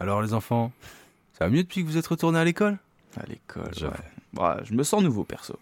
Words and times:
Alors 0.00 0.22
les 0.22 0.34
enfants, 0.34 0.72
ça 1.32 1.44
va 1.44 1.50
mieux 1.50 1.62
depuis 1.62 1.82
que 1.82 1.88
vous 1.88 1.96
êtes 1.96 2.06
retournés 2.06 2.38
à 2.38 2.44
l'école? 2.44 2.78
À 3.16 3.24
l'école, 3.26 3.70
ouais. 3.82 3.90
Bah, 4.32 4.60
je 4.64 4.74
me 4.74 4.82
sens 4.82 5.02
nouveau, 5.02 5.24
perso. 5.24 5.58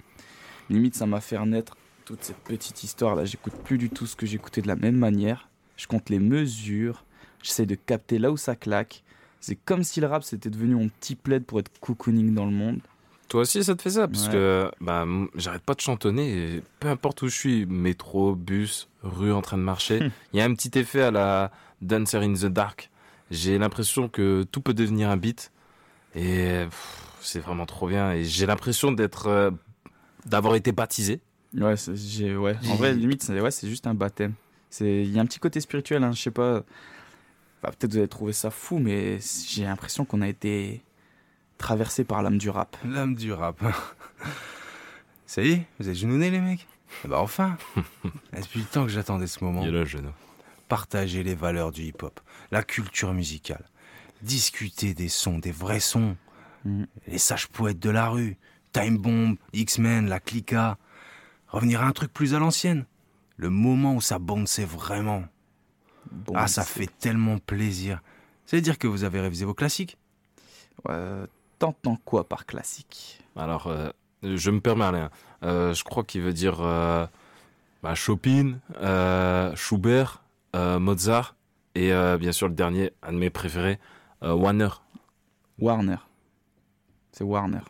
Limite, 0.70 0.94
ça 0.94 1.06
m'a 1.06 1.20
fait 1.20 1.36
renaître 1.36 1.76
toute 2.04 2.24
cette 2.24 2.38
petite 2.38 2.82
histoire 2.82 3.14
là. 3.14 3.24
J'écoute 3.24 3.52
plus 3.64 3.78
du 3.78 3.90
tout 3.90 4.06
ce 4.06 4.16
que 4.16 4.26
j'écoutais 4.26 4.62
de 4.62 4.68
la 4.68 4.76
même 4.76 4.96
manière. 4.96 5.48
Je 5.76 5.86
compte 5.86 6.08
les 6.10 6.18
mesures. 6.18 7.04
J'essaie 7.42 7.66
de 7.66 7.74
capter 7.74 8.18
là 8.18 8.30
où 8.30 8.36
ça 8.36 8.56
claque. 8.56 9.02
C'est 9.40 9.56
comme 9.56 9.82
si 9.82 10.00
le 10.00 10.06
rap 10.06 10.22
c'était 10.24 10.50
devenu 10.50 10.74
mon 10.76 10.88
petit 10.88 11.14
plaid 11.16 11.44
pour 11.44 11.58
être 11.58 11.70
cocooning 11.80 12.32
dans 12.34 12.44
le 12.46 12.52
monde. 12.52 12.80
Toi 13.28 13.42
aussi, 13.42 13.64
ça 13.64 13.74
te 13.74 13.82
fait 13.82 13.90
ça? 13.90 14.08
Parce 14.08 14.26
Ouais. 14.26 14.32
que 14.32 14.70
bah, 14.80 15.06
j'arrête 15.34 15.62
pas 15.62 15.74
de 15.74 15.80
chantonner 15.80 16.56
et 16.56 16.62
peu 16.80 16.88
importe 16.88 17.22
où 17.22 17.28
je 17.28 17.34
suis, 17.36 17.66
métro, 17.66 18.34
bus, 18.34 18.88
rue 19.02 19.32
en 19.32 19.40
train 19.42 19.56
de 19.58 19.62
marcher, 19.62 20.00
il 20.32 20.38
y 20.38 20.42
a 20.42 20.44
un 20.44 20.54
petit 20.54 20.78
effet 20.78 21.00
à 21.02 21.10
la 21.10 21.50
Dancer 21.80 22.18
in 22.18 22.34
the 22.34 22.46
Dark. 22.46 22.90
J'ai 23.32 23.58
l'impression 23.58 24.08
que 24.08 24.42
tout 24.44 24.60
peut 24.60 24.74
devenir 24.74 25.08
un 25.08 25.16
beat 25.16 25.50
et 26.14 26.66
c'est 27.22 27.40
vraiment 27.40 27.64
trop 27.64 27.88
bien. 27.88 28.12
Et 28.12 28.24
j'ai 28.24 28.44
l'impression 28.44 28.92
d'être, 28.92 29.26
euh, 29.26 29.50
d'avoir 30.26 30.54
été 30.54 30.70
baptisé. 30.70 31.20
Ouais, 31.54 31.74
j'ai, 31.94 32.36
ouais. 32.36 32.56
En 32.68 32.74
vrai, 32.74 32.92
limite, 32.94 33.22
c'est, 33.22 33.40
ouais, 33.40 33.50
c'est 33.50 33.68
juste 33.68 33.86
un 33.86 33.94
baptême. 33.94 34.34
C'est, 34.68 35.02
il 35.02 35.10
y 35.10 35.18
a 35.18 35.22
un 35.22 35.26
petit 35.26 35.38
côté 35.38 35.60
spirituel, 35.60 36.04
hein, 36.04 36.12
je 36.12 36.20
sais 36.20 36.30
pas. 36.30 36.62
Enfin, 37.62 37.72
peut-être 37.78 37.92
vous 37.92 37.98
allez 37.98 38.08
trouver 38.08 38.34
ça 38.34 38.50
fou, 38.50 38.78
mais 38.78 39.18
j'ai 39.48 39.64
l'impression 39.64 40.04
qu'on 40.04 40.20
a 40.20 40.28
été 40.28 40.82
traversé 41.56 42.04
par 42.04 42.22
l'âme 42.22 42.38
du 42.38 42.50
rap. 42.50 42.76
L'âme 42.84 43.14
du 43.14 43.32
rap. 43.32 43.62
ça 45.26 45.42
y 45.42 45.52
est, 45.52 45.66
vous 45.78 45.88
êtes 45.88 45.94
genounés 45.94 46.30
les 46.30 46.40
mecs 46.40 46.66
Bah 47.06 47.20
enfin 47.20 47.56
Depuis 48.36 48.60
le 48.60 48.66
temps 48.66 48.84
que 48.84 48.90
j'attendais 48.90 49.26
ce 49.26 49.42
moment. 49.42 49.64
là, 49.64 49.84
jeune. 49.84 50.10
Partager 50.72 51.22
les 51.22 51.34
valeurs 51.34 51.70
du 51.70 51.82
hip-hop, 51.82 52.18
la 52.50 52.62
culture 52.62 53.12
musicale, 53.12 53.68
discuter 54.22 54.94
des 54.94 55.10
sons, 55.10 55.38
des 55.38 55.52
vrais 55.52 55.80
sons, 55.80 56.16
Mhm. 56.64 56.86
les 57.08 57.18
sages 57.18 57.48
poètes 57.48 57.78
de 57.78 57.90
la 57.90 58.08
rue, 58.08 58.38
Time 58.72 58.96
Bomb, 58.96 59.36
X-Men, 59.52 60.08
la 60.08 60.18
Clica. 60.18 60.78
Revenir 61.48 61.82
à 61.82 61.84
un 61.84 61.92
truc 61.92 62.10
plus 62.10 62.32
à 62.32 62.38
l'ancienne. 62.38 62.86
Le 63.36 63.50
moment 63.50 63.96
où 63.96 64.00
ça 64.00 64.18
c'est 64.46 64.64
vraiment. 64.64 65.24
Bon, 66.10 66.32
ah, 66.34 66.48
ça 66.48 66.64
fait 66.64 66.88
tellement 66.98 67.36
plaisir. 67.36 68.00
Ça 68.46 68.56
veut 68.56 68.62
dire 68.62 68.78
que 68.78 68.86
vous 68.86 69.04
avez 69.04 69.20
révisé 69.20 69.44
vos 69.44 69.52
classiques? 69.52 69.98
Ouais, 70.88 71.24
T'entends 71.58 71.98
quoi 72.02 72.26
par 72.26 72.46
classique? 72.46 73.20
Alors, 73.36 73.66
euh, 73.66 73.90
je 74.22 74.50
me 74.50 74.60
permets, 74.60 74.86
Alain. 74.86 75.10
Euh, 75.42 75.74
je 75.74 75.84
crois 75.84 76.02
qu'il 76.02 76.22
veut 76.22 76.32
dire 76.32 76.62
euh, 76.62 77.06
bah, 77.82 77.94
Chopin, 77.94 78.54
euh, 78.80 79.54
Schubert, 79.54 80.16
euh, 80.16 80.21
Mozart 80.54 81.36
et 81.74 81.92
euh, 81.92 82.18
bien 82.18 82.32
sûr 82.32 82.48
le 82.48 82.54
dernier, 82.54 82.92
un 83.02 83.12
de 83.12 83.18
mes 83.18 83.30
préférés, 83.30 83.78
euh, 84.22 84.34
Warner. 84.34 84.68
Warner. 85.58 85.96
C'est 87.12 87.24
Warner. 87.24 87.60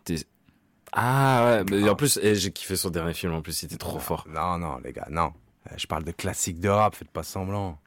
Ah 0.92 1.44
ouais, 1.44 1.64
mais 1.70 1.88
en 1.88 1.94
plus, 1.96 2.18
et 2.22 2.34
j'ai 2.34 2.50
kiffé 2.52 2.76
son 2.76 2.90
dernier 2.90 3.14
film, 3.14 3.32
en 3.32 3.40
plus, 3.42 3.62
il 3.62 3.66
était 3.66 3.76
trop 3.78 3.98
fort. 3.98 4.26
Non, 4.28 4.58
non, 4.58 4.78
les 4.84 4.92
gars, 4.92 5.06
non. 5.10 5.32
Euh, 5.70 5.74
Je 5.76 5.86
parle 5.86 6.04
de 6.04 6.10
classiques 6.12 6.60
de 6.60 6.68
rap, 6.68 6.94
faites 6.94 7.10
pas 7.10 7.22
semblant. 7.22 7.78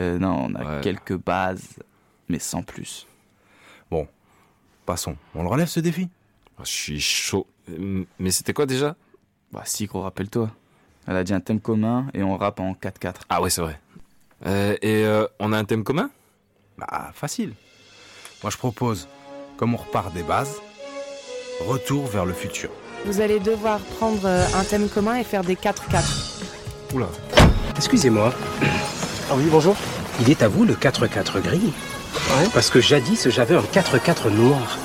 Euh, 0.00 0.18
non, 0.18 0.46
on 0.50 0.54
a 0.54 0.76
Ouais. 0.76 0.80
quelques 0.82 1.16
bases, 1.16 1.78
mais 2.28 2.38
sans 2.38 2.62
plus. 2.62 3.06
Passons. 4.86 5.16
On 5.34 5.42
le 5.42 5.48
relève 5.50 5.66
ce 5.68 5.80
défi? 5.80 6.08
Ah, 6.56 6.62
Je 6.64 6.70
suis 6.70 6.98
chaud. 7.00 7.46
Euh, 7.68 8.04
Mais 8.18 8.30
c'était 8.30 8.54
quoi 8.54 8.64
déjà? 8.64 8.96
Bah 9.52 9.60
si, 9.66 9.84
gros, 9.84 10.00
rappelle-toi. 10.00 10.50
Elle 11.06 11.16
a 11.16 11.24
dit 11.24 11.34
un 11.34 11.40
thème 11.40 11.60
commun 11.60 12.06
et 12.14 12.22
on 12.22 12.38
rappe 12.38 12.58
en 12.60 12.72
4-4. 12.72 13.20
Ah 13.28 13.42
ouais, 13.42 13.50
c'est 13.50 13.60
vrai. 13.60 13.78
Euh, 14.46 14.76
et 14.82 15.04
euh, 15.04 15.26
on 15.38 15.52
a 15.52 15.58
un 15.58 15.64
thème 15.64 15.84
commun? 15.84 16.10
Bah, 16.76 17.10
facile. 17.14 17.54
Moi, 18.42 18.50
je 18.50 18.56
propose, 18.56 19.08
comme 19.56 19.74
on 19.74 19.78
repart 19.78 20.12
des 20.12 20.22
bases, 20.22 20.60
retour 21.66 22.06
vers 22.06 22.24
le 22.24 22.32
futur. 22.32 22.70
Vous 23.04 23.20
allez 23.20 23.40
devoir 23.40 23.80
prendre 23.98 24.24
euh, 24.24 24.44
un 24.54 24.64
thème 24.64 24.88
commun 24.88 25.16
et 25.16 25.24
faire 25.24 25.42
des 25.42 25.56
4-4. 25.56 26.94
Oula. 26.94 27.08
Excusez-moi. 27.76 28.32
Ah 29.30 29.34
oui, 29.36 29.44
bonjour. 29.50 29.76
Il 30.20 30.30
est 30.30 30.42
à 30.42 30.48
vous 30.48 30.64
le 30.64 30.74
4-4 30.74 31.40
gris 31.40 31.72
Parce 32.54 32.70
que 32.70 32.80
jadis, 32.80 33.28
j'avais 33.28 33.54
un 33.54 33.62
4-4 33.62 34.30
noir. 34.30 34.78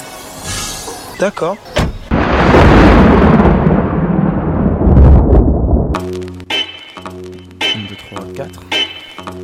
D'accord. 1.19 1.57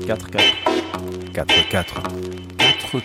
4-4. 0.10 0.42
4-4. 1.36 1.86
4-4. 2.58 3.04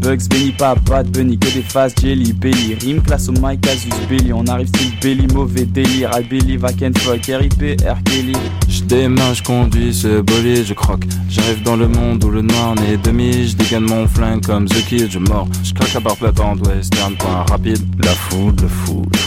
Bugs, 0.00 0.26
Benny, 0.30 0.52
Papa, 0.52 1.02
Bunny, 1.02 1.38
que 1.38 1.52
des 1.52 1.60
phases, 1.60 1.92
Jelly, 2.00 2.32
Belly, 2.32 2.74
Rime, 2.80 3.02
classe 3.02 3.28
au 3.28 3.32
mic, 3.32 3.66
Asus, 3.66 3.90
Belly, 4.08 4.32
on 4.32 4.46
arrive 4.46 4.68
style 4.68 4.94
Belly, 5.02 5.26
mauvais 5.34 5.66
délire, 5.66 6.10
I 6.18 6.22
believe 6.22 6.64
I 6.66 6.74
can 6.74 6.92
fuck, 6.98 7.26
RIP, 7.26 7.82
R. 7.82 8.02
Kelly. 8.04 8.32
Je 8.70 8.84
démarre, 8.84 9.34
je 9.34 9.42
conduis 9.42 9.92
ce 9.92 10.22
bolide, 10.22 10.64
je 10.64 10.72
croque. 10.72 11.04
J'arrive 11.28 11.62
dans 11.62 11.76
le 11.76 11.88
monde 11.88 12.24
où 12.24 12.30
le 12.30 12.40
noir 12.40 12.74
n'est 12.76 12.96
demi. 12.96 13.48
Je 13.48 13.56
dégaine 13.56 13.84
mon 13.84 14.08
flingue 14.08 14.42
comme 14.46 14.66
The 14.66 14.82
Kid, 14.86 15.10
je 15.10 15.18
mords. 15.18 15.48
Je 15.62 15.74
claque 15.74 15.94
à 15.94 16.00
barbette 16.00 16.40
en 16.40 16.56
western, 16.56 17.14
point 17.16 17.44
rapide. 17.50 17.84
La 18.02 18.12
foudre, 18.12 18.62
le 18.62 18.68
foudre. 18.68 19.17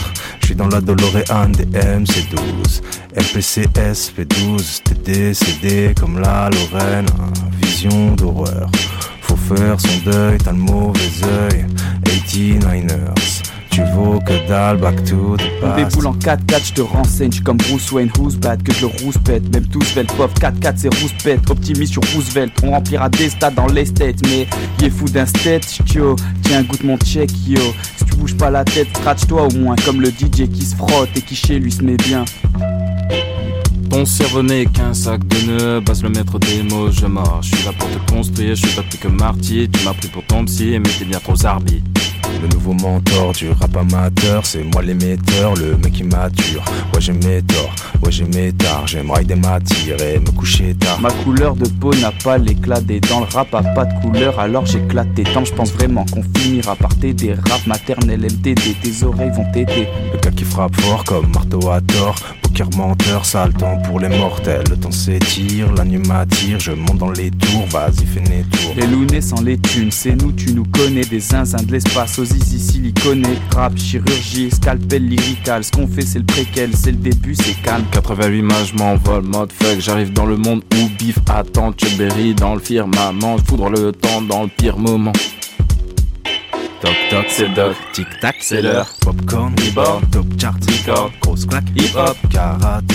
Dans 0.56 0.68
la 0.68 0.80
DeLorean 0.80 1.50
des 1.52 1.64
MC12. 1.64 2.82
MPCS, 3.16 4.12
P12, 4.16 4.82
TD, 4.82 5.34
CD, 5.34 5.94
comme 5.98 6.20
la 6.20 6.50
Lorraine. 6.50 7.06
hein, 7.20 7.32
Vision 7.60 8.12
d'horreur. 8.14 8.70
Faut 9.22 9.36
faire 9.36 9.80
son 9.80 10.10
deuil, 10.10 10.38
t'as 10.38 10.52
le 10.52 10.58
mauvais 10.58 11.00
œil. 11.24 11.66
89ers. 12.04 13.42
Tu 13.72 13.80
vaux 13.94 14.18
que 14.20 14.46
dalle, 14.46 14.76
back 14.76 15.02
to 15.04 15.36
the 15.38 15.44
On 15.62 15.66
past. 15.66 15.76
déboule 15.76 16.06
en 16.06 16.12
4-4, 16.12 16.66
je 16.66 16.72
te 16.74 16.80
renseigne, 16.82 17.30
je 17.30 17.36
suis 17.36 17.42
comme 17.42 17.56
Bruce 17.56 17.90
Wayne, 17.90 18.10
who's 18.18 18.36
bad, 18.36 18.62
que 18.62 18.72
je 18.74 18.82
le 18.82 18.86
rouspète, 18.86 19.50
même 19.54 19.66
tous 19.66 19.94
veulent 19.94 20.06
pop, 20.06 20.30
4-4 20.38 20.74
c'est 20.76 20.94
rouspète, 21.00 21.50
optimiste 21.50 21.92
sur 21.92 22.02
Roosevelt, 22.14 22.52
on 22.62 22.72
remplira 22.72 23.08
des 23.08 23.30
stades 23.30 23.54
dans 23.54 23.66
les 23.66 23.86
states, 23.86 24.20
mais 24.26 24.46
il 24.78 24.84
est 24.84 24.90
fou 24.90 25.06
d'un 25.06 25.24
state, 25.24 25.78
yo, 25.94 26.16
tiens 26.42 26.62
goûte 26.64 26.84
mon 26.84 26.98
check, 26.98 27.30
yo, 27.46 27.60
si 27.96 28.04
tu 28.04 28.14
bouges 28.16 28.36
pas 28.36 28.50
la 28.50 28.62
tête, 28.62 28.88
scratch-toi 28.94 29.48
au 29.48 29.52
moins, 29.56 29.76
comme 29.86 30.02
le 30.02 30.10
DJ 30.10 30.50
qui 30.52 30.66
se 30.66 30.76
frotte 30.76 31.08
et 31.16 31.22
qui 31.22 31.34
chez 31.34 31.58
lui 31.58 31.72
se 31.72 31.82
met 31.82 31.96
bien. 31.96 32.26
Ton 33.88 34.04
cerveau 34.04 34.42
n'est 34.42 34.66
qu'un 34.66 34.92
sac 34.92 35.26
de 35.26 35.46
nœuds, 35.46 35.80
basse 35.80 36.02
le 36.02 36.10
maître 36.10 36.38
des 36.38 36.62
mots, 36.62 36.90
je 36.90 37.06
mords. 37.06 37.40
Je 37.42 37.54
suis 37.54 37.64
là 37.66 37.72
pour 37.78 37.88
te 37.90 38.10
construire, 38.10 38.54
je 38.54 38.66
suis 38.66 38.74
pas 38.74 38.82
plus 38.82 38.98
que 38.98 39.08
Marty. 39.08 39.68
Tu 39.70 39.84
m'as 39.84 39.92
pris 39.92 40.08
pour 40.08 40.24
ton 40.24 40.46
psy, 40.46 40.78
mais 40.78 40.88
t'es 40.98 41.04
bien 41.04 41.18
trop 41.18 41.36
zarbi. 41.36 41.82
Le 42.40 42.48
nouveau 42.48 42.72
mentor 42.72 43.32
du 43.32 43.50
rap 43.50 43.76
amateur, 43.76 44.44
c'est 44.44 44.64
moi 44.64 44.82
l'émetteur, 44.82 45.54
le 45.54 45.76
mec 45.76 45.98
immature. 46.00 46.64
Ouais, 46.92 47.00
j'ai 47.00 47.12
mes 47.12 47.42
torts, 47.42 47.74
ouais, 48.02 48.10
j'ai 48.10 48.24
mes 48.24 48.52
tards. 48.52 48.86
J'aimerais 48.86 49.24
des 49.24 49.36
m'attirer, 49.36 50.18
me 50.18 50.30
coucher 50.32 50.74
tard. 50.74 51.00
Ma 51.00 51.10
couleur 51.10 51.54
de 51.54 51.68
peau 51.68 51.94
n'a 51.94 52.12
pas 52.12 52.38
l'éclat 52.38 52.80
des 52.80 53.00
dents, 53.00 53.20
le 53.20 53.26
rap 53.26 53.54
a 53.54 53.62
pas 53.62 53.84
de 53.84 54.00
couleur, 54.00 54.38
alors 54.40 54.66
j'éclate 54.66 55.14
tes 55.14 55.24
temps, 55.24 55.44
je 55.44 55.52
pense 55.54 55.72
vraiment 55.72 56.04
qu'on 56.06 56.22
finira 56.36 56.74
par 56.76 56.96
t'aider, 56.96 57.34
rap 57.34 57.66
maternel 57.66 58.20
MTD, 58.22 58.76
tes 58.82 59.04
oreilles 59.04 59.30
vont 59.30 59.50
t'aider. 59.52 59.88
Le 60.12 60.18
gars 60.18 60.30
qui 60.30 60.44
frappe 60.44 60.74
fort 60.80 61.04
comme 61.04 61.32
marteau 61.32 61.70
à 61.70 61.80
tort. 61.80 62.16
Poker 62.42 62.68
menteur, 62.76 63.24
sale 63.24 63.52
temps 63.52 63.78
pour 63.84 64.00
les 64.00 64.08
mortels. 64.08 64.64
Le 64.68 64.76
temps 64.76 64.90
s'étire, 64.90 65.72
la 65.72 65.84
nuit 65.84 65.98
m'attire. 65.98 66.58
Je 66.58 66.72
monte 66.72 66.98
dans 66.98 67.10
les 67.10 67.30
tours, 67.30 67.66
vas-y, 67.70 68.04
fais 68.04 68.20
mes 68.20 68.42
tours. 68.42 68.74
Les 68.76 68.86
lounets 68.86 69.20
sans 69.20 69.40
les 69.40 69.58
thunes, 69.58 69.90
c'est 69.90 70.14
nous, 70.14 70.32
tu 70.32 70.52
nous 70.52 70.64
connais, 70.64 71.04
des 71.04 71.20
zinzins 71.20 71.62
de 71.62 71.72
l'espace, 71.72 72.11
aux 72.18 72.24
zizi 72.24 72.58
siliconés, 72.58 73.38
rap, 73.54 73.76
chirurgie, 73.76 74.50
scalpel 74.50 75.08
lyrical, 75.08 75.64
ce 75.64 75.70
qu'on 75.70 75.86
fait 75.86 76.02
c'est 76.02 76.18
le 76.18 76.24
préquel, 76.24 76.70
c'est 76.74 76.90
le 76.90 76.98
début, 76.98 77.34
c'est 77.34 77.60
calme. 77.62 77.84
88 77.92 78.42
mages, 78.42 78.72
je 78.72 78.78
m'envole, 78.78 79.22
mode 79.22 79.52
fuck. 79.52 79.80
J'arrive 79.80 80.12
dans 80.12 80.26
le 80.26 80.36
monde 80.36 80.62
où 80.74 80.88
bif 80.98 81.18
attend 81.28 81.72
Chuck 81.72 81.96
Berry 81.96 82.34
dans 82.34 82.54
le 82.54 82.60
firmament. 82.60 83.36
Foudre 83.46 83.70
le 83.70 83.92
temps 83.92 84.20
dans 84.22 84.42
le 84.42 84.48
pire 84.48 84.78
moment. 84.78 85.12
Toc 86.82 86.90
toc, 87.10 87.26
C'est 87.28 87.46
le 87.48 87.54
doc. 87.54 87.76
Tic 87.92 88.06
tac, 88.20 88.36
C'est 88.40 88.60
l'heure. 88.60 88.88
Popcorn, 89.02 89.54
Reborn. 89.64 90.04
top 90.10 90.26
chart, 90.40 90.56
Record. 90.68 91.12
grosse 91.20 91.46
claque, 91.46 91.64
Hip 91.76 91.94
hop. 91.96 92.16
karaté, 92.28 92.94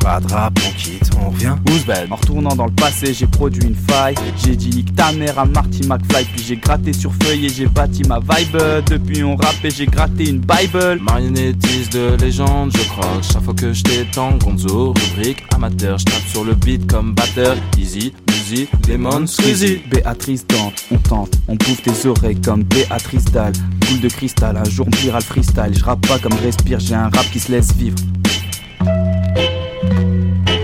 pas 0.00 0.18
de 0.18 0.26
rap, 0.32 0.58
on 0.66 0.72
quitte, 0.76 1.08
on 1.20 1.30
revient. 1.30 1.54
Bad 1.86 2.08
En 2.10 2.16
retournant 2.16 2.54
dans 2.56 2.66
le 2.66 2.72
passé, 2.72 3.14
j'ai 3.14 3.26
produit 3.28 3.62
une 3.62 3.76
faille. 3.76 4.16
J'ai 4.44 4.56
dit 4.56 4.70
nique 4.70 4.94
ta 4.96 5.12
mère 5.12 5.38
à 5.38 5.44
Marty 5.44 5.86
McFly. 5.86 6.24
Puis 6.24 6.44
j'ai 6.48 6.56
gratté 6.56 6.92
sur 6.92 7.12
feuille 7.22 7.46
et 7.46 7.48
j'ai 7.48 7.66
bâti 7.66 8.02
ma 8.02 8.18
vibe. 8.18 8.56
Depuis 8.90 9.22
on 9.22 9.36
rappe 9.36 9.64
et 9.64 9.70
j'ai 9.70 9.86
gratté 9.86 10.28
une 10.28 10.40
Bible. 10.40 10.98
Marionnettiste 11.00 11.92
de 11.92 12.16
légende, 12.20 12.72
je 12.76 12.88
crois. 12.88 13.20
Chaque 13.22 13.42
fois 13.44 13.54
que 13.54 13.72
je 13.72 13.82
t'étends, 13.84 14.32
Gonzo, 14.36 14.92
rubrique 14.94 15.44
amateur. 15.54 15.96
Je 15.98 16.04
tape 16.06 16.26
sur 16.26 16.44
le 16.44 16.54
beat 16.54 16.86
comme 16.90 17.14
batteur. 17.14 17.56
Easy, 17.78 18.12
music, 18.28 18.68
Demon, 18.88 19.26
Squeezie. 19.26 19.80
Béatrice 19.90 20.44
Dante, 20.46 20.84
on 20.90 20.96
tente, 20.98 21.38
on 21.46 21.54
bouffe 21.54 21.82
tes 21.82 22.06
oreilles 22.08 22.40
comme 22.40 22.64
Béatrice 22.64 23.24
Dalle. 23.30 23.52
Boule 23.80 24.00
de 24.00 24.08
cristal, 24.08 24.56
un 24.56 24.64
jour 24.64 24.86
on 24.86 24.90
pliera 24.90 25.18
le 25.18 25.24
freestyle. 25.24 25.72
Je 25.72 25.84
rappe 25.84 26.06
pas 26.06 26.18
comme 26.18 26.32
je 26.38 26.44
respire, 26.44 26.78
j'ai 26.80 26.94
un 26.94 27.08
rap 27.08 27.26
qui 27.32 27.40
se 27.40 27.52
laisse 27.52 27.72
vivre. 27.74 27.96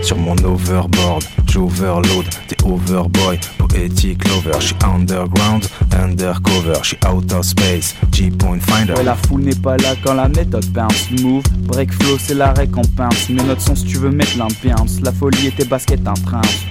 sur 0.04 0.18
mon 0.18 0.36
overboard. 0.44 1.24
J'overload, 1.50 2.26
t'es 2.46 2.56
overboy, 2.64 3.38
poetic 3.58 4.28
lover. 4.28 4.60
J'suis 4.60 4.76
underground, 4.84 5.66
undercover, 5.96 6.74
j'suis 6.82 6.98
out 7.08 7.32
of 7.32 7.44
space, 7.44 7.94
G-point 8.12 8.60
finder. 8.60 8.92
Ouais, 8.94 9.04
la 9.04 9.16
foule 9.16 9.42
n'est 9.42 9.54
pas 9.54 9.76
là 9.78 9.94
quand 10.04 10.14
la 10.14 10.28
méthode 10.28 10.66
bounce. 10.66 11.10
Move, 11.22 11.44
break 11.66 11.92
flow, 11.92 12.18
c'est 12.18 12.34
l'arrêt 12.34 12.68
qu'on 12.68 12.82
pince. 12.82 13.30
Mes 13.30 13.42
notes 13.42 13.60
sont 13.60 13.76
si 13.76 13.84
tu 13.84 13.96
veux 13.96 14.10
mettre 14.10 14.36
l'ambiance. 14.36 15.00
La 15.02 15.12
folie 15.12 15.46
et 15.46 15.52
tes 15.52 15.64
baskets 15.64 16.06
un 16.06 16.14
prince. 16.14 16.66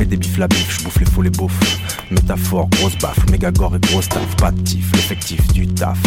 Mets 0.00 0.06
des 0.06 0.16
bifs 0.16 0.38
la 0.38 0.48
bif, 0.48 0.78
je 0.78 0.84
bouffe 0.84 0.98
les 0.98 1.04
faux 1.04 1.20
les 1.20 1.28
beaufs. 1.28 1.52
Métaphore, 2.10 2.70
grosse 2.70 2.96
baffe, 2.96 3.18
méga 3.30 3.50
gore 3.50 3.76
et 3.76 3.80
gros 3.80 4.00
staff. 4.00 4.34
Pas 4.36 4.50
de 4.50 4.58
tif, 4.62 4.90
l'effectif 4.94 5.46
du 5.52 5.66
taf. 5.66 5.98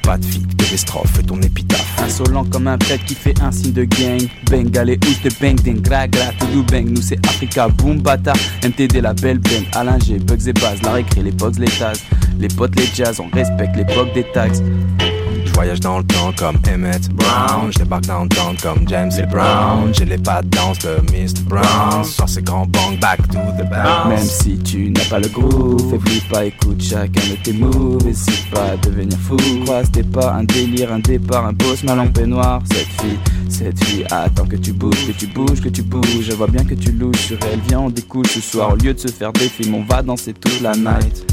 Pas 0.00 0.16
de 0.16 0.24
fit, 0.24 0.40
des 0.70 0.78
strophes 0.78 1.18
et 1.20 1.22
ton 1.22 1.38
épitaphe. 1.42 2.00
Insolent 2.02 2.46
comme 2.46 2.68
un 2.68 2.78
prêtre 2.78 3.04
qui 3.04 3.14
fait 3.14 3.38
un 3.42 3.52
signe 3.52 3.74
de 3.74 3.84
gang. 3.84 4.22
Oust 4.50 5.24
de 5.24 5.40
bang, 5.42 5.60
ding, 5.60 5.82
gra, 5.82 6.08
gra, 6.08 6.32
tout 6.38 6.64
bang. 6.72 6.88
Nous 6.88 7.02
c'est 7.02 7.18
Africa, 7.26 7.68
boom, 7.68 8.00
bata. 8.00 8.32
MTD, 8.62 9.02
la 9.02 9.12
belle 9.12 9.40
bang. 9.40 9.66
Alain 9.74 9.98
bugs 9.98 10.46
et 10.48 10.52
base, 10.54 10.80
la 10.82 10.92
récré, 10.92 11.22
les 11.22 11.32
bugs, 11.32 11.52
les 11.58 11.66
tases. 11.66 12.02
Les 12.38 12.48
potes, 12.48 12.74
les 12.80 12.88
jazz, 12.94 13.20
on 13.20 13.28
respecte 13.36 13.76
l'époque 13.76 14.14
des 14.14 14.24
tags. 14.32 14.48
Je 15.44 15.52
voyage 15.52 15.80
dans 15.80 15.98
le 15.98 16.04
temps 16.04 16.32
comme 16.36 16.58
Emmett 16.68 17.08
Brown. 17.10 17.70
Je 17.72 17.78
débarque 17.78 18.06
downtown 18.06 18.56
comme 18.62 18.88
James 18.88 19.10
et 19.18 19.26
Brown. 19.26 19.92
J'ai 19.92 20.04
les 20.04 20.18
pas 20.18 20.42
de 20.42 20.48
danse 20.48 20.78
de 20.80 20.96
Mr. 21.12 21.42
Brown. 21.46 22.04
Sur 22.04 22.28
ces 22.28 22.42
grands 22.42 22.66
bangs, 22.66 22.98
back 23.00 23.18
to 23.28 23.38
the 23.58 23.68
bounce. 23.68 24.08
Même 24.08 24.18
si 24.18 24.58
tu 24.58 24.90
n'as 24.90 25.04
pas 25.04 25.18
le 25.18 25.28
groove, 25.28 25.90
faiblis 25.90 26.22
pas, 26.30 26.44
écoute 26.46 26.82
chacun 26.82 27.20
de 27.30 27.36
tes 27.42 27.52
moves. 27.52 28.06
Hésite 28.06 28.50
pas 28.50 28.72
à 28.72 28.76
devenir 28.76 29.18
fou. 29.18 29.36
Croise 29.64 29.90
tes 29.90 30.02
pas, 30.02 30.32
un 30.32 30.44
délire, 30.44 30.92
un 30.92 30.98
départ, 30.98 31.46
un 31.46 31.52
boss 31.52 31.82
mal 31.84 32.00
en 32.00 32.08
peignoir. 32.08 32.62
Cette 32.72 33.00
fille, 33.00 33.18
cette 33.48 33.84
fille 33.84 34.04
attend 34.10 34.46
que 34.46 34.56
tu 34.56 34.72
bouges, 34.72 35.06
que 35.06 35.12
tu 35.12 35.26
bouges, 35.26 35.60
que 35.60 35.68
tu 35.68 35.82
bouges. 35.82 36.22
Je 36.22 36.32
vois 36.32 36.48
bien 36.48 36.64
que 36.64 36.74
tu 36.74 36.92
louches 36.92 37.26
sur 37.26 37.38
elle. 37.50 37.60
Viens, 37.68 37.80
on 37.80 37.90
découche 37.90 38.32
ce 38.34 38.40
soir. 38.40 38.72
Au 38.72 38.76
lieu 38.76 38.94
de 38.94 38.98
se 38.98 39.08
faire 39.08 39.32
des 39.32 39.48
films, 39.48 39.74
on 39.74 39.84
va 39.84 40.02
danser 40.02 40.32
toute 40.32 40.60
la 40.60 40.74
night. 40.74 41.24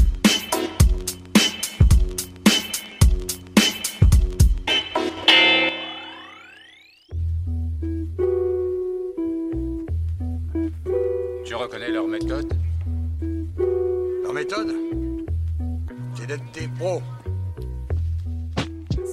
Méthode 14.42 14.74
C'est 16.16 16.26
d'être 16.26 16.52
des 16.52 16.66
pros. 16.76 17.00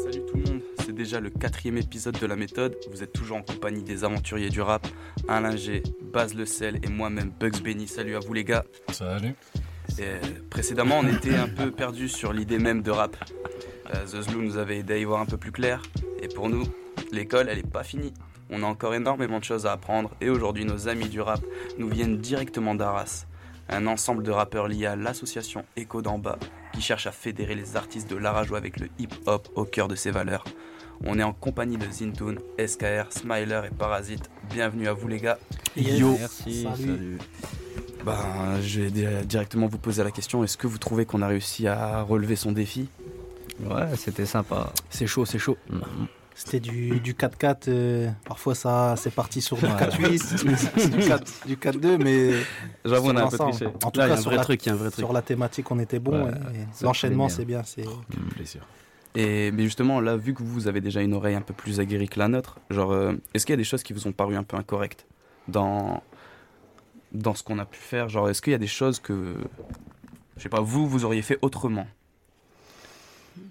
Salut 0.03 0.21
tout 0.25 0.37
le 0.37 0.43
monde, 0.43 0.61
c'est 0.83 0.95
déjà 0.95 1.19
le 1.19 1.29
quatrième 1.29 1.77
épisode 1.77 2.17
de 2.19 2.25
la 2.25 2.35
méthode. 2.35 2.75
Vous 2.89 3.03
êtes 3.03 3.13
toujours 3.13 3.37
en 3.37 3.43
compagnie 3.43 3.83
des 3.83 4.03
aventuriers 4.03 4.49
du 4.49 4.59
rap, 4.59 4.87
Alain 5.27 5.55
G, 5.55 5.83
Baz 6.01 6.33
Le 6.33 6.45
Sel 6.47 6.79
et 6.83 6.89
moi-même 6.89 7.31
Bugs 7.39 7.61
Benny. 7.63 7.87
Salut 7.87 8.15
à 8.15 8.19
vous 8.19 8.33
les 8.33 8.43
gars. 8.43 8.65
Salut. 8.91 9.35
Et, 9.99 10.01
euh, 10.01 10.19
précédemment, 10.49 10.97
on 10.97 11.07
était 11.07 11.35
un 11.35 11.47
peu 11.47 11.69
perdu 11.69 12.09
sur 12.09 12.33
l'idée 12.33 12.57
même 12.57 12.81
de 12.81 12.89
rap. 12.89 13.15
Euh, 13.93 14.05
The 14.05 14.23
Zlou 14.23 14.41
nous 14.41 14.57
avait 14.57 14.79
aidé 14.79 14.95
à 14.95 14.97
y 14.97 15.03
voir 15.03 15.21
un 15.21 15.27
peu 15.27 15.37
plus 15.37 15.51
clair. 15.51 15.83
Et 16.23 16.27
pour 16.27 16.49
nous, 16.49 16.63
l'école, 17.11 17.49
elle 17.51 17.59
est 17.59 17.71
pas 17.71 17.83
finie. 17.83 18.15
On 18.49 18.63
a 18.63 18.65
encore 18.65 18.95
énormément 18.95 19.37
de 19.37 19.43
choses 19.43 19.67
à 19.67 19.73
apprendre. 19.73 20.09
Et 20.21 20.29
aujourd'hui, 20.29 20.65
nos 20.65 20.87
amis 20.87 21.07
du 21.07 21.21
rap 21.21 21.41
nous 21.77 21.87
viennent 21.87 22.17
directement 22.17 22.73
d'Arras. 22.73 23.27
Un 23.69 23.85
ensemble 23.87 24.23
de 24.23 24.31
rappeurs 24.31 24.67
liés 24.67 24.85
à 24.87 24.95
l'association 24.95 25.63
Echo 25.77 26.01
d'en 26.01 26.17
bas 26.17 26.37
qui 26.73 26.81
cherche 26.81 27.07
à 27.07 27.11
fédérer 27.11 27.55
les 27.55 27.75
artistes 27.75 28.09
de 28.09 28.15
l'Arajo 28.15 28.55
avec 28.55 28.79
le 28.79 28.87
hip-hop 28.99 29.47
au 29.55 29.63
cœur 29.65 29.87
de 29.87 29.95
ses 29.95 30.11
valeurs. 30.11 30.43
On 31.05 31.17
est 31.19 31.23
en 31.23 31.33
compagnie 31.33 31.77
de 31.77 31.85
Zintoon, 31.89 32.35
SKR, 32.63 33.11
Smiler 33.11 33.61
et 33.67 33.73
Parasite. 33.73 34.29
Bienvenue 34.49 34.87
à 34.87 34.93
vous 34.93 35.07
les 35.07 35.19
gars. 35.19 35.37
Yo. 35.77 36.15
Merci, 36.19 36.63
salut. 36.75 37.17
Ben, 38.05 38.59
je 38.61 38.81
vais 38.81 38.91
di- 38.91 39.25
directement 39.25 39.67
vous 39.67 39.77
poser 39.77 40.03
la 40.03 40.11
question. 40.11 40.43
Est-ce 40.43 40.57
que 40.57 40.67
vous 40.67 40.77
trouvez 40.77 41.05
qu'on 41.05 41.21
a 41.21 41.27
réussi 41.27 41.67
à 41.67 42.01
relever 42.01 42.35
son 42.35 42.51
défi? 42.51 42.89
Ouais, 43.63 43.95
c'était 43.97 44.25
sympa. 44.25 44.73
C'est 44.89 45.07
chaud, 45.07 45.25
c'est 45.25 45.39
chaud. 45.39 45.57
C'était 46.41 46.61
du, 46.61 47.01
du 47.01 47.13
4-4. 47.15 47.67
euh, 47.67 48.09
parfois, 48.25 48.55
ça, 48.55 48.95
c'est 48.97 49.13
parti 49.13 49.41
sur 49.41 49.57
du 49.57 49.65
Ouais. 49.65 49.71
4-8, 49.71 50.89
du 50.89 51.07
4 51.07 51.47
du 51.47 51.55
4-2, 51.57 52.01
mais 52.01 52.31
J'avoue, 52.85 53.09
on 53.09 53.15
a 53.17 53.23
un 53.23 53.27
peu 53.27 53.37
triché. 53.37 53.65
En 53.83 53.91
tout 53.91 53.99
Là, 53.99 54.07
il 54.07 54.09
y 54.09 54.11
cas, 54.11 54.15
a 54.15 54.17
un 54.17 54.21
sur 54.21 54.29
vrai 54.29 54.37
la, 54.37 54.43
truc, 54.43 54.65
il 54.65 54.69
y 54.69 54.71
a 54.71 54.73
un 54.73 54.77
vrai 54.77 54.89
truc. 54.89 55.03
sur 55.03 55.11
la 55.11 55.21
thématique, 55.21 55.69
on 55.69 55.79
était 55.79 55.99
bon. 55.99 56.25
Ouais, 56.27 56.31
L'enchaînement, 56.81 57.27
c'est 57.27 57.43
bien. 57.43 57.63
c'est 57.65 57.83
Quel 58.09 58.19
plaisir. 58.23 58.65
Et 59.15 59.51
mais 59.51 59.63
justement, 59.63 59.99
là, 59.99 60.15
vu 60.15 60.33
que 60.33 60.41
vous 60.41 60.67
avez 60.69 60.79
déjà 60.81 61.01
une 61.01 61.13
oreille 61.13 61.35
un 61.35 61.41
peu 61.41 61.53
plus 61.53 61.79
aguerrie 61.81 62.07
que 62.07 62.19
la 62.19 62.29
nôtre, 62.29 62.59
genre, 62.69 62.91
euh, 62.93 63.13
est-ce 63.33 63.45
qu'il 63.45 63.53
y 63.53 63.55
a 63.55 63.57
des 63.57 63.63
choses 63.65 63.83
qui 63.83 63.91
vous 63.91 64.07
ont 64.07 64.11
paru 64.13 64.35
un 64.37 64.43
peu 64.43 64.55
incorrectes 64.55 65.05
dans 65.49 66.01
dans 67.11 67.33
ce 67.35 67.43
qu'on 67.43 67.59
a 67.59 67.65
pu 67.65 67.79
faire? 67.79 68.07
Genre, 68.07 68.29
est-ce 68.29 68.41
qu'il 68.41 68.51
y 68.51 68.55
a 68.55 68.59
des 68.59 68.67
choses 68.67 68.99
que, 68.99 69.35
je 70.37 70.43
sais 70.43 70.47
pas, 70.49 70.61
vous, 70.61 70.87
vous 70.87 71.03
auriez 71.05 71.21
fait 71.23 71.39
autrement? 71.41 71.85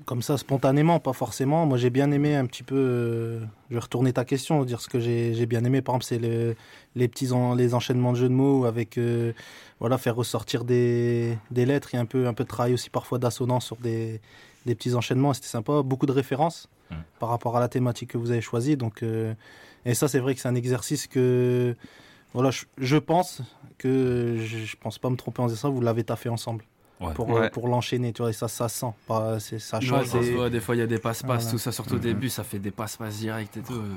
Comme 0.04 0.22
ça, 0.22 0.38
spontanément, 0.38 1.00
pas 1.00 1.12
forcément. 1.12 1.66
Moi, 1.66 1.76
j'ai 1.78 1.90
bien 1.90 2.10
aimé 2.12 2.34
un 2.34 2.46
petit 2.46 2.62
peu. 2.62 2.74
euh, 2.76 3.40
je 3.68 3.74
vais 3.74 3.80
retourner 3.80 4.12
ta 4.12 4.24
question, 4.24 4.64
dire 4.64 4.80
ce 4.80 4.88
que 4.88 4.98
j'ai 5.00 5.46
bien 5.46 5.62
aimé. 5.64 5.82
Par 5.82 5.94
exemple, 5.96 6.04
c'est 6.06 6.18
le- 6.18 6.56
les 6.96 7.08
petits 7.08 7.32
en- 7.32 7.54
les 7.54 7.74
enchaînements 7.74 8.12
de 8.12 8.16
jeux 8.18 8.28
de 8.28 8.34
mots 8.34 8.64
avec. 8.64 8.96
euh, 8.98 9.32
voilà, 9.80 9.98
faire 9.98 10.16
ressortir 10.16 10.64
des, 10.64 11.36
des 11.50 11.66
lettres. 11.66 11.90
Il 11.92 11.96
y 11.96 11.98
a 11.98 12.02
un 12.02 12.06
peu, 12.06 12.26
un 12.26 12.34
peu 12.34 12.44
de 12.44 12.48
travail 12.48 12.74
aussi 12.74 12.90
parfois 12.90 13.18
d'assonance 13.18 13.66
sur 13.66 13.76
des, 13.76 14.20
des 14.66 14.74
petits 14.74 14.94
enchaînements. 14.94 15.32
C'était 15.34 15.46
sympa. 15.48 15.82
Beaucoup 15.82 16.06
de 16.06 16.12
références 16.12 16.68
Mm. 16.90 16.94
par 17.20 17.28
rapport 17.28 17.54
à 17.56 17.60
la 17.60 17.68
thématique 17.68 18.10
que 18.12 18.18
vous 18.18 18.30
avez 18.30 18.40
choisie. 18.40 18.76
Donc, 18.78 19.02
euh, 19.02 19.34
et 19.84 19.92
ça, 19.94 20.08
c'est 20.08 20.20
vrai 20.20 20.34
que 20.34 20.40
c'est 20.40 20.48
un 20.48 20.54
exercice 20.54 21.06
que. 21.06 21.76
Voilà, 22.34 22.50
je, 22.50 22.64
je 22.78 22.96
pense 22.96 23.42
que 23.78 24.36
je, 24.38 24.58
je 24.64 24.76
pense 24.76 24.98
pas 24.98 25.10
me 25.10 25.16
tromper 25.16 25.42
en 25.42 25.46
disant 25.48 25.60
ça. 25.60 25.68
Vous 25.68 25.80
l'avez 25.82 26.02
taffé 26.04 26.28
ensemble. 26.30 26.64
Ouais. 27.00 27.14
Pour, 27.14 27.28
Ouais. 27.28 27.48
pour 27.50 27.68
l'enchaîner, 27.68 28.12
tu 28.12 28.22
vois, 28.22 28.30
et 28.30 28.32
ça, 28.34 28.48
ça 28.48 28.68
sent. 28.68 28.92
Pas, 29.06 29.38
c'est- 29.38 29.58
ça 29.60 29.78
Ouais, 29.78 29.84
change. 29.86 30.06
ça 30.06 30.12
se 30.20 30.24
des- 30.26 30.34
voit, 30.34 30.50
des 30.50 30.60
fois 30.60 30.74
il 30.74 30.78
y 30.78 30.82
a 30.82 30.86
des 30.88 30.98
passe-passe, 30.98 31.42
Voilà. 31.44 31.50
tout 31.52 31.58
ça, 31.58 31.70
surtout 31.70 31.92
au 31.94 31.96
Mhm. 31.98 32.02
début, 32.02 32.28
ça 32.28 32.42
fait 32.44 32.58
des 32.58 32.70
passe-passe 32.72 33.18
directs 33.18 33.56
et 33.56 33.60
tout. 33.60 33.72
euh, 33.74 33.94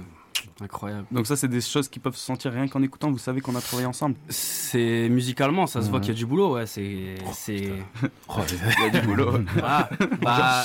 Incroyable. 0.61 1.05
Donc 1.11 1.27
ça, 1.27 1.35
c'est 1.35 1.47
des 1.47 1.61
choses 1.61 1.87
qui 1.87 1.99
peuvent 1.99 2.15
se 2.15 2.25
sentir 2.25 2.51
rien 2.53 2.67
qu'en 2.67 2.81
écoutant. 2.81 3.11
Vous 3.11 3.17
savez 3.19 3.41
qu'on 3.41 3.55
a 3.55 3.61
travaillé 3.61 3.85
ensemble. 3.85 4.15
C'est 4.29 5.07
musicalement, 5.09 5.67
ça 5.67 5.81
se 5.83 5.89
voit 5.89 5.99
qu'il 5.99 6.09
y 6.13 6.15
a 6.15 6.17
du 6.17 6.25
boulot, 6.25 6.53
ouais. 6.55 6.65
C'est, 6.65 7.15
c'est, 7.33 7.73
Oh, 8.29 8.37
Il 8.79 8.93
y 8.93 8.97
a 8.97 9.01
du 9.01 9.05
boulot. 9.07 9.33
Ah, 9.63 9.89
bah, 10.21 10.63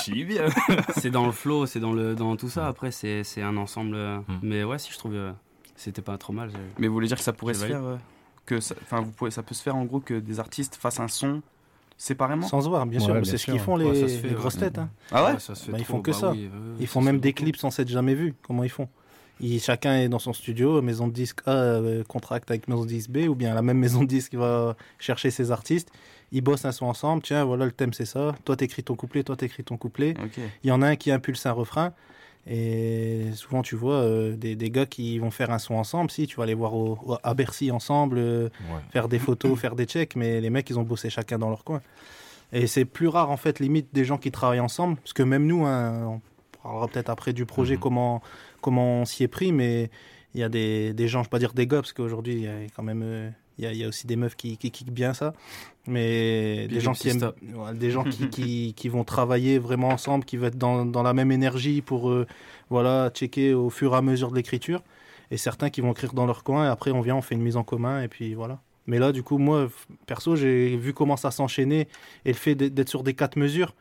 c'est 0.95 1.11
dans 1.11 1.25
le 1.25 1.31
flow, 1.31 1.65
c'est 1.65 1.79
dans 1.79 1.91
le, 1.93 2.15
dans 2.15 2.35
tout 2.37 2.49
ça. 2.49 2.67
Après, 2.67 2.91
c'est, 2.91 3.23
c'est 3.23 3.41
un 3.41 3.57
ensemble. 3.57 3.95
euh, 3.95 4.17
Mhm. 4.27 4.39
Mais 4.41 4.63
ouais, 4.63 4.79
si 4.79 4.91
je 4.91 4.97
trouve, 4.97 5.13
euh, 5.13 5.31
c'était 5.75 6.01
pas 6.01 6.17
trop 6.17 6.33
mal. 6.33 6.49
j'ai- 6.51 6.57
Mais 6.79 6.87
vous 6.87 6.93
voulez 6.93 7.07
dire 7.07 7.17
que 7.17 7.23
ça 7.23 7.33
pourrait 7.33 7.53
J'ai 7.53 7.59
se 7.61 7.65
faire, 7.67 7.83
euh, 7.83 7.97
que, 8.45 8.55
enfin, 8.55 9.01
vous 9.01 9.11
pouvez, 9.11 9.31
ça 9.31 9.43
peut 9.43 9.53
se 9.55 9.61
faire 9.61 9.75
en 9.75 9.85
gros 9.85 9.99
que 9.99 10.15
des 10.19 10.39
artistes 10.39 10.75
fassent 10.75 10.99
un 10.99 11.07
son 11.07 11.41
séparément. 11.97 12.47
Sans 12.47 12.61
se 12.61 12.69
voir, 12.69 12.85
bien 12.85 12.99
Ouais, 12.99 13.05
sûr. 13.05 13.25
c'est 13.25 13.37
ce 13.37 13.45
qu'ils 13.45 13.59
font, 13.59 13.75
les, 13.75 13.85
Ouais, 13.85 13.95
fait, 13.95 14.21
les 14.23 14.29
ouais. 14.29 14.35
grosses 14.35 14.57
têtes. 14.57 14.77
hein. 14.77 14.89
Ah 15.11 15.25
ouais. 15.25 15.39
ça 15.39 15.55
se 15.55 15.65
fait 15.65 15.71
Bah, 15.71 15.77
ils 15.79 15.83
trop, 15.85 15.97
font 15.97 16.01
que 16.01 16.11
bah 16.11 16.17
ça. 16.17 16.31
oui, 16.31 16.49
Ils 16.79 16.87
font 16.87 17.01
même 17.01 17.19
des 17.19 17.29
beaucoup. 17.31 17.43
clips 17.43 17.57
sans 17.57 17.71
s'être 17.71 17.89
jamais 17.89 18.13
vus. 18.13 18.33
Comment 18.43 18.63
ils 18.63 18.69
font 18.69 18.87
ils, 19.39 19.59
Chacun 19.59 19.95
est 19.97 20.09
dans 20.09 20.19
son 20.19 20.33
studio, 20.33 20.81
maison 20.81 21.07
de 21.07 21.13
disque 21.13 21.39
A, 21.45 21.51
euh, 21.51 22.03
contracte 22.03 22.49
avec 22.51 22.67
maison 22.67 22.83
de 22.83 22.87
disque 22.87 23.09
B, 23.11 23.27
ou 23.29 23.35
bien 23.35 23.53
la 23.53 23.61
même 23.61 23.77
maison 23.77 24.01
de 24.01 24.07
disque 24.07 24.31
qui 24.31 24.35
va 24.37 24.75
chercher 24.99 25.31
ses 25.31 25.51
artistes. 25.51 25.89
Ils 26.31 26.41
bossent 26.41 26.65
un 26.65 26.71
son 26.71 26.85
ensemble. 26.87 27.21
Tiens, 27.23 27.45
voilà, 27.45 27.65
le 27.65 27.71
thème, 27.71 27.93
c'est 27.93 28.05
ça. 28.05 28.35
Toi, 28.45 28.55
t'écris 28.57 28.83
ton 28.83 28.95
couplet, 28.95 29.23
toi, 29.23 29.35
t'écris 29.35 29.63
ton 29.63 29.77
couplet. 29.77 30.13
Il 30.63 30.67
y 30.67 30.71
en 30.71 30.81
a 30.81 30.87
un 30.87 30.95
qui 30.95 31.09
impulse 31.11 31.45
un 31.45 31.51
refrain. 31.51 31.93
Et 32.49 33.31
souvent, 33.33 33.61
tu 33.61 33.75
vois 33.75 33.95
euh, 33.95 34.35
des, 34.35 34.55
des 34.55 34.69
gars 34.69 34.85
qui 34.85 35.19
vont 35.19 35.31
faire 35.31 35.51
un 35.51 35.59
son 35.59 35.75
ensemble. 35.75 36.09
Si, 36.11 36.27
tu 36.27 36.37
vas 36.37 36.45
les 36.45 36.53
voir 36.53 36.73
au- 36.73 36.97
au- 37.05 37.17
à 37.21 37.33
Bercy 37.33 37.71
ensemble, 37.71 38.17
euh, 38.19 38.45
Ouais. 38.73 38.81
faire 38.91 39.07
des 39.09 39.19
photos, 39.19 39.59
faire 39.59 39.75
des 39.75 39.85
checks, 39.85 40.15
mais 40.15 40.39
les 40.41 40.49
mecs, 40.49 40.69
ils 40.69 40.79
ont 40.79 40.83
bossé 40.83 41.09
chacun 41.09 41.37
dans 41.37 41.49
leur 41.49 41.63
coin. 41.63 41.81
Et 42.53 42.65
c'est 42.67 42.85
plus 42.85 43.09
rare, 43.09 43.29
en 43.29 43.37
fait, 43.37 43.59
limite, 43.59 43.87
des 43.93 44.05
gens 44.05 44.17
qui 44.17 44.31
travaillent 44.31 44.61
ensemble, 44.61 44.95
parce 44.97 45.13
que 45.13 45.23
même 45.23 45.45
nous, 45.45 45.65
hein, 45.65 46.05
on 46.07 46.21
parlera 46.63 46.87
peut-être 46.87 47.09
après 47.09 47.33
du 47.33 47.45
projet, 47.45 47.73
Mhm. 47.75 47.79
comment, 47.81 48.21
comment 48.61 49.01
on 49.01 49.05
s'y 49.05 49.23
est 49.23 49.27
pris, 49.27 49.51
mais 49.51 49.89
il 50.33 50.39
y 50.39 50.43
a 50.43 50.49
des, 50.49 50.93
des 50.93 51.07
gens, 51.09 51.19
je 51.19 51.23
ne 51.23 51.25
vais 51.25 51.29
pas 51.31 51.39
dire 51.39 51.53
des 51.53 51.67
gars, 51.67 51.77
parce 51.81 51.91
qu'aujourd'hui, 51.93 52.33
il 52.33 52.41
y 52.43 52.47
a 52.47 52.53
quand 52.75 52.83
même... 52.83 53.01
euh, 53.03 53.29
il 53.57 53.63
y, 53.65 53.67
a, 53.67 53.71
il 53.71 53.77
y 53.77 53.83
a 53.83 53.87
aussi 53.87 54.05
des 54.07 54.15
meufs 54.15 54.35
qui, 54.35 54.57
qui 54.57 54.71
kickent 54.71 54.91
bien 54.91 55.13
ça, 55.13 55.33
mais 55.87 56.67
Big 56.67 56.77
des 56.77 56.79
gens, 56.81 56.93
qui 56.93 57.09
aiment, 57.09 57.31
ouais, 57.55 57.73
des 57.73 57.91
gens 57.91 58.03
qui, 58.03 58.29
qui, 58.29 58.73
qui 58.75 58.89
vont 58.89 59.03
travailler 59.03 59.59
vraiment 59.59 59.89
ensemble, 59.89 60.25
qui 60.25 60.37
vont 60.37 60.47
être 60.47 60.57
dans, 60.57 60.85
dans 60.85 61.03
la 61.03 61.13
même 61.13 61.31
énergie 61.31 61.81
pour 61.81 62.09
euh, 62.09 62.27
voilà, 62.69 63.09
checker 63.13 63.53
au 63.53 63.69
fur 63.69 63.93
et 63.93 63.97
à 63.97 64.01
mesure 64.01 64.29
de 64.31 64.35
l'écriture, 64.35 64.81
et 65.31 65.37
certains 65.37 65.69
qui 65.69 65.81
vont 65.81 65.91
écrire 65.91 66.13
dans 66.13 66.25
leur 66.25 66.43
coin, 66.43 66.65
et 66.65 66.67
après 66.69 66.91
on 66.91 67.01
vient, 67.01 67.15
on 67.15 67.21
fait 67.21 67.35
une 67.35 67.41
mise 67.41 67.57
en 67.57 67.63
commun, 67.63 68.01
et 68.01 68.07
puis 68.07 68.33
voilà. 68.33 68.59
Mais 68.89 68.99
là, 68.99 69.11
du 69.11 69.21
coup, 69.21 69.37
moi, 69.37 69.67
perso, 70.05 70.37
j'ai 70.37 70.77
vu 70.77 70.93
comment 70.93 71.17
ça 71.17 71.29
s'enchaînait 71.29 71.89
et 72.23 72.29
le 72.29 72.37
fait 72.37 72.55
d'être 72.55 72.87
sur 72.87 73.03
des 73.03 73.13
quatre 73.13 73.35
mesures. 73.35 73.73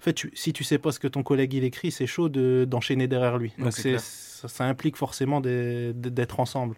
En 0.00 0.04
fait, 0.04 0.12
tu- 0.12 0.30
si 0.34 0.52
tu 0.52 0.62
sais 0.62 0.78
pas 0.78 0.92
ce 0.92 1.00
que 1.00 1.08
ton 1.08 1.24
collègue 1.24 1.52
il 1.54 1.64
écrit, 1.64 1.90
c'est 1.90 2.06
chaud 2.06 2.28
de- 2.28 2.64
d'enchaîner 2.68 3.08
derrière 3.08 3.38
lui. 3.38 3.52
Donc 3.58 3.72
ça, 3.98 4.48
ça 4.48 4.64
implique 4.66 4.96
forcément 4.96 5.40
d'être 5.40 6.38
ensemble. 6.38 6.76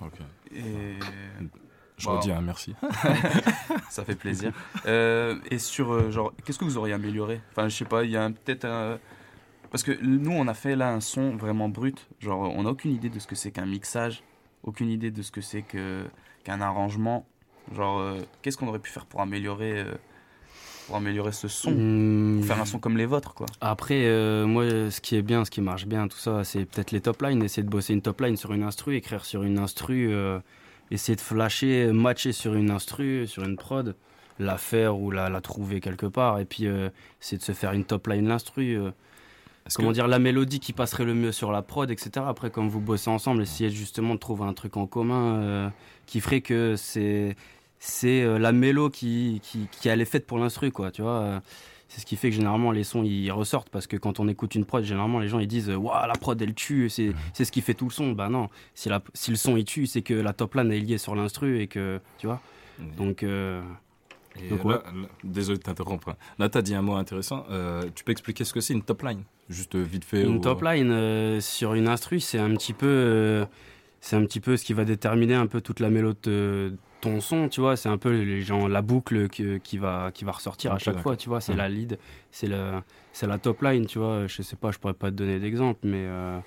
Ok. 0.00 0.12
Et 0.54 0.60
Je 1.98 2.08
Wow. 2.08 2.16
redis 2.16 2.30
un 2.32 2.40
merci. 2.42 2.74
ça 3.90 4.04
fait 4.04 4.16
plaisir. 4.16 4.52
Euh, 4.86 5.36
et 5.50 5.58
sur 5.58 5.92
euh, 5.92 6.10
genre, 6.10 6.32
qu'est-ce 6.44 6.58
que 6.58 6.64
vous 6.64 6.76
auriez 6.78 6.92
amélioré? 6.94 7.40
Enfin, 7.52 7.68
je 7.68 7.76
sais 7.76 7.84
pas. 7.84 8.04
Il 8.04 8.10
y 8.10 8.16
a 8.16 8.24
un- 8.24 8.32
peut-être 8.32 8.64
un 8.66 8.98
parce 9.70 9.82
que 9.82 9.92
nous, 10.02 10.30
on 10.32 10.46
a 10.48 10.54
fait 10.54 10.76
là 10.76 10.90
un 10.90 11.00
son 11.00 11.36
vraiment 11.36 11.68
brut. 11.68 12.06
Genre, 12.20 12.38
on 12.40 12.62
n'a 12.62 12.70
aucune 12.70 12.92
idée 12.92 13.08
de 13.08 13.18
ce 13.18 13.26
que 13.26 13.34
c'est 13.34 13.50
qu'un 13.50 13.66
mixage 13.66 14.22
aucune 14.62 14.88
idée 14.88 15.10
de 15.12 15.22
ce 15.22 15.30
que 15.30 15.40
c'est 15.40 15.62
que 15.62 16.04
qu'un 16.44 16.60
arrangement. 16.60 17.26
Genre, 17.74 17.98
euh, 18.00 18.18
qu'est-ce 18.42 18.56
qu'on 18.56 18.66
aurait 18.68 18.78
pu 18.80 18.90
faire 18.90 19.06
pour 19.06 19.20
améliorer, 19.20 19.78
euh, 19.80 19.94
pour 20.86 20.96
améliorer 20.96 21.30
ce 21.32 21.46
son, 21.48 21.70
Hmm, 21.72 22.38
pour 22.38 22.46
faire 22.46 22.60
un 22.60 22.64
son 22.64 22.78
comme 22.80 22.96
les 22.96 23.06
vôtres, 23.06 23.32
quoi. 23.34 23.46
Après, 23.60 24.06
euh, 24.06 24.44
moi, 24.46 24.64
ce 24.90 25.00
qui 25.00 25.14
est 25.16 25.22
bien, 25.22 25.44
ce 25.44 25.50
qui 25.50 25.60
marche 25.60 25.86
bien, 25.86 26.08
tout 26.08 26.16
ça, 26.18 26.42
c'est 26.44 26.64
peut-être 26.64 26.90
les 26.90 27.00
top 27.00 27.22
lines. 27.22 27.42
Essayer 27.44 27.62
de 27.62 27.68
bosser 27.68 27.92
une 27.92 28.02
top 28.02 28.20
line 28.20 28.36
sur 28.36 28.52
une 28.52 28.62
instru, 28.64 28.96
écrire 28.96 29.24
sur 29.24 29.42
une 29.44 29.58
instru, 29.58 30.12
euh, 30.12 30.38
essayer 30.90 31.16
de 31.16 31.20
flasher, 31.20 31.92
matcher 31.92 32.32
sur 32.32 32.54
une 32.54 32.70
instru, 32.70 33.26
sur 33.26 33.44
une 33.44 33.56
prod, 33.56 33.96
la 34.38 34.58
faire 34.58 34.98
ou 34.98 35.10
la, 35.10 35.28
la 35.30 35.40
trouver 35.40 35.80
quelque 35.80 36.06
part, 36.06 36.38
et 36.40 36.44
puis 36.44 36.66
euh, 36.66 36.90
essayer 37.22 37.38
de 37.38 37.42
se 37.42 37.52
faire 37.52 37.72
une 37.72 37.84
top 37.84 38.06
line 38.08 38.28
l'instru. 38.28 38.76
euh, 38.78 38.90
comment 39.74 39.88
que- 39.90 39.94
dire, 39.94 40.08
la 40.08 40.18
mélodie 40.18 40.60
qui 40.60 40.72
passerait 40.72 41.04
le 41.04 41.14
mieux 41.14 41.32
sur 41.32 41.52
la 41.52 41.62
prod, 41.62 41.90
etc. 41.90 42.28
Après, 42.28 42.50
comme 42.50 42.68
vous 42.68 42.80
bossez 42.80 43.10
ensemble, 43.10 43.42
essayez 43.42 43.70
justement 43.70 44.14
de 44.14 44.20
trouver 44.20 44.44
un 44.44 44.52
truc 44.54 44.76
en 44.76 44.86
commun 44.86 45.42
euh, 45.42 45.70
qui 46.06 46.20
ferait 46.20 46.40
que 46.40 46.76
c'est 46.76 47.36
c'est 47.78 48.22
euh, 48.22 48.38
la 48.38 48.52
mélo 48.52 48.88
qui, 48.90 49.40
qui, 49.42 49.68
qui 49.68 49.88
elle 49.88 50.00
est 50.00 50.04
faite 50.06 50.26
pour 50.26 50.38
l'instru, 50.38 50.70
quoi, 50.72 50.90
tu 50.90 51.02
vois. 51.02 51.42
C'est 51.88 52.00
ce 52.00 52.06
qui 52.06 52.16
fait 52.16 52.30
que 52.30 52.36
généralement 52.36 52.72
les 52.72 52.82
sons 52.84 53.02
ils 53.04 53.30
ressortent 53.30 53.70
parce 53.70 53.86
que 53.86 53.96
quand 53.96 54.18
on 54.20 54.26
écoute 54.28 54.54
une 54.54 54.64
prod, 54.64 54.82
généralement 54.84 55.18
les 55.20 55.28
gens 55.28 55.38
ils 55.38 55.46
disent 55.46 55.70
Waouh, 55.70 56.06
la 56.06 56.14
prod 56.14 56.40
elle 56.42 56.54
tue, 56.54 56.88
c'est 56.88 57.12
c'est 57.32 57.44
ce 57.44 57.52
qui 57.52 57.60
fait 57.60 57.74
tout 57.74 57.86
le 57.86 57.92
son. 57.92 58.12
Bah 58.12 58.28
non, 58.28 58.48
si, 58.74 58.88
la, 58.88 59.02
si 59.14 59.30
le 59.30 59.36
son 59.36 59.56
il 59.56 59.64
tue, 59.64 59.86
c'est 59.86 60.02
que 60.02 60.14
la 60.14 60.32
top 60.32 60.54
line 60.56 60.72
est 60.72 60.80
liée 60.80 60.98
sur 60.98 61.14
l'instru 61.14 61.60
et 61.60 61.66
que, 61.68 62.00
tu 62.18 62.26
vois. 62.26 62.40
Donc, 62.98 63.22
euh, 63.22 63.62
Et 64.38 64.48
donc 64.48 64.58
là- 64.64 64.66
ouais. 64.66 64.74
là- 64.74 65.08
désolé 65.24 65.58
de 65.58 65.62
t'interrompre. 65.62 66.14
Là, 66.38 66.48
tu 66.50 66.58
as 66.58 66.62
dit 66.62 66.74
un 66.74 66.82
mot 66.82 66.94
intéressant. 66.94 67.46
Euh, 67.50 67.82
tu 67.94 68.04
peux 68.04 68.12
expliquer 68.12 68.44
ce 68.44 68.52
que 68.52 68.60
c'est 68.60 68.74
une 68.74 68.82
top 68.82 69.02
line 69.02 69.22
Juste 69.48 69.76
euh, 69.76 69.82
vite 69.82 70.04
fait. 70.04 70.22
Une 70.24 70.36
ou- 70.36 70.40
top 70.40 70.62
line 70.62 70.90
euh, 70.90 71.40
sur 71.40 71.72
une 71.74 71.88
instru, 71.88 72.20
c'est 72.20 72.38
un 72.38 72.50
petit 72.56 72.72
peu, 72.74 73.46
c'est 74.06 74.14
un 74.14 74.24
petit 74.24 74.38
peu 74.38 74.56
ce 74.56 74.64
qui 74.64 74.72
va 74.72 74.84
déterminer 74.84 75.34
un 75.34 75.48
peu 75.48 75.60
toute 75.60 75.80
la 75.80 75.90
mélodie 75.90 76.20
de 76.22 76.76
ton 77.00 77.20
son, 77.20 77.48
tu 77.48 77.60
vois. 77.60 77.76
C'est 77.76 77.88
un 77.88 77.98
peu 77.98 78.10
les 78.22 78.40
gens, 78.42 78.68
la 78.68 78.80
boucle 78.80 79.28
qui 79.28 79.78
va, 79.78 80.12
qui 80.14 80.24
va 80.24 80.30
ressortir 80.30 80.72
à 80.72 80.78
chaque 80.78 80.98
fois, 81.00 81.16
tu 81.16 81.28
vois. 81.28 81.40
C'est 81.40 81.52
Mhm. 81.52 81.58
la 81.58 81.68
lead, 81.68 81.98
c'est 82.30 82.46
la, 82.46 82.84
c'est 83.12 83.26
la 83.26 83.38
top 83.38 83.62
line, 83.62 83.86
tu 83.86 83.98
vois. 83.98 84.28
Je 84.28 84.42
sais 84.42 84.54
pas, 84.54 84.70
je 84.70 84.78
pourrais 84.78 84.94
pas 84.94 85.10
te 85.10 85.16
donner 85.16 85.40
d'exemple, 85.40 85.80
mais 85.82 86.04
euh, 86.06 86.38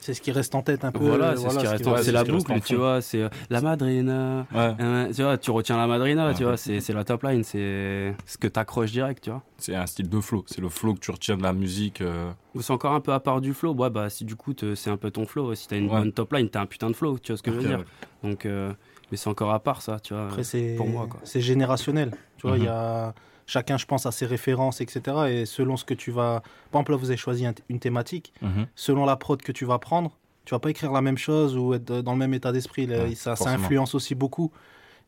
C'est 0.00 0.14
ce 0.14 0.20
qui 0.22 0.30
reste 0.32 0.54
en 0.54 0.62
tête 0.62 0.84
un 0.84 0.92
peu. 0.92 1.00
voilà, 1.00 1.30
c'est 1.36 1.42
ce 1.42 1.48
qui 1.48 1.54
voilà, 1.54 1.70
reste, 1.70 1.84
va- 1.84 1.90
en- 1.92 1.96
c'est 1.98 2.02
ce 2.04 2.10
la 2.12 2.22
en 2.22 2.24
boucle, 2.24 2.60
tu 2.62 2.76
vois. 2.76 3.02
C'est 3.02 3.22
euh, 3.22 3.28
la 3.50 3.60
madrina, 3.60 4.46
Ouais. 4.54 4.74
euh, 4.80 5.12
tu 5.12 5.22
vois. 5.22 5.36
Tu 5.38 5.50
retiens 5.50 5.76
la 5.76 5.86
madrina, 5.86 6.32
tu 6.34 6.44
vois. 6.44 6.56
C'est, 6.56 6.80
c'est 6.80 6.92
la 6.92 7.04
top 7.04 7.24
line, 7.24 7.42
c'est 7.44 8.14
ce 8.24 8.38
que 8.38 8.46
t'accroches 8.48 8.92
direct, 8.92 9.24
tu 9.24 9.30
vois. 9.30 9.42
C'est 9.58 9.74
un 9.74 9.86
style 9.86 10.08
de 10.08 10.20
flow. 10.20 10.44
C'est 10.46 10.60
le 10.60 10.68
flow 10.68 10.94
que 10.94 11.00
tu 11.00 11.10
retiens 11.10 11.36
de 11.36 11.42
la 11.42 11.52
musique. 11.52 12.00
euh, 12.00 12.30
Ou 12.54 12.62
c'est 12.62 12.72
encore 12.72 12.92
un 12.94 13.00
peu 13.00 13.12
à 13.12 13.20
part 13.20 13.40
du 13.40 13.52
flow. 13.52 13.74
Ouais, 13.74 13.90
bah, 13.90 14.08
si 14.08 14.24
du 14.24 14.36
coup, 14.36 14.54
c'est 14.74 14.90
un 14.90 14.96
peu 14.96 15.10
ton 15.10 15.26
flow. 15.26 15.54
Si 15.54 15.66
t'as 15.68 15.76
une 15.76 15.90
Ouais. 15.90 15.98
bonne 16.00 16.12
top 16.12 16.32
line, 16.32 16.48
t'as 16.48 16.60
un 16.62 16.66
putain 16.66 16.88
de 16.90 16.96
flow. 16.96 17.18
Tu 17.18 17.32
vois 17.32 17.36
ce 17.36 17.42
que 17.42 17.50
je 17.52 17.56
veux 17.58 17.66
dire 17.66 17.78
ouais. 17.80 18.28
Donc, 18.30 18.46
euh, 18.46 18.72
mais 19.10 19.16
c'est 19.16 19.28
encore 19.28 19.52
à 19.52 19.58
part 19.58 19.82
ça, 19.82 19.98
tu 20.00 20.14
vois. 20.14 20.26
Après, 20.26 20.44
c'est 20.44 20.74
pour 20.76 20.86
moi, 20.86 21.06
quoi. 21.10 21.20
c'est 21.24 21.40
générationnel. 21.40 22.12
Tu 22.36 22.46
vois, 22.46 22.56
il 22.56 22.64
y 22.64 22.68
a 22.68 23.14
chacun, 23.48 23.76
je 23.78 23.86
pense, 23.86 24.06
a 24.06 24.12
ses 24.12 24.26
références, 24.26 24.80
etc. 24.80 25.00
Et 25.30 25.46
selon 25.46 25.76
ce 25.76 25.84
que 25.84 25.94
tu 25.94 26.12
vas. 26.12 26.42
Par 26.70 26.80
exemple, 26.80 26.92
là, 26.92 26.96
vous 26.98 27.10
avez 27.10 27.16
choisi 27.16 27.44
un- 27.46 27.54
une 27.68 27.80
thématique. 27.80 28.32
Mhm. 28.42 28.66
Selon 28.76 29.04
la 29.04 29.16
prod 29.16 29.40
que 29.42 29.50
tu 29.50 29.64
vas 29.64 29.78
prendre, 29.80 30.12
tu 30.44 30.54
vas 30.54 30.58
pas 30.60 30.70
écrire 30.70 30.92
la 30.92 31.00
même 31.00 31.18
chose 31.18 31.56
ou 31.56 31.74
être 31.74 32.00
dans 32.02 32.12
le 32.12 32.18
même 32.18 32.34
état 32.34 32.52
d'esprit. 32.52 32.86
Ouais, 32.86 33.14
ça, 33.16 33.34
ça 33.36 33.50
influence 33.64 33.94
aussi 33.94 34.14
beaucoup. 34.14 34.52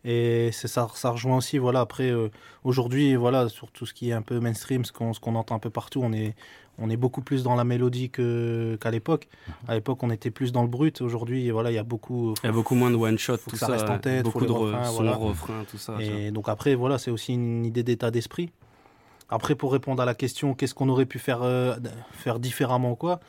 Et 0.04 0.50
c'est 0.52 0.68
ça, 0.68 0.88
ça 0.94 1.10
rejoint 1.10 1.36
aussi, 1.36 1.58
voilà, 1.58 1.80
après, 1.80 2.10
euh, 2.10 2.28
aujourd'hui, 2.64 3.14
voilà, 3.16 3.48
sur 3.50 3.70
tout 3.70 3.84
ce 3.84 3.92
qui 3.92 4.10
est 4.10 4.12
un 4.14 4.22
peu 4.22 4.40
mainstream, 4.40 4.84
ce 4.84 4.92
qu'on 4.92 5.12
ce 5.12 5.20
qu'on 5.20 5.34
entend 5.34 5.54
un 5.54 5.58
peu 5.58 5.68
partout, 5.68 6.00
on 6.02 6.12
est, 6.14 6.34
on 6.78 6.88
est 6.88 6.96
beaucoup 6.96 7.20
plus 7.20 7.42
dans 7.42 7.54
la 7.54 7.64
mélodie 7.64 8.08
qu'à 8.08 8.90
l'époque. 8.90 9.28
À 9.68 9.74
l'époque, 9.74 10.02
on 10.02 10.10
était 10.10 10.30
plus 10.30 10.52
dans 10.52 10.62
le 10.62 10.68
brut. 10.68 11.02
Aujourd'hui, 11.02 11.50
voilà, 11.50 11.70
il 11.70 11.74
y 11.74 11.78
a 11.78 11.82
beaucoup. 11.82 12.32
Il 12.42 12.46
y 12.46 12.48
a 12.48 12.52
beaucoup 12.52 12.74
moins 12.74 12.90
de 12.90 12.96
one 12.96 13.18
shot, 13.18 13.36
faut 13.36 13.50
tout 13.50 13.56
que 13.56 13.58
ça 13.58 13.66
ça. 13.66 13.72
reste 13.72 13.90
en 13.90 13.98
tête, 13.98 14.24
beaucoup 14.24 14.38
faut 14.40 14.46
de 14.46 14.50
le 14.52 14.58
re- 14.58 14.62
refrain, 14.72 14.84
sons, 14.84 14.92
voilà. 14.94 15.14
refrains, 15.16 15.64
tout 15.70 15.76
ça. 15.78 15.96
Et 16.00 16.30
donc 16.30 16.48
après, 16.48 16.74
voilà, 16.74 16.96
c'est 16.96 17.10
aussi 17.10 17.34
une 17.34 17.66
idée 17.66 17.82
d'état 17.82 18.10
d'esprit. 18.10 18.50
Après, 19.28 19.54
pour 19.54 19.70
répondre 19.72 20.00
à 20.02 20.06
la 20.06 20.14
question, 20.14 20.54
qu'est-ce 20.54 20.74
qu'on 20.74 20.88
aurait 20.88 21.04
pu 21.06 21.18
faire, 21.18 21.42
euh, 21.42 21.76
faire 22.12 22.38
différemment 22.40 22.92
ou 22.92 22.96
quoi 22.96 23.20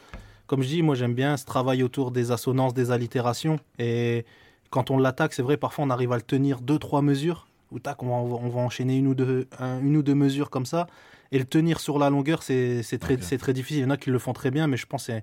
Comme 0.48 0.62
je 0.64 0.68
dis, 0.70 0.82
moi 0.82 0.96
j'aime 0.96 1.14
bien 1.14 1.36
ce 1.36 1.46
travail 1.46 1.84
autour 1.84 2.12
des 2.12 2.32
assonances, 2.32 2.74
des 2.74 2.92
allitérations. 2.92 3.60
Et 3.78 4.26
quand 4.72 4.90
on 4.90 4.98
l'attaque, 4.98 5.34
c'est 5.34 5.44
vrai, 5.44 5.58
parfois 5.58 5.86
on 5.86 5.90
arrive 5.92 6.12
à 6.12 6.16
le 6.16 6.22
tenir 6.24 6.60
deux, 6.62 6.80
trois 6.80 7.02
mesures. 7.04 7.48
Ou 7.72 7.80
tac, 7.80 8.02
on 8.04 8.08
va, 8.08 8.36
on 8.36 8.50
va 8.50 8.60
enchaîner 8.60 8.98
une 8.98 9.08
ou, 9.08 9.14
deux, 9.16 9.48
un- 9.60 9.80
une 9.80 9.96
ou 9.96 10.02
deux 10.04 10.16
mesures 10.16 10.50
comme 10.50 10.66
ça. 10.66 10.88
Et 11.32 11.40
le 11.40 11.46
tenir 11.46 11.80
sur 11.80 11.98
la 12.00 12.10
longueur, 12.10 12.44
c'est 12.44 12.82
très, 13.00 13.16
difficile. 13.54 13.78
Il 13.78 13.82
y 13.84 13.86
en 13.86 13.90
a 13.92 13.96
qui 13.96 14.10
le 14.10 14.20
font 14.20 14.34
très 14.34 14.52
bien, 14.52 14.68
mais 14.68 14.76
je 14.76 14.86
pense 14.86 15.08
que 15.08 15.14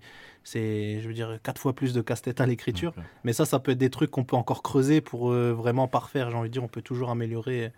c'est- 0.45 1.01
je 1.03 1.09
veux 1.09 1.13
dire, 1.13 1.39
quatre 1.43 1.61
fois 1.61 1.75
plus 1.75 1.93
de 1.93 2.01
casse-tête 2.01 2.41
à 2.41 2.47
l'écriture. 2.47 2.95
Mais 3.25 3.35
ça, 3.35 3.45
ça 3.45 3.59
peut 3.59 3.73
être 3.73 3.79
des 3.79 3.91
trucs 3.91 4.11
qu'on 4.11 4.25
peut 4.25 4.37
encore 4.37 4.63
creuser 4.63 5.03
pour 5.03 5.31
euh, 5.31 5.53
vraiment 5.53 5.89
parfaire. 5.89 6.31
J'ai 6.31 6.37
envie 6.39 6.49
de 6.49 6.53
dire, 6.55 6.65
on 6.65 6.69
peut 6.69 6.81
toujours 6.81 7.11
améliorer 7.11 7.73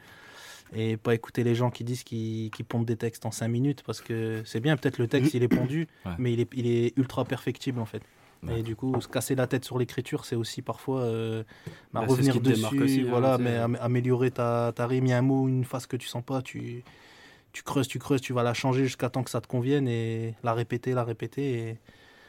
et 0.77 0.97
pas 0.97 1.15
écouter 1.17 1.43
les 1.43 1.57
gens 1.57 1.71
qui 1.73 1.83
disent 1.83 2.05
qu'ils 2.05 2.53
qu'ils 2.53 2.65
pondent 2.65 2.87
des 2.87 2.95
textes 2.97 3.27
en 3.27 3.33
5 3.33 3.49
minutes 3.49 3.83
parce 3.85 4.01
que 4.01 4.43
c'est 4.45 4.61
bien, 4.61 4.77
peut-être 4.77 4.99
le 4.99 5.09
texte 5.09 5.35
il 5.35 5.43
est 5.43 5.49
pondu, 5.49 5.89
Ouais. 6.07 6.13
mais 6.19 6.33
il 6.33 6.39
est, 6.39 6.49
il 6.55 6.69
est 6.69 6.97
ultra 6.97 7.25
perfectible 7.25 7.81
en 7.81 7.87
fait. 7.87 8.03
Ouais. 8.43 8.61
Et 8.61 8.63
du 8.63 8.75
coup, 8.77 8.99
se 9.01 9.09
casser 9.09 9.35
la 9.35 9.47
tête 9.47 9.65
sur 9.67 9.79
l'écriture, 9.79 10.25
c'est 10.25 10.37
aussi 10.37 10.63
parfois 10.63 11.01
euh, 11.03 11.43
bah, 11.93 12.01
Bah, 12.01 12.01
c'est 12.03 12.07
ce 12.07 12.11
revenir 12.13 12.41
démarque 12.41 12.75
dessus, 12.75 12.83
aussi, 12.85 13.01
hein, 13.03 13.07
voilà, 13.11 13.37
mais 13.39 13.57
am- 13.57 13.77
améliorer 13.81 14.31
ta, 14.31 14.73
ta 14.75 14.87
rime. 14.87 15.07
Il 15.07 15.11
y 15.11 15.13
a 15.13 15.19
un 15.19 15.23
mot, 15.23 15.47
une 15.49 15.65
phrase 15.65 15.87
que 15.87 15.97
tu 15.97 16.09
sens 16.09 16.25
pas, 16.25 16.41
tu, 16.41 16.83
tu 17.53 17.63
creuses, 17.63 17.87
tu 17.89 17.99
creuses, 17.99 18.21
tu 18.23 18.33
vas 18.33 18.43
la 18.43 18.55
changer 18.55 18.85
jusqu'à 18.85 19.11
temps 19.11 19.23
que 19.25 19.31
ça 19.31 19.41
te 19.43 19.47
convienne 19.47 19.87
et 19.89 20.35
la 20.43 20.55
répéter, 20.55 20.95
la 20.95 21.05
répéter. 21.05 21.53
Et 21.69 21.79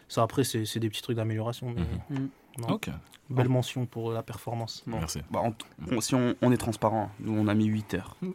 ça, 0.10 0.22
après, 0.24 0.44
c'est 0.44 0.66
c'est 0.66 0.80
des 0.82 0.90
petits 0.90 1.02
trucs 1.02 1.16
d'amélioration. 1.16 1.74
mais 1.76 2.18
Mhm. 2.18 2.30
Ok, 2.70 2.90
Belle 3.30 3.48
mention 3.48 3.86
pour 3.86 4.12
la 4.12 4.22
performance. 4.24 4.84
Bon. 4.86 4.98
merci. 4.98 5.20
Bah, 5.32 5.40
on- 5.46 5.54
on- 5.96 6.02
si 6.02 6.14
on, 6.16 6.36
on 6.42 6.52
est 6.52 6.58
transparent, 6.58 7.10
nous 7.22 7.32
on 7.32 7.48
a 7.48 7.54
mis 7.54 7.68
8 7.68 7.94
heures. 7.94 8.18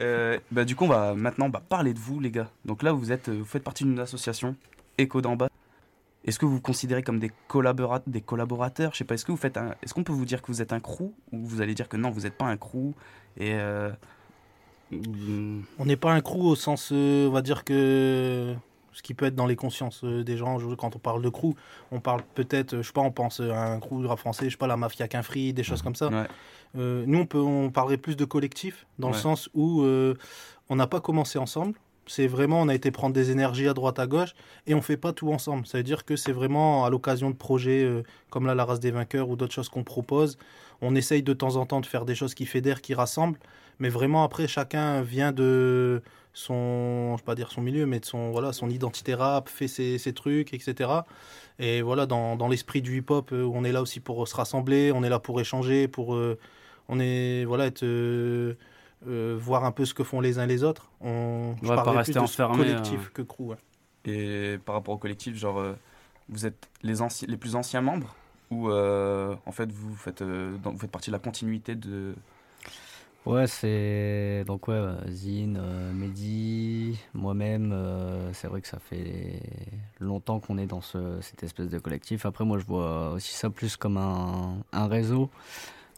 Euh, 0.00 0.38
bah, 0.50 0.64
du 0.64 0.76
coup, 0.76 0.84
on 0.84 0.88
va 0.88 1.14
maintenant 1.14 1.48
bah, 1.48 1.62
parler 1.66 1.94
de 1.94 1.98
vous, 1.98 2.20
les 2.20 2.30
gars. 2.30 2.50
Donc 2.64 2.82
là, 2.82 2.92
vous, 2.92 3.12
êtes, 3.12 3.28
vous 3.28 3.44
faites 3.44 3.62
partie 3.64 3.84
d'une 3.84 3.98
association, 3.98 4.56
Echo 4.98 5.20
d'en 5.22 5.36
bas. 5.36 5.48
Est-ce 6.24 6.38
que 6.38 6.46
vous 6.46 6.54
vous 6.54 6.60
considérez 6.60 7.02
comme 7.02 7.18
des, 7.18 7.30
des 8.06 8.20
collaborateurs? 8.20 8.92
Je 8.92 8.98
sais 8.98 9.04
pas, 9.04 9.14
est-ce 9.14 9.24
que 9.24 9.32
vous 9.32 9.38
faites. 9.38 9.58
Est-ce 9.82 9.92
qu'on 9.94 10.04
peut 10.04 10.12
vous 10.12 10.24
dire 10.24 10.40
que 10.42 10.48
vous 10.48 10.62
êtes 10.62 10.72
un 10.72 10.80
crew? 10.80 11.12
Ou 11.32 11.44
vous 11.46 11.60
allez 11.60 11.74
dire 11.74 11.88
que 11.88 11.96
non, 11.96 12.10
vous 12.10 12.22
n'êtes 12.22 12.36
pas 12.36 12.46
un 12.46 12.56
crew 12.56 12.94
Et 13.36 13.54
euh, 13.54 13.90
On 15.78 15.84
n'est 15.84 15.96
pas 15.96 16.12
un 16.12 16.20
crew 16.20 16.44
au 16.44 16.54
sens, 16.54 16.90
euh, 16.92 17.28
on 17.28 17.32
va 17.32 17.42
dire 17.42 17.64
que 17.64 18.54
ce 18.92 19.02
qui 19.02 19.14
peut 19.14 19.24
être 19.26 19.34
dans 19.34 19.46
les 19.46 19.56
consciences 19.56 20.04
euh, 20.04 20.22
des 20.22 20.36
gens. 20.36 20.58
Quand 20.76 20.94
on 20.94 20.98
parle 20.98 21.22
de 21.22 21.28
crew, 21.28 21.54
on 21.90 22.00
parle 22.00 22.22
peut-être, 22.34 22.76
je 22.78 22.82
sais 22.82 22.92
pas, 22.92 23.00
on 23.00 23.10
pense 23.10 23.40
à 23.40 23.72
un 23.72 23.80
crew 23.80 24.02
de 24.02 24.06
rap 24.06 24.18
français, 24.18 24.44
je 24.46 24.50
sais 24.50 24.56
pas, 24.56 24.66
la 24.66 24.76
mafia 24.76 25.08
qu'un 25.08 25.22
free, 25.22 25.52
des 25.52 25.64
choses 25.64 25.82
comme 25.82 25.94
ça. 25.94 26.08
ouais. 26.08 26.26
Euh, 26.76 27.04
nous, 27.06 27.18
on, 27.18 27.26
peut, 27.26 27.38
on 27.38 27.70
parlerait 27.70 27.98
plus 27.98 28.16
de 28.16 28.24
collectif, 28.24 28.86
dans 28.98 29.08
le 29.08 29.14
sens 29.14 29.50
où 29.54 29.82
euh, 29.82 30.14
on 30.68 30.76
n'a 30.76 30.86
pas 30.86 31.00
commencé 31.00 31.38
ensemble. 31.38 31.74
C'est 32.06 32.26
vraiment, 32.26 32.60
on 32.60 32.68
a 32.68 32.74
été 32.74 32.90
prendre 32.90 33.14
des 33.14 33.30
énergies 33.30 33.68
à 33.68 33.74
droite, 33.74 33.98
à 33.98 34.06
gauche, 34.06 34.34
et 34.66 34.74
on 34.74 34.82
fait 34.82 34.96
pas 34.96 35.12
tout 35.12 35.32
ensemble. 35.32 35.66
Ça 35.66 35.78
veut 35.78 35.84
dire 35.84 36.04
que 36.04 36.16
c'est 36.16 36.32
vraiment 36.32 36.84
à 36.84 36.90
l'occasion 36.90 37.30
de 37.30 37.36
projets 37.36 37.84
euh, 37.84 38.02
comme 38.30 38.46
là, 38.46 38.54
la 38.54 38.64
race 38.64 38.80
des 38.80 38.90
vainqueurs 38.90 39.28
ou 39.28 39.36
d'autres 39.36 39.54
choses 39.54 39.68
qu'on 39.68 39.84
propose. 39.84 40.36
On 40.80 40.96
essaye 40.96 41.22
de 41.22 41.32
temps 41.32 41.56
en 41.56 41.66
temps 41.66 41.80
de 41.80 41.86
faire 41.86 42.04
des 42.04 42.14
choses 42.14 42.34
qui 42.34 42.44
fédèrent, 42.46 42.80
qui 42.80 42.94
rassemblent, 42.94 43.38
mais 43.78 43.88
vraiment 43.88 44.24
après, 44.24 44.48
chacun 44.48 45.02
vient 45.02 45.32
de 45.32 46.02
son, 46.34 47.16
je 47.16 47.22
vais 47.22 47.24
pas 47.24 47.34
dire 47.34 47.52
son 47.52 47.62
milieu, 47.62 47.86
mais 47.86 48.00
de 48.00 48.04
son, 48.04 48.30
voilà, 48.32 48.52
son 48.52 48.68
identité 48.70 49.14
rap, 49.14 49.48
fait 49.48 49.68
ses, 49.68 50.12
trucs, 50.12 50.54
etc. 50.54 50.90
Et 51.58 51.82
voilà, 51.82 52.06
dans, 52.06 52.36
dans 52.36 52.48
l'esprit 52.48 52.82
du 52.82 52.98
hip-hop, 52.98 53.30
euh, 53.32 53.44
on 53.44 53.64
est 53.64 53.72
là 53.72 53.82
aussi 53.82 54.00
pour 54.00 54.26
se 54.26 54.34
rassembler, 54.34 54.92
on 54.92 55.02
est 55.04 55.08
là 55.08 55.18
pour 55.18 55.40
échanger, 55.40 55.88
pour 55.88 56.14
euh, 56.14 56.38
on 56.88 56.98
est 57.00 57.44
voilà 57.44 57.66
être 57.66 57.84
euh, 59.08 59.36
voir 59.40 59.64
un 59.64 59.72
peu 59.72 59.84
ce 59.84 59.94
que 59.94 60.04
font 60.04 60.20
les 60.20 60.38
uns 60.38 60.46
les 60.46 60.62
autres. 60.64 60.90
On 61.00 61.54
je 61.62 61.68
Ouais, 61.68 61.74
pas 61.76 61.82
rester 61.92 62.12
plus 62.12 62.20
enfermé, 62.20 62.56
collectif 62.58 63.00
euh. 63.06 63.10
que 63.14 63.22
crew. 63.22 63.40
ouais. 63.50 63.56
Et 64.04 64.58
par 64.64 64.74
rapport 64.74 64.94
au 64.94 64.98
collectif, 64.98 65.36
genre, 65.36 65.58
euh, 65.60 65.74
vous 66.28 66.46
êtes 66.46 66.68
les, 66.82 67.00
anci- 67.00 67.26
les 67.26 67.36
plus 67.36 67.54
anciens 67.56 67.80
membres 67.80 68.14
Ou 68.50 68.68
euh, 68.70 69.34
en 69.46 69.52
fait, 69.52 69.70
vous 69.72 69.94
faites, 69.94 70.22
euh, 70.22 70.56
dans- 70.62 70.72
vous 70.72 70.78
faites 70.78 70.90
partie 70.90 71.10
de 71.10 71.16
la 71.16 71.18
continuité 71.20 71.74
de. 71.74 72.14
Ouais, 73.24 73.46
c'est. 73.46 74.42
Donc, 74.48 74.66
ouais, 74.66 74.82
Zine, 75.08 75.56
euh, 75.60 75.92
Mehdi, 75.92 76.98
moi-même, 77.14 77.70
euh, 77.72 78.32
c'est 78.32 78.48
vrai 78.48 78.60
que 78.60 78.66
ça 78.66 78.80
fait 78.80 79.40
longtemps 80.00 80.40
qu'on 80.40 80.58
est 80.58 80.66
dans 80.66 80.80
ce, 80.80 81.20
cette 81.20 81.44
espèce 81.44 81.68
de 81.68 81.78
collectif. 81.78 82.26
Après, 82.26 82.44
moi, 82.44 82.58
je 82.58 82.64
vois 82.64 83.12
aussi 83.12 83.32
ça 83.34 83.48
plus 83.48 83.76
comme 83.76 83.96
un, 83.96 84.56
un 84.72 84.86
réseau 84.88 85.30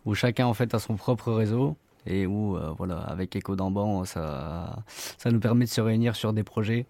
où 0.05 0.15
chacun, 0.15 0.45
en 0.47 0.53
fait, 0.53 0.75
a 0.75 0.79
son 0.79 0.97
propre 0.97 1.33
réseau 1.33 1.77
et 2.07 2.27
où, 2.27 2.57
euh, 2.57 2.73
voilà, 2.77 2.99
avec 2.99 3.35
Echo 3.37 3.57
d'Amban, 3.57 4.05
ça, 4.05 4.85
ça 5.19 5.31
nous 5.31 5.41
permet 5.41 5.65
de 5.65 5.71
se 5.71 5.81
réunir 5.81 6.17
sur 6.17 6.33
des 6.33 6.45
projets 6.45 6.87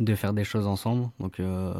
de 0.00 0.14
faire 0.14 0.32
des 0.32 0.44
choses 0.44 0.66
ensemble. 0.66 1.08
Donc, 1.20 1.38
euh, 1.38 1.72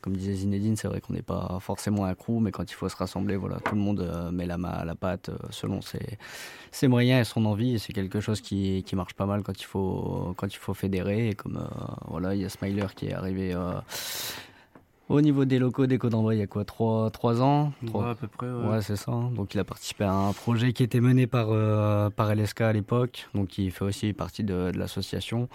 comme 0.00 0.16
disait 0.16 0.32
Zinedine, 0.32 0.76
c'est 0.76 0.88
vrai 0.88 1.00
qu'on 1.00 1.12
n'est 1.12 1.22
pas 1.22 1.58
forcément 1.60 2.04
un 2.06 2.14
crew, 2.14 2.40
mais 2.40 2.52
quand 2.52 2.70
il 2.70 2.74
faut 2.74 2.88
se 2.88 2.96
rassembler, 2.96 3.36
voilà, 3.36 3.58
tout 3.60 3.74
le 3.74 3.80
monde 3.80 4.00
euh, 4.00 4.30
met 4.30 4.46
la 4.46 4.56
main 4.56 4.70
à 4.70 4.84
la 4.84 4.94
pâte 4.94 5.30
selon 5.50 5.80
ses, 5.82 6.88
moyens 6.88 7.20
et 7.20 7.30
son 7.30 7.44
envie. 7.44 7.74
Et 7.74 7.78
c'est 7.78 7.92
quelque 7.92 8.20
chose 8.20 8.40
qui, 8.40 8.82
qui 8.84 8.96
marche 8.96 9.14
pas 9.14 9.26
mal 9.26 9.42
quand 9.42 9.60
il 9.60 9.64
faut, 9.64 10.32
quand 10.36 10.46
il 10.46 10.56
faut 10.58 10.74
fédérer. 10.74 11.28
Et 11.28 11.34
comme 11.34 11.68
voilà, 12.08 12.34
il 12.34 12.40
y 12.40 12.44
a 12.44 12.48
Smiler 12.48 12.86
qui 12.96 13.08
est 13.08 13.12
arrivé. 13.12 13.54
Au 15.10 15.20
niveau 15.20 15.44
des 15.44 15.58
locaux 15.58 15.86
d'Eco 15.86 16.08
d'Ambray, 16.08 16.36
il 16.36 16.38
y 16.38 16.42
a 16.42 16.46
quoi 16.46 16.64
3, 16.64 17.42
ans? 17.42 17.72
Ouais, 17.92 18.10
à 18.10 18.14
peu 18.14 18.28
près. 18.28 18.46
Ouais, 18.46 18.68
Ouais, 18.68 18.80
c'est 18.80 18.94
ça. 18.94 19.10
Donc 19.34 19.54
il 19.54 19.58
a 19.58 19.64
participé 19.64 20.04
à 20.04 20.12
un 20.12 20.32
projet 20.32 20.72
qui 20.72 20.84
était 20.84 21.00
mené 21.00 21.26
par, 21.26 21.48
euh, 21.50 22.10
par 22.10 22.32
LSK 22.32 22.60
à 22.60 22.72
l'époque, 22.72 23.28
donc 23.34 23.58
il 23.58 23.72
fait 23.72 23.84
aussi 23.84 24.12
partie 24.12 24.44
de, 24.44 24.70
de 24.70 24.78
l'association. 24.78 25.48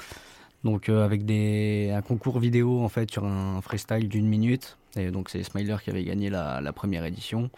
Donc 0.65 0.89
euh, 0.89 1.05
avec 1.05 1.25
des, 1.25 1.91
un 1.95 2.01
concours 2.01 2.39
vidéo 2.39 2.81
en 2.83 2.89
fait 2.89 3.09
sur 3.11 3.23
un 3.23 3.61
freestyle 3.61 4.09
d'une 4.09 4.27
minute. 4.27 4.77
Et 4.97 5.11
donc 5.11 5.29
c'est 5.29 5.43
Smiler 5.43 5.75
qui 5.83 5.91
avait 5.91 6.03
gagné 6.03 6.31
la, 6.31 6.59
la 6.59 6.73
première 6.73 7.05
édition. 7.05 7.51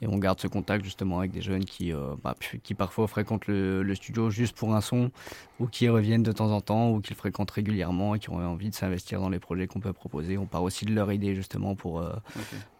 Et 0.00 0.06
on 0.06 0.16
garde 0.18 0.38
ce 0.38 0.46
contact 0.46 0.84
justement 0.84 1.18
avec 1.18 1.32
des 1.32 1.40
jeunes 1.40 1.64
qui, 1.64 1.92
euh, 1.92 2.14
bah, 2.22 2.36
qui 2.62 2.74
parfois 2.74 3.08
fréquentent 3.08 3.48
le, 3.48 3.82
le 3.82 3.94
studio 3.96 4.30
juste 4.30 4.54
pour 4.54 4.74
un 4.74 4.80
son, 4.80 5.10
ou 5.58 5.66
qui 5.66 5.88
reviennent 5.88 6.22
de 6.22 6.32
temps 6.32 6.52
en 6.52 6.60
temps, 6.60 6.90
ou 6.90 7.00
qui 7.00 7.10
le 7.10 7.16
fréquentent 7.16 7.50
régulièrement 7.50 8.14
et 8.14 8.20
qui 8.20 8.30
ont 8.30 8.36
envie 8.36 8.70
de 8.70 8.74
s'investir 8.74 9.20
dans 9.20 9.30
les 9.30 9.40
projets 9.40 9.66
qu'on 9.66 9.80
peut 9.80 9.92
proposer. 9.92 10.38
On 10.38 10.46
part 10.46 10.62
aussi 10.62 10.84
de 10.84 10.94
leur 10.94 11.10
idée 11.10 11.34
justement 11.34 11.74
pour, 11.74 12.00
euh, 12.00 12.12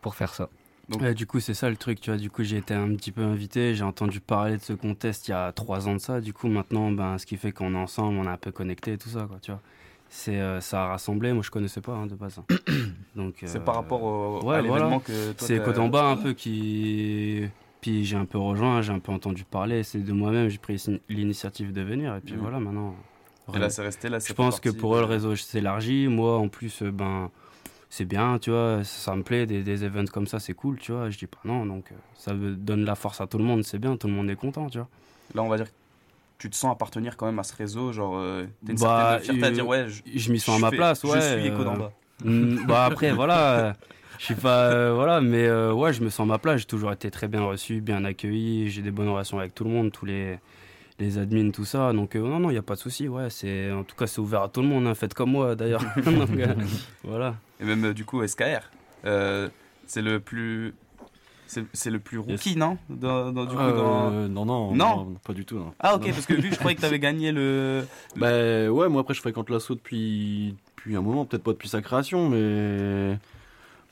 pour 0.00 0.14
faire 0.14 0.32
ça. 0.34 0.48
Ouais, 1.00 1.14
du 1.14 1.26
coup, 1.26 1.40
c'est 1.40 1.54
ça 1.54 1.70
le 1.70 1.76
truc, 1.76 2.00
tu 2.00 2.10
vois. 2.10 2.18
Du 2.18 2.30
coup, 2.30 2.42
j'ai 2.42 2.58
été 2.58 2.74
un 2.74 2.88
petit 2.94 3.12
peu 3.12 3.22
invité, 3.22 3.74
j'ai 3.74 3.84
entendu 3.84 4.20
parler 4.20 4.56
de 4.58 4.62
ce 4.62 4.72
contest 4.72 5.28
il 5.28 5.30
y 5.30 5.34
a 5.34 5.52
trois 5.52 5.88
ans 5.88 5.94
de 5.94 5.98
ça. 6.00 6.20
Du 6.20 6.32
coup, 6.32 6.48
maintenant, 6.48 6.90
ben, 6.90 7.18
ce 7.18 7.26
qui 7.26 7.36
fait 7.36 7.52
qu'on 7.52 7.74
est 7.74 7.78
ensemble, 7.78 8.18
on 8.18 8.24
est 8.24 8.28
un 8.28 8.36
peu 8.36 8.50
connectés 8.52 8.92
et 8.94 8.98
tout 8.98 9.08
ça, 9.08 9.26
quoi, 9.26 9.38
tu 9.40 9.50
vois. 9.50 9.60
C'est, 10.10 10.38
euh, 10.40 10.60
ça 10.60 10.84
a 10.84 10.86
rassemblé, 10.88 11.32
moi 11.32 11.42
je 11.42 11.50
connaissais 11.50 11.80
pas 11.80 11.92
hein, 11.92 12.06
de 12.06 12.14
base. 12.14 12.38
hein. 12.38 12.44
Donc, 13.16 13.36
C'est 13.46 13.64
par 13.64 13.76
rapport 13.76 14.02
au- 14.02 14.42
ouais, 14.44 14.56
à 14.56 14.60
l'événement 14.62 14.98
voilà. 14.98 15.00
que 15.00 15.32
toi, 15.32 15.46
C'est 15.48 15.64
Côte 15.64 15.78
en 15.78 15.88
bas 15.88 16.10
un 16.10 16.16
peu 16.16 16.32
qui. 16.34 17.44
Puis 17.80 18.04
j'ai 18.04 18.16
un 18.16 18.26
peu 18.26 18.38
rejoint, 18.38 18.80
j'ai 18.82 18.92
un 18.92 18.98
peu 19.00 19.10
entendu 19.10 19.44
parler, 19.44 19.82
c'est 19.82 19.98
de 20.00 20.12
moi-même, 20.12 20.48
j'ai 20.48 20.58
pris 20.58 20.82
l'initiative 21.08 21.72
de 21.72 21.80
venir, 21.82 22.14
et 22.14 22.20
puis 22.20 22.34
Mhm. 22.34 22.40
voilà, 22.40 22.60
maintenant. 22.60 22.94
Et 23.54 23.58
là, 23.58 23.68
c'est 23.70 23.82
resté, 23.82 24.08
là, 24.08 24.18
Je 24.24 24.32
pense 24.34 24.60
que 24.60 24.68
pour 24.70 24.94
eux, 24.96 25.00
le 25.00 25.06
réseau 25.06 25.34
s'élargit. 25.34 26.06
Moi, 26.08 26.38
en 26.38 26.48
plus, 26.48 26.82
euh, 26.82 26.90
ben, 26.92 27.30
c'est 27.94 28.06
bien, 28.06 28.38
tu 28.38 28.48
vois, 28.50 28.82
ça 28.84 29.14
me 29.14 29.22
plaît, 29.22 29.44
des, 29.44 29.62
des 29.62 29.84
events 29.84 30.06
comme 30.10 30.26
ça, 30.26 30.40
c'est 30.40 30.54
cool, 30.54 30.78
tu 30.78 30.92
vois. 30.92 31.10
Je 31.10 31.18
dis 31.18 31.26
pas 31.26 31.38
non, 31.44 31.66
donc 31.66 31.84
euh, 31.92 31.94
ça 32.16 32.32
donne 32.32 32.86
la 32.86 32.94
force 32.94 33.20
à 33.20 33.26
tout 33.26 33.36
le 33.36 33.44
monde, 33.44 33.64
c'est 33.64 33.78
bien, 33.78 33.98
tout 33.98 34.06
le 34.06 34.14
monde 34.14 34.30
est 34.30 34.36
content, 34.36 34.70
tu 34.70 34.78
vois. 34.78 34.88
Là, 35.34 35.42
on 35.42 35.48
va 35.48 35.58
dire 35.58 35.66
que 35.66 35.72
tu 36.38 36.48
te 36.48 36.56
sens 36.56 36.72
appartenir 36.72 37.16
quand 37.18 37.26
même 37.26 37.38
à 37.38 37.42
ce 37.42 37.54
réseau, 37.54 37.92
genre, 37.92 38.16
euh, 38.16 38.44
t'as 38.64 38.72
une 38.72 38.78
Bah, 38.78 39.18
certaine 39.18 39.24
fierté 39.24 39.44
à 39.44 39.48
euh, 39.48 39.54
dire, 39.54 39.66
ouais, 39.68 39.86
je, 39.88 40.02
je 40.18 40.32
m'y 40.32 40.40
sens 40.40 40.56
à 40.56 40.58
ma 40.60 40.70
fais- 40.70 40.76
place, 40.76 41.04
ouais. 41.04 41.20
Je 41.20 41.38
suis 41.40 41.46
écho 41.48 41.64
d'en 41.64 41.74
euh, 41.74 41.78
bas. 41.78 41.92
mm, 42.24 42.66
bah 42.66 42.84
après, 42.86 43.12
voilà, 43.12 43.76
je 44.18 44.24
suis 44.24 44.34
pas, 44.34 44.70
euh, 44.70 44.92
voilà, 44.94 45.20
mais 45.20 45.44
euh, 45.46 45.72
ouais, 45.74 45.92
je 45.92 46.02
me 46.02 46.08
sens 46.08 46.24
à 46.24 46.28
ma 46.28 46.38
place. 46.38 46.60
J'ai 46.60 46.66
toujours 46.66 46.92
été 46.92 47.10
très 47.10 47.28
bien 47.28 47.42
reçu, 47.42 47.80
bien 47.80 48.04
accueilli. 48.04 48.70
J'ai 48.70 48.82
des 48.82 48.90
bonnes 48.90 49.08
relations 49.10 49.38
avec 49.38 49.54
tout 49.54 49.64
le 49.64 49.70
monde, 49.70 49.92
tous 49.92 50.06
les 50.06 50.38
les 50.98 51.18
admins, 51.18 51.50
tout 51.50 51.64
ça. 51.64 51.92
Donc 51.92 52.16
euh, 52.16 52.20
non, 52.20 52.38
non, 52.38 52.50
il 52.50 52.54
y 52.54 52.58
a 52.58 52.62
pas 52.62 52.74
de 52.74 52.80
souci. 52.80 53.08
Ouais, 53.08 53.28
c'est 53.30 53.72
en 53.72 53.84
tout 53.84 53.96
cas 53.96 54.06
c'est 54.06 54.20
ouvert 54.20 54.42
à 54.42 54.48
tout 54.48 54.62
le 54.62 54.68
monde. 54.68 54.86
hein. 54.86 54.94
Faites 54.94 55.14
comme 55.14 55.30
moi 55.32 55.54
d'ailleurs. 55.56 55.82
Voilà. 57.04 57.34
Et 57.62 57.64
même, 57.64 57.84
euh, 57.86 57.94
du 57.94 58.04
coup, 58.04 58.26
SKR, 58.26 58.60
euh, 59.06 59.48
c'est 59.86 60.02
le 60.02 60.20
plus... 60.20 60.74
C'est 61.74 61.90
le 61.90 61.98
plus 61.98 62.16
rookie, 62.18 62.56
non? 62.56 62.78
Dans, 62.88 63.30
dans- 63.30 63.44
du 63.44 63.54
coup, 63.54 63.60
Euh, 63.60 64.26
dans- 64.26 64.28
non, 64.28 64.44
non, 64.46 64.74
Non? 64.74 65.04
non, 65.04 65.14
pas 65.22 65.34
du 65.34 65.44
tout. 65.44 65.58
non. 65.58 65.74
Ah, 65.80 65.96
ok, 65.96 66.06
Non. 66.06 66.12
parce 66.14 66.24
que 66.24 66.32
vu 66.32 66.48
que 66.48 66.54
je 66.54 66.58
croyais 66.58 66.74
que 66.74 66.80
t'avais 66.80 66.98
gagné 66.98 67.30
le... 67.30 67.84
Bah 68.16 68.70
ouais, 68.70 68.88
moi 68.88 69.02
après 69.02 69.12
je 69.12 69.20
fréquente 69.20 69.50
l'assaut 69.50 69.74
depuis, 69.74 70.56
depuis 70.78 70.96
un 70.96 71.02
moment, 71.02 71.26
peut-être 71.26 71.42
pas 71.42 71.52
depuis 71.52 71.68
sa 71.68 71.82
création, 71.82 72.30
mais 72.30 73.18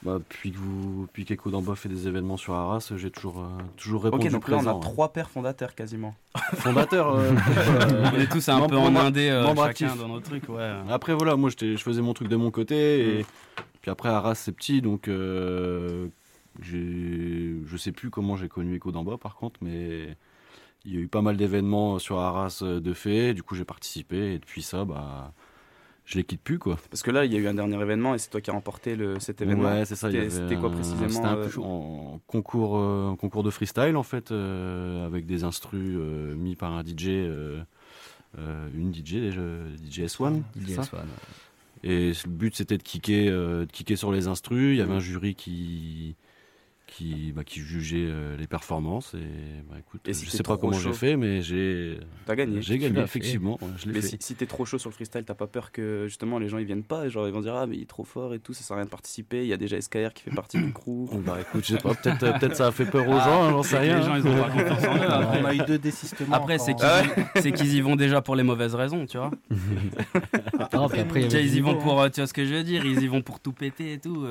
bah, 0.03 0.15
depuis 0.19 0.51
que 0.53 0.57
vous, 0.59 1.03
depuis 1.07 1.25
qu'Echo 1.27 1.51
d'en 1.51 1.61
bas 1.63 1.75
fait 1.75 1.89
des 1.91 2.09
événements 2.09 2.37
sur 2.39 2.55
Arras, 2.55 2.93
j'ai 2.97 3.11
toujours, 3.11 3.41
euh, 3.41 3.49
toujours 3.77 4.05
répondu 4.05 4.27
Ok, 4.29 4.33
donc 4.33 4.49
là, 4.49 4.57
on 4.63 4.67
a 4.67 4.73
ouais. 4.75 4.81
trois 4.81 5.13
pères 5.13 5.29
fondateurs 5.31 5.75
quasiment. 5.75 6.15
Fondateur. 6.55 7.15
euh, 7.15 7.33
On 8.15 8.19
est 8.19 8.31
tous 8.31 8.49
un 8.49 8.67
peu 8.67 8.77
en 8.79 8.95
indé, 8.97 9.29
euh, 9.29 9.43
membre 9.45 9.67
chacun 9.67 9.87
actif. 9.89 10.01
dans 10.01 10.09
nos 10.09 10.21
trucs, 10.21 10.49
ouais. 10.49 10.73
Après 10.89 11.13
voilà, 11.15 11.37
moi 11.37 11.51
j'étais- 11.51 11.77
je 11.77 11.83
faisais 11.83 12.01
mon 12.03 12.15
truc 12.15 12.29
de 12.29 12.37
mon 12.37 12.51
côté 12.51 13.21
et 13.21 13.27
puis 13.83 13.91
après 13.91 14.09
Arras 14.09 14.35
c'est 14.37 14.53
petit 14.53 14.81
donc 14.83 15.09
euh, 15.09 16.09
je 16.63 17.77
sais 17.77 17.93
plus 17.93 18.11
comment 18.11 18.37
j'ai 18.37 18.49
connu 18.49 18.77
Echo 18.77 18.93
d'en 18.93 19.05
bas 19.05 19.17
par 19.19 19.35
contre, 19.37 19.61
mais 19.63 20.17
il 20.85 20.95
y 20.95 20.97
a 20.97 21.01
eu 21.01 21.09
pas 21.09 21.23
mal 21.23 21.37
d'événements 21.37 21.99
sur 21.99 22.19
Arras 22.21 22.63
de 22.63 22.93
fait, 22.95 23.35
du 23.35 23.43
coup 23.43 23.55
j'ai 23.55 23.65
participé 23.65 24.35
et 24.35 24.39
depuis 24.39 24.63
ça 24.63 24.85
bah 24.85 25.33
je 26.11 26.17
les 26.17 26.25
quitte 26.25 26.43
plus 26.43 26.59
quoi. 26.59 26.77
Parce 26.91 27.03
que 27.03 27.13
là, 27.13 27.25
il 27.25 27.33
y 27.33 27.37
a 27.37 27.39
eu 27.39 27.47
un 27.47 27.55
dernier 27.55 27.81
événement 27.81 28.15
et 28.15 28.19
c'est 28.19 28.31
toi 28.31 28.41
qui 28.41 28.51
as 28.51 28.53
remporté 28.53 28.97
le, 28.97 29.21
cet 29.21 29.43
événement. 29.43 29.69
Ouais, 29.69 29.85
c'est 29.85 29.95
ça. 29.95 30.11
C'était 30.11 30.57
quoi 30.57 30.71
précisément 30.71 31.09
C'était 31.09 31.25
un 31.25 31.37
euh, 31.37 31.49
peu 31.49 31.61
en 31.61 32.21
concours, 32.27 32.79
euh, 32.79 33.15
concours 33.17 33.45
de 33.45 33.51
freestyle 33.51 33.97
en 33.97 34.03
fait, 34.03 34.33
euh, 34.33 35.07
avec 35.07 35.25
des 35.27 35.45
instrus 35.45 35.97
euh, 35.97 36.35
mis 36.35 36.57
par 36.57 36.73
un 36.73 36.83
DJ, 36.83 37.07
euh, 37.09 37.61
euh, 38.39 38.69
une 38.75 38.93
DJ 38.93 39.15
déjà, 39.15 39.41
DJ 39.89 40.01
S1. 40.01 40.39
DJ 40.57 40.67
c'est 40.67 40.75
ça 40.75 40.83
S1, 40.83 40.95
ouais. 40.97 41.01
Et 41.85 42.11
le 42.11 42.29
but 42.29 42.57
c'était 42.57 42.77
de 42.77 42.83
kicker, 42.83 43.29
euh, 43.29 43.65
de 43.65 43.71
kicker 43.71 43.97
sur 43.97 44.11
les 44.11 44.27
instrus. 44.27 44.75
Il 44.75 44.79
y 44.79 44.83
avait 44.83 44.93
un 44.93 45.01
jury 45.01 45.37
qui 45.37 46.17
qui, 46.97 47.33
bah, 47.33 47.45
qui 47.45 47.61
jugeait 47.61 48.07
euh, 48.09 48.37
les 48.37 48.47
performances 48.47 49.15
et 49.15 49.19
bah, 49.71 49.77
écoute, 49.79 50.01
Et 50.09 50.13
si 50.13 50.27
je 50.27 50.31
sais 50.31 50.43
pas 50.43 50.57
comment 50.57 50.73
j'ai 50.79 50.93
fait, 50.93 51.17
mais 51.17 51.41
j'ai 51.41 51.99
T'as 52.27 52.35
gagné. 52.35 52.61
J'ai 52.63 52.79
gagné 52.79 52.99
effectivement. 53.01 53.59
ouais, 53.63 53.69
je 53.79 53.87
l'ai 53.87 53.93
Mais 53.93 54.01
fait. 54.01 54.09
si, 54.09 54.17
si 54.21 54.35
t'es 54.35 54.47
trop 54.47 54.65
chaud 54.65 54.79
sur 54.79 54.91
le 54.91 54.95
freestyle, 54.95 55.25
t'as 55.25 55.35
pas 55.35 55.47
peur 55.47 55.71
que 55.73 56.07
justement 56.09 56.39
les 56.39 56.49
gens 56.49 56.59
ils 56.59 56.65
viennent 56.67 56.83
pas 56.83 57.07
et 57.07 57.11
genre 57.11 57.27
ils 57.29 57.33
vont 57.33 57.41
dire 57.43 57.55
ah 57.55 57.67
mais 57.67 57.77
il 57.77 57.83
est 57.83 57.89
trop 57.89 58.05
fort 58.05 58.35
et 58.35 58.39
tout, 58.41 58.53
ça 58.55 58.63
sert 58.65 58.75
à 58.75 58.79
rien 58.81 58.87
de 58.87 58.91
participer. 58.91 59.43
Il 59.43 59.47
y 59.49 59.53
a 59.53 59.57
déjà 59.57 59.81
SKR 59.81 60.13
qui 60.15 60.25
fait 60.25 60.35
partie 60.35 60.59
du 60.59 60.73
crew. 60.73 61.09
Bah 61.25 61.39
écoute, 61.41 61.65
je 61.65 61.75
sais 61.77 61.81
pas, 61.83 61.95
peut-être 61.95 62.23
euh, 62.25 62.33
peut-être 62.39 62.57
ça 62.57 62.67
a 62.67 62.73
fait 62.73 62.87
peur 62.87 63.07
aux 63.09 63.13
gens, 63.21 63.45
hein, 63.45 63.51
j'en 63.51 63.63
sais 63.63 63.79
rien. 63.79 63.99
Les 63.99 64.05
gens, 64.05 64.17
ils 64.17 64.27
ont 64.27 64.37
pas 64.43 64.51
confiance 64.51 64.85
en 64.85 64.97
eux. 64.97 65.01
Après, 65.11 65.43
On 65.43 65.47
a 65.47 65.55
eu 65.55 65.59
deux 65.67 65.79
désistements 65.79 66.35
Après, 66.37 66.59
c'est 66.59 66.75
qu'ils 66.75 66.87
y- 66.87 67.41
c'est 67.43 67.53
qu'ils 67.53 67.75
y 67.75 67.81
vont 67.81 67.97
déjà 67.97 68.21
pour 68.21 68.35
les 68.37 68.43
mauvaises 68.43 68.75
raisons, 68.75 69.07
tu 69.07 69.17
vois. 69.19 69.31
Non, 70.73 70.89
puis 70.91 71.01
après, 71.01 71.23
ils 71.23 71.55
y 71.57 71.61
vont 71.61 71.77
pour, 71.77 72.01
euh, 72.01 72.09
tu 72.09 72.21
vois 72.21 72.27
ce 72.27 72.33
que 72.33 72.45
je 72.45 72.53
veux 72.55 72.63
dire, 72.65 72.85
ils 72.85 73.01
y 73.03 73.07
vont 73.07 73.23
pour 73.23 73.39
tout 73.41 73.53
péter 73.53 73.93
et 73.95 73.99
tout. 73.99 74.27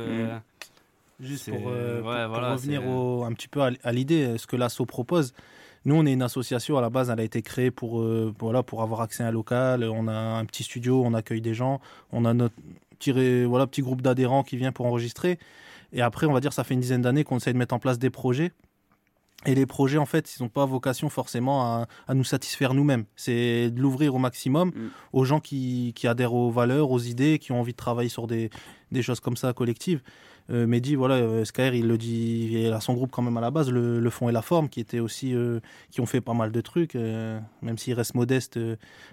Juste 1.20 1.50
pour, 1.52 1.70
euh, 1.70 2.00
pour- 2.02 2.10
ouais, 2.12 2.24
pour 2.24 2.30
voilà, 2.30 2.54
revenir 2.54 2.82
au- 2.88 3.24
un 3.26 3.34
petit 3.34 3.48
peu 3.48 3.62
à, 3.62 3.72
à 3.84 3.92
l'idée, 3.92 4.24
euh, 4.26 4.38
ce 4.38 4.48
que 4.48 4.56
l'ASSO 4.56 4.86
propose. 4.86 5.34
Nous, 5.86 5.96
on 5.96 6.06
est 6.06 6.14
une 6.14 6.22
association 6.22 6.78
à 6.78 6.82
la 6.82 6.90
base, 6.90 7.10
elle 7.10 7.20
a 7.20 7.24
été 7.24 7.42
créée 7.42 7.72
pour, 7.72 8.02
euh, 8.02 8.34
voilà, 8.40 8.64
pour 8.64 8.82
avoir 8.82 9.02
accès 9.02 9.24
à 9.24 9.28
un 9.28 9.32
local. 9.32 9.84
On 9.86 10.08
a 10.08 10.14
un 10.14 10.46
petit 10.46 10.64
studio, 10.64 11.02
on 11.06 11.14
accueille 11.14 11.42
des 11.42 11.54
gens. 11.54 11.80
On 12.12 12.26
a 12.26 12.34
notre 12.34 12.56
petit, 12.98 13.12
voilà, 13.46 13.66
petit 13.66 13.82
groupe 13.82 14.02
d'adhérents 14.02 14.44
qui 14.44 14.58
vient 14.58 14.72
pour 14.74 14.86
enregistrer. 14.86 15.40
Et 15.94 16.02
après, 16.02 16.26
on 16.28 16.34
va 16.34 16.40
dire, 16.42 16.52
ça 16.54 16.64
fait 16.64 16.74
une 16.74 16.82
dizaine 16.82 17.02
d'années 17.02 17.24
qu'on 17.24 17.38
essaie 17.38 17.54
de 17.54 17.58
mettre 17.58 17.74
en 17.74 17.80
place 17.80 17.98
des 17.98 18.10
projets. 18.10 18.52
Et 19.46 19.56
les 19.56 19.66
projets, 19.66 19.98
en 19.98 20.06
fait, 20.06 20.36
ils 20.38 20.44
n'ont 20.44 20.50
pas 20.50 20.66
vocation 20.66 21.08
forcément 21.08 21.64
à, 21.64 21.88
à 22.10 22.14
nous 22.14 22.26
satisfaire 22.26 22.74
nous-mêmes. 22.74 23.06
C'est 23.16 23.72
de 23.72 23.80
l'ouvrir 23.82 24.14
au 24.14 24.18
maximum 24.20 24.74
aux 25.14 25.24
gens 25.24 25.40
qui, 25.40 25.94
qui 25.96 26.08
adhèrent 26.08 26.34
aux 26.34 26.52
valeurs, 26.52 26.92
aux 26.92 27.00
idées, 27.00 27.40
qui 27.40 27.54
ont 27.54 27.60
envie 27.62 27.72
de 27.72 27.78
travailler 27.78 28.10
sur 28.10 28.28
des, 28.28 28.50
des 28.92 29.02
choses 29.02 29.22
comme 29.22 29.38
ça 29.38 29.54
collectives. 29.54 30.02
Euh, 30.52 30.66
Mehdi, 30.66 30.96
voilà, 30.96 31.16
euh, 31.16 31.46
SKR, 31.46 31.76
il 31.76 31.88
le 31.88 31.98
dit, 31.98 32.50
il 32.54 32.74
a 32.74 32.80
son 32.80 32.94
groupe 32.96 33.12
quand 33.12 33.22
même 33.22 33.38
à 33.38 33.42
la 33.42 33.52
base, 33.52 33.70
le, 33.70 34.00
le 34.00 34.10
fond 34.10 34.30
et 34.30 34.32
la 34.32 34.42
forme, 34.42 34.68
qui 34.68 34.80
étaient 34.80 35.00
aussi, 35.00 35.36
euh, 35.36 35.60
qui 35.92 36.02
ont 36.02 36.06
fait 36.08 36.22
pas 36.22 36.34
mal 36.34 36.52
de 36.52 36.62
trucs, 36.62 36.96
euh, 36.96 37.40
même 37.62 37.78
s'il 37.78 37.94
reste 37.94 38.16
modeste. 38.16 38.60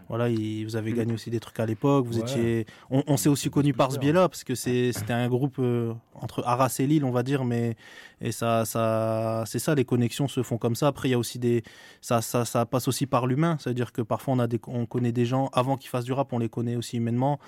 voilà, 0.08 0.28
il- 0.28 0.64
vous 0.64 0.76
avez 0.76 0.92
gagné 0.92 1.12
aussi 1.12 1.30
des 1.30 1.40
trucs 1.40 1.58
à 1.60 1.66
l'époque. 1.66 2.06
Vous 2.06 2.16
Ouais. 2.18 2.22
étiez, 2.22 2.66
on, 2.90 3.02
on 3.06 3.16
s'est 3.16 3.28
aussi 3.28 3.50
connu 3.50 3.74
par 3.74 3.90
ce 3.92 3.98
biais-là, 3.98 4.28
parce 4.28 4.44
que 4.44 4.54
c'était 4.54 5.12
un 5.12 5.28
groupe 5.28 5.60
entre 6.14 6.42
Arras 6.46 6.74
et 6.78 6.86
Lille, 6.86 7.04
on 7.04 7.10
va 7.10 7.22
dire, 7.22 7.44
mais 7.44 7.76
et 8.22 8.32
ça, 8.32 8.64
ça, 8.64 9.44
c'est 9.46 9.58
ça, 9.58 9.74
les 9.74 9.84
connexions 9.84 10.28
se 10.28 10.42
font 10.42 10.56
comme 10.58 10.74
ça. 10.74 10.86
Après, 10.86 11.08
il 11.08 11.12
y 11.12 11.14
a 11.14 11.18
aussi 11.18 11.38
des, 11.38 11.62
ça, 12.00 12.22
ça, 12.22 12.44
ça 12.46 12.64
passe 12.64 12.88
aussi 12.88 13.04
par 13.06 13.26
l'humain, 13.26 13.56
c'est-à-dire 13.60 13.92
que 13.92 14.00
parfois 14.00 14.32
on 14.34 14.38
a 14.38 14.46
des, 14.46 14.60
on 14.68 14.86
connaît 14.86 15.12
des 15.12 15.26
gens 15.26 15.50
avant 15.52 15.76
qu'ils 15.76 15.90
fassent 15.90 16.04
du 16.06 16.12
rap, 16.14 16.32
on 16.32 16.38
les 16.38 16.48
connaît 16.48 16.76
aussi 16.76 16.96
humainement, 16.96 17.38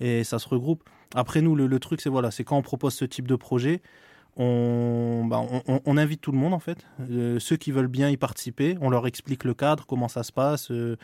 et 0.00 0.24
ça 0.24 0.38
se 0.38 0.48
regroupe. 0.48 0.82
Après 1.14 1.40
nous, 1.40 1.54
le, 1.54 1.66
le 1.66 1.78
truc, 1.78 2.00
c'est 2.00 2.10
voilà, 2.10 2.30
c'est 2.30 2.44
quand 2.44 2.56
on 2.56 2.62
propose 2.62 2.94
ce 2.94 3.04
type 3.04 3.26
de 3.26 3.36
projet, 3.36 3.82
on, 4.40 5.24
bah, 5.24 5.42
on, 5.84 5.96
invite 5.96 6.20
tout 6.20 6.30
le 6.30 6.38
monde 6.38 6.54
en 6.54 6.60
fait. 6.60 6.86
Euh, 7.10 7.40
ceux 7.40 7.56
qui 7.56 7.72
veulent 7.72 7.88
bien 7.88 8.08
y 8.08 8.16
participer, 8.16 8.78
on 8.80 8.88
leur 8.88 9.08
explique 9.08 9.42
le 9.42 9.52
cadre, 9.52 9.84
comment 9.84 10.06
ça 10.06 10.22
se 10.22 10.30
passe. 10.30 10.70
euh, 10.70 10.96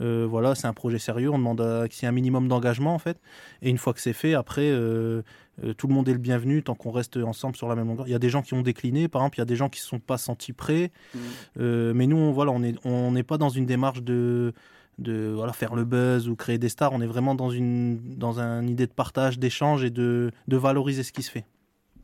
euh, 0.00 0.26
voilà, 0.28 0.54
c'est 0.54 0.66
un 0.66 0.74
projet 0.74 0.98
sérieux. 0.98 1.30
On 1.30 1.38
demande 1.38 1.88
qu'il 1.88 2.02
y 2.02 2.04
ait 2.04 2.08
un 2.08 2.12
minimum 2.12 2.48
d'engagement 2.48 2.94
en 2.94 2.98
fait. 2.98 3.18
Et 3.62 3.70
une 3.70 3.78
fois 3.78 3.94
que 3.94 4.00
c'est 4.00 4.12
fait, 4.12 4.34
après, 4.34 4.70
tout 5.78 5.86
le 5.86 5.94
monde 5.94 6.06
est 6.08 6.12
le 6.12 6.18
bienvenu 6.18 6.62
tant 6.62 6.74
qu'on 6.74 6.90
reste 6.90 7.16
ensemble 7.16 7.56
sur 7.56 7.66
la 7.66 7.76
même 7.76 7.88
longueur. 7.88 8.08
Il 8.08 8.10
y 8.10 8.14
a 8.14 8.18
des 8.18 8.30
gens 8.30 8.42
qui 8.42 8.52
ont 8.52 8.62
décliné, 8.62 9.08
par 9.08 9.22
exemple, 9.22 9.38
il 9.38 9.40
y 9.40 9.42
a 9.42 9.46
des 9.46 9.56
gens 9.56 9.70
qui 9.70 9.80
ne 9.80 9.84
se 9.84 9.88
sont 9.88 10.00
pas 10.00 10.18
sentis 10.18 10.52
prêts. 10.52 10.92
Euh, 11.58 11.94
mais 11.94 12.06
nous, 12.06 12.18
on, 12.18 12.32
voilà, 12.32 12.52
on 12.52 12.62
est, 12.62 12.74
on 12.84 13.12
n'est 13.12 13.22
pas 13.22 13.38
dans 13.38 13.48
une 13.48 13.64
démarche 13.64 14.02
de 14.02 14.52
de 14.98 15.32
voilà 15.34 15.52
faire 15.52 15.74
le 15.74 15.84
buzz 15.84 16.28
ou 16.28 16.36
créer 16.36 16.58
des 16.58 16.68
stars. 16.68 16.92
On 16.92 17.00
est 17.00 17.06
vraiment 17.06 17.34
dans 17.34 17.50
une 17.50 17.98
dans 18.16 18.40
une 18.40 18.68
idée 18.68 18.86
de 18.86 18.92
partage, 18.92 19.38
d'échange 19.38 19.84
et 19.84 19.90
de, 19.90 20.30
de 20.48 20.56
valoriser 20.56 21.02
ce 21.02 21.12
qui 21.12 21.22
se 21.22 21.30
fait. 21.30 21.44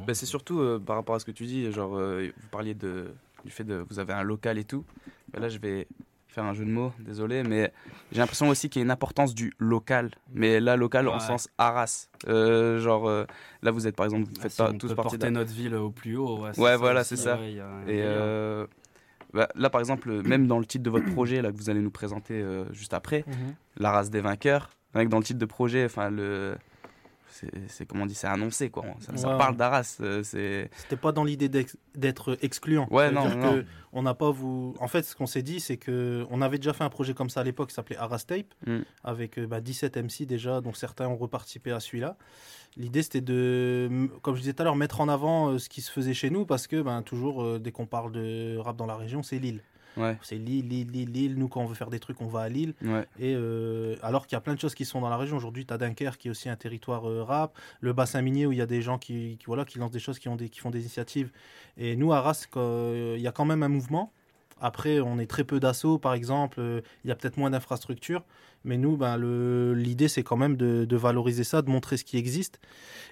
Ben, 0.07 0.14
c'est 0.14 0.27
surtout 0.27 0.61
euh, 0.61 0.79
par 0.79 0.96
rapport 0.96 1.14
à 1.16 1.18
ce 1.18 1.24
que 1.24 1.33
tu 1.33 1.44
dis, 1.44 1.70
genre 1.72 1.96
euh, 1.96 2.29
vous 2.40 2.48
parliez 2.51 2.74
de, 2.74 3.09
du 3.44 3.51
fait 3.51 3.64
de 3.64 3.85
vous 3.88 3.98
avez 3.98 4.12
un 4.12 4.22
local 4.22 4.57
et 4.59 4.64
tout. 4.64 4.85
Ben 5.33 5.40
là, 5.40 5.48
je 5.48 5.59
vais 5.59 5.87
faire 6.29 6.44
un 6.44 6.55
jeu 6.55 6.64
de 6.64 6.70
mots, 6.70 6.92
désolé, 7.01 7.42
mais 7.42 7.72
j'ai 8.12 8.18
l'impression 8.18 8.48
aussi 8.48 8.68
qu'il 8.68 8.81
y 8.81 8.83
a 8.83 8.85
une 8.85 8.90
importance 8.90 9.35
du 9.35 9.53
local. 9.59 10.11
Mais 10.33 10.61
là, 10.61 10.77
local 10.77 11.09
en 11.09 11.18
sens 11.18 11.48
Arras. 11.59 12.09
Euh, 12.29 12.79
genre 12.79 13.09
euh, 13.09 13.24
là, 13.62 13.70
vous 13.70 13.87
êtes 13.87 13.96
par 13.96 14.07
exemple, 14.07 14.29
vous 14.33 14.40
faites 14.40 14.53
si 14.53 14.59
pas 14.59 14.70
on 14.70 14.79
tous 14.79 14.88
peut 14.88 14.94
partie 14.94 15.16
porter 15.18 15.31
notre 15.33 15.53
ville 15.53 15.74
au 15.74 15.90
plus 15.90 16.16
haut. 16.16 16.38
Ouais, 16.40 16.59
Ouais, 16.59 16.77
voilà, 16.77 17.03
c'est 17.03 17.16
ça. 17.16 17.37
ouais, 17.38 17.59
a 17.59 17.90
Et 17.90 18.03
euh, 18.03 18.66
bah, 19.32 19.48
là, 19.54 19.70
par 19.70 19.80
exemple, 19.80 20.22
même 20.22 20.46
dans 20.46 20.58
le 20.58 20.64
titre 20.64 20.84
de 20.84 20.90
votre 20.90 21.10
projet 21.12 21.42
là 21.42 21.50
que 21.52 21.56
vous 21.56 21.70
allez 21.70 21.80
nous 21.80 21.90
présenter 21.90 22.40
euh, 22.40 22.64
juste 22.72 22.94
après, 22.94 23.24
Mhm. 23.26 23.54
la 23.78 23.90
race 23.92 24.10
des 24.10 24.20
vainqueurs. 24.20 24.70
Que 24.94 25.04
dans 25.04 25.18
le 25.18 25.24
titre 25.24 25.38
de 25.38 25.44
projet, 25.46 25.84
enfin 25.84 26.10
le, 26.10 26.56
c'est 27.68 27.87
comment 27.87 28.05
on 28.05 28.07
dit, 28.07 28.14
c'est 28.14 28.27
annoncé 28.27 28.70
quoi. 28.70 28.85
Ça, 29.01 29.16
ça 29.16 29.29
Ouais. 29.33 29.38
parle 29.38 29.57
d'Arras. 29.57 29.98
euh, 30.01 30.22
C'était 30.24 30.96
pas 31.01 31.12
dans 31.12 31.24
l'idée 31.24 31.48
d'être 31.48 32.38
excluant. 32.42 32.87
Ouais, 32.90 33.11
non, 33.11 33.29
non. 33.29 33.53
que 33.61 33.64
On 33.92 34.03
n'a 34.03 34.14
pas 34.14 34.31
vous. 34.31 34.74
En 34.81 34.88
fait, 34.88 35.03
ce 35.03 35.14
qu'on 35.16 35.27
s'est 35.27 35.42
dit, 35.42 35.61
c'est 35.61 35.77
que 35.79 36.27
on 36.31 36.42
avait 36.42 36.59
déjà 36.59 36.72
fait 36.72 36.85
un 36.85 36.90
projet 36.90 37.14
comme 37.14 37.31
ça 37.31 37.40
à 37.40 37.44
l'époque, 37.44 37.68
qui 37.70 37.74
s'appelait 37.74 37.96
Arras 37.96 38.24
Tape, 38.27 38.53
Mm. 38.66 38.79
avec 39.05 39.38
euh, 39.38 39.46
bah, 39.46 39.61
17 39.61 39.96
MC 39.96 40.27
déjà, 40.27 40.61
dont 40.61 40.72
certains 40.74 41.09
ont 41.09 41.16
reparticipé 41.16 41.72
à 41.72 41.81
celui-là. 41.81 42.16
L'idée, 42.77 43.03
c'était 43.03 43.20
de, 43.22 44.09
comme 44.22 44.35
je 44.35 44.40
disais 44.40 44.53
tout 44.53 44.62
à 44.62 44.64
l'heure, 44.64 44.77
mettre 44.77 45.01
en 45.01 45.09
avant 45.09 45.48
euh, 45.51 45.59
ce 45.59 45.68
qui 45.68 45.81
se 45.81 45.90
faisait 45.90 46.14
chez 46.14 46.31
nous, 46.31 46.44
parce 46.44 46.66
que 46.66 46.81
ben, 46.83 47.03
toujours, 47.03 47.59
dès 47.59 47.72
qu'on 47.72 47.87
parle 47.87 48.12
de 48.12 48.57
rap 48.59 48.77
dans 48.77 48.87
la 48.87 48.96
région, 48.96 49.22
c'est 49.22 49.38
Lille. 49.38 49.62
Ouais. 49.98 50.16
C'est 50.22 50.37
Lille, 50.37 50.68
Lille, 50.68 50.90
Lille, 50.90 51.11
Lille. 51.12 51.34
Nous, 51.37 51.48
quand 51.48 51.61
on 51.61 51.66
veut 51.66 51.74
faire 51.74 51.90
des 51.90 51.98
trucs, 51.98 52.20
on 52.20 52.26
va 52.26 52.40
à 52.40 52.48
Lille. 52.48 52.74
Ouais. 52.82 53.06
Et 53.18 53.34
euh, 53.34 53.96
alors 54.02 54.26
qu'il 54.26 54.37
y 54.37 54.38
a 54.38 54.40
plein 54.40 54.54
de 54.54 54.61
choses 54.61 54.74
qui 54.74 54.84
sont 54.84 55.00
dans 55.00 55.11
la 55.11 55.16
région. 55.16 55.37
Aujourd'hui, 55.37 55.66
tu 55.66 55.74
as 55.74 55.78
Dunkerque 55.78 56.18
qui 56.18 56.28
est 56.28 56.30
aussi 56.30 56.48
un 56.48 56.56
territoire 56.56 57.08
euh, 57.08 57.22
rap. 57.22 57.56
Le 57.80 57.92
bassin 57.92 58.22
minier 58.22 58.46
où 58.46 58.52
il 58.52 58.58
y 58.58 58.62
a 58.62 58.66
des 58.66 58.82
gens 58.82 58.98
qui, 58.98 59.37
qui, 59.38 59.46
voilà, 59.46 59.64
qui 59.64 59.78
lancent 59.78 59.90
des 59.90 59.98
choses, 59.98 60.18
qui, 60.18 60.28
ont 60.28 60.37
des, 60.37 60.48
qui 60.48 60.61
font 60.61 60.70
des 60.70 60.80
initiatives. 60.80 61.30
Et 61.76 61.96
nous, 61.96 62.12
à 62.12 62.18
Arras, 62.18 62.46
euh, 62.56 63.14
il 63.16 63.22
y 63.22 63.28
a 63.28 63.32
quand 63.32 63.44
même 63.44 63.62
un 63.62 63.68
mouvement. 63.68 64.12
Après, 64.60 65.00
on 65.00 65.18
est 65.18 65.26
très 65.26 65.44
peu 65.44 65.60
d'assauts, 65.60 65.98
par 65.98 66.14
exemple. 66.14 66.60
euh, 66.60 66.80
Il 67.04 67.08
y 67.08 67.10
a 67.10 67.14
peut-être 67.16 67.36
moins 67.36 67.50
d'infrastructures. 67.50 68.24
Mais 68.64 68.76
nous, 68.76 68.96
ben, 68.96 69.16
l'idée, 69.74 70.08
c'est 70.08 70.24
quand 70.24 70.36
même 70.36 70.56
de, 70.56 70.84
de 70.84 70.96
valoriser 70.96 71.44
ça, 71.44 71.62
de 71.62 71.70
montrer 71.70 71.96
ce 71.96 72.04
qui 72.04 72.16
existe. 72.16 72.58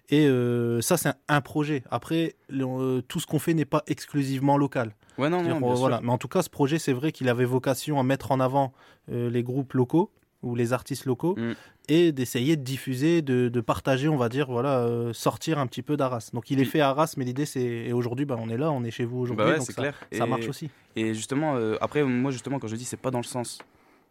Et 0.09 0.26
euh, 0.26 0.80
ça, 0.80 0.96
c'est 0.96 1.11
un, 1.11 1.14
un 1.28 1.40
projet. 1.40 1.82
Après, 1.90 2.35
le- 2.48 2.64
euh, 2.66 3.00
tout 3.00 3.20
ce 3.20 3.26
qu'on 3.26 3.38
fait 3.38 3.54
n'est 3.54 3.64
pas 3.64 3.82
exclusivement 3.87 4.56
local. 4.56 4.94
Ouais, 5.18 5.28
non, 5.30 5.42
non, 5.42 5.61
sûr. 5.61 5.76
voilà. 5.76 6.00
Mais 6.02 6.11
en 6.11 6.18
tout 6.18 6.28
cas, 6.28 6.42
ce 6.42 6.50
projet, 6.50 6.78
c'est 6.78 6.92
vrai 6.92 7.12
qu'il 7.12 7.28
avait 7.28 7.44
vocation 7.44 7.98
à 8.00 8.02
mettre 8.02 8.32
en 8.32 8.40
avant 8.40 8.72
euh, 9.11 9.30
les 9.30 9.42
groupes 9.42 9.72
locaux 9.74 10.11
ou 10.42 10.55
les 10.55 10.72
artistes 10.72 11.05
locaux 11.07 11.35
Mm. 11.37 11.53
et 11.88 12.12
d'essayer 12.12 12.57
de 12.57 12.62
diffuser, 12.62 13.22
de, 13.22 13.49
de 13.49 13.61
partager, 13.61 14.09
on 14.09 14.16
va 14.16 14.29
dire, 14.29 14.46
voilà, 14.51 14.81
euh, 14.81 15.12
sortir 15.12 15.59
un 15.59 15.66
petit 15.66 15.83
peu 15.83 15.96
d'Arras. 15.96 16.31
Donc 16.33 16.51
il 16.51 16.61
est 16.61 16.64
fait 16.64 16.81
à 16.81 16.90
Arras, 16.90 17.14
mais 17.16 17.25
l'idée 17.25 17.46
c'est 17.46 17.62
et 17.64 17.92
aujourd'hui, 17.92 18.25
ben, 18.27 18.37
on 18.40 18.49
est 18.49 18.57
là, 18.59 18.70
on 18.70 18.85
est 18.85 18.90
chez 18.90 19.05
vous 19.05 19.18
aujourd'hui, 19.18 19.44
Bah 19.44 19.51
ouais, 19.53 19.59
donc 19.59 19.66
ça, 19.66 19.72
clair. 19.75 19.94
ça 20.12 20.25
Et- 20.25 20.29
marche 20.29 20.49
aussi. 20.49 20.70
Et 20.94 21.14
justement, 21.14 21.57
euh, 21.57 21.77
après, 21.81 22.03
moi, 22.05 22.31
justement, 22.31 22.59
quand 22.59 22.68
je 22.68 22.77
dis, 22.77 22.85
c'est 22.85 22.96
pas 22.96 23.11
dans 23.11 23.18
le 23.20 23.25
sens 23.25 23.59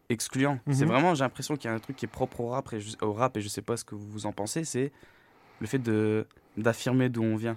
excluant. 0.08 0.58
C'est 0.70 0.84
Mhm. 0.84 0.90
vraiment, 0.92 1.14
j'ai 1.14 1.24
l'impression 1.24 1.56
qu'il 1.56 1.68
y 1.68 1.72
a 1.72 1.74
un 1.74 1.80
truc 1.80 1.96
qui 1.96 2.04
est 2.04 2.08
propre 2.08 2.40
au 2.40 2.48
rap 2.48 2.72
et 2.72 2.80
je, 2.80 2.96
au 3.02 3.12
rap, 3.12 3.36
et 3.36 3.40
je 3.40 3.48
sais 3.48 3.62
pas 3.62 3.76
ce 3.76 3.84
que 3.84 3.94
vous 3.96 4.26
en 4.26 4.32
pensez, 4.32 4.64
c'est 4.64 4.92
le 5.60 5.66
fait 5.66 5.78
de 5.80 6.26
d'affirmer 6.56 7.08
d'où 7.08 7.22
on 7.22 7.36
vient. 7.36 7.56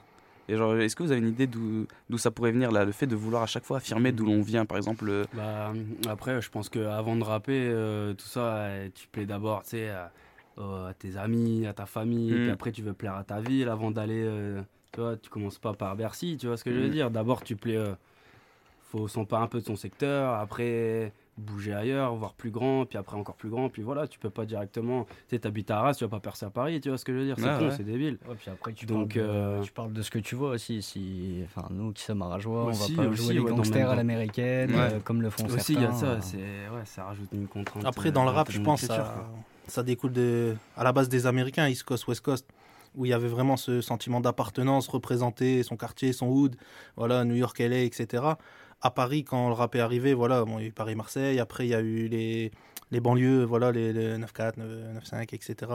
Et 0.49 0.57
genre, 0.57 0.75
est-ce 0.77 0.95
que 0.95 1.03
vous 1.03 1.11
avez 1.11 1.21
une 1.21 1.27
idée 1.27 1.47
d'où 1.47 1.85
ça 2.17 2.31
pourrait 2.31 2.51
venir 2.51 2.71
là, 2.71 2.83
le 2.83 2.91
fait 2.91 3.05
de 3.07 3.15
vouloir 3.15 3.43
à 3.43 3.45
chaque 3.45 3.63
fois 3.63 3.77
affirmer 3.77 4.11
d'où 4.11 4.25
l'on 4.25 4.41
vient, 4.41 4.65
par 4.65 4.77
exemple. 4.77 5.05
euh, 5.07 5.23
Bah, 5.35 5.71
après, 6.09 6.41
je 6.41 6.49
pense 6.49 6.69
qu'avant 6.69 7.15
de 7.15 7.23
rapper, 7.23 7.67
euh, 7.71 8.13
tout 8.15 8.25
ça, 8.27 8.55
euh, 8.55 8.89
tu 8.93 9.07
plais 9.07 9.25
d'abord 9.27 9.61
tu 9.63 9.69
sais, 9.69 9.89
à, 9.89 10.11
euh, 10.57 10.89
à 10.89 10.93
tes 10.95 11.15
amis, 11.17 11.67
à 11.67 11.73
ta 11.73 11.85
famille, 11.85 12.33
Mm. 12.33 12.41
puis 12.41 12.49
après 12.51 12.71
tu 12.71 12.81
veux 12.81 12.93
plaire 12.93 13.15
à 13.15 13.23
ta 13.23 13.39
ville 13.39 13.69
avant 13.69 13.91
d'aller. 13.91 14.23
euh, 14.25 14.61
tu 14.91 15.01
vois, 15.01 15.15
tu 15.17 15.29
commences 15.29 15.59
pas 15.59 15.73
par 15.73 15.95
Bercy, 15.95 16.35
tu 16.39 16.47
vois 16.47 16.57
ce 16.57 16.63
que 16.63 16.73
je 16.73 16.79
veux 16.79 16.87
Mm. 16.87 16.91
dire. 16.91 17.11
D'abord, 17.11 17.43
tu 17.43 17.55
plais. 17.55 17.77
euh, 17.77 17.93
faut 18.91 19.07
s'emparer 19.07 19.43
un 19.43 19.47
peu 19.47 19.59
de 19.59 19.65
son 19.65 19.75
secteur, 19.75 20.33
après 20.33 21.13
bouger 21.39 21.73
ailleurs, 21.73 22.13
voir 22.15 22.33
plus 22.33 22.51
grand, 22.51 22.85
puis 22.85 22.97
après 22.97 23.15
encore 23.17 23.35
plus 23.35 23.49
grand, 23.49 23.69
puis 23.69 23.81
voilà, 23.81 24.07
tu 24.07 24.19
peux 24.19 24.29
pas 24.29 24.45
directement. 24.45 25.05
Tu 25.05 25.11
sais, 25.35 25.39
t'habites 25.39 25.71
à 25.71 25.79
Arras, 25.79 25.93
tu 25.95 26.03
vas 26.03 26.09
pas 26.09 26.19
percer 26.19 26.45
à 26.45 26.49
Paris, 26.49 26.79
tu 26.81 26.89
vois 26.89 26.97
ce 26.97 27.05
que 27.05 27.13
je 27.13 27.17
veux 27.19 27.25
dire. 27.25 27.35
C'est 27.37 27.45
Ouais, 27.45 27.57
con, 27.57 27.65
ouais. 27.69 27.73
c'est 27.75 27.83
débile. 27.83 28.17
Ouais, 28.27 28.35
puis 28.37 28.49
après, 28.51 28.73
tu, 28.73 28.85
Donc, 28.85 29.13
parles 29.15 29.27
de, 29.27 29.31
euh, 29.31 29.61
tu 29.61 29.71
parles 29.71 29.93
de 29.93 30.01
ce 30.01 30.11
que 30.11 30.19
tu 30.19 30.35
vois 30.35 30.51
aussi. 30.51 30.81
Si, 30.81 31.41
enfin, 31.45 31.67
nous 31.71 31.91
qui 31.93 32.03
sommes 32.03 32.21
Aussi, 32.21 32.47
on 32.47 32.65
va 32.65 33.03
pas 33.03 33.09
aussi, 33.09 33.23
jouer 33.23 33.33
les 33.35 33.39
ouais, 33.39 33.49
gangsters 33.51 33.89
à 33.89 33.95
l'américaine, 33.95 34.71
Ouais. 34.71 34.77
euh, 34.93 34.99
comme 34.99 35.21
le 35.21 35.29
font 35.29 35.45
Aussi, 35.45 35.73
il 35.73 35.81
y 35.81 35.85
a 35.85 35.91
certains. 35.93 36.21
ça, 36.21 36.27
c'est, 36.27 36.37
ouais, 36.37 36.85
ça 36.85 37.05
rajoute 37.05 37.29
une 37.33 37.47
contrainte. 37.47 37.85
Après, 37.85 38.09
euh, 38.09 38.11
dans 38.11 38.23
le 38.25 38.31
rap, 38.31 38.51
je 38.51 38.59
pense, 38.61 38.81
ça, 38.81 39.25
ça 39.67 39.83
découle 39.83 40.11
de, 40.13 40.55
à 40.75 40.83
la 40.83 40.91
base 40.91 41.09
des 41.09 41.25
Américains, 41.25 41.67
East 41.67 41.83
Coast, 41.83 42.07
West 42.07 42.21
Coast, 42.21 42.45
où 42.95 43.05
il 43.05 43.09
y 43.09 43.13
avait 43.13 43.27
vraiment 43.27 43.55
ce 43.55 43.81
sentiment 43.81 44.19
d'appartenance, 44.19 44.87
représenter 44.87 45.61
son 45.63 45.77
quartier, 45.77 46.11
son 46.11 46.27
hood, 46.27 46.55
voilà, 46.97 47.23
New 47.23 47.35
York, 47.35 47.59
LA, 47.59 47.83
etc. 47.83 48.23
À 48.81 48.91
Paris, 48.91 49.23
quand 49.23 49.47
le 49.49 49.53
rap 49.53 49.75
est 49.75 49.79
arrivé, 49.81 50.13
voilà, 50.13 50.45
bon, 50.45 50.57
il 50.59 50.61
y 50.61 50.65
a 50.65 50.67
eu 50.69 50.71
Paris-Marseille, 50.71 51.39
après 51.39 51.65
il 51.67 51.69
y 51.71 51.75
a 51.75 51.81
eu 51.81 52.07
les, 52.07 52.51
les 52.91 52.99
banlieues, 52.99 53.43
voilà, 53.43 53.71
les, 53.71 53.91
les 53.91 54.17
9-4, 54.17 54.53
9-5, 54.57 55.33
etc. 55.33 55.71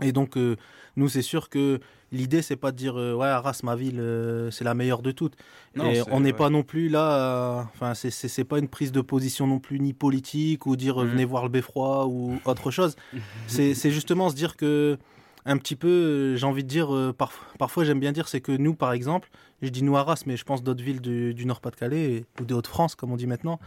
Et 0.00 0.12
donc, 0.12 0.36
euh, 0.36 0.54
nous, 0.96 1.08
c'est 1.08 1.22
sûr 1.22 1.48
que 1.48 1.80
l'idée, 2.12 2.40
c'est 2.40 2.54
pas 2.54 2.70
de 2.70 2.76
dire, 2.76 2.96
euh, 2.96 3.14
ouais, 3.14 3.26
Arras, 3.26 3.60
ma 3.64 3.74
ville, 3.74 3.98
euh, 3.98 4.48
c'est 4.52 4.62
la 4.62 4.74
meilleure 4.74 5.02
de 5.02 5.10
toutes. 5.10 5.34
Non, 5.74 5.90
et 5.90 6.02
on 6.12 6.20
n'est 6.20 6.30
ouais. 6.30 6.36
pas 6.38 6.50
non 6.50 6.62
plus 6.62 6.88
là, 6.88 7.68
enfin, 7.74 7.94
c'est- 7.94 8.44
pas 8.44 8.60
une 8.60 8.68
prise 8.68 8.92
de 8.92 9.00
position 9.00 9.48
non 9.48 9.58
plus 9.58 9.80
ni 9.80 9.92
politique 9.92 10.66
ou 10.66 10.76
dire, 10.76 11.00
euh, 11.00 11.04
Mhm. 11.04 11.10
venez 11.10 11.24
voir 11.24 11.42
le 11.42 11.48
beffroi 11.48 12.06
ou 12.06 12.38
autre 12.44 12.70
chose. 12.70 12.94
c'est 13.48 13.74
c'est 13.74 13.90
justement 13.90 14.30
se 14.30 14.36
dire 14.36 14.56
que, 14.56 14.98
un 15.44 15.56
petit 15.58 15.76
peu, 15.76 15.88
euh, 15.88 16.36
j'ai 16.36 16.46
envie 16.46 16.62
de 16.64 16.68
dire, 16.68 16.94
euh, 16.94 17.12
parf- 17.16 17.40
parfois 17.58 17.84
j'aime 17.84 18.00
bien 18.00 18.12
dire, 18.12 18.28
c'est 18.28 18.40
que 18.40 18.52
nous, 18.52 18.74
par 18.74 18.92
exemple, 18.92 19.30
je 19.62 19.68
dis 19.68 19.82
nous 19.82 19.96
Arras, 19.96 20.22
mais 20.26 20.36
je 20.36 20.44
pense 20.44 20.62
d'autres 20.62 20.82
villes 20.84 21.00
du, 21.00 21.34
du 21.34 21.46
Nord-Pas-de-Calais 21.46 22.24
ou 22.40 22.44
des 22.44 22.54
Hauts-de-France, 22.54 22.94
comme 22.94 23.12
on 23.12 23.16
dit 23.16 23.26
maintenant, 23.26 23.58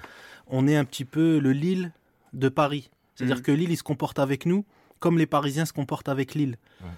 on 0.47 0.67
est 0.67 0.75
un 0.75 0.85
petit 0.85 1.05
peu 1.05 1.39
le 1.39 1.51
Lille 1.53 1.91
de 2.33 2.49
Paris. 2.49 2.89
C'est-à-dire 3.15 3.37
Mhm. 3.37 3.41
que 3.43 3.51
Lille, 3.51 3.71
il 3.71 3.77
se 3.77 3.83
comporte 3.83 4.19
avec 4.19 4.45
nous 4.45 4.65
comme 4.99 5.17
les 5.17 5.25
Parisiens 5.25 5.65
se 5.65 5.73
comportent 5.73 6.09
avec 6.09 6.35
Lille. 6.35 6.57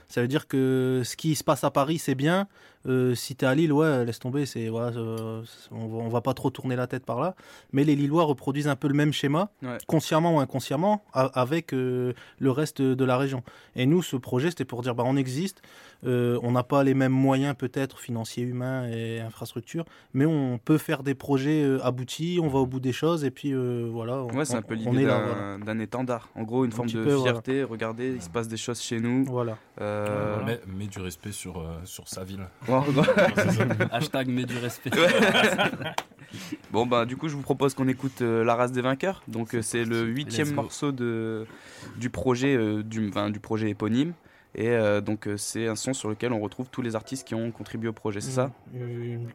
Ça 0.09 0.21
veut 0.21 0.27
dire 0.27 0.47
que 0.49 1.03
ce 1.05 1.15
qui 1.15 1.36
se 1.36 1.43
passe 1.45 1.63
à 1.63 1.71
Paris, 1.71 1.99
c'est 1.99 2.15
bien. 2.15 2.49
Euh, 2.85 3.15
si 3.15 3.35
t'es 3.35 3.45
à 3.45 3.55
Lille, 3.55 3.71
ouais, 3.71 4.03
laisse 4.05 4.19
tomber, 4.19 4.45
c'est 4.45 4.69
ouais, 4.69 4.81
euh, 4.95 5.41
on, 5.71 5.87
va, 5.87 5.97
on 5.97 6.09
va 6.09 6.21
pas 6.21 6.33
trop 6.33 6.49
tourner 6.49 6.75
la 6.75 6.87
tête 6.87 7.05
par 7.05 7.19
là. 7.21 7.35
Mais 7.71 7.83
les 7.83 7.95
Lillois 7.95 8.23
reproduisent 8.23 8.67
un 8.67 8.75
peu 8.75 8.87
le 8.89 8.93
même 8.93 9.13
schéma, 9.13 9.49
Ouais. 9.61 9.77
consciemment 9.87 10.35
ou 10.35 10.39
inconsciemment, 10.39 11.03
a- 11.13 11.25
avec 11.39 11.73
euh, 11.73 12.13
le 12.39 12.51
reste 12.51 12.81
de 12.81 13.05
la 13.05 13.17
région. 13.17 13.43
Et 13.75 13.85
nous, 13.85 14.01
ce 14.03 14.15
projet, 14.17 14.49
c'était 14.49 14.65
pour 14.65 14.81
dire, 14.81 14.95
bah, 14.95 15.03
on 15.05 15.15
existe. 15.15 15.61
euh, 16.05 16.37
on 16.43 16.51
n'a 16.51 16.63
pas 16.63 16.83
les 16.83 16.93
mêmes 16.93 17.13
moyens 17.13 17.55
peut-être 17.57 17.97
financiers, 17.97 18.43
humains 18.43 18.89
et 18.89 19.21
infrastructures, 19.21 19.85
mais 20.13 20.25
on 20.25 20.57
peut 20.57 20.77
faire 20.77 21.01
des 21.01 21.15
projets 21.15 21.63
euh, 21.63 21.79
aboutis. 21.81 22.39
On 22.43 22.49
va 22.49 22.59
au 22.59 22.65
bout 22.65 22.81
des 22.81 22.91
choses 22.91 23.23
et 23.23 23.31
puis 23.31 23.53
euh, 23.53 23.87
voilà. 23.89 24.17
on- 24.23 24.35
Ouais, 24.35 24.43
c'est 24.43 24.55
un 24.55 24.59
on- 24.59 24.61
peu 24.63 24.75
on 24.85 24.91
l'idée 24.91 25.03
est 25.03 25.05
là, 25.05 25.19
d'un 25.59 25.63
voilà. 25.63 25.83
étendard. 25.83 26.27
En 26.35 26.43
gros, 26.43 26.65
une 26.65 26.73
Un 26.73 26.75
forme 26.75 26.89
de 26.89 27.01
peu, 27.01 27.13
voilà. 27.13 27.31
fierté. 27.31 27.63
Regardez, 27.63 28.15
il 28.15 28.21
se 28.21 28.29
passe 28.29 28.49
des 28.49 28.57
choses 28.57 28.81
chez 28.81 28.99
nous. 28.99 29.23
Voilà. 29.23 29.57
Euh, 29.79 30.39
Mais, 30.45 30.59
mais 30.67 30.87
du 30.87 30.99
respect 30.99 31.31
sur, 31.31 31.57
euh, 31.59 31.79
sur 31.85 32.09
sa 32.09 32.25
ville. 32.25 32.45
Ouais. 32.79 33.88
Hashtag 33.91 34.27
mets 34.27 34.45
du 34.45 34.57
respect. 34.57 34.91
bon 36.71 36.86
bah 36.86 37.05
du 37.05 37.15
coup 37.17 37.27
je 37.27 37.36
vous 37.36 37.41
propose 37.41 37.73
qu'on 37.73 37.88
écoute 37.88 38.21
euh, 38.21 38.43
La 38.43 38.55
race 38.55 38.71
des 38.71 38.81
vainqueurs. 38.81 39.23
Donc 39.27 39.53
euh, 39.53 39.62
c'est 39.62 39.86
le 39.86 40.03
huitième 40.03 40.53
morceau 40.53 40.91
de, 40.91 41.45
du 41.97 42.09
projet 42.09 42.55
euh, 42.55 42.83
du, 42.83 43.09
enfin, 43.09 43.29
du 43.29 43.39
projet 43.39 43.69
éponyme. 43.69 44.13
Et 44.55 44.69
euh, 44.69 45.01
donc 45.01 45.27
euh, 45.27 45.37
c'est 45.37 45.67
un 45.67 45.75
son 45.75 45.93
sur 45.93 46.09
lequel 46.09 46.31
on 46.33 46.39
retrouve 46.39 46.67
tous 46.69 46.81
les 46.81 46.95
artistes 46.95 47.25
qui 47.27 47.35
ont 47.35 47.51
contribué 47.51 47.89
au 47.89 47.93
projet, 47.93 48.21
c'est 48.21 48.31
ça 48.31 48.51
Une- 48.73 49.29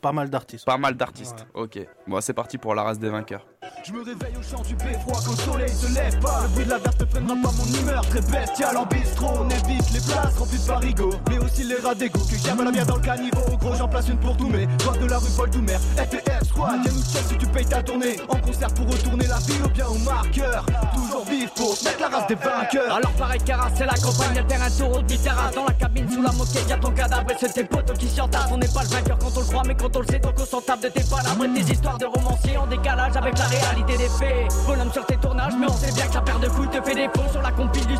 Pas 0.00 0.12
mal 0.12 0.30
d'artistes. 0.30 0.64
Pas 0.66 0.78
mal 0.78 0.94
d'artistes. 0.94 1.46
Ok. 1.54 1.78
Bon 2.06 2.20
c'est 2.20 2.32
parti 2.34 2.58
pour 2.58 2.74
La 2.74 2.82
race 2.82 2.98
des 2.98 3.08
vainqueurs. 3.10 3.46
Je 3.86 3.92
me 3.92 4.02
réveille 4.02 4.34
au 4.38 4.42
champ 4.42 4.62
du 4.62 4.74
beffroi 4.76 5.14
quand 5.24 5.30
le 5.32 5.36
soleil 5.52 5.68
se 5.68 5.94
lève. 5.94 6.18
Pas 6.20 6.42
Le 6.42 6.48
bruit 6.48 6.64
de 6.64 6.70
la 6.70 6.78
verse 6.78 6.98
ne 7.00 7.04
freinera 7.06 7.34
pas 7.42 7.50
mon 7.52 7.80
humeur. 7.80 8.02
Très 8.08 8.20
bestial 8.22 8.76
en 8.78 8.86
bistrot 8.86 9.32
On 9.40 9.48
évite 9.50 9.90
les 9.92 10.00
places 10.00 10.36
remplies 10.38 10.58
de 10.58 10.66
parigots 10.66 11.14
Mais 11.28 11.38
aussi 11.38 11.64
les 11.64 11.76
rats 11.76 11.94
d'égout 11.94 12.18
Que 12.30 12.36
j'aime 12.36 12.62
la 12.64 12.70
bière 12.70 12.86
dans 12.86 12.96
le 12.96 13.02
caniveau. 13.02 13.40
Gros 13.60 13.74
j'en 13.74 13.88
place 13.88 14.08
une 14.08 14.18
pour 14.18 14.36
tous 14.38 14.48
mes 14.48 14.66
Voir 14.82 14.96
de 14.98 15.06
la 15.06 15.18
rue 15.18 15.28
Paul 15.36 15.50
Doumer. 15.50 15.76
FPF 15.96 16.42
Squad 16.44 16.80
Viens 16.82 16.92
nous 16.92 17.02
check 17.02 17.22
si 17.28 17.36
tu 17.38 17.46
payes 17.46 17.66
ta 17.66 17.82
tournée. 17.82 18.16
En 18.28 18.36
concert 18.40 18.72
pour 18.74 18.86
retourner 18.86 19.26
la 19.26 19.38
ville 19.38 19.62
ou 19.64 19.68
bien 19.70 19.86
au 19.86 19.98
marqueur. 19.98 20.64
Toujours 20.94 21.24
vif 21.26 21.50
pour 21.54 21.70
mettre 21.84 22.00
la 22.00 22.08
race 22.08 22.26
des 22.28 22.34
vainqueurs. 22.36 22.94
Alors 22.94 23.12
pareil 23.12 23.40
Caras, 23.44 23.70
c'est 23.74 23.86
la 23.86 23.94
campagne, 23.94 24.46
terrain 24.54 25.02
de 25.02 25.16
terrasse 25.16 25.54
Dans 25.54 25.64
la 25.64 25.72
cabine 25.72 26.08
sous 26.10 26.22
la 26.22 26.32
moquette, 26.32 26.68
y'a 26.68 26.76
ton 26.76 26.90
cadavre 26.90 27.30
et 27.30 27.34
c'est 27.38 27.52
tes 27.52 27.64
potos 27.64 27.96
qui 27.98 28.08
s'y 28.08 28.20
entassent 28.20 28.50
On 28.52 28.58
n'est 28.58 28.68
pas 28.68 28.82
le 28.82 28.88
vainqueur 28.88 29.18
quand 29.18 29.36
on 29.36 29.40
le 29.40 29.46
croit 29.46 29.62
mais 29.66 29.74
quand 29.74 29.96
on 29.96 30.00
le 30.00 30.06
sait 30.06 30.18
donc 30.18 30.34
on 30.38 30.44
s'en 30.44 30.60
de 30.60 30.88
tes 30.88 31.04
palabres 31.04 31.44
et 31.44 31.62
tes 31.62 31.72
histoires 31.72 31.98
de 31.98 32.06
romanciers 32.06 32.56
en 32.56 32.66
décalage 32.66 33.16
avec 33.16 33.38
la 33.38 33.44
réalité 33.46 33.96
des 33.96 34.08
faits. 34.08 34.52
Bonhomme 34.66 34.92
sur 34.92 35.06
tes 35.06 35.16
tournages 35.16 35.54
mais 35.58 35.66
on 35.68 35.76
sait 35.76 35.92
bien 35.92 36.06
que 36.06 36.14
la 36.14 36.20
paire 36.20 36.40
de 36.40 36.48
couilles 36.48 36.68
te 36.68 36.82
fait 36.82 36.94
défaut 36.94 37.28
Sur 37.30 37.42
la 37.42 37.50
compile 37.52 37.86
du 37.86 37.98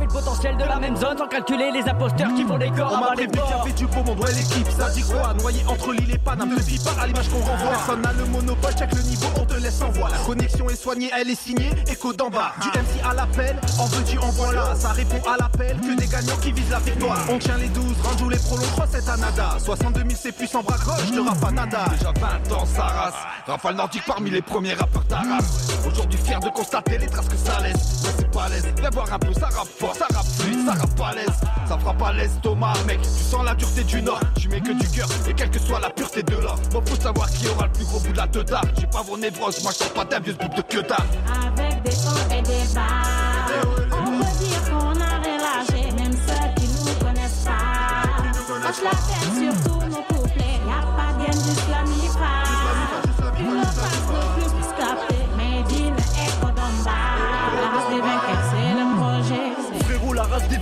le 0.00 0.06
potentiel 0.08 0.56
de 0.56 0.64
la 0.64 0.78
même 0.78 0.96
zone 0.96 1.18
Sans 1.18 1.26
calculer 1.28 1.70
les 1.72 1.88
imposteurs 1.88 2.34
qui 2.34 2.44
font 2.44 2.58
des 2.58 2.70
corps 2.70 2.92
On 2.92 3.00
m'a 3.00 3.06
avant 3.06 3.14
les 3.14 3.24
y 3.24 3.26
bords. 3.28 3.60
avait 3.62 3.72
du 3.72 3.86
beau 3.86 4.02
monde, 4.02 4.18
ouais 4.20 4.32
l'équipe, 4.32 4.68
ça 4.70 4.90
dit 4.90 5.02
quoi 5.02 5.34
Noyé 5.34 5.62
entre 5.66 5.92
l'île 5.92 6.14
et 6.14 6.18
Paname, 6.18 6.54
ne 6.54 6.60
fie 6.60 6.78
pas 6.78 7.02
à 7.02 7.06
l'image 7.06 7.28
qu'on 7.28 7.38
renvoie. 7.40 7.70
Personne 7.70 8.02
n'a 8.02 8.12
le 8.12 8.24
monopole, 8.26 8.72
check 8.74 8.92
le 8.94 9.02
niveau, 9.02 9.26
on 9.40 9.44
te 9.44 9.54
laisse 9.54 9.82
en 9.82 9.90
voix 9.90 10.08
La 10.10 10.18
connexion 10.18 10.68
est 10.70 10.76
soignée, 10.76 11.10
elle 11.18 11.30
est 11.30 11.40
signée, 11.40 11.70
écho 11.88 12.12
d'en 12.12 12.30
bas. 12.30 12.52
Du 12.60 12.68
MC 12.68 13.04
à 13.08 13.14
l'appel, 13.14 13.58
en 13.78 13.86
veux-tu, 13.86 14.18
en 14.18 14.30
voilà 14.30 14.74
Ça 14.74 14.90
répond 14.90 15.20
à 15.28 15.36
l'appel, 15.38 15.76
que 15.80 15.96
des 15.98 16.06
gagnants 16.06 16.36
qui 16.40 16.52
visent 16.52 16.70
la 16.70 16.78
victoire. 16.78 17.18
On 17.30 17.38
tient 17.38 17.56
les 17.56 17.68
12, 17.68 17.84
Ranjou 18.04 18.28
les 18.28 18.38
prolonge, 18.38 18.66
3 18.72 18.86
c'est 18.90 19.08
à 19.08 19.16
nada 19.16 19.56
62 19.58 20.00
000 20.00 20.10
c'est 20.14 20.32
plus 20.32 20.54
en 20.54 20.62
bras 20.62 20.76
je 21.06 21.12
te 21.12 21.20
rappe 21.20 21.40
pas 21.40 21.50
nada. 21.50 21.84
Déjà 21.90 22.12
20 22.48 22.52
ans, 22.56 22.66
ça 22.66 22.82
race. 22.82 23.14
Rafale 23.46 23.76
nordique 23.76 24.02
parmi 24.06 24.30
les 24.30 24.42
premiers 24.42 24.74
rappeurs 24.74 25.04
d'Arras. 25.04 25.38
Aujourd'hui 25.86 26.18
fier 26.18 26.40
de 26.40 26.48
constater 26.48 26.98
les 26.98 27.06
traces 27.06 27.28
que 27.28 27.36
ça 27.36 27.60
laisse. 27.60 28.02
Mais 28.04 28.10
c'est 28.18 28.30
pas 28.30 28.48
l'aise, 28.48 28.66
viens 28.78 28.90
voir 28.90 29.12
un 29.12 29.18
peu, 29.18 29.32
ça 29.32 29.46
rappe 29.46 29.68
fort, 29.72 29.94
ça 29.94 30.06
rappe 30.14 30.26
fluide, 30.26 30.66
ça 30.66 30.72
rappe 30.72 31.00
à 31.00 31.14
l'aise. 31.14 31.40
Ça 31.68 31.78
fera 31.78 31.94
pas 31.94 32.12
l'estomac 32.12 32.74
mec, 32.86 33.00
tu 33.02 33.08
sens 33.08 33.44
la 33.44 33.54
dureté 33.54 33.84
du 33.84 34.02
nord. 34.02 34.20
Tu 34.38 34.48
mets 34.48 34.60
que 34.60 34.72
du 34.72 34.88
cœur, 34.88 35.08
et 35.28 35.34
quelle 35.34 35.50
que 35.50 35.58
soit 35.58 35.80
la 35.80 35.90
pureté 35.90 36.22
de 36.22 36.36
l'or. 36.36 36.58
Bon 36.70 36.82
faut 36.84 37.00
savoir 37.00 37.30
qui 37.30 37.48
aura 37.48 37.66
le 37.66 37.72
plus 37.72 37.84
gros 37.84 38.00
bout 38.00 38.12
de 38.12 38.16
la 38.16 38.26
teuta 38.26 38.60
J'ai 38.78 38.86
pas 38.86 39.02
vos 39.02 39.16
névroses, 39.16 39.62
moi 39.62 39.72
je 39.72 39.84
pas 39.88 40.04
d'un 40.04 40.20
vieux 40.20 40.34
bouc 40.34 40.54
de 40.54 40.62
queue 40.62 40.82
Avec 40.82 41.82
des 41.82 41.90
hauts 41.90 42.36
et 42.36 42.42
des 42.42 42.74
bas. 42.74 42.82
On 43.92 44.18
peut 44.18 44.44
dire 44.44 44.62
qu'on 44.70 45.00
a 45.00 45.18
relâché, 45.18 45.92
même 45.92 46.12
ceux 46.12 46.42
Hoche 48.64 48.82
la 48.84 48.90
tête 48.90 49.32
sur 49.34 49.54
tous 49.64 49.86
nos 49.86 50.02
couplets. 50.02 50.60
Y'a 50.68 50.82
pas 50.96 51.12
de 51.14 51.24
gain, 51.24 51.32
juste 51.32 51.62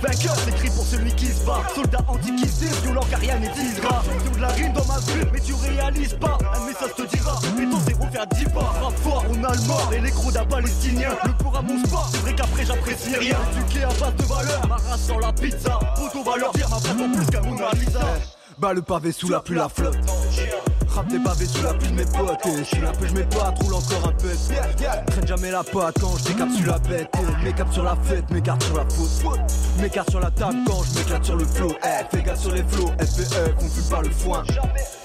C'est 0.01 0.49
écrit 0.49 0.69
pour 0.71 0.85
celui 0.85 1.13
qui 1.13 1.27
se 1.27 1.45
bat. 1.45 1.61
Soldat 1.75 1.99
antiquisé, 2.07 2.67
violent 2.83 3.05
car 3.09 3.19
rien 3.19 3.37
n'est 3.37 3.49
disgrâce. 3.49 4.05
Sur 4.23 4.31
de 4.31 4.41
la 4.41 4.47
rime 4.47 4.73
dans 4.73 4.85
ma 4.85 4.99
vue, 4.99 5.23
mais 5.31 5.39
tu 5.39 5.53
réalises 5.53 6.15
pas. 6.15 6.37
Un 6.55 6.65
message 6.65 6.95
te 6.95 7.15
dira, 7.15 7.39
mais 7.55 7.69
ton 7.69 7.79
zéro 7.79 8.07
fait 8.11 8.19
à 8.19 8.25
10 8.25 8.43
pas. 8.45 8.59
Rap 8.59 8.97
fort, 8.97 9.25
on 9.29 9.43
a 9.43 9.53
le 9.53 9.61
mort, 9.67 9.91
et 9.95 9.99
les 9.99 10.11
gros 10.11 10.31
d'un 10.31 10.45
palestinien. 10.45 11.09
Le 11.23 11.33
pour 11.43 11.55
à 11.55 11.61
mon 11.61 11.83
sport, 11.85 12.09
c'est 12.11 12.17
vrai 12.17 12.35
qu'après 12.35 12.65
j'apprécie 12.65 13.15
rien. 13.15 13.37
Éduqué 13.53 13.83
à 13.83 13.87
base 13.87 14.15
de 14.15 14.23
valeur, 14.23 14.67
ma 14.67 14.75
race 14.75 15.01
sans 15.01 15.19
la 15.19 15.31
pizza. 15.33 15.79
Photo 15.95 16.23
va 16.23 16.37
leur 16.37 16.51
dire, 16.53 16.69
ma 16.69 16.79
frappe 16.79 17.01
en 17.01 17.11
plus 17.11 17.25
qu'un 17.27 17.41
Mona 17.41 17.71
Lisa. 17.73 18.01
Bah 18.57 18.73
le 18.73 18.81
pavé 18.81 19.11
sous 19.11 19.29
la 19.29 19.39
pluie 19.39 19.55
la 19.55 19.69
flotte 19.69 19.97
Frappe 20.91 21.07
des 21.07 21.19
pavés 21.19 21.45
sous 21.45 21.63
la 21.63 21.73
pluie 21.73 21.93
mes 21.93 22.03
potes 22.03 22.45
Et 22.45 22.57
je 22.57 22.63
suis 22.63 22.85
un 22.85 22.91
peu, 22.91 23.07
je 23.07 23.13
mets 23.13 23.23
pas, 23.23 23.53
roule 23.61 23.75
encore 23.75 24.09
un 24.09 24.11
peu 24.11 24.29
Traîne 25.07 25.27
jamais 25.27 25.51
la 25.51 25.63
patte 25.63 25.99
quand 26.01 26.17
je 26.17 26.25
décapsule 26.25 26.65
la 26.65 26.79
bête 26.79 27.09
Mes 27.43 27.53
caps 27.53 27.73
sur 27.73 27.83
la 27.83 27.95
fête, 28.03 28.29
mes 28.29 28.41
cartes 28.41 28.63
sur 28.63 28.75
la 28.75 28.83
faute 28.83 29.39
Mes 29.79 29.89
cartes 29.89 30.09
sur 30.09 30.19
la 30.19 30.31
table 30.31 30.57
quand 30.67 30.83
je 30.83 30.99
m'éclate 30.99 31.23
sur 31.23 31.37
le 31.37 31.45
flow 31.45 31.73
Eh, 31.83 32.15
fais 32.15 32.23
gaffe 32.23 32.41
sur 32.41 32.51
les 32.51 32.63
flots, 32.63 32.91
FPF, 32.99 33.53
on 33.61 33.69
fume 33.69 33.89
pas 33.89 34.01
le 34.01 34.09
foin 34.09 34.43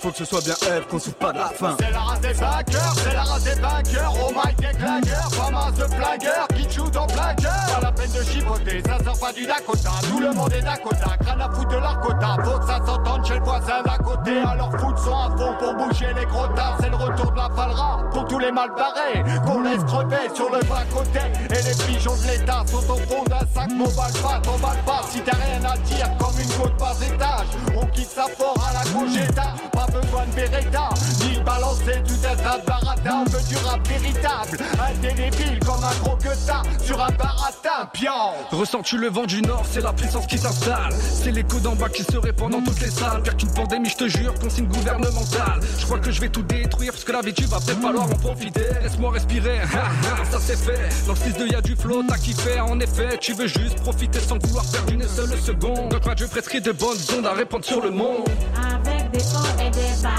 Faut 0.00 0.10
que 0.10 0.18
ce 0.18 0.24
soit 0.24 0.42
bien 0.42 0.54
F, 0.54 0.86
qu'on 0.88 0.98
souffre 0.98 1.16
pas 1.18 1.32
de 1.32 1.38
la 1.38 1.48
faim 1.50 1.76
C'est 1.78 1.90
la 1.92 2.00
race 2.00 2.20
des 2.20 2.32
vainqueurs, 2.32 2.94
c'est 2.96 3.14
la 3.14 3.22
race 3.22 3.44
des 3.44 3.60
vainqueurs. 3.60 4.14
Oh 4.26 4.32
my 4.34 4.54
des 4.54 4.78
claqueurs, 4.78 5.30
pas 5.36 5.50
masse 5.50 5.74
de 5.74 5.84
flingueurs 5.84 6.48
qui 6.48 6.80
en 6.80 7.06
plein 7.06 7.34
cœur. 7.34 7.66
Pas 7.74 7.80
la 7.82 7.92
peine 7.92 8.10
de 8.10 8.22
chipoter, 8.22 8.82
ça 8.86 9.04
sort 9.04 9.18
pas 9.18 9.32
du 9.32 9.46
Dakota. 9.46 9.90
Tout 10.08 10.20
le 10.20 10.32
monde 10.32 10.52
est 10.52 10.62
Dakota, 10.62 11.16
crâne 11.20 11.40
à 11.40 11.50
foutre 11.50 11.68
de 11.68 11.76
l'arcota. 11.76 12.36
Faut 12.44 12.58
que 12.58 12.66
ça 12.66 12.80
s'entende 12.84 13.26
chez 13.26 13.34
le 13.34 13.44
voisin 13.44 13.82
d'à 13.84 13.98
côté. 13.98 14.38
Alors 14.40 14.70
foot 14.78 14.98
sont 14.98 15.16
à 15.16 15.30
fond 15.36 15.54
pour 15.58 15.75
bouger 15.76 16.12
les 16.16 16.26
gros 16.26 16.46
tas. 16.48 16.76
C'est 16.80 16.90
le 16.90 16.96
retour 16.96 17.32
de 17.32 17.36
la 17.36 17.48
falra 17.54 18.00
pour 18.12 18.26
tous 18.26 18.38
les 18.38 18.52
mal 18.52 18.70
barrés. 18.76 19.22
Qu'on 19.44 19.62
laisse 19.62 19.84
crever 19.84 20.28
sur 20.34 20.50
le 20.50 20.60
bas 20.64 20.84
côté. 20.92 21.20
Et 21.50 21.62
les 21.62 21.84
pigeons 21.84 22.16
de 22.16 22.26
l'État 22.26 22.64
sont 22.66 22.90
au 22.90 22.96
fond 22.96 23.24
d'un 23.24 23.46
sac. 23.54 23.70
Mon 23.70 23.84
balle 23.84 24.12
pas, 24.22 24.40
ton 24.42 24.58
pas. 24.58 25.02
Si 25.10 25.20
t'as 25.20 25.36
rien 25.36 25.64
à 25.64 25.76
dire, 25.78 26.08
comme 26.18 26.38
une 26.40 26.52
côte 26.60 26.76
par 26.76 26.96
étage. 27.02 27.46
On 27.76 27.86
quitte 27.86 28.10
sa 28.10 28.26
fort 28.36 28.56
à 28.68 28.72
la 28.72 28.90
congéta. 28.90 29.54
Pas 29.72 29.86
besoin 29.86 30.24
de 30.26 30.32
Beretta, 30.34 30.88
ni 31.24 31.40
balancer 31.40 32.02
tout 32.06 32.26
un 32.26 32.36
tas 32.36 32.58
de 32.58 32.66
baratin. 32.66 33.24
On 33.26 33.30
veut 33.30 33.48
du 33.48 33.56
rap 33.56 33.86
véritable, 33.86 34.58
indélébile 34.88 35.58
comme 35.60 35.84
un 35.84 35.94
gros 36.02 36.16
que 36.16 36.34
ça 36.34 36.62
sur 36.82 37.00
un 37.02 37.10
baratin. 37.12 37.86
Pion. 37.92 38.10
Ressens-tu 38.50 38.98
le 38.98 39.08
vent 39.08 39.24
du 39.24 39.42
nord, 39.42 39.64
c'est 39.70 39.80
la 39.80 39.92
puissance 39.92 40.26
qui 40.26 40.38
s'installe 40.38 40.92
C'est 40.92 41.30
l'écho 41.30 41.58
d'en 41.60 41.74
bas 41.74 41.88
qui 41.88 42.02
se 42.02 42.16
répand 42.16 42.50
dans 42.50 42.62
toutes 42.62 42.80
les 42.80 42.90
salles 42.90 43.22
Pire 43.22 43.36
qu'une 43.36 43.52
pandémie, 43.52 43.88
je 43.88 43.96
te 43.96 44.08
jure, 44.08 44.34
consigne 44.38 44.66
gouvernementale 44.66 45.60
Je 45.78 45.84
crois 45.84 45.98
que 45.98 46.10
je 46.10 46.20
vais 46.20 46.28
tout 46.28 46.42
détruire, 46.42 46.92
parce 46.92 47.04
que 47.04 47.12
la 47.12 47.20
vie 47.20 47.32
va 47.48 47.58
peut-être 47.60 47.80
falloir 47.80 48.06
en 48.06 48.16
profiter. 48.16 48.62
Laisse-moi 48.82 49.12
respirer, 49.12 49.60
ça 50.30 50.38
c'est 50.40 50.56
fait. 50.58 51.06
Dans 51.06 51.12
le 51.12 51.18
6 51.18 51.38
2 51.38 51.48
y'a 51.48 51.60
du 51.60 51.76
flow, 51.76 52.02
t'as 52.08 52.18
kiffé 52.18 52.60
En 52.60 52.78
effet, 52.80 53.18
tu 53.20 53.32
veux 53.32 53.46
juste 53.46 53.76
profiter 53.80 54.20
sans 54.20 54.38
vouloir 54.38 54.64
perdre 54.70 54.92
une 54.92 55.08
seule 55.08 55.38
seconde. 55.38 55.90
Donc 55.90 56.14
Dieu 56.16 56.26
prescrit 56.28 56.60
de 56.60 56.72
bonnes 56.72 56.98
ondes 57.16 57.26
à 57.26 57.32
répandre 57.32 57.64
sur 57.64 57.82
le 57.82 57.90
monde. 57.90 58.28
Avec 58.56 59.10
des 59.10 59.18
hauts 59.18 59.60
et 59.60 59.70
des 59.70 60.02
bas. 60.02 60.10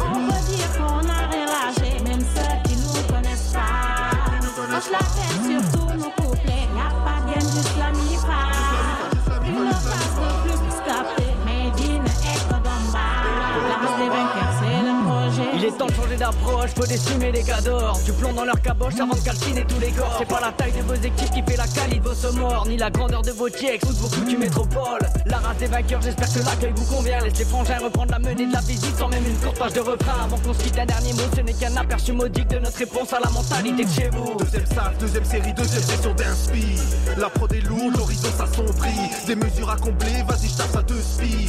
On 0.00 0.26
peut 0.26 0.52
dire 0.52 0.72
qu'on 0.76 1.08
a 1.08 1.28
rien 1.30 2.04
même 2.04 2.20
ceux 2.20 2.68
qui 2.68 2.76
nous 2.76 3.14
connaissent 3.14 3.52
pas. 3.52 5.15
D'approche, 16.26 16.70
faut 16.74 16.86
décimer 16.86 17.32
les 17.32 17.42
cadors 17.42 17.98
Du 18.04 18.12
plomb 18.12 18.32
dans 18.32 18.44
leur 18.44 18.60
caboche 18.60 18.94
avant 18.94 19.14
de 19.14 19.20
calciner 19.20 19.64
tous 19.64 19.80
les 19.80 19.90
corps. 19.90 20.16
C'est 20.18 20.28
pas 20.28 20.40
la 20.40 20.52
taille 20.52 20.72
de 20.72 20.82
vos 20.82 20.94
équipes 20.94 21.30
qui 21.30 21.42
fait 21.42 21.56
la 21.56 21.66
qualité 21.66 22.00
de 22.00 22.08
vos 22.08 22.14
sommaires 22.14 22.64
Ni 22.66 22.76
la 22.76 22.90
grandeur 22.90 23.22
de 23.22 23.30
vos 23.30 23.48
checks 23.48 23.82
ou 23.84 23.92
de 23.92 23.98
vos 23.98 24.08
coutumes 24.08 24.40
métropoles 24.40 25.06
La 25.26 25.38
race 25.38 25.56
des 25.58 25.66
vainqueurs, 25.66 26.02
j'espère 26.02 26.32
que 26.32 26.38
l'accueil 26.38 26.72
vous 26.74 26.96
convient. 26.96 27.20
Laisse 27.20 27.38
les 27.38 27.44
frangins 27.44 27.78
reprendre 27.78 28.12
la 28.12 28.18
menée 28.18 28.46
de 28.46 28.52
la 28.52 28.60
visite 28.60 28.96
Sans 28.98 29.08
même 29.08 29.24
une 29.26 29.36
courte 29.36 29.58
page 29.58 29.72
de 29.72 29.80
refrain. 29.80 30.24
Avant 30.24 30.38
qu'on 30.38 30.54
se 30.54 30.58
quitte 30.58 30.78
un 30.78 30.86
dernier 30.86 31.12
mot, 31.12 31.22
ce 31.34 31.40
n'est 31.40 31.52
qu'un 31.52 31.76
aperçu 31.76 32.12
modique 32.12 32.48
De 32.48 32.58
notre 32.58 32.78
réponse 32.78 33.12
à 33.12 33.20
la 33.20 33.30
mentalité 33.30 33.84
de 33.84 33.90
chez 33.90 34.08
vous. 34.10 34.36
Deuxième 34.38 34.66
salle, 34.66 34.94
deuxième 34.98 35.24
série, 35.24 35.52
deuxième 35.52 35.82
session 35.82 36.14
d'inspi 36.14 36.78
La 37.16 37.28
prod 37.30 37.52
est 37.52 37.60
lourde, 37.60 37.96
l'horizon 37.96 38.28
s'assombrit. 38.36 39.10
Des 39.26 39.36
mesures 39.36 39.70
à 39.70 39.76
combler, 39.76 40.22
vas-y 40.28 40.48
je 40.48 40.56
tape 40.56 40.76
à 40.76 40.82
deux 40.82 41.00
spi 41.00 41.48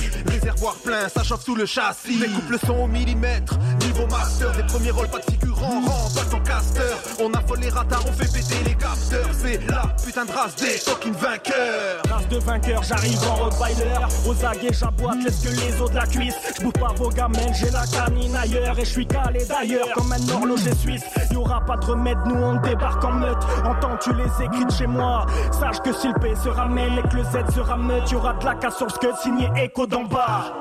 Plein, 0.84 1.08
ça 1.08 1.24
chauffe 1.24 1.44
sous 1.44 1.56
le 1.56 1.66
châssis. 1.66 2.20
Découpe 2.20 2.50
le 2.50 2.58
son 2.58 2.74
au 2.74 2.88
millimètre, 2.88 3.58
niveau 3.86 4.06
master. 4.08 4.52
Des 4.52 4.64
premiers 4.64 4.92
rôles, 4.92 5.08
pas 5.08 5.20
de 5.20 5.32
figurant, 5.32 5.82
pas 5.82 6.26
ton 6.30 6.40
caster. 6.42 6.82
On 7.20 7.32
affole 7.34 7.60
les 7.60 7.70
radars, 7.70 8.04
on 8.08 8.12
fait 8.12 8.32
péter 8.32 8.64
les 8.66 8.76
capteurs. 8.76 9.30
C'est 9.42 9.60
la 9.70 9.84
putain 10.04 10.26
de 10.26 10.32
race 10.32 10.56
des 10.56 10.78
fucking 10.78 11.14
vainqueurs. 11.14 12.02
Race 12.10 12.28
de 12.28 12.38
vainqueur, 12.38 12.84
j'arrive 12.84 13.20
en 13.30 13.36
rottweiler 13.36 13.94
Aux 14.28 14.46
aguets, 14.46 14.74
j'aboite, 14.74 15.18
laisse 15.24 15.40
que 15.40 15.50
les 15.50 15.82
os 15.82 15.90
de 15.90 15.96
la 15.96 16.06
cuisse. 16.06 16.36
J'bouffe 16.60 16.74
pas 16.74 16.94
vos 16.96 17.10
gamelles, 17.10 17.54
j'ai 17.54 17.70
la 17.70 17.86
canine 17.88 18.36
ailleurs. 18.36 18.78
Et 18.78 18.86
je 18.86 18.92
suis 18.92 19.08
calé 19.08 19.46
d'ailleurs 19.46 19.88
comme 19.94 20.12
un 20.12 20.30
horloger 20.30 20.76
suisse. 20.76 21.04
Y'aura 21.32 21.62
pas 21.66 21.78
de 21.78 21.86
remède, 21.86 22.18
nous 22.26 22.36
on 22.36 22.56
débarque 22.62 23.04
en 23.04 23.14
meute. 23.14 23.44
Entends-tu 23.66 24.14
les 24.14 24.46
écrits 24.46 24.66
de 24.66 24.72
chez 24.72 24.88
moi? 24.88 25.26
Sache 25.52 25.80
que 25.82 25.94
si 25.94 26.08
le 26.08 26.14
P 26.20 26.36
se 26.36 26.50
ramène 26.50 26.98
et 26.98 27.10
que 27.10 27.18
le 27.18 27.24
Z 27.24 27.54
se 27.54 27.60
rameute 27.60 28.10
Y'aura 28.12 28.34
de 28.34 28.46
la 28.46 28.56
casse 28.56 28.78
sur 28.78 28.86
le 28.86 28.92
scud 28.92 29.16
signé 29.22 29.50
Echo 29.56 29.86
d'en 29.86 30.04
bas 30.04 30.57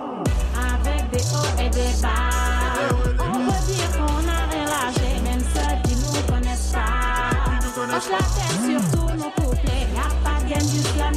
Avec 0.56 1.10
des 1.10 1.24
hauts 1.34 1.54
et 1.60 1.70
des 1.70 1.92
bas. 2.02 2.08
On 3.18 3.32
peut 3.32 3.62
dire 3.66 3.90
qu'on 3.92 4.24
a 4.28 4.40
rien 4.50 4.64
lâché, 4.64 5.10
même 5.24 5.44
ceux 5.54 5.74
qui 5.88 5.94
nous 5.96 6.32
connaissent 6.32 6.72
pas. 6.72 7.96
Hoche 7.96 8.10
la 8.10 8.18
tête 8.18 8.60
sur 8.64 8.82
tous 8.90 9.12
nos 9.16 9.30
couplets. 9.30 9.86
Y'a 9.94 10.08
pas 10.24 10.38
de 10.42 10.48
gain, 10.48 10.60
juste 10.60 10.96
la 10.98 11.10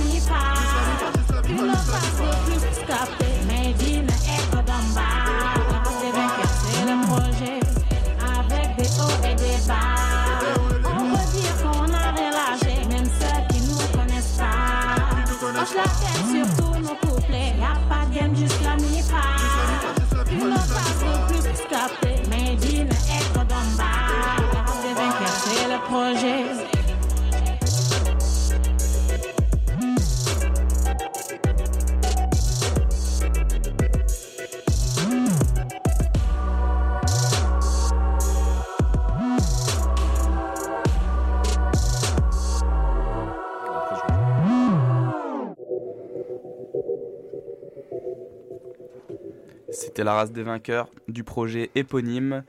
C'était 49.99 50.05
la 50.05 50.13
race 50.13 50.31
des 50.31 50.43
vainqueurs 50.43 50.87
du 51.09 51.25
projet 51.25 51.71
éponyme. 51.75 52.45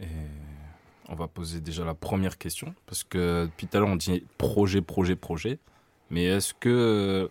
Et 0.00 0.06
on 1.10 1.14
va 1.14 1.28
poser 1.28 1.60
déjà 1.60 1.84
la 1.84 1.92
première 1.92 2.38
question, 2.38 2.74
parce 2.86 3.04
que 3.04 3.44
depuis 3.44 3.66
tout 3.66 3.76
à 3.76 3.80
l'heure 3.80 3.90
on 3.90 3.96
dit 3.96 4.24
projet, 4.38 4.80
projet, 4.80 5.14
projet. 5.14 5.58
Mais 6.08 6.24
est-ce 6.24 6.54
que 6.54 7.30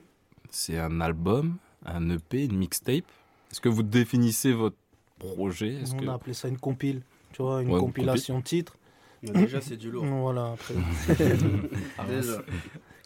c'est 0.52 0.78
un 0.78 1.02
album, 1.02 1.58
un 1.84 2.12
EP, 2.12 2.46
une 2.46 2.58
mixtape? 2.58 3.06
Est-ce 3.52 3.60
que 3.60 3.70
vous 3.70 3.82
définissez 3.82 4.54
votre 4.54 4.78
projet? 5.18 5.74
Est-ce 5.82 5.96
On 5.96 5.98
que... 5.98 6.06
a 6.10 6.14
appelé 6.14 6.36
ça 6.36 6.48
une 6.48 6.60
compile, 6.60 7.02
tu 7.34 7.42
vois, 7.42 7.64
une 7.64 7.72
Ouais, 7.72 7.80
compilation 7.80 8.38
de 8.38 8.44
titres. 8.44 8.78
Mais 9.24 9.32
déjà, 9.32 9.62
c'est 9.62 9.78
du 9.78 9.90
lourd. 9.90 10.06
Voilà, 10.06 10.52
après. 10.52 10.76
Ah, 11.98 12.06
déjà. 12.06 12.34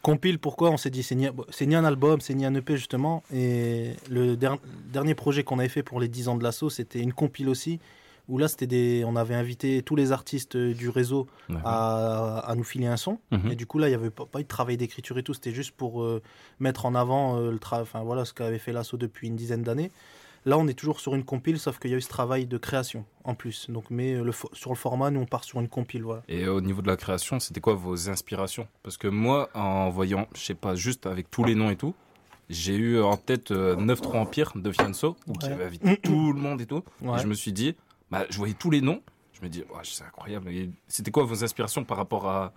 Compile, 0.02 0.40
pourquoi 0.40 0.72
On 0.72 0.78
s'est 0.78 0.90
dit, 0.90 1.04
c'est 1.04 1.16
ni, 1.16 1.28
c'est 1.50 1.66
ni 1.66 1.76
un 1.76 1.86
album, 1.86 2.22
c'est 2.22 2.34
ni 2.34 2.46
un 2.46 2.56
EP 2.56 2.76
justement. 2.76 3.24
Et 3.34 3.92
le 4.10 4.36
der- 4.36 4.58
dernier 4.92 5.14
projet 5.16 5.44
qu'on 5.44 5.60
avait 5.60 5.70
fait 5.70 5.84
pour 5.84 6.00
les 6.00 6.08
10 6.08 6.28
ans 6.28 6.36
de 6.36 6.44
l'assaut, 6.44 6.70
c'était 6.70 7.00
une 7.00 7.14
compile 7.14 7.50
aussi. 7.50 7.80
Où 8.30 8.38
là, 8.38 8.48
c'était 8.48 8.68
des, 8.68 9.04
on 9.06 9.16
avait 9.16 9.36
invité 9.36 9.82
tous 9.82 9.96
les 9.96 10.12
artistes 10.12 10.56
euh, 10.56 10.74
du 10.74 10.90
réseau 10.90 11.28
à, 11.66 12.40
à 12.48 12.56
nous 12.56 12.64
filer 12.64 12.86
un 12.88 12.96
son. 12.96 13.20
Mhm. 13.32 13.52
Et 13.52 13.56
du 13.56 13.66
coup, 13.66 13.78
là, 13.78 13.88
il 13.88 13.92
n'y 13.92 13.96
avait 13.96 14.10
pas, 14.12 14.26
pas 14.26 14.40
eu 14.40 14.44
de 14.44 14.48
travail 14.48 14.78
d'écriture 14.78 15.18
et 15.18 15.24
tout. 15.24 15.34
C'était 15.34 15.52
juste 15.52 15.72
pour 15.72 16.02
euh, 16.04 16.22
mettre 16.60 16.86
en 16.86 16.96
avant 16.96 17.38
euh, 17.38 17.52
le 17.52 17.60
enfin, 17.72 18.02
voilà, 18.04 18.24
ce 18.24 18.34
qu'avait 18.34 18.60
fait 18.60 18.72
l'assaut 18.72 18.98
depuis 18.98 19.28
une 19.28 19.36
dizaine 19.36 19.64
d'années. 19.64 19.92
Là, 20.46 20.58
on 20.58 20.68
est 20.68 20.74
toujours 20.74 21.00
sur 21.00 21.14
une 21.14 21.24
compile, 21.24 21.60
sauf 21.60 21.78
qu'il 21.78 21.92
y 21.92 21.94
a 21.94 21.98
eu 21.98 22.02
ce 22.02 22.10
travail 22.10 22.48
de 22.48 22.58
création 22.58 23.06
en 23.24 23.36
plus. 23.36 23.70
Donc, 23.70 23.86
mais 23.92 24.14
euh, 24.16 24.24
le 24.24 24.32
sur 24.54 24.72
le 24.72 24.76
format, 24.76 25.12
nous, 25.12 25.20
on 25.20 25.26
part 25.26 25.44
sur 25.44 25.60
une 25.60 25.68
compile. 25.70 26.02
Voilà. 26.04 26.24
Et 26.28 26.48
au 26.48 26.62
niveau 26.62 26.82
de 26.82 26.88
la 26.88 26.98
création, 26.98 27.40
c'était 27.40 27.62
quoi 27.62 27.76
vos 27.76 28.10
inspirations? 28.10 28.68
Parce 28.82 28.98
que 28.98 29.08
moi, 29.08 29.50
en 29.54 29.90
voyant, 29.92 30.28
je 30.34 30.42
sais 30.42 30.56
pas, 30.56 30.74
juste 30.76 31.06
avec 31.06 31.30
tous 31.30 31.44
les 31.44 31.54
noms 31.54 31.70
et 31.70 31.76
tout, 31.76 31.94
j'ai 32.50 32.76
eu 32.76 33.00
en 33.02 33.18
tête 33.18 33.52
euh, 33.52 33.76
9-3 33.76 34.18
Empire 34.18 34.52
de 34.56 34.72
Fianso, 34.72 35.16
où 35.28 35.34
qui 35.34 35.46
avait 35.48 35.66
invité 35.66 35.98
tout 35.98 36.34
le 36.34 36.40
monde 36.40 36.60
et 36.60 36.66
tout. 36.66 36.84
Ouais. 37.02 37.18
Et 37.20 37.22
je 37.22 37.28
me 37.28 37.34
suis 37.36 37.54
dit, 37.54 37.76
bah, 38.10 38.26
je 38.30 38.38
voyais 38.38 38.56
tous 38.56 38.72
les 38.72 38.82
noms. 38.82 39.02
Je 39.34 39.42
me 39.42 39.50
dis, 39.50 39.64
c'est 39.84 40.04
incroyable. 40.04 40.50
C'était 40.88 41.12
quoi 41.12 41.24
vos 41.24 41.44
inspirations 41.44 41.84
par 41.84 41.98
rapport 41.98 42.28
à, 42.28 42.52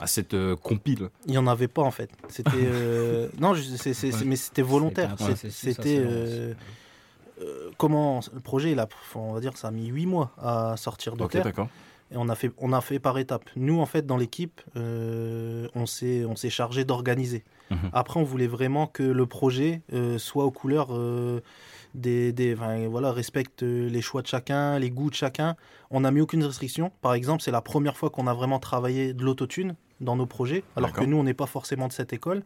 à 0.00 0.06
cette 0.06 0.32
euh, 0.34 0.56
compile? 0.56 1.10
Il 1.26 1.32
n'y 1.32 1.38
en 1.38 1.46
avait 1.46 1.68
pas 1.68 1.82
en 1.82 1.90
fait. 1.90 2.10
C'était 2.28 2.50
euh, 2.54 3.28
non, 3.38 3.52
je- 3.54 4.24
mais 4.24 4.36
c'était 4.36 4.62
volontaire. 4.62 5.14
C'était 5.50 6.54
euh, 7.42 7.70
comment 7.78 8.20
le 8.32 8.40
projet, 8.40 8.78
a, 8.78 8.88
on 9.14 9.32
va 9.32 9.40
dire, 9.40 9.56
ça 9.56 9.68
a 9.68 9.70
mis 9.70 9.86
huit 9.86 10.06
mois 10.06 10.32
à 10.38 10.76
sortir 10.76 11.16
de 11.16 11.26
terre. 11.26 11.44
d'accord. 11.44 11.68
Et 12.12 12.16
on 12.16 12.28
a 12.28 12.34
fait, 12.34 12.52
on 12.58 12.72
a 12.72 12.80
fait 12.80 12.98
par 12.98 13.18
étapes. 13.18 13.48
Nous, 13.56 13.80
en 13.80 13.86
fait, 13.86 14.06
dans 14.06 14.18
l'équipe, 14.18 14.60
euh, 14.76 15.66
on 15.74 15.86
s'est, 15.86 16.24
on 16.26 16.36
s'est 16.36 16.50
chargé 16.50 16.84
d'organiser. 16.84 17.42
Mhm. 17.70 17.90
Après, 17.92 18.20
on 18.20 18.22
voulait 18.22 18.46
vraiment 18.46 18.86
que 18.86 19.02
le 19.02 19.26
projet 19.26 19.80
euh, 19.94 20.18
soit 20.18 20.44
aux 20.44 20.50
couleurs 20.50 20.88
euh, 20.90 21.40
des, 21.94 22.32
des 22.32 22.54
enfin, 22.54 22.86
voilà, 22.88 23.12
respecte 23.12 23.62
les 23.62 24.02
choix 24.02 24.20
de 24.20 24.26
chacun, 24.26 24.78
les 24.78 24.90
goûts 24.90 25.08
de 25.08 25.14
chacun. 25.14 25.56
On 25.90 26.00
n'a 26.00 26.10
mis 26.10 26.20
aucune 26.20 26.44
restriction. 26.44 26.92
Par 27.00 27.14
exemple, 27.14 27.42
c'est 27.42 27.50
la 27.50 27.62
première 27.62 27.96
fois 27.96 28.10
qu'on 28.10 28.26
a 28.26 28.34
vraiment 28.34 28.58
travaillé 28.58 29.14
de 29.14 29.24
l'autotune 29.24 29.74
dans 30.02 30.16
nos 30.16 30.26
projets, 30.26 30.64
alors 30.76 30.92
que 30.92 31.04
nous, 31.06 31.16
on 31.16 31.22
n'est 31.22 31.32
pas 31.34 31.46
forcément 31.46 31.88
de 31.88 31.92
cette 31.92 32.12
école. 32.12 32.42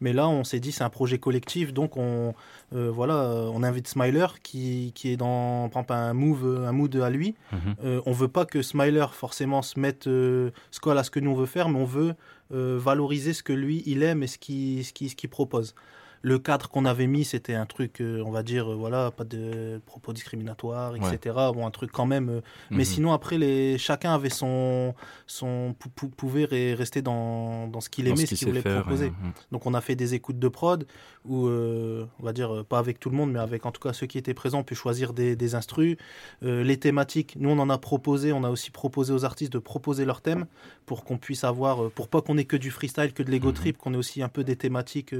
Mais 0.00 0.12
là, 0.12 0.28
on 0.28 0.44
s'est 0.44 0.60
dit, 0.60 0.70
c'est 0.72 0.84
un 0.84 0.90
projet 0.90 1.18
collectif, 1.18 1.72
donc 1.72 1.96
on, 1.96 2.34
euh, 2.74 2.90
voilà, 2.90 3.16
on 3.52 3.62
invite 3.62 3.88
Smiler 3.88 4.26
qui, 4.42 4.92
qui 4.94 5.10
est 5.10 5.16
dans, 5.16 5.68
par 5.70 5.80
exemple, 5.82 5.92
un 5.94 6.12
move, 6.14 6.64
un 6.66 6.72
mood 6.72 6.94
à 6.96 7.10
lui. 7.10 7.34
Mhm. 7.52 7.58
Euh, 7.84 8.00
on 8.06 8.12
veut 8.12 8.28
pas 8.28 8.44
que 8.44 8.62
Smiler 8.62 9.06
forcément 9.12 9.62
se 9.62 9.80
mette, 9.80 10.06
euh, 10.06 10.50
se 10.70 10.80
colle 10.80 10.98
à 10.98 11.02
ce 11.02 11.10
que 11.10 11.18
nous 11.20 11.30
on 11.30 11.34
veut 11.34 11.46
faire, 11.46 11.68
mais 11.68 11.80
on 11.80 11.84
veut 11.84 12.14
euh, 12.54 12.78
valoriser 12.80 13.34
ce 13.34 13.42
que 13.42 13.52
lui 13.52 13.82
il 13.84 14.02
aime 14.02 14.22
et 14.22 14.26
ce 14.26 14.38
qu'il 14.38 14.82
ce 14.84 14.92
qu'il- 14.94 15.10
ce 15.10 15.16
qu'il 15.16 15.28
propose. 15.28 15.74
Le 16.22 16.38
cadre 16.38 16.68
qu'on 16.68 16.84
avait 16.84 17.06
mis, 17.06 17.24
c'était 17.24 17.54
un 17.54 17.66
truc, 17.66 18.00
euh, 18.00 18.22
on 18.26 18.30
va 18.30 18.42
dire, 18.42 18.72
euh, 18.72 18.74
voilà, 18.74 19.10
pas 19.10 19.24
de 19.24 19.80
propos 19.86 20.12
discriminatoires, 20.12 20.94
etc. 20.96 21.34
Bon, 21.54 21.66
un 21.66 21.70
truc 21.70 21.90
quand 21.92 22.06
même. 22.06 22.28
euh, 22.28 22.40
Mais 22.70 22.78
Mhm. 22.78 22.84
sinon, 22.84 23.12
après, 23.12 23.38
les, 23.38 23.78
chacun 23.78 24.14
avait 24.14 24.30
son, 24.30 24.94
son 25.26 25.74
pou- 25.78 25.88
pou- 25.90 26.08
pouvait 26.08 26.44
re- 26.44 26.74
rester 26.74 27.02
dans, 27.02 27.68
dans 27.68 27.80
ce 27.80 27.88
qu'il 27.88 28.06
aimait, 28.08 28.26
ce 28.26 28.34
qu'il 28.34 28.48
voulait 28.48 28.62
faire, 28.62 28.82
proposer. 28.82 29.10
mhm. 29.10 29.32
Donc, 29.52 29.66
on 29.66 29.74
a 29.74 29.80
fait 29.80 29.94
des 29.96 30.14
écoutes 30.14 30.38
de 30.38 30.48
prod 30.48 30.86
où, 31.24 31.46
on 31.48 32.08
va 32.22 32.32
dire, 32.32 32.64
pas 32.68 32.78
avec 32.78 32.98
tout 32.98 33.10
le 33.10 33.16
monde, 33.16 33.30
mais 33.32 33.38
avec 33.38 33.64
en 33.66 33.70
tout 33.70 33.80
cas 33.80 33.92
ceux 33.92 34.06
qui 34.06 34.18
étaient 34.18 34.34
présents, 34.34 34.60
on 34.60 34.64
peut 34.64 34.74
choisir 34.74 35.12
des, 35.12 35.36
des 35.36 35.54
instrus. 35.54 35.96
Les 36.42 36.76
thématiques, 36.78 37.36
nous, 37.38 37.50
on 37.50 37.58
en 37.58 37.70
a 37.70 37.78
proposé, 37.78 38.32
on 38.32 38.44
a 38.44 38.50
aussi 38.50 38.70
proposé 38.70 39.12
aux 39.12 39.24
artistes 39.24 39.52
de 39.52 39.58
proposer 39.58 40.04
leurs 40.04 40.20
thèmes 40.20 40.46
pour 40.86 41.04
qu'on 41.04 41.18
puisse 41.18 41.44
avoir, 41.44 41.90
pour 41.90 42.08
pas 42.08 42.22
qu'on 42.22 42.38
ait 42.38 42.44
que 42.44 42.56
du 42.56 42.70
freestyle, 42.70 43.12
que 43.12 43.22
de 43.22 43.28
Mhm. 43.28 43.32
l'ego 43.32 43.52
trip, 43.52 43.76
qu'on 43.78 43.94
ait 43.94 43.98
aussi 43.98 44.22
un 44.22 44.28
peu 44.28 44.42
des 44.44 44.56
thématiques 44.56 45.14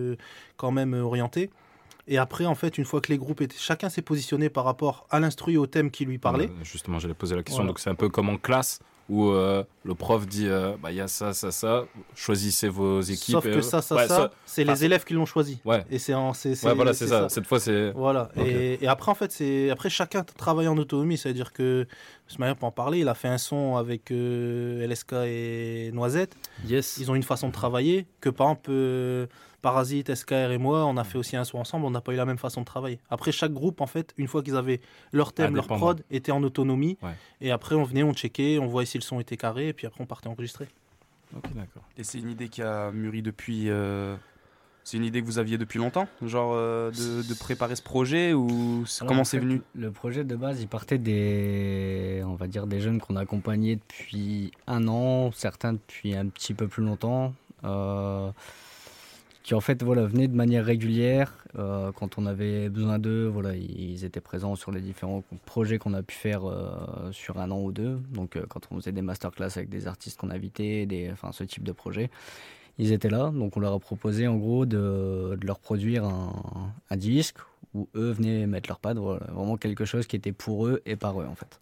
quand 0.56 0.70
même 0.70 0.87
orientées. 0.94 1.50
Et 2.08 2.16
après, 2.16 2.46
en 2.46 2.54
fait, 2.54 2.78
une 2.78 2.86
fois 2.86 3.00
que 3.00 3.12
les 3.12 3.18
groupes 3.18 3.42
étaient, 3.42 3.56
chacun 3.58 3.90
s'est 3.90 4.02
positionné 4.02 4.48
par 4.48 4.64
rapport 4.64 5.06
à 5.10 5.20
l'instru 5.20 5.52
et 5.52 5.56
au 5.58 5.66
thème 5.66 5.90
qui 5.90 6.06
lui 6.06 6.18
parlait. 6.18 6.50
Justement, 6.62 6.98
j'allais 6.98 7.14
poser 7.14 7.36
la 7.36 7.42
question. 7.42 7.62
Voilà. 7.62 7.68
Donc, 7.68 7.80
c'est 7.80 7.90
un 7.90 7.94
peu 7.94 8.08
comme 8.08 8.30
en 8.30 8.38
classe 8.38 8.80
où 9.08 9.30
euh, 9.30 9.64
le 9.84 9.94
prof 9.94 10.26
dit 10.26 10.46
euh, 10.46 10.74
bah, 10.82 10.90
il 10.90 10.96
y 10.96 11.00
a 11.00 11.08
ça, 11.08 11.32
ça, 11.32 11.50
ça, 11.50 11.84
choisissez 12.14 12.68
vos 12.68 13.00
équipes. 13.00 13.36
Sauf 13.36 13.46
et, 13.46 13.50
que 13.50 13.56
euh, 13.56 13.62
ça, 13.62 13.80
ça, 13.80 13.96
ouais, 13.96 14.06
ça, 14.06 14.30
c'est 14.44 14.64
les 14.64 14.84
élèves 14.84 15.04
qui 15.04 15.14
l'ont 15.14 15.26
choisi. 15.26 15.60
Ouais. 15.64 15.84
Et 15.90 15.98
c'est 15.98 16.14
en, 16.14 16.34
c'est, 16.34 16.62
Ouais, 16.64 16.74
voilà, 16.74 16.92
c'est 16.92 17.06
ça. 17.06 17.28
Cette 17.28 17.46
fois, 17.46 17.58
c'est. 17.58 17.90
Voilà. 17.92 18.30
Et, 18.36 18.84
et 18.84 18.88
après, 18.88 19.10
en 19.10 19.14
fait, 19.14 19.32
c'est 19.32 19.70
après 19.70 19.88
chacun 19.90 20.24
travaille 20.24 20.68
en 20.68 20.76
autonomie, 20.76 21.16
c'est-à-dire 21.16 21.52
que 21.52 21.86
Smaïr 22.26 22.56
peut 22.56 22.66
en 22.66 22.70
parler. 22.70 23.00
Il 23.00 23.08
a 23.08 23.14
fait 23.14 23.28
un 23.28 23.38
son 23.38 23.76
avec 23.76 24.10
euh, 24.10 24.86
LSK 24.86 25.12
et 25.26 25.90
Noisette. 25.92 26.36
Yes. 26.66 26.98
Ils 26.98 27.10
ont 27.10 27.14
une 27.14 27.22
façon 27.22 27.48
de 27.48 27.52
travailler 27.52 28.06
que 28.20 28.28
par 28.28 28.48
exemple 28.48 28.70
euh, 28.70 29.26
Parasite, 29.60 30.14
SKR 30.14 30.52
et 30.52 30.58
moi, 30.58 30.84
on 30.86 30.96
a 30.96 31.04
fait 31.04 31.18
aussi 31.18 31.36
un 31.36 31.44
son 31.44 31.58
ensemble. 31.58 31.84
On 31.84 31.90
n'a 31.90 32.00
pas 32.00 32.12
eu 32.12 32.16
la 32.16 32.24
même 32.24 32.38
façon 32.38 32.60
de 32.60 32.66
travailler. 32.66 33.00
Après, 33.10 33.32
chaque 33.32 33.52
groupe, 33.52 33.80
en 33.80 33.86
fait, 33.86 34.14
une 34.16 34.28
fois 34.28 34.42
qu'ils 34.42 34.56
avaient 34.56 34.80
leur 35.12 35.32
thème, 35.32 35.56
leur 35.56 35.66
prod, 35.66 36.02
était 36.10 36.30
en 36.32 36.42
autonomie. 36.44 36.96
Ouais. 37.02 37.10
Et 37.40 37.50
après, 37.50 37.74
on 37.74 37.82
venait, 37.82 38.02
on 38.04 38.12
checkait, 38.14 38.58
on 38.58 38.66
voyait 38.66 38.86
si 38.86 38.98
le 38.98 39.02
son 39.02 39.18
était 39.20 39.36
carré, 39.36 39.68
et 39.68 39.72
puis 39.72 39.86
après, 39.86 40.00
on 40.02 40.06
partait 40.06 40.28
enregistrer. 40.28 40.68
Ok, 41.36 41.52
d'accord. 41.54 41.82
Et 41.96 42.04
c'est 42.04 42.18
une 42.18 42.30
idée 42.30 42.48
qui 42.48 42.62
a 42.62 42.90
mûri 42.92 43.20
depuis. 43.20 43.64
euh, 43.68 44.14
C'est 44.84 44.96
une 44.96 45.04
idée 45.04 45.20
que 45.20 45.26
vous 45.26 45.38
aviez 45.38 45.58
depuis 45.58 45.78
longtemps 45.78 46.08
Genre 46.22 46.52
euh, 46.54 46.90
de, 46.90 47.22
de 47.28 47.34
préparer 47.34 47.76
ce 47.76 47.82
projet 47.82 48.32
ou 48.32 48.84
Alors, 49.00 49.08
comment 49.08 49.20
en 49.20 49.24
c'est 49.24 49.38
venu? 49.38 49.60
Le 49.74 49.90
projet 49.90 50.24
de 50.24 50.36
base, 50.36 50.62
il 50.62 50.68
partait 50.68 50.96
des, 50.98 52.22
on 52.24 52.34
va 52.34 52.46
dire, 52.46 52.66
des 52.66 52.80
jeunes 52.80 53.00
qu'on 53.00 53.16
a 53.16 53.20
accompagnés 53.20 53.76
depuis 53.76 54.52
un 54.66 54.88
an, 54.88 55.30
certains 55.32 55.74
depuis 55.74 56.14
un 56.14 56.28
petit 56.28 56.54
peu 56.54 56.68
plus 56.68 56.82
longtemps, 56.84 57.34
euh, 57.64 58.30
qui 59.48 59.54
en 59.54 59.62
fait 59.62 59.82
voilà, 59.82 60.04
venaient 60.04 60.28
de 60.28 60.36
manière 60.36 60.62
régulière. 60.62 61.32
euh, 61.58 61.90
quand 61.92 62.18
on 62.18 62.26
avait 62.26 62.68
besoin 62.68 62.98
d'eux, 62.98 63.26
voilà, 63.28 63.56
ils 63.56 64.04
étaient 64.04 64.20
présents 64.20 64.56
sur 64.56 64.72
les 64.72 64.82
différents 64.82 65.24
projets 65.46 65.78
qu'on 65.78 65.94
a 65.94 66.02
pu 66.02 66.14
faire 66.14 66.44
euh, 66.44 67.10
sur 67.12 67.38
un 67.38 67.50
an 67.50 67.58
ou 67.62 67.72
deux. 67.72 67.98
Donc 68.12 68.36
euh, 68.36 68.44
quand 68.46 68.68
on 68.70 68.74
faisait 68.74 68.92
des 68.92 69.00
masterclass 69.00 69.48
avec 69.56 69.70
des 69.70 69.86
artistes 69.86 70.20
qu'on 70.20 70.28
invitait, 70.28 70.86
enfin, 71.14 71.32
ce 71.32 71.44
type 71.44 71.64
de 71.64 71.72
projet. 71.72 72.10
Ils 72.76 72.92
étaient 72.92 73.08
là, 73.08 73.30
donc 73.30 73.56
on 73.56 73.60
leur 73.60 73.72
a 73.72 73.78
proposé 73.78 74.28
en 74.28 74.36
gros 74.36 74.66
de, 74.66 75.38
leur 75.42 75.60
produire 75.60 76.04
un, 76.04 76.96
disque 76.98 77.38
où 77.72 77.88
eux 77.94 78.10
venaient 78.10 78.46
mettre 78.46 78.68
leur 78.68 78.80
pad, 78.80 78.98
vraiment 78.98 79.56
quelque 79.56 79.86
chose 79.86 80.06
qui 80.06 80.16
était 80.16 80.32
pour 80.32 80.66
eux 80.66 80.82
et 80.84 80.96
par 80.96 81.22
eux 81.22 81.26
en 81.26 81.34
fait. 81.34 81.58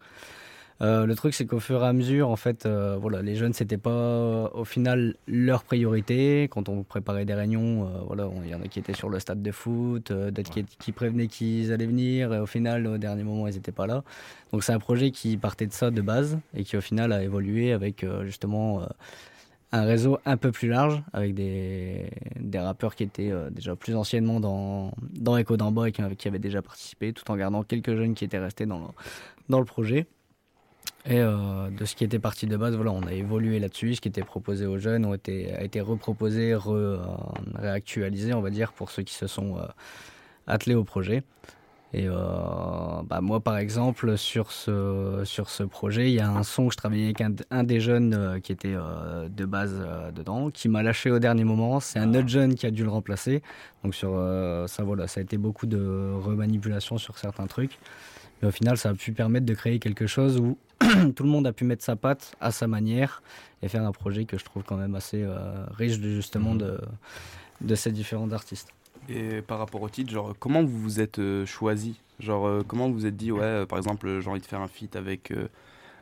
Euh, 0.83 1.07
le 1.07 1.15
truc 1.15 1.33
c'est 1.33 1.47
qu'au 1.47 1.59
fur 1.59 1.83
et 1.83 1.87
à 1.87 1.93
mesure, 1.95 2.29
en 2.29 2.37
fait, 2.37 2.67
euh, 2.67 2.99
voilà, 3.01 3.23
les 3.23 3.35
jeunes 3.35 3.55
c'était 3.55 3.79
pas 3.79 4.51
au 4.53 4.65
final 4.65 5.15
leur 5.27 5.65
priorité. 5.65 6.49
Quand 6.51 6.69
on 6.69 6.83
préparait 6.83 7.25
des 7.25 7.33
réunions, 7.33 7.87
euh, 7.87 8.01
voilà, 8.07 8.29
on- 8.29 8.43
il 8.45 8.51
y 8.51 8.55
en 8.55 8.61
a 8.61 8.69
qui 8.69 8.79
étaient 8.79 8.93
sur 8.93 9.09
le 9.09 9.19
stade 9.19 9.43
de 9.43 9.53
foot, 9.53 10.11
euh, 10.11 10.31
d'autres 10.31 10.51
qui, 10.51 10.65
qui 10.65 10.93
prévenaient 10.93 11.29
qu'ils 11.29 11.73
allaient 11.73 11.87
venir, 11.87 12.33
et 12.35 12.41
au 12.41 12.47
final, 12.47 12.87
au 12.87 12.99
dernier 12.99 13.23
moment, 13.25 13.49
ils 13.49 13.55
n'étaient 13.55 13.73
pas 13.73 13.87
là. 13.87 14.05
Donc 14.53 14.65
c'est 14.65 14.73
un 14.73 14.79
projet 14.79 15.11
qui 15.12 15.39
partait 15.39 15.67
de 15.67 15.73
ça 15.73 15.91
de 15.91 16.03
base 16.03 16.39
et 16.55 16.62
qui 16.62 16.77
au 16.77 16.83
final 16.83 17.12
a 17.12 17.23
évolué 17.23 17.73
avec 17.73 18.05
euh, 18.05 18.25
justement 18.27 18.83
euh, 18.83 18.87
un 19.73 19.85
réseau 19.85 20.19
un 20.27 20.37
peu 20.37 20.53
plus 20.53 20.69
large 20.69 21.03
avec 21.15 21.35
des, 21.35 22.11
des 22.39 22.59
rappeurs 22.59 22.95
qui 22.95 23.03
étaient 23.03 23.31
euh, 23.33 23.49
déjà 23.51 23.77
plus 23.77 23.97
anciennement 23.97 24.41
dans, 24.41 24.93
dans 25.19 25.37
Echo 25.39 25.57
bas 25.57 25.89
et 25.89 25.93
qui, 25.93 26.03
qui 26.17 26.29
avaient 26.29 26.39
déjà 26.39 26.61
participé, 26.61 27.12
tout 27.15 27.29
en 27.31 27.37
gardant 27.37 27.62
quelques 27.62 27.97
jeunes 27.97 28.15
qui 28.15 28.25
étaient 28.27 28.39
restés 28.39 28.67
dans 28.67 28.79
le, 28.79 28.85
dans 29.49 29.59
le 29.59 29.65
projet. 29.65 30.07
Et 31.09 31.21
euh, 31.21 31.71
de 31.71 31.85
ce 31.85 31.95
qui 31.95 32.03
était 32.03 32.19
parti 32.19 32.47
de 32.47 32.57
base, 32.57 32.75
voilà, 32.75 32.90
on 32.90 33.03
a 33.03 33.12
évolué 33.12 33.61
là-dessus. 33.61 33.95
Ce 33.95 34.01
qui 34.01 34.09
était 34.09 34.25
proposé 34.25 34.66
aux 34.66 34.79
jeunes 34.79 35.05
ont 35.05 35.14
été, 35.14 35.55
a 35.55 35.62
été 35.62 35.81
reproposé, 35.81 36.55
re, 36.55 36.73
euh, 36.73 36.99
réactualisé, 37.55 38.35
on 38.35 38.40
va 38.40 38.51
dire, 38.51 38.73
pour 38.73 38.90
ceux 38.90 39.05
qui 39.05 39.14
se 39.14 39.29
sont 39.29 39.57
euh, 39.57 39.66
attelés 40.49 40.75
au 40.75 40.85
projet. 40.85 41.23
Et 41.95 42.09
bah, 42.09 43.21
moi, 43.23 43.40
par 43.40 43.57
exemple, 43.57 44.19
sur 44.19 44.53
ce, 44.53 45.23
sur 45.25 45.49
ce 45.49 45.62
projet, 45.62 46.11
il 46.11 46.14
y 46.14 46.21
a 46.21 46.29
un 46.29 46.42
son 46.42 46.66
que 46.66 46.73
je 46.73 46.77
travaillais 46.77 47.05
avec 47.05 47.23
un, 47.23 47.33
un 47.51 47.64
des 47.64 47.81
jeunes 47.81 48.38
qui 48.42 48.53
était 48.53 48.75
de 48.75 49.45
base 49.47 49.83
dedans, 50.14 50.51
qui 50.51 50.69
m'a 50.69 50.83
lâché 50.83 51.11
au 51.11 51.21
dernier 51.21 51.45
moment. 51.45 51.81
C'est 51.81 51.99
un 51.99 52.12
autre 52.12 52.29
jeune 52.29 52.55
qui 52.55 52.66
a 52.66 52.71
dû 52.71 52.83
le 52.83 52.90
remplacer. 52.90 53.40
Donc 53.83 53.95
sur 53.95 54.11
ça, 54.66 54.83
voilà, 54.83 55.07
ça 55.07 55.21
a 55.21 55.23
été 55.23 55.38
beaucoup 55.38 55.64
de 55.64 56.12
remanipulation 56.21 56.99
sur 56.99 57.16
certains 57.16 57.47
trucs. 57.47 57.79
Mais 58.42 58.49
au 58.49 58.53
final, 58.53 58.77
ça 58.77 58.90
a 58.90 58.95
pu 58.95 59.12
permettre 59.12 59.47
de 59.47 59.55
créer 59.55 59.79
quelque 59.79 60.07
chose 60.07 60.38
où 60.38 60.59
tout 61.15 61.23
le 61.23 61.29
monde 61.29 61.47
a 61.47 61.53
pu 61.53 61.65
mettre 61.65 61.85
sa 61.85 61.97
patte 61.97 62.35
à 62.41 62.51
sa 62.51 62.67
manière 62.67 63.23
et 63.62 63.69
faire 63.69 63.85
un 63.85 63.93
projet 63.93 64.25
que 64.25 64.39
je 64.39 64.45
trouve 64.45 64.62
quand 64.62 64.77
même 64.77 64.95
assez 64.95 65.23
euh, 65.23 65.65
riche 65.71 65.99
de, 65.99 66.11
justement 66.11 66.55
de, 66.55 66.79
de 67.61 67.75
ces 67.75 67.93
différents 67.93 68.31
artistes. 68.33 68.69
Et 69.09 69.41
par 69.43 69.59
rapport 69.59 69.83
au 69.83 69.89
titre, 69.89 70.11
genre 70.11 70.35
comment 70.39 70.62
vous 70.62 70.79
vous 70.81 71.01
êtes 71.01 71.19
euh, 71.19 71.47
choisi? 71.47 72.01
Genre 72.19 72.47
euh, 72.47 72.62
comment 72.67 72.89
vous 72.89 72.95
vous 72.95 73.07
êtes 73.07 73.17
dit 73.17 73.31
ouais, 73.31 73.43
euh, 73.43 73.67
par 73.67 73.79
exemple, 73.79 74.21
j'ai 74.21 74.29
envie 74.29 74.41
de 74.41 74.47
faire 74.47 74.61
un 74.61 74.69
feat 74.69 74.97
avec 74.97 75.31
euh, 75.31 75.49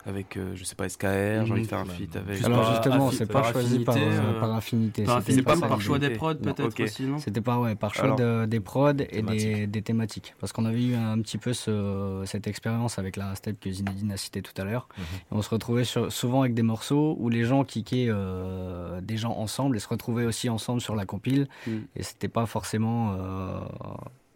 avec 0.06 0.36
euh, 0.36 0.52
je 0.54 0.64
sais 0.64 0.74
pas 0.74 0.88
SKR, 0.88 1.46
j'ai 1.46 1.52
envie 1.52 1.62
de 1.62 1.66
faire 1.66 1.78
un 1.78 1.84
feat 1.86 2.14
avec 2.16 2.44
Alors 2.44 2.60
par- 2.62 2.72
justement, 2.74 3.10
c'est 3.10 3.26
pas 3.26 3.50
choisi 3.52 3.78
par, 3.80 3.94
affinité, 3.96 4.16
euh, 4.18 4.20
euh, 4.36 4.40
par 4.40 4.54
affinité. 4.54 5.04
par 5.04 5.18
c'était 5.20 5.32
affinité, 5.40 5.60
pas 5.60 5.68
par 5.68 5.80
choix 5.80 5.98
des 5.98 6.10
prods, 6.10 6.34
peut-être 6.34 6.82
aussi, 6.82 7.04
non 7.04 7.18
C'était 7.18 7.40
pas 7.40 7.58
ouais, 7.58 7.74
par 7.74 7.94
choix 7.94 8.04
Alors, 8.04 8.16
de- 8.16 8.44
des 8.46 8.60
prods 8.60 8.90
et 8.90 8.94
des, 8.94 9.06
thématiques. 9.12 9.70
des 9.70 9.82
thématiques. 9.82 10.34
Parce 10.40 10.52
qu'on 10.52 10.64
avait 10.66 10.82
eu 10.84 10.94
un 10.94 11.18
petit 11.22 11.38
peu 11.38 11.52
ce- 11.52 12.22
cette 12.26 12.46
expérience 12.46 12.98
avec 12.98 13.16
la 13.16 13.35
step 13.35 13.58
que 13.60 13.70
Zinedine 13.70 14.12
a 14.12 14.16
cité 14.16 14.42
tout 14.42 14.52
à 14.60 14.64
l'heure. 14.64 14.88
Mhm. 14.98 15.04
Et 15.04 15.18
on 15.33 15.42
se 15.42 15.48
retrouvait 15.50 15.85
sur- 15.85 16.12
souvent 16.12 16.42
avec 16.42 16.54
des 16.54 16.62
morceaux 16.62 17.16
où 17.18 17.29
les 17.31 17.44
gens 17.44 17.64
kickaient 17.64 18.06
euh, 18.08 19.00
des 19.00 19.16
gens 19.16 19.33
ensemble 19.38 19.76
et 19.76 19.81
se 19.81 19.88
retrouvaient 19.88 20.26
aussi 20.26 20.48
ensemble 20.50 20.81
sur 20.81 20.94
la 20.96 21.06
compile. 21.06 21.48
Mm. 21.66 21.70
Et 21.96 22.02
c'était 22.02 22.29
pas 22.29 22.44
forcément. 22.46 23.16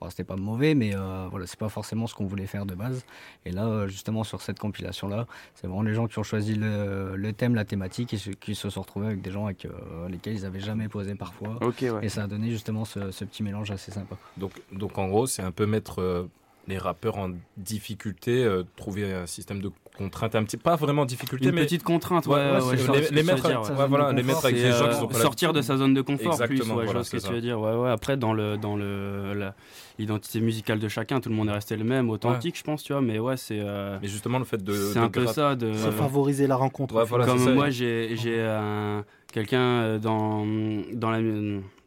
Bon, 0.01 0.11
c'était 0.11 0.24
pas 0.24 0.36
mauvais, 0.36 0.74
mais 0.74 0.94
euh, 0.94 1.26
voilà, 1.30 1.46
c'est 1.46 1.59
pas 1.59 1.68
forcément 1.68 2.07
ce 2.07 2.14
qu'on 2.14 2.26
voulait 2.26 2.46
faire 2.46 2.66
de 2.66 2.74
base. 2.74 3.05
Et 3.44 3.51
là, 3.51 3.66
euh, 3.66 3.88
justement, 3.88 4.24
sur 4.24 4.40
cette 4.42 4.59
compilation-là, 4.59 5.26
c'est 5.55 5.66
vraiment 5.66 5.82
les 5.82 5.94
gens 5.94 6.07
qui 6.07 6.18
ont 6.18 6.22
choisi 6.22 6.55
le, 6.55 7.16
le 7.16 7.32
thème, 7.32 7.55
la 7.55 7.64
thématique, 7.64 8.14
et 8.14 8.16
qui 8.16 8.55
se 8.55 8.70
sont 8.70 8.80
retrouvés 8.82 9.07
avec 9.07 9.20
des 9.20 9.30
gens 9.30 9.46
avec 9.46 9.64
euh, 9.64 10.09
lesquels 10.09 10.34
ils 10.34 10.46
avaient 10.46 10.61
jamais 10.61 10.88
posé 10.88 11.14
parfois. 11.14 11.57
Ok, 11.61 11.78
ouais. 11.82 11.99
Et 12.03 12.09
ça 12.09 12.24
a 12.24 12.26
donné 12.26 12.51
justement 12.51 12.84
ce, 12.84 13.11
ce 13.11 13.24
petit 13.24 13.42
mélange 13.42 13.70
assez 13.70 13.90
sympa. 13.90 14.16
Donc, 14.36 14.53
donc 14.72 14.99
en 14.99 15.09
gros, 15.09 15.26
c'est 15.26 15.42
un 15.42 15.53
peu 15.53 15.66
mettre 15.66 16.01
euh, 16.01 16.28
les 16.69 16.79
rappeurs 16.79 17.16
en 17.19 17.31
difficulté, 17.57 18.45
euh, 18.45 18.62
trouver 18.77 19.12
un 19.12 19.27
système 19.27 19.61
de 19.61 19.71
contrainte 19.97 20.35
un 20.37 20.45
petit, 20.45 20.57
pas 20.57 20.77
vraiment 20.77 21.05
difficulté, 21.07 21.49
Une 21.49 21.55
mais 21.57 21.62
petite 21.64 21.83
contrainte, 21.83 22.27
ouais, 22.29 22.35
ouais, 22.35 22.77
je 22.77 22.85
vois 22.85 22.97
les, 23.11 23.23
mettre, 23.25 23.49
dire, 23.49 23.62
ouais, 23.62 23.69
ouais. 23.77 23.87
voilà, 23.89 24.12
les 24.12 24.23
mettre 24.23 24.45
avec 24.45 24.55
des 24.57 24.71
gens 24.71 24.85
euh, 24.85 24.89
qui 24.91 24.95
sont 24.97 25.09
pas 25.09 25.19
sortir 25.19 25.53
de 25.53 25.61
sa 25.61 25.77
zone 25.77 25.93
de 25.95 26.03
confort 26.03 26.37
plus, 26.37 26.45
Exactement, 26.45 26.75
ouais, 26.77 26.83
je 26.83 26.85
voilà, 26.87 27.01
vois 27.01 27.05
ce 27.05 27.11
que 27.16 27.27
tu 27.27 27.33
veux 27.33 27.41
dire. 27.41 27.59
Ouais, 27.61 27.75
ouais. 27.75 27.91
Après, 27.91 28.16
dans 28.16 28.33
le 28.33 28.57
dans 28.59 28.77
le 28.77 29.33
la- 29.35 29.55
l'identité 29.99 30.41
musicale 30.41 30.79
de 30.79 30.87
chacun, 30.87 31.21
tout 31.21 31.31
le 31.31 31.35
monde 31.35 31.49
est 31.49 31.53
resté 31.53 31.77
le 31.77 31.83
même, 31.85 32.11
authentique, 32.11 32.57
je 32.57 32.62
pense, 32.62 32.85
tu 32.85 32.93
vois. 32.93 33.03
Mais 33.03 33.19
ouais, 33.19 33.37
c'est. 33.37 33.59
euh, 33.61 33.99
Mais 34.01 34.07
justement, 34.07 34.39
le 34.39 34.45
fait 34.45 34.62
de. 34.62 34.73
c'est 34.73 35.01
de 35.01 35.05
un 35.05 35.09
peu 35.09 35.27
ça 35.27 35.57
de. 35.57 35.73
Favoriser 35.73 36.47
la 36.47 36.55
rencontre. 36.57 36.95
Ouais, 36.95 37.05
voilà, 37.05 37.25
Comme 37.27 37.55
moi, 37.55 37.71
j'ai 37.71 38.14
j'ai 38.16 38.41
un 38.41 39.05
quelqu'un 39.39 39.82
euh, 39.82 39.99
dans 39.99 40.45
dans 40.93 41.11
la 41.11 41.20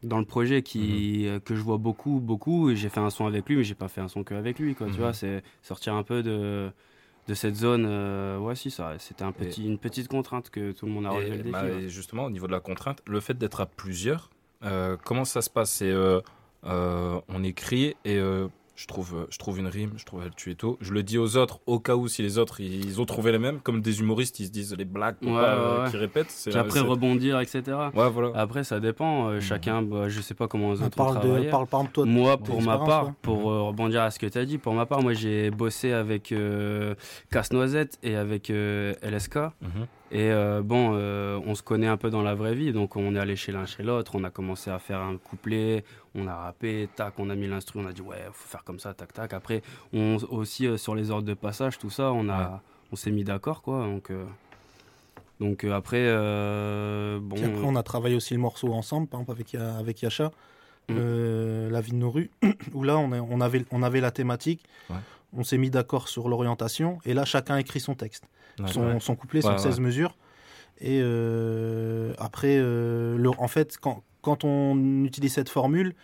dans 0.02 0.18
le 0.18 0.24
projet 0.24 0.62
qui 0.62 1.24
Mhm. 1.26 1.28
euh, 1.28 1.40
que 1.40 1.54
je 1.54 1.60
vois 1.62 1.78
beaucoup 1.78 2.18
beaucoup 2.20 2.70
et 2.70 2.76
j'ai 2.76 2.88
fait 2.88 3.00
un 3.00 3.10
son 3.10 3.26
avec 3.26 3.48
lui 3.48 3.56
mais 3.56 3.64
j'ai 3.64 3.74
pas 3.74 3.88
fait 3.88 4.00
un 4.00 4.08
son 4.08 4.24
que 4.24 4.34
avec 4.34 4.58
lui 4.58 4.74
quoi 4.74 4.86
tu 4.88 4.94
Mhm. 4.94 4.98
vois 5.00 5.12
c'est 5.12 5.42
sortir 5.62 5.94
un 5.94 6.02
peu 6.02 6.22
de 6.22 6.70
de 7.28 7.34
cette 7.34 7.54
zone 7.54 7.84
euh, 7.86 8.38
ouais 8.38 8.54
si 8.56 8.70
ça 8.70 8.94
c'était 8.98 9.22
un 9.24 9.32
petit 9.32 9.64
une 9.66 9.78
petite 9.78 10.08
contrainte 10.08 10.50
que 10.50 10.72
tout 10.72 10.86
le 10.86 10.92
monde 10.92 11.06
a 11.06 11.10
relevé 11.10 11.36
le 11.36 11.42
défi 11.42 11.52
bah, 11.52 11.68
et 11.68 11.88
justement, 11.88 12.24
au 12.24 12.30
niveau 12.30 12.46
de 12.46 12.52
la 12.52 12.60
contrainte, 12.60 13.00
le 13.06 13.20
fait 13.20 13.36
d'être 13.38 13.60
à 13.60 13.66
plusieurs, 13.66 14.30
euh, 14.64 14.96
comment 15.04 15.24
ça 15.24 15.40
se 15.42 15.50
passe? 15.50 15.70
C'est 15.72 15.90
euh, 15.90 16.20
on 16.64 17.42
écrit 17.44 17.94
et 18.04 18.18
je 18.74 18.86
trouve, 18.86 19.14
euh, 19.14 19.26
je 19.30 19.38
trouve 19.38 19.58
une 19.58 19.66
rime, 19.66 19.92
je 19.96 20.04
trouve 20.04 20.22
tu 20.36 20.50
es 20.50 20.54
tôt. 20.54 20.78
Je 20.80 20.92
le 20.92 21.02
dis 21.02 21.18
aux 21.18 21.36
autres 21.36 21.60
au 21.66 21.78
cas 21.78 21.94
où 21.94 22.08
si 22.08 22.22
les 22.22 22.38
autres 22.38 22.60
ils 22.60 23.00
ont 23.00 23.04
trouvé 23.04 23.30
les 23.32 23.38
mêmes, 23.38 23.60
comme 23.60 23.80
des 23.82 24.00
humoristes 24.00 24.40
ils 24.40 24.46
se 24.46 24.50
disent 24.50 24.74
les 24.76 24.84
blagues 24.84 25.16
Ouais, 25.22 25.30
euh, 25.36 25.84
ouais. 25.84 25.90
qui 25.90 25.96
répètent. 25.98 26.30
c'est- 26.30 26.50
Puis 26.50 26.58
après 26.58 26.80
rebondir, 26.80 27.38
etc. 27.40 27.62
Ouais, 27.94 28.08
voilà. 28.10 28.32
Après, 28.34 28.64
ça 28.64 28.80
dépend. 28.80 29.28
euh, 29.28 29.40
Chacun, 29.40 29.82
bah, 29.82 30.08
je 30.08 30.20
sais 30.20 30.34
pas 30.34 30.48
comment 30.48 30.72
les 30.72 30.82
On 30.82 30.86
autres 30.86 30.96
parle 30.96 31.18
ont 31.18 31.20
de- 31.20 31.50
parle, 31.50 31.66
par 31.66 31.80
exemple, 31.80 31.92
toi, 31.92 32.04
de 32.06 32.10
moi, 32.10 32.36
pour 32.38 32.62
ma 32.62 32.78
part, 32.78 33.06
ouais. 33.08 33.12
pour 33.22 33.50
euh, 33.50 33.62
rebondir 33.62 34.02
à 34.02 34.10
ce 34.10 34.18
que 34.18 34.26
tu 34.26 34.38
as 34.38 34.44
dit, 34.44 34.58
pour 34.58 34.72
ma 34.74 34.86
part, 34.86 35.02
moi, 35.02 35.12
j'ai 35.12 35.50
bossé 35.50 35.92
avec 35.92 36.32
euh, 36.32 36.94
Casse-Noisette 37.30 37.98
et 38.02 38.16
avec 38.16 38.50
euh, 38.50 38.94
LSK. 39.02 39.36
Mhm. 39.60 39.86
Et 40.14 40.30
euh, 40.30 40.60
bon, 40.62 40.92
euh, 40.94 41.40
on 41.46 41.54
se 41.54 41.62
connaît 41.62 41.86
un 41.86 41.96
peu 41.96 42.10
dans 42.10 42.20
la 42.22 42.34
vraie 42.34 42.54
vie, 42.54 42.72
donc 42.72 42.96
on 42.96 43.14
est 43.16 43.18
allé 43.18 43.34
chez 43.34 43.50
l'un 43.50 43.64
chez 43.64 43.82
l'autre, 43.82 44.12
on 44.14 44.24
a 44.24 44.30
commencé 44.30 44.70
à 44.70 44.78
faire 44.78 45.00
un 45.00 45.16
couplet, 45.16 45.84
on 46.14 46.26
a 46.26 46.36
rappé, 46.36 46.88
tac, 46.94 47.14
on 47.18 47.30
a 47.30 47.34
mis 47.34 47.46
l'instru, 47.48 47.80
on 47.80 47.86
a 47.86 47.92
dit 47.92 48.02
ouais, 48.02 48.18
faut 48.32 48.46
faire 48.48 48.62
comme 48.62 48.78
ça, 48.78 48.92
tac, 48.92 49.12
tac. 49.14 49.32
Après, 49.32 49.62
on 49.94 50.18
aussi 50.30 50.66
euh, 50.66 50.76
sur 50.76 50.94
les 50.94 51.10
ordres 51.10 51.26
de 51.26 51.32
passage, 51.34 51.78
tout 51.78 51.88
ça, 51.88 52.12
on 52.12 52.28
a, 52.28 52.60
on 52.92 52.96
s'est 52.96 53.10
mis 53.10 53.24
d'accord, 53.24 53.62
quoi. 53.62 53.86
Donc, 53.86 54.10
euh, 54.10 54.24
donc 55.40 55.64
euh, 55.64 55.72
après, 55.72 56.02
euh, 56.02 57.18
bon. 57.18 57.36
Puis 57.36 57.44
après, 57.46 57.64
on 57.64 57.74
a 57.76 57.82
travaillé 57.82 58.14
aussi 58.14 58.34
le 58.34 58.40
morceau 58.40 58.72
ensemble, 58.74 59.06
par 59.08 59.20
exemple 59.22 59.40
avec, 59.40 59.54
avec 59.54 60.02
Yacha, 60.02 60.30
Mm. 60.88 60.94
euh, 60.98 61.70
La 61.70 61.80
vie 61.80 61.92
de 61.92 61.96
nos 61.96 62.10
rues, 62.10 62.28
où 62.74 62.82
là, 62.82 62.98
on, 62.98 63.40
avait, 63.40 63.64
on 63.70 63.82
avait 63.82 64.00
la 64.00 64.10
thématique, 64.10 64.64
Ouais. 64.90 64.96
On 65.32 65.44
s'est 65.44 65.58
mis 65.58 65.70
d'accord 65.70 66.08
sur 66.08 66.28
l'orientation, 66.28 66.98
et 67.04 67.14
là, 67.14 67.24
chacun 67.24 67.56
écrit 67.56 67.80
son 67.80 67.94
texte, 67.94 68.24
Ouais, 68.58 68.68
son, 68.68 68.82
ouais. 68.94 69.00
son 69.00 69.14
couplet, 69.16 69.44
Ouais, 69.44 69.52
son 69.52 69.58
16 69.58 69.76
ouais. 69.78 69.84
mesures. 69.84 70.16
Et 70.80 71.00
euh, 71.02 72.12
après, 72.18 72.56
euh, 72.58 73.16
le- 73.16 73.30
en 73.38 73.48
fait, 73.48 73.78
quand, 73.80 74.02
quand 74.20 74.44
on 74.44 75.04
utilise 75.04 75.32
cette 75.32 75.48
formule, 75.48 75.94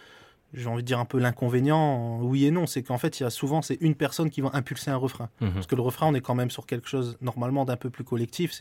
j'ai 0.54 0.66
envie 0.68 0.82
de 0.82 0.86
dire 0.86 0.98
un 0.98 1.04
peu 1.04 1.18
l'inconvénient, 1.18 2.20
oui 2.22 2.46
et 2.46 2.50
non, 2.50 2.66
c'est 2.66 2.82
qu'en 2.82 2.96
fait, 2.96 3.20
il 3.20 3.22
y 3.22 3.26
a 3.26 3.30
souvent, 3.30 3.60
c'est 3.60 3.76
une 3.82 3.94
personne 3.94 4.30
qui 4.30 4.40
va 4.40 4.50
impulser 4.54 4.90
un 4.90 4.96
refrain. 4.96 5.28
Mhm. 5.42 5.52
Parce 5.52 5.66
que 5.66 5.74
le 5.76 5.82
refrain, 5.82 6.06
on 6.06 6.14
est 6.14 6.20
quand 6.22 6.34
même 6.34 6.50
sur 6.50 6.64
quelque 6.64 6.88
chose 6.88 7.18
normalement 7.20 7.64
d'un 7.66 7.76
peu 7.76 7.90
plus 7.90 8.04
collectif. 8.04 8.58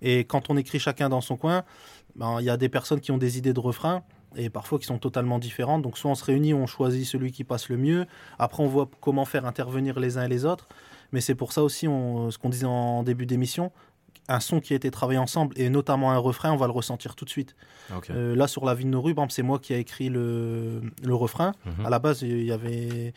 Et 0.00 0.18
quand 0.20 0.48
on 0.48 0.56
écrit 0.56 0.78
chacun 0.78 1.08
dans 1.10 1.20
son 1.20 1.36
coin, 1.36 1.64
ben, 2.16 2.38
il 2.40 2.44
y 2.46 2.50
a 2.50 2.56
des 2.56 2.68
personnes 2.70 3.00
qui 3.00 3.10
ont 3.12 3.18
des 3.18 3.36
idées 3.36 3.52
de 3.52 3.60
refrain 3.60 4.02
et 4.36 4.50
parfois 4.50 4.78
qui 4.78 4.86
sont 4.86 4.98
totalement 4.98 5.38
différentes. 5.38 5.82
Donc 5.82 5.98
soit 5.98 6.10
on 6.10 6.14
se 6.14 6.24
réunit, 6.24 6.54
on 6.54 6.66
choisit 6.66 7.04
celui 7.06 7.32
qui 7.32 7.44
passe 7.44 7.68
le 7.68 7.76
mieux. 7.76 8.06
Après, 8.38 8.62
on 8.62 8.66
voit 8.68 8.88
comment 9.00 9.24
faire 9.24 9.46
intervenir 9.46 9.98
les 10.00 10.18
uns 10.18 10.24
et 10.24 10.28
les 10.28 10.44
autres. 10.44 10.68
Mais 11.12 11.20
c'est 11.20 11.34
pour 11.34 11.52
ça 11.52 11.62
aussi, 11.62 11.88
on- 11.88 12.30
ce 12.30 12.38
qu'on 12.38 12.48
disait 12.50 12.66
en 12.66 13.02
début 13.02 13.26
d'émission, 13.26 13.72
un 14.28 14.38
son 14.38 14.60
qui 14.60 14.74
a 14.74 14.76
été 14.76 14.92
travaillé 14.92 15.18
ensemble 15.18 15.54
et 15.58 15.68
notamment 15.70 16.12
un 16.12 16.18
refrain, 16.18 16.52
on 16.52 16.56
va 16.56 16.66
le 16.66 16.72
ressentir 16.72 17.16
tout 17.16 17.24
de 17.24 17.30
suite. 17.30 17.56
Euh, 18.14 18.36
là, 18.36 18.46
sur 18.46 18.64
La 18.64 18.74
vie 18.74 18.84
de 18.84 18.90
nos 18.90 19.02
rues, 19.02 19.10
exemple, 19.10 19.32
c'est 19.32 19.42
moi 19.42 19.58
qui 19.58 19.74
ai 19.74 19.78
écrit 19.78 20.08
le, 20.08 20.82
le 21.02 21.14
refrain. 21.14 21.52
Mhm. 21.66 21.86
À 21.86 21.90
la 21.90 21.98
base, 21.98 22.22
il 22.22 22.44
y 22.44 22.52
avait 22.52 23.12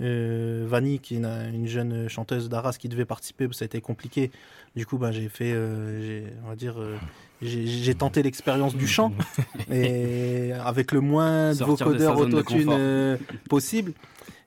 euh, 0.00 0.64
Vanny, 0.68 0.98
qui 0.98 1.14
est 1.14 1.18
une, 1.18 1.24
une 1.54 1.66
jeune 1.66 2.08
chanteuse 2.08 2.48
d'Arras, 2.48 2.72
qui 2.78 2.88
devait 2.88 3.04
participer. 3.04 3.48
Ça 3.52 3.64
a 3.64 3.66
été 3.66 3.80
compliqué. 3.80 4.30
Du 4.74 4.84
coup, 4.86 4.98
ben, 4.98 5.10
j'ai 5.12 5.28
fait, 5.28 5.52
euh, 5.54 6.28
on 6.44 6.48
va 6.48 6.56
dire, 6.56 6.74
euh, 6.80 6.96
j'ai 7.42 7.94
tenté 7.94 8.22
l'expérience 8.22 8.74
du 8.74 8.86
chant 8.86 9.12
et 9.70 10.52
avec 10.64 10.92
le 10.92 11.00
moins 11.00 11.52
de 11.52 11.64
vocodeurs 11.64 12.18
autotune 12.18 12.68
euh, 12.70 13.16
possible. 13.48 13.92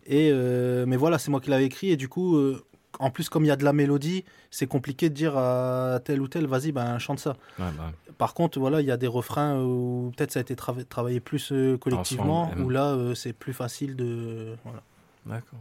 Et 0.08 0.32
euh, 0.32 0.86
mais 0.88 0.98
voilà, 0.98 1.20
c'est 1.20 1.30
moi 1.30 1.40
qui 1.40 1.50
l'avais 1.50 1.66
écrit 1.66 1.92
et 1.92 1.98
du 1.98 2.10
coup, 2.10 2.36
euh, 2.36 2.64
en 3.00 3.12
plus 3.12 3.30
comme 3.30 3.46
il 3.46 3.48
y 3.48 3.52
a 3.52 3.56
de 3.56 3.64
la 3.64 3.74
mélodie, 3.74 4.26
c'est 4.50 4.66
compliqué 4.68 5.10
de 5.10 5.14
dire 5.14 5.38
à 5.38 6.00
tel 6.04 6.20
ou 6.22 6.28
tel, 6.28 6.48
vas-y, 6.48 6.72
ben 6.72 6.98
chante 6.98 7.20
ça. 7.20 7.38
Ouais, 7.60 7.66
bah. 7.78 7.92
Par 8.18 8.34
contre, 8.34 8.60
voilà, 8.60 8.82
il 8.82 8.88
y 8.88 8.92
a 8.92 8.98
des 8.98 9.08
refrains 9.08 9.62
où 9.62 10.12
peut-être 10.18 10.32
ça 10.34 10.40
a 10.40 10.42
été 10.42 10.54
trava- 10.56 10.84
travaillé 10.84 11.22
plus 11.22 11.54
euh, 11.54 11.78
collectivement, 11.78 12.48
Ensemble, 12.48 12.62
où 12.64 12.70
là, 12.70 12.88
euh, 12.88 13.16
c'est 13.16 13.32
plus 13.32 13.54
facile 13.54 13.96
de. 13.96 14.56
Voilà. 14.66 14.82
D'accord. 15.26 15.60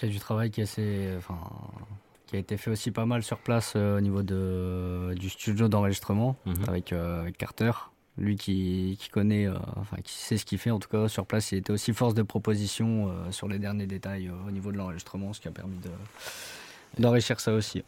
Il 0.00 0.06
y 0.06 0.10
a 0.10 0.12
du 0.12 0.18
travail 0.20 0.50
qui, 0.50 0.60
est 0.60 0.64
assez, 0.64 1.08
enfin, 1.18 1.38
qui 2.28 2.36
a 2.36 2.38
été 2.38 2.56
fait 2.56 2.70
aussi 2.70 2.90
pas 2.90 3.06
mal 3.06 3.22
sur 3.22 3.38
place 3.38 3.72
euh, 3.74 3.96
au 3.98 4.00
niveau 4.00 4.22
de, 4.22 5.14
du 5.18 5.28
studio 5.30 5.66
d'enregistrement 5.68 6.36
Mhm. 6.46 6.54
avec, 6.68 6.92
euh, 6.92 7.22
avec 7.22 7.36
Carter. 7.38 7.72
Lui 8.18 8.34
qui, 8.36 8.96
qui 9.00 9.10
connaît, 9.10 9.46
euh, 9.46 9.54
enfin 9.76 9.96
qui 10.02 10.12
sait 10.12 10.36
ce 10.38 10.44
qu'il 10.44 10.58
fait 10.58 10.72
en 10.72 10.80
tout 10.80 10.88
cas 10.88 11.06
sur 11.08 11.24
place, 11.24 11.52
il 11.52 11.58
était 11.58 11.72
aussi 11.72 11.92
force 11.94 12.14
de 12.14 12.22
proposition 12.22 13.08
euh, 13.08 13.30
sur 13.30 13.46
les 13.48 13.58
derniers 13.60 13.86
détails 13.86 14.26
euh, 14.28 14.48
au 14.48 14.50
niveau 14.50 14.72
de 14.72 14.76
l'enregistrement, 14.76 15.32
ce 15.32 15.40
qui 15.40 15.46
a 15.48 15.52
permis 15.52 15.78
de- 15.78 17.00
d'enrichir 17.00 17.38
ça 17.38 17.52
aussi. 17.54 17.84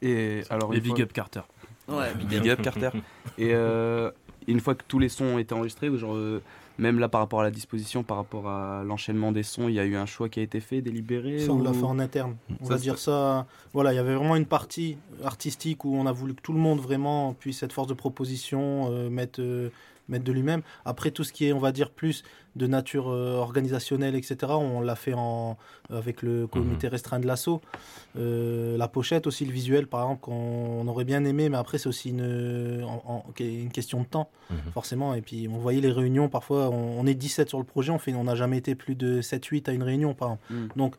Et 0.00 0.42
alors 0.50 0.72
Et 0.74 0.80
big 0.80 0.92
fois- 0.94 1.02
up 1.02 1.12
Carter. 1.12 1.40
Ouais, 1.88 2.14
big 2.14 2.48
up 2.48 2.62
Carter. 2.62 2.90
Et 3.38 3.50
euh, 3.54 4.10
une 4.46 4.60
fois 4.60 4.74
que 4.74 4.82
tous 4.88 4.98
les 4.98 5.08
sons 5.10 5.24
ont 5.26 5.38
été 5.38 5.54
enregistrés, 5.54 5.94
genre, 5.98 6.14
euh, 6.14 6.42
même 6.78 6.98
là 6.98 7.08
par 7.08 7.20
rapport 7.20 7.40
à 7.40 7.44
la 7.44 7.50
disposition, 7.50 8.02
par 8.02 8.16
rapport 8.16 8.48
à 8.48 8.82
l'enchaînement 8.84 9.32
des 9.32 9.42
sons, 9.42 9.68
il 9.68 9.74
y 9.74 9.80
a 9.80 9.84
eu 9.84 9.96
un 9.96 10.06
choix 10.06 10.28
qui 10.28 10.40
a 10.40 10.42
été 10.42 10.60
fait, 10.60 10.80
délibéré 10.80 11.40
Ça, 11.40 11.52
on 11.52 11.62
l'a 11.62 11.72
fait 11.72 11.82
en 11.82 11.98
interne. 11.98 12.36
On 12.60 12.64
Ça, 12.64 12.74
va 12.74 12.78
dire 12.78 12.98
ça. 12.98 13.46
Voilà, 13.72 13.92
il 13.92 13.96
y 13.96 13.98
avait 13.98 14.14
vraiment 14.14 14.36
une 14.36 14.46
partie 14.46 14.96
artistique 15.24 15.84
où 15.84 15.94
on 15.96 16.06
a 16.06 16.12
voulu 16.12 16.34
que 16.34 16.40
tout 16.40 16.52
le 16.52 16.60
monde 16.60 16.80
vraiment 16.80 17.34
puisse 17.34 17.62
être 17.62 17.72
force 17.72 17.88
de 17.88 17.94
proposition, 17.94 18.90
euh, 18.92 19.10
mettre, 19.10 19.40
euh, 19.40 19.70
mettre 20.08 20.24
de 20.24 20.32
lui-même. 20.32 20.62
Après, 20.84 21.10
tout 21.10 21.24
ce 21.24 21.32
qui 21.32 21.46
est, 21.46 21.52
on 21.52 21.58
va 21.58 21.72
dire, 21.72 21.90
plus 21.90 22.22
de 22.56 22.66
nature 22.66 23.08
euh, 23.10 23.36
organisationnelle, 23.36 24.14
etc., 24.16 24.36
on 24.50 24.80
l'a 24.80 24.96
fait 24.96 25.14
en, 25.14 25.56
avec 25.90 26.22
le 26.22 26.46
comité 26.46 26.88
restreint 26.88 27.20
de 27.20 27.26
l'assaut. 27.26 27.60
Euh, 28.16 28.76
la 28.76 28.88
pochette 28.88 29.26
aussi, 29.26 29.44
le 29.44 29.52
visuel, 29.52 29.86
par 29.86 30.02
exemple, 30.02 30.20
qu'on 30.22 30.32
on 30.32 30.88
aurait 30.88 31.04
bien 31.04 31.24
aimé, 31.24 31.48
mais 31.48 31.56
après, 31.56 31.78
c'est 31.78 31.88
aussi 31.88 32.10
une, 32.10 32.82
en- 32.84 33.02
en- 33.06 33.24
une 33.38 33.70
question 33.70 34.00
de 34.00 34.06
temps, 34.06 34.30
forcément. 34.72 35.14
Et 35.14 35.20
puis, 35.20 35.48
on 35.52 35.58
voyait 35.58 35.80
les 35.80 35.92
réunions, 35.92 36.28
parfois, 36.28 36.68
on, 36.70 36.98
on 37.00 37.06
est 37.06 37.14
17 37.14 37.48
sur 37.48 37.58
le 37.58 37.64
projet, 37.64 37.92
on 37.92 37.98
fait- 37.98 38.14
on 38.14 38.24
n'a 38.24 38.34
jamais 38.34 38.56
été 38.58 38.74
plus 38.74 38.94
de 38.94 39.20
7-8 39.20 39.68
à 39.68 39.72
une 39.72 39.82
réunion, 39.82 40.14
par 40.14 40.28
exemple. 40.30 40.52
Mm. 40.54 40.68
Donc, 40.76 40.94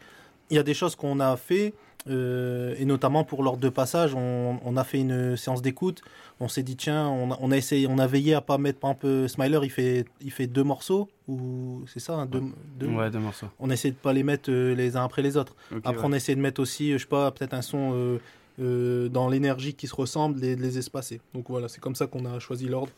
il 0.51 0.55
y 0.55 0.60
a 0.60 0.64
des 0.64 0.74
choses 0.74 0.95
qu'on 0.95 1.20
a 1.20 1.36
fait, 1.36 1.74
euh, 2.08 2.76
et 2.80 2.86
notamment 2.86 3.24
pour 3.24 3.43
l'ordre 3.43 3.60
de 3.60 3.70
passage, 3.70 4.14
on, 4.16 4.60
on 4.64 4.78
a 4.78 4.84
fait 4.84 5.00
une 5.00 5.36
séance 5.36 5.62
d'écoute. 5.62 6.02
On 6.39 6.47
s'est 6.47 6.64
dit 6.64 6.78
tiens, 6.78 7.08
on 7.10 7.32
a, 7.32 7.38
on 7.41 7.52
a 7.52 7.58
essayé, 7.58 7.88
on 7.89 7.97
a 7.97 8.08
veillé 8.08 8.34
à 8.34 8.41
pas 8.41 8.58
mettre 8.58 8.80
par 8.80 8.91
exemple 8.91 9.28
Smiler, 9.28 9.60
il 9.64 9.70
fait, 9.70 10.06
il 10.22 10.32
fait 10.32 10.47
deux 10.47 10.64
morceaux 10.64 11.10
ou 11.28 11.84
c'est 11.88 12.00
ça, 12.00 12.14
hein, 12.16 12.26
deux, 12.26 12.41
deux- 12.80 12.88
Ouais, 12.88 13.10
deux 13.12 13.20
morceaux. 13.20 13.47
On 13.60 13.70
a 13.70 13.74
essayé 13.74 13.91
de 13.91 13.97
pas 13.97 14.14
les 14.14 14.24
mettre 14.24 14.50
euh, 14.50 14.74
les 14.74 14.95
uns 14.95 15.04
après 15.04 15.22
les 15.22 15.36
autres. 15.36 15.56
Après, 15.84 15.97
ouais. 15.97 16.02
on 16.06 16.14
a 16.14 16.16
essayé 16.16 16.36
de 16.38 16.41
mettre 16.41 16.62
aussi, 16.62 16.91
euh, 16.93 16.97
je 16.97 17.04
sais 17.04 17.10
pas, 17.10 17.30
peut-être 17.32 17.54
un 17.54 17.62
son 17.62 17.91
euh, 17.93 18.18
euh, 18.62 19.10
dans 19.10 19.28
l'énergie 19.28 19.74
qui 19.74 19.88
se 19.88 19.95
ressemble, 19.95 20.41
et 20.43 20.56
de 20.56 20.62
les 20.62 20.78
espacer. 20.78 21.20
Donc 21.34 21.50
voilà, 21.50 21.68
c'est 21.68 21.82
comme 21.82 21.95
ça 21.95 22.08
qu'on 22.08 22.24
a 22.26 22.39
choisi 22.39 22.68
l'ordre. 22.70 22.91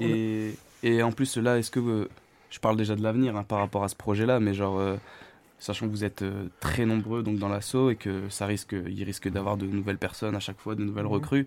Et, 0.00 0.54
et 0.82 1.02
en 1.02 1.12
plus, 1.12 1.36
là, 1.36 1.58
est-ce 1.58 1.70
que. 1.70 2.08
je 2.50 2.58
parle 2.60 2.76
déjà 2.76 2.94
de 2.96 3.02
l'avenir 3.02 3.36
hein, 3.36 3.42
par 3.44 3.58
rapport 3.58 3.82
à 3.84 3.88
ce 3.88 3.96
projet-là, 3.96 4.38
mais 4.40 4.54
genre. 4.54 4.80
Sachant 5.64 5.86
que 5.86 5.90
vous 5.92 6.04
êtes 6.04 6.22
euh, 6.22 6.48
très 6.60 6.84
nombreux 6.84 7.22
donc 7.22 7.38
dans 7.38 7.48
l'assaut 7.48 7.90
et 7.90 7.96
que 7.96 8.28
ça 8.28 8.44
risque, 8.44 8.76
il 8.86 9.02
risque 9.02 9.28
d'avoir 9.28 9.56
de 9.56 9.66
nouvelles 9.66 9.98
personnes 9.98 10.36
à 10.36 10.40
chaque 10.40 10.58
fois, 10.58 10.74
de 10.74 10.84
nouvelles 10.84 11.06
recrues. 11.06 11.46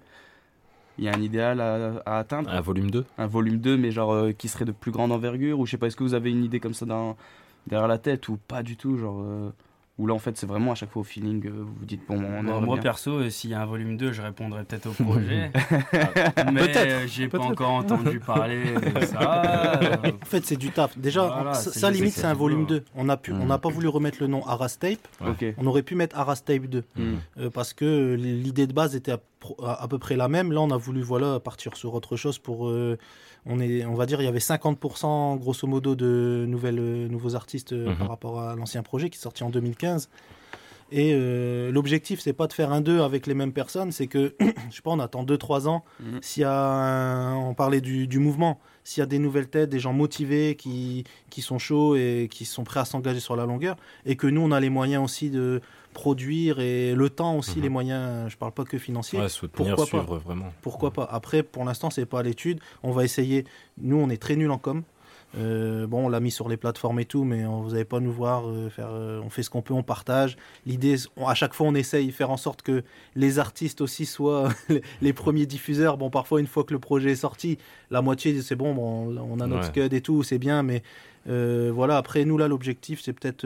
Il 0.98 1.04
y 1.04 1.08
a 1.08 1.14
un 1.14 1.22
idéal 1.22 1.62
à, 1.62 2.02
à 2.08 2.18
atteindre? 2.18 2.50
Un 2.50 2.62
volume 2.62 2.90
2 2.90 3.06
Un 3.20 3.28
volume 3.28 3.58
2, 3.58 3.78
mais 3.78 3.92
genre 3.92 4.12
euh, 4.12 4.32
qui 4.32 4.48
serait 4.48 4.66
de 4.66 4.72
plus 4.72 4.90
grande 4.90 5.12
envergure 5.12 5.60
Ou 5.60 5.68
je 5.68 5.72
sais 5.72 5.78
pas, 5.78 5.86
est-ce 5.86 5.96
que 5.96 6.04
vous 6.04 6.16
avez 6.16 6.32
une 6.32 6.44
idée 6.44 6.60
comme 6.60 6.74
ça 6.74 6.88
dans, 6.88 7.16
derrière 7.68 7.88
la 7.88 8.00
tête 8.00 8.28
ou 8.30 8.38
pas 8.48 8.64
du 8.64 8.76
tout 8.76 8.98
genre, 8.98 9.22
euh, 9.22 9.52
Ou 10.00 10.06
là 10.06 10.14
en 10.14 10.20
fait 10.20 10.38
c'est 10.38 10.46
vraiment 10.46 10.74
à 10.74 10.76
chaque 10.76 10.92
fois 10.92 11.02
au 11.02 11.04
feeling, 11.04 11.44
euh, 11.48 11.50
vous 11.64 11.74
vous 11.80 11.86
dites 11.86 12.02
bon, 12.08 12.18
on 12.18 12.20
Moi, 12.20 12.30
aimerait 12.40 12.62
moi, 12.62 12.76
bien. 12.76 12.84
perso, 12.84 13.14
euh, 13.14 13.30
s'il 13.32 13.50
y 13.50 13.56
a 13.56 13.62
un 13.62 13.66
volume 13.66 13.98
2, 13.98 14.12
je 14.12 14.22
répondrai 14.22 14.64
peut-être 14.64 14.86
au 14.88 14.92
projet. 15.04 15.52
mais 16.52 16.62
Peut-être, 16.62 16.78
euh, 16.78 17.08
j'ai 17.08 17.28
pas 17.28 17.40
encore 17.40 17.72
entendu 17.72 18.20
parler 18.20 18.60
de 18.76 19.06
ça. 19.06 19.42
euh, 19.82 20.12
En 20.22 20.26
fait, 20.26 20.46
c'est 20.46 20.56
du 20.56 20.70
taf. 20.70 20.96
Déjà, 21.00 21.26
Voilà, 21.28 21.56
ça, 21.56 21.90
limite, 21.90 22.14
c'est 22.14 22.26
un 22.26 22.34
volume 22.36 22.66
boulot. 22.66 22.80
2. 22.82 22.86
On 22.96 23.06
n'a 23.06 23.18
pu- 23.18 23.32
on 23.34 23.46
n'a 23.48 23.58
pas 23.58 23.70
voulu 23.70 23.88
remettre 23.88 24.18
le 24.22 24.28
nom 24.28 24.46
Arras 24.46 24.78
Tape. 24.80 25.00
Ok. 25.26 25.44
On 25.58 25.66
aurait 25.66 25.82
pu 25.84 25.96
mettre 25.96 26.16
Arras 26.18 26.42
Tape 26.46 26.68
2. 26.68 26.84
Mm. 26.96 27.02
Euh, 27.40 27.50
parce 27.50 27.74
que 27.74 28.14
l'idée 28.14 28.68
de 28.68 28.74
base 28.74 28.96
était 28.96 29.14
à, 29.64 29.88
peu 29.88 29.98
près 30.00 30.16
la 30.16 30.28
même. 30.28 30.52
Là, 30.52 30.62
on 30.62 30.72
a 30.72 30.78
voulu 30.78 31.02
voilà 31.02 31.40
partir 31.40 31.76
sur 31.78 31.94
autre 31.94 32.16
chose 32.16 32.40
pour 32.40 32.68
euh, 32.70 32.98
on 33.46 33.60
est 33.60 33.86
on 33.86 33.94
va 33.94 34.06
dire 34.06 34.20
il 34.22 34.26
y 34.26 34.28
avait 34.28 34.40
50% 34.40 35.38
grosso 35.38 35.68
modo 35.68 35.96
de 35.96 36.46
nouvelles 36.48 36.80
euh, 36.80 37.08
nouveaux 37.08 37.36
artistes 37.36 37.74
euh, 37.74 37.90
Mhm. 37.90 37.96
par 37.98 38.10
rapport 38.10 38.40
à 38.42 38.56
l'ancien 38.56 38.84
projet 38.84 39.10
qui 39.10 39.18
est 39.18 39.22
sorti 39.22 39.44
en 39.44 39.50
2015. 39.50 40.10
Et 40.90 41.14
l'objectif, 41.70 42.22
c'est 42.22 42.32
pas 42.32 42.48
de 42.48 42.54
faire 42.54 42.72
un 42.72 42.80
2 42.80 43.02
avec 43.02 43.28
les 43.28 43.34
mêmes 43.34 43.52
personnes, 43.52 43.92
c'est 43.92 44.08
que, 44.08 44.36
je 44.70 44.76
sais 44.78 44.82
pas, 44.82 44.92
on 44.92 45.00
attend 45.00 45.24
2-3 45.26 45.68
ans. 45.68 45.84
Mhm. 46.00 46.20
S'il 46.22 46.42
y 46.44 46.46
a, 46.46 46.54
un- 46.54 47.36
on 47.36 47.54
parlait 47.54 47.82
du, 47.82 48.08
du 48.08 48.20
mouvement, 48.20 48.58
s'il 48.88 49.02
y 49.02 49.04
a 49.04 49.06
des 49.06 49.20
nouvelles 49.20 49.50
têtes, 49.50 49.70
des 49.70 49.82
gens 49.82 49.92
motivés 49.92 50.56
qui, 50.56 51.04
qui 51.30 51.42
sont 51.42 51.60
chauds 51.60 51.98
et 51.98 52.30
qui 52.32 52.46
sont 52.46 52.64
prêts 52.64 52.80
à 52.80 52.86
s'engager 52.86 53.20
sur 53.20 53.36
la 53.36 53.46
longueur, 53.46 53.76
et 54.06 54.16
que 54.16 54.28
nous, 54.28 54.40
on 54.40 54.52
a 54.54 54.62
les 54.62 54.70
moyens 54.70 55.04
aussi 55.04 55.30
de 55.30 55.60
produire 55.94 56.62
et 56.62 56.94
le 56.96 57.10
temps 57.10 57.36
aussi, 57.38 57.58
Mhm. 57.58 57.64
les 57.64 57.70
moyens, 57.70 58.32
je 58.32 58.38
parle 58.38 58.54
pas 58.54 58.64
que 58.64 58.78
financiers. 58.78 59.20
Ouais, 59.20 59.28
soutenir, 59.28 59.76
Pourquoi 59.76 59.86
suivre 59.86 60.06
pas 60.06 60.18
vraiment. 60.20 60.54
Pourquoi 60.62 60.92
pas? 60.92 61.06
Après, 61.12 61.44
pour 61.44 61.66
l'instant, 61.66 61.90
c'est 61.90 62.06
pas 62.06 62.20
à 62.20 62.24
l'étude. 62.24 62.62
On 62.82 62.92
va 62.92 63.04
essayer. 63.04 63.44
Nous, 63.78 63.98
on 63.98 64.10
est 64.10 64.22
très 64.22 64.38
nuls 64.38 64.52
en 64.52 64.58
com. 64.58 64.84
Euh, 65.38 65.86
bon, 65.88 66.06
on 66.06 66.10
l'a 66.10 66.20
mis 66.20 66.32
sur 66.32 66.50
les 66.50 66.58
plateformes 66.58 67.00
et 67.00 67.06
tout, 67.06 67.24
mais 67.24 67.46
on, 67.46 67.62
vous 67.62 67.72
n'allez 67.72 67.86
pas 67.86 68.00
nous 68.00 68.12
voir 68.12 68.48
euh, 68.48 68.70
faire. 68.70 68.90
euh, 68.92 69.22
on 69.24 69.30
fait 69.30 69.44
ce 69.44 69.50
qu'on 69.50 69.62
peut, 69.62 69.74
on 69.74 69.84
partage. 69.84 70.36
L'idée, 70.66 70.96
à 71.26 71.36
chaque 71.36 71.54
fois, 71.54 71.68
on 71.68 71.76
essaye 71.76 72.08
de 72.08 72.12
faire 72.12 72.32
en 72.32 72.38
sorte 72.38 72.62
que 72.64 72.84
les 73.16 73.38
artistes 73.40 73.82
aussi 73.82 74.06
soient 74.06 74.50
les- 75.02 75.14
premiers 75.14 75.46
diffuseurs. 75.46 75.98
Bon, 75.98 76.10
parfois, 76.10 76.40
une 76.40 76.48
fois 76.48 76.64
que 76.64 76.74
le 76.74 76.80
projet 76.80 77.12
est 77.12 77.16
sorti, 77.16 77.58
la 77.92 78.02
moitié, 78.02 78.42
c'est 78.42 78.56
bon, 78.56 78.74
bon, 78.74 79.16
on 79.18 79.40
a 79.40 79.48
notre 79.48 79.64
Ouais. 79.74 79.82
scud 79.84 79.94
et 79.94 80.02
tout, 80.02 80.24
c'est 80.24 80.40
bien, 80.40 80.64
mais 80.64 80.82
voilà. 81.26 81.98
Après, 81.98 82.26
nous 82.26 82.38
là, 82.38 82.48
l'objectif, 82.48 83.02
c'est 83.04 83.14
peut-être 83.14 83.46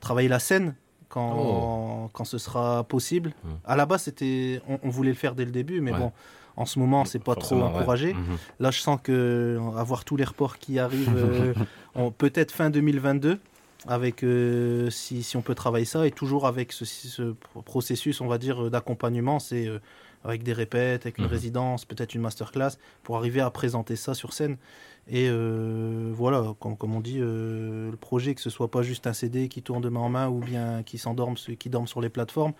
travailler 0.00 0.28
la 0.28 0.38
scène 0.38 0.74
quand, 1.08 1.36
Oh. 1.38 2.10
quand 2.12 2.24
ce 2.24 2.38
sera 2.38 2.84
possible. 2.84 3.32
À 3.64 3.76
la 3.76 3.86
base, 3.86 4.02
c'était, 4.02 4.60
on, 4.68 4.78
on 4.82 4.88
voulait 4.90 5.10
le 5.10 5.16
faire 5.16 5.34
dès 5.34 5.44
le 5.44 5.50
début, 5.52 5.80
mais 5.80 5.92
Ouais. 5.92 5.98
bon, 5.98 6.12
en 6.56 6.66
ce 6.66 6.78
moment, 6.78 7.04
c'est 7.04 7.18
pas 7.22 7.34
trop 7.34 7.56
ouais. 7.56 7.62
encouragé. 7.62 8.14
Mhm. 8.14 8.36
Là, 8.60 8.70
je 8.70 8.80
sens 8.80 8.98
que 9.02 9.12
euh, 9.12 9.76
avoir 9.76 10.04
tous 10.04 10.16
les 10.16 10.24
reports 10.24 10.58
qui 10.58 10.78
arrivent, 10.78 11.14
euh, 11.16 11.54
on- 11.94 12.10
peut-être 12.10 12.52
fin 12.52 12.70
2022, 12.70 13.38
avec 13.86 14.22
euh, 14.22 14.88
si, 14.90 15.22
si 15.22 15.36
on 15.36 15.42
peut 15.42 15.54
travailler 15.54 15.84
ça, 15.84 16.06
et 16.06 16.10
toujours 16.10 16.46
avec 16.46 16.72
ce, 16.72 16.84
ce 16.84 17.34
processus, 17.64 18.20
on 18.20 18.26
va 18.28 18.38
dire, 18.38 18.70
d'accompagnement, 18.70 19.38
c'est 19.38 19.66
euh, 19.66 19.78
avec 20.24 20.42
des 20.42 20.52
répètes, 20.54 21.04
avec 21.04 21.18
une 21.18 21.24
Mhm. 21.24 21.30
résidence, 21.30 21.84
peut-être 21.84 22.14
une 22.14 22.22
masterclass, 22.22 22.78
pour 23.02 23.16
arriver 23.18 23.40
à 23.40 23.50
présenter 23.50 23.94
ça 23.96 24.14
sur 24.14 24.32
scène. 24.32 24.56
Et 25.06 25.28
voilà, 26.12 26.54
comme, 26.60 26.78
comme 26.78 26.94
on 26.94 27.00
dit, 27.00 27.18
le 27.18 27.92
projet, 28.00 28.34
que 28.34 28.40
ce 28.40 28.48
soit 28.48 28.70
pas 28.70 28.80
juste 28.80 29.06
un 29.06 29.12
CD 29.12 29.48
qui 29.48 29.60
tourne 29.60 29.82
de 29.82 29.90
main 29.90 30.00
en 30.00 30.08
main 30.08 30.28
ou 30.30 30.38
bien 30.38 30.82
qui 30.82 30.96
s'endorme, 30.96 31.34
qui 31.34 31.68
dorme 31.68 31.86
sur 31.86 32.00
les 32.00 32.08
plateformes, 32.08 32.54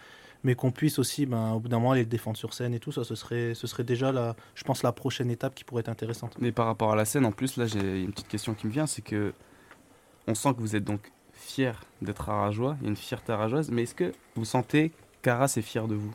mais 0.45 0.55
qu'on 0.55 0.70
puisse 0.70 0.99
aussi, 0.99 1.26
ben, 1.26 1.53
au 1.53 1.61
bout 1.61 1.68
d'un 1.68 1.78
moment, 1.78 1.92
aller 1.92 2.03
le 2.03 2.09
défendre 2.09 2.36
sur 2.36 2.55
scène 2.55 2.74
et 2.74 2.78
tout 2.78 2.92
ça, 2.92 3.03
ce 3.03 3.14
serait, 3.14 3.55
ce 3.55 3.66
serait 3.66 3.82
déjà, 3.82 4.12
la, 4.12 4.36
je 4.55 4.62
pense, 4.62 4.82
la 4.82 4.92
prochaine 4.92 5.30
étape 5.30 5.55
qui 5.55 5.64
pourrait 5.64 5.80
être 5.80 5.88
intéressante. 5.88 6.36
Mais 6.38 6.53
par 6.53 6.66
rapport 6.66 6.92
à 6.92 6.97
la 6.97 7.05
scène, 7.05 7.24
en 7.24 7.32
plus, 7.32 7.57
là, 7.57 7.66
j'ai 7.66 8.03
une 8.03 8.12
petite 8.12 8.28
question 8.28 8.55
qui 8.55 8.66
me 8.66 8.72
vient, 8.72 8.86
c'est 8.86 9.03
que 9.03 9.32
on 10.26 10.34
sent 10.34 10.55
que 10.55 10.61
vous 10.61 10.76
êtes 10.76 10.84
donc 10.84 11.11
fier 11.32 11.82
d'être 12.03 12.28
arageois, 12.28 12.76
il 12.80 12.84
y 12.84 12.86
a 12.86 12.90
une 12.90 12.97
fierté 12.97 13.32
arageoise, 13.32 13.70
mais 13.70 13.82
est-ce 13.82 13.95
que 13.95 14.12
vous 14.36 14.45
sentez 14.45 14.92
qu'Arras 15.22 15.53
est 15.57 15.62
fier 15.62 15.88
de 15.88 15.95
vous? 15.95 16.14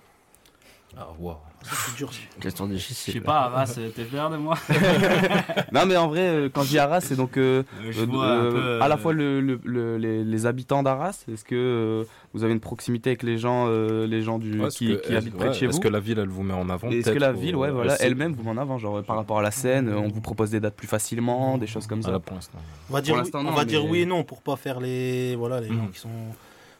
Ah, 0.96 1.10
waouh. 1.20 1.38
C'est 1.62 1.96
dur. 1.98 2.10
Question 2.40 2.68
difficile. 2.68 3.14
Je 3.14 3.20
sais 3.20 3.24
pas, 3.24 3.42
Arras, 3.42 3.66
t'es 3.96 4.04
fier 4.06 4.30
de 4.30 4.38
moi 4.38 4.56
non 5.74 5.86
mais 5.86 5.98
en 5.98 6.08
vrai, 6.08 6.22
euh, 6.22 6.50
quand 6.52 6.64
je 6.64 6.70
dis 6.70 6.80
Arras, 6.80 7.02
c'est 7.02 7.16
donc 7.16 7.38
euh, 7.38 7.64
euh, 7.84 8.06
euh, 8.14 8.82
à 8.82 8.88
la 8.88 8.96
euh, 8.96 8.98
fois 8.98 9.14
le, 9.14 9.42
le- 9.42 9.60
le- 9.64 9.98
les, 9.98 10.24
les 10.24 10.46
habitants 10.46 10.84
d'Arras. 10.84 11.26
Est-ce 11.32 11.44
que 11.44 11.56
euh, 11.56 12.04
vous 12.34 12.44
avez 12.44 12.54
une 12.54 12.60
proximité 12.60 13.10
avec 13.12 13.24
les 13.24 13.38
gens, 13.38 13.66
euh, 13.68 14.08
les 14.08 14.22
gens 14.22 14.40
du, 14.40 14.60
Ouais, 14.62 14.70
qui, 14.70 14.88
que- 14.88 14.94
qui 15.08 15.16
habitent 15.16 15.36
près 15.36 15.46
de 15.46 15.50
ouais, 15.52 15.56
chez 15.56 15.66
vous 15.66 15.72
Est-ce 15.74 15.80
que 15.82 15.88
la 15.90 16.00
ville, 16.00 16.20
elle 16.20 16.30
vous 16.30 16.44
met 16.44 16.54
en 16.54 16.70
avant 16.70 16.90
Est-ce 16.90 17.12
que 17.12 17.20
la 17.20 17.34
ou- 17.34 17.38
ville, 17.40 17.56
ouais, 17.56 17.72
voilà, 17.72 17.96
elle-même 18.02 18.34
vous 18.34 18.44
met 18.44 18.52
en 18.52 18.58
avant, 18.58 18.78
genre 18.78 18.98
euh, 18.98 19.02
par 19.02 19.16
rapport 19.18 19.40
à 19.40 19.42
la 19.42 19.52
scène, 19.52 19.90
euh, 19.90 19.98
on 20.00 20.08
vous 20.08 20.22
propose 20.22 20.52
des 20.52 20.60
dates 20.60 20.76
plus 20.76 20.88
facilement, 20.88 21.58
des 21.58 21.68
choses 21.68 21.88
comme 21.88 22.02
ça. 22.02 22.10
Ah, 22.10 22.14
là, 22.14 22.20
pour 22.20 22.36
l'instant. 22.36 22.58
On 22.90 22.94
va 22.94 23.02
dire, 23.02 23.16
Pour 23.16 23.24
oui, 23.42 23.48
on 23.48 23.52
va 23.54 23.66
dire 23.66 23.86
oui 23.86 24.00
et 24.02 24.06
non 24.06 24.24
pour 24.24 24.42
pas 24.42 24.56
faire 24.56 24.80
les 24.80 25.36
voilà 25.36 25.60
les 25.62 25.68
gens 25.68 25.74
Mhm. 25.74 25.92
qui 25.92 26.00
sont 26.00 26.10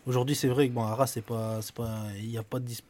aujourd'hui 0.08 0.36
c'est 0.36 0.48
vrai 0.48 0.68
que 0.70 0.74
bon 0.74 0.84
Arras 0.84 1.08
c'est 1.08 1.24
pas 1.24 1.58
c'est 1.62 1.76
pas 1.76 1.90
il 2.22 2.30
n'y 2.30 2.38
a 2.38 2.44
pas 2.44 2.60
de 2.60 2.66
dis- 2.66 2.84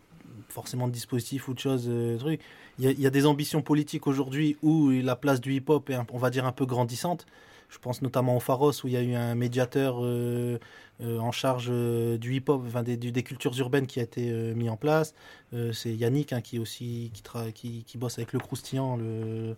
forcément 0.51 0.87
de 0.87 0.93
dispositif 0.93 1.47
ou 1.47 1.53
de 1.53 1.59
choses 1.59 1.87
euh, 1.87 2.37
il 2.77 2.99
y, 2.99 3.07
a, 3.07 3.09
des 3.09 3.25
ambitions 3.25 3.61
politiques 3.61 4.07
aujourd'hui 4.07 4.55
où 4.61 4.89
la 4.89 5.17
place 5.17 5.41
du 5.41 5.53
hip 5.53 5.65
hop 5.67 5.89
est 5.89 5.97
on 6.13 6.17
va 6.17 6.29
dire 6.29 6.45
un 6.45 6.53
peu 6.53 6.65
grandissante. 6.65 7.25
Je 7.69 7.77
pense 7.77 8.01
notamment 8.01 8.37
au 8.37 8.39
Pharos 8.39 8.71
où 8.83 8.87
il 8.87 8.93
y 8.93 8.97
a 8.97 9.01
eu 9.01 9.13
un 9.15 9.35
médiateur 9.35 9.97
euh, 9.99 10.57
en 11.01 11.31
charge 11.31 11.67
euh, 11.71 12.17
du 12.17 12.35
hip 12.35 12.43
hop 12.49 12.63
enfin 12.67 12.83
des, 12.83 12.97
cultures 13.23 13.57
urbaines 13.59 13.87
qui 13.87 13.99
a 13.99 14.03
été 14.03 14.29
euh, 14.29 14.53
mis 14.53 14.69
en 14.69 14.77
place 14.77 15.13
Euh, 15.53 15.73
c'est 15.73 15.91
Yannick 15.95 16.31
hein, 16.33 16.41
qui 16.41 16.59
aussi 16.59 17.09
qui, 17.13 17.23
tra- 17.23 17.51
qui, 17.51 17.83
qui 17.83 17.97
bosse 17.97 18.19
avec 18.19 18.33
le 18.33 18.39
croustillant 18.39 18.97
le, 18.97 19.55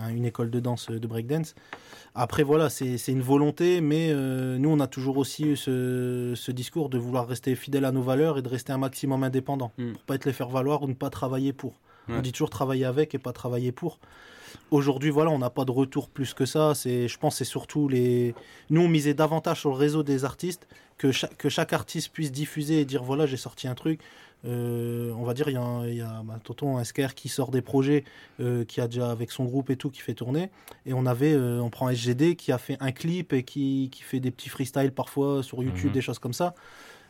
un- 0.00 0.08
une 0.08 0.24
école 0.24 0.50
de 0.50 0.60
danse 0.60 0.88
euh, 0.90 0.98
de 0.98 1.06
breakdance 1.06 1.54
après, 2.16 2.44
voilà, 2.44 2.70
c'est 2.70 2.96
une 3.08 3.22
volonté, 3.22 3.80
mais 3.80 4.10
euh, 4.12 4.56
nous, 4.56 4.68
on 4.70 4.78
a 4.78 4.86
toujours 4.86 5.16
aussi 5.16 5.42
eu 5.46 5.56
ce, 5.56 6.32
ce 6.36 6.52
discours 6.52 6.88
de 6.88 6.96
vouloir 6.96 7.26
rester 7.26 7.56
fidèle 7.56 7.84
à 7.84 7.90
nos 7.90 8.02
valeurs 8.02 8.38
et 8.38 8.42
de 8.42 8.48
rester 8.48 8.72
un 8.72 8.78
maximum 8.78 9.24
indépendant, 9.24 9.72
pour 9.94 10.02
pas 10.06 10.14
être 10.14 10.24
les 10.24 10.32
faire 10.32 10.48
valoir 10.48 10.84
ou 10.84 10.86
ne 10.86 10.94
pas 10.94 11.10
travailler 11.10 11.52
pour. 11.52 11.72
Ouais. 12.08 12.14
On 12.16 12.22
dit 12.22 12.30
toujours 12.30 12.50
travailler 12.50 12.84
avec 12.84 13.16
et 13.16 13.18
pas 13.18 13.32
travailler 13.32 13.72
pour. 13.72 13.98
Aujourd'hui, 14.70 15.10
voilà, 15.10 15.30
on 15.30 15.38
n'a 15.38 15.50
pas 15.50 15.64
de 15.64 15.70
retour 15.70 16.08
plus 16.08 16.34
que 16.34 16.46
ça. 16.46 16.74
C'est, 16.74 17.08
je 17.08 17.18
pense, 17.18 17.34
que 17.34 17.38
c'est 17.38 17.44
surtout 17.44 17.88
les. 17.88 18.34
Nous, 18.70 18.80
on 18.80 18.88
misait 18.88 19.14
davantage 19.14 19.60
sur 19.60 19.70
le 19.70 19.76
réseau 19.76 20.02
des 20.02 20.24
artistes, 20.24 20.66
que 20.98 21.12
chaque, 21.12 21.36
que 21.36 21.48
chaque 21.48 21.72
artiste 21.72 22.10
puisse 22.12 22.32
diffuser 22.32 22.80
et 22.80 22.84
dire 22.84 23.02
voilà, 23.02 23.26
j'ai 23.26 23.36
sorti 23.36 23.68
un 23.68 23.74
truc. 23.74 24.00
Euh, 24.46 25.10
on 25.16 25.22
va 25.24 25.32
dire, 25.32 25.48
il 25.48 25.54
y 25.54 25.56
a, 25.56 25.82
il 25.86 25.94
y 25.96 26.02
a 26.02 26.22
bah, 26.22 26.38
Tonton 26.44 26.78
Esker 26.78 27.08
qui 27.14 27.30
sort 27.30 27.50
des 27.50 27.62
projets, 27.62 28.04
euh, 28.40 28.64
qui 28.66 28.80
a 28.82 28.88
déjà 28.88 29.10
avec 29.10 29.30
son 29.30 29.44
groupe 29.44 29.70
et 29.70 29.76
tout, 29.76 29.88
qui 29.90 30.02
fait 30.02 30.12
tourner. 30.12 30.50
Et 30.84 30.92
on 30.92 31.06
avait, 31.06 31.32
euh, 31.32 31.60
on 31.60 31.70
prend 31.70 31.88
SGD 31.88 32.36
qui 32.36 32.52
a 32.52 32.58
fait 32.58 32.76
un 32.80 32.92
clip 32.92 33.32
et 33.32 33.42
qui, 33.42 33.88
qui 33.90 34.02
fait 34.02 34.20
des 34.20 34.30
petits 34.30 34.50
freestyles 34.50 34.92
parfois 34.92 35.42
sur 35.42 35.62
YouTube, 35.62 35.86
Mhm. 35.86 35.92
des 35.92 36.02
choses 36.02 36.18
comme 36.18 36.34
ça. 36.34 36.54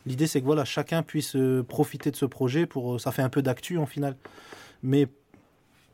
L'idée, 0.05 0.27
c'est 0.27 0.39
que 0.39 0.45
voilà, 0.45 0.63
chacun 0.63 1.03
puisse 1.03 1.35
profiter 1.67 2.09
de 2.11 2.15
ce 2.15 2.25
projet 2.25 2.65
pour. 2.67 3.01
ça 3.01 3.11
fait 3.11 3.23
un 3.23 3.29
peu 3.29 3.41
d'actu 3.41 3.77
en 3.77 3.85
final. 3.85 4.15
Mais 4.83 5.07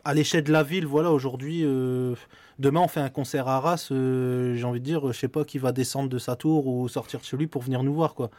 à 0.04 0.14
l'échelle 0.14 0.44
de 0.44 0.52
la 0.52 0.64
ville, 0.64 0.86
voilà, 0.86 1.12
aujourd'hui, 1.12 1.62
euh, 1.64 2.16
demain 2.60 2.82
on 2.82 2.88
fait 2.88 3.00
un 3.00 3.10
concert 3.10 3.48
à 3.48 3.58
Arras, 3.58 3.88
euh, 3.92 4.56
j'ai 4.56 4.64
envie 4.64 4.80
de 4.80 4.86
dire, 4.86 5.12
je 5.12 5.18
sais 5.18 5.28
pas 5.28 5.44
qui 5.46 5.58
va 5.58 5.72
descendre 5.72 6.10
de 6.10 6.18
sa 6.20 6.36
tour 6.36 6.68
ou 6.68 6.88
sortir 6.90 7.20
de 7.20 7.26
chez 7.26 7.38
lui 7.38 7.48
pour 7.48 7.62
venir 7.62 7.84
nous 7.84 7.94
voir, 7.94 8.14
quoi. 8.14 8.30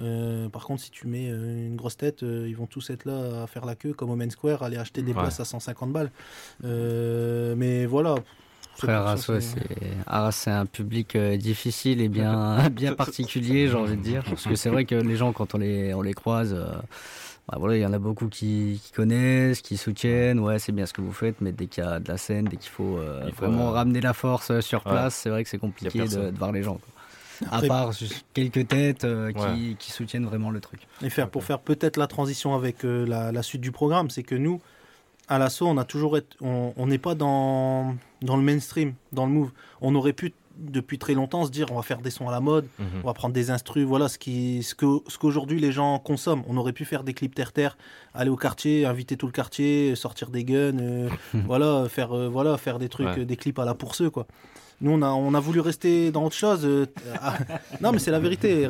Euh, 0.00 0.48
par 0.48 0.64
contre, 0.64 0.80
si 0.82 0.90
tu 0.92 1.08
mets 1.08 1.26
une 1.26 1.74
grosse 1.74 1.96
tête, 1.96 2.22
euh, 2.22 2.46
ils 2.48 2.54
vont 2.56 2.66
tous 2.66 2.90
être 2.90 3.04
là 3.04 3.42
à 3.42 3.46
faire 3.48 3.64
la 3.64 3.74
queue 3.74 3.92
comme 3.92 4.10
au 4.10 4.16
Main 4.16 4.30
Square, 4.30 4.62
aller 4.62 4.76
acheter 4.76 5.02
des 5.02 5.12
Ouais. 5.12 5.18
places 5.22 5.40
à 5.40 5.44
150 5.44 5.92
balles. 5.92 6.10
Euh, 6.64 7.54
mais 7.56 7.84
voilà. 7.86 8.14
Après, 8.76 8.92
Arras, 8.92 9.14
ouais, 9.28 9.40
c'est- 9.40 9.58
c'est 9.80 9.88
Arras, 10.06 10.30
c'est 10.30 10.52
un 10.52 10.66
public 10.66 11.16
euh, 11.16 11.36
difficile 11.36 12.00
et 12.00 12.08
bien, 12.08 12.68
bien 12.70 12.94
particulier, 12.94 13.66
j'ai 13.66 13.74
envie 13.74 13.96
de 13.96 14.02
dire. 14.02 14.22
Parce 14.24 14.44
que 14.44 14.54
c'est 14.54 14.70
vrai 14.70 14.84
que 14.84 14.94
les 14.94 15.16
gens, 15.16 15.32
quand 15.32 15.56
on 15.56 15.58
les, 15.58 15.92
on 15.94 16.02
les 16.02 16.14
croise, 16.14 16.54
euh, 16.54 16.66
bah 17.48 17.56
voilà, 17.58 17.76
il 17.76 17.80
y 17.80 17.86
en 17.86 17.92
a 17.94 17.98
beaucoup 17.98 18.28
qui, 18.28 18.80
qui 18.84 18.92
connaissent, 18.92 19.62
qui 19.62 19.78
soutiennent. 19.78 20.38
Ouais, 20.38 20.58
c'est 20.58 20.72
bien 20.72 20.84
ce 20.84 20.92
que 20.92 21.00
vous 21.00 21.12
faites, 21.12 21.40
mais 21.40 21.52
dès 21.52 21.66
qu'il 21.66 21.82
y 21.82 21.86
a 21.86 21.98
de 21.98 22.06
la 22.08 22.18
scène, 22.18 22.44
dès 22.44 22.58
qu'il 22.58 22.70
faut, 22.70 22.98
euh, 22.98 23.26
faut, 23.32 23.46
vraiment 23.46 23.68
euh, 23.68 23.72
ramener 23.72 24.02
la 24.02 24.12
force 24.12 24.50
euh, 24.50 24.60
sur 24.60 24.84
ouais. 24.84 24.92
place, 24.92 25.14
c'est 25.14 25.30
vrai 25.30 25.44
que 25.44 25.50
c'est 25.50 25.58
compliqué 25.58 26.00
de, 26.00 26.30
voir 26.36 26.52
les 26.52 26.62
gens. 26.62 26.74
quoi. 26.74 27.50
À 27.50 27.62
part 27.62 27.92
juste 27.92 28.24
quelques 28.34 28.68
têtes 28.68 29.04
euh, 29.04 29.32
qui, 29.32 29.38
Ouais. 29.38 29.76
qui 29.78 29.92
soutiennent 29.92 30.26
vraiment 30.26 30.50
le 30.50 30.60
truc. 30.60 30.80
Et 31.02 31.08
faire, 31.08 31.30
pour 31.30 31.44
faire 31.44 31.60
peut-être 31.60 31.96
la 31.96 32.06
transition 32.06 32.54
avec 32.54 32.84
euh, 32.84 33.06
la, 33.06 33.32
la 33.32 33.42
suite 33.42 33.60
du 33.60 33.72
programme, 33.72 34.10
c'est 34.10 34.24
que 34.24 34.34
nous, 34.34 34.60
à 35.28 35.38
l'assaut, 35.38 35.68
on 35.68 35.78
a 35.78 35.84
toujours 35.84 36.16
été, 36.18 36.36
on 36.40 36.86
n'est 36.86 36.98
pas 36.98 37.14
dans, 37.14 37.96
dans 38.22 38.36
le 38.36 38.42
mainstream, 38.42 38.94
dans 39.12 39.24
le 39.24 39.32
move. 39.32 39.50
On 39.80 39.94
aurait 39.94 40.12
pu 40.12 40.32
depuis 40.58 40.98
très 40.98 41.14
longtemps 41.14 41.44
se 41.44 41.50
dire 41.50 41.66
on 41.70 41.76
va 41.76 41.82
faire 41.82 41.98
des 42.00 42.10
sons 42.10 42.28
à 42.28 42.32
la 42.32 42.40
mode, 42.40 42.66
Mhm. 42.78 42.86
on 43.02 43.06
va 43.06 43.14
prendre 43.14 43.32
des 43.34 43.50
instrus, 43.50 43.84
voilà 43.86 44.08
ce 44.08 44.18
qui 44.18 44.62
ce 44.62 44.74
que 44.74 44.86
ce 45.06 45.16
qu'aujourd'hui 45.18 45.60
les 45.60 45.72
gens 45.72 45.98
consomment. 45.98 46.42
On 46.48 46.56
aurait 46.56 46.72
pu 46.72 46.84
faire 46.84 47.04
des 47.04 47.14
clips 47.14 47.34
terre 47.34 47.52
terre, 47.52 47.76
aller 48.14 48.30
au 48.30 48.36
quartier, 48.36 48.84
inviter 48.86 49.16
tout 49.16 49.26
le 49.26 49.32
quartier, 49.32 49.94
sortir 49.94 50.30
des 50.30 50.44
guns, 50.44 50.78
euh, 50.80 51.08
voilà 51.46 51.86
faire 51.88 52.12
euh, 52.12 52.28
voilà 52.28 52.56
faire 52.58 52.78
des 52.78 52.88
trucs, 52.88 53.06
Ouais. 53.08 53.20
euh, 53.20 53.24
des 53.24 53.36
clips 53.36 53.58
à 53.58 53.64
la 53.64 53.74
pourceux 53.74 54.10
quoi. 54.10 54.26
Nous, 54.80 54.92
on 54.92 55.02
a, 55.02 55.08
on 55.08 55.34
a 55.34 55.40
voulu 55.40 55.58
rester 55.58 56.12
dans 56.12 56.24
autre 56.24 56.36
chose. 56.36 56.64
euh, 56.64 56.86
non, 57.80 57.90
mais 57.90 57.98
c'est 57.98 58.12
la 58.12 58.20
vérité. 58.20 58.64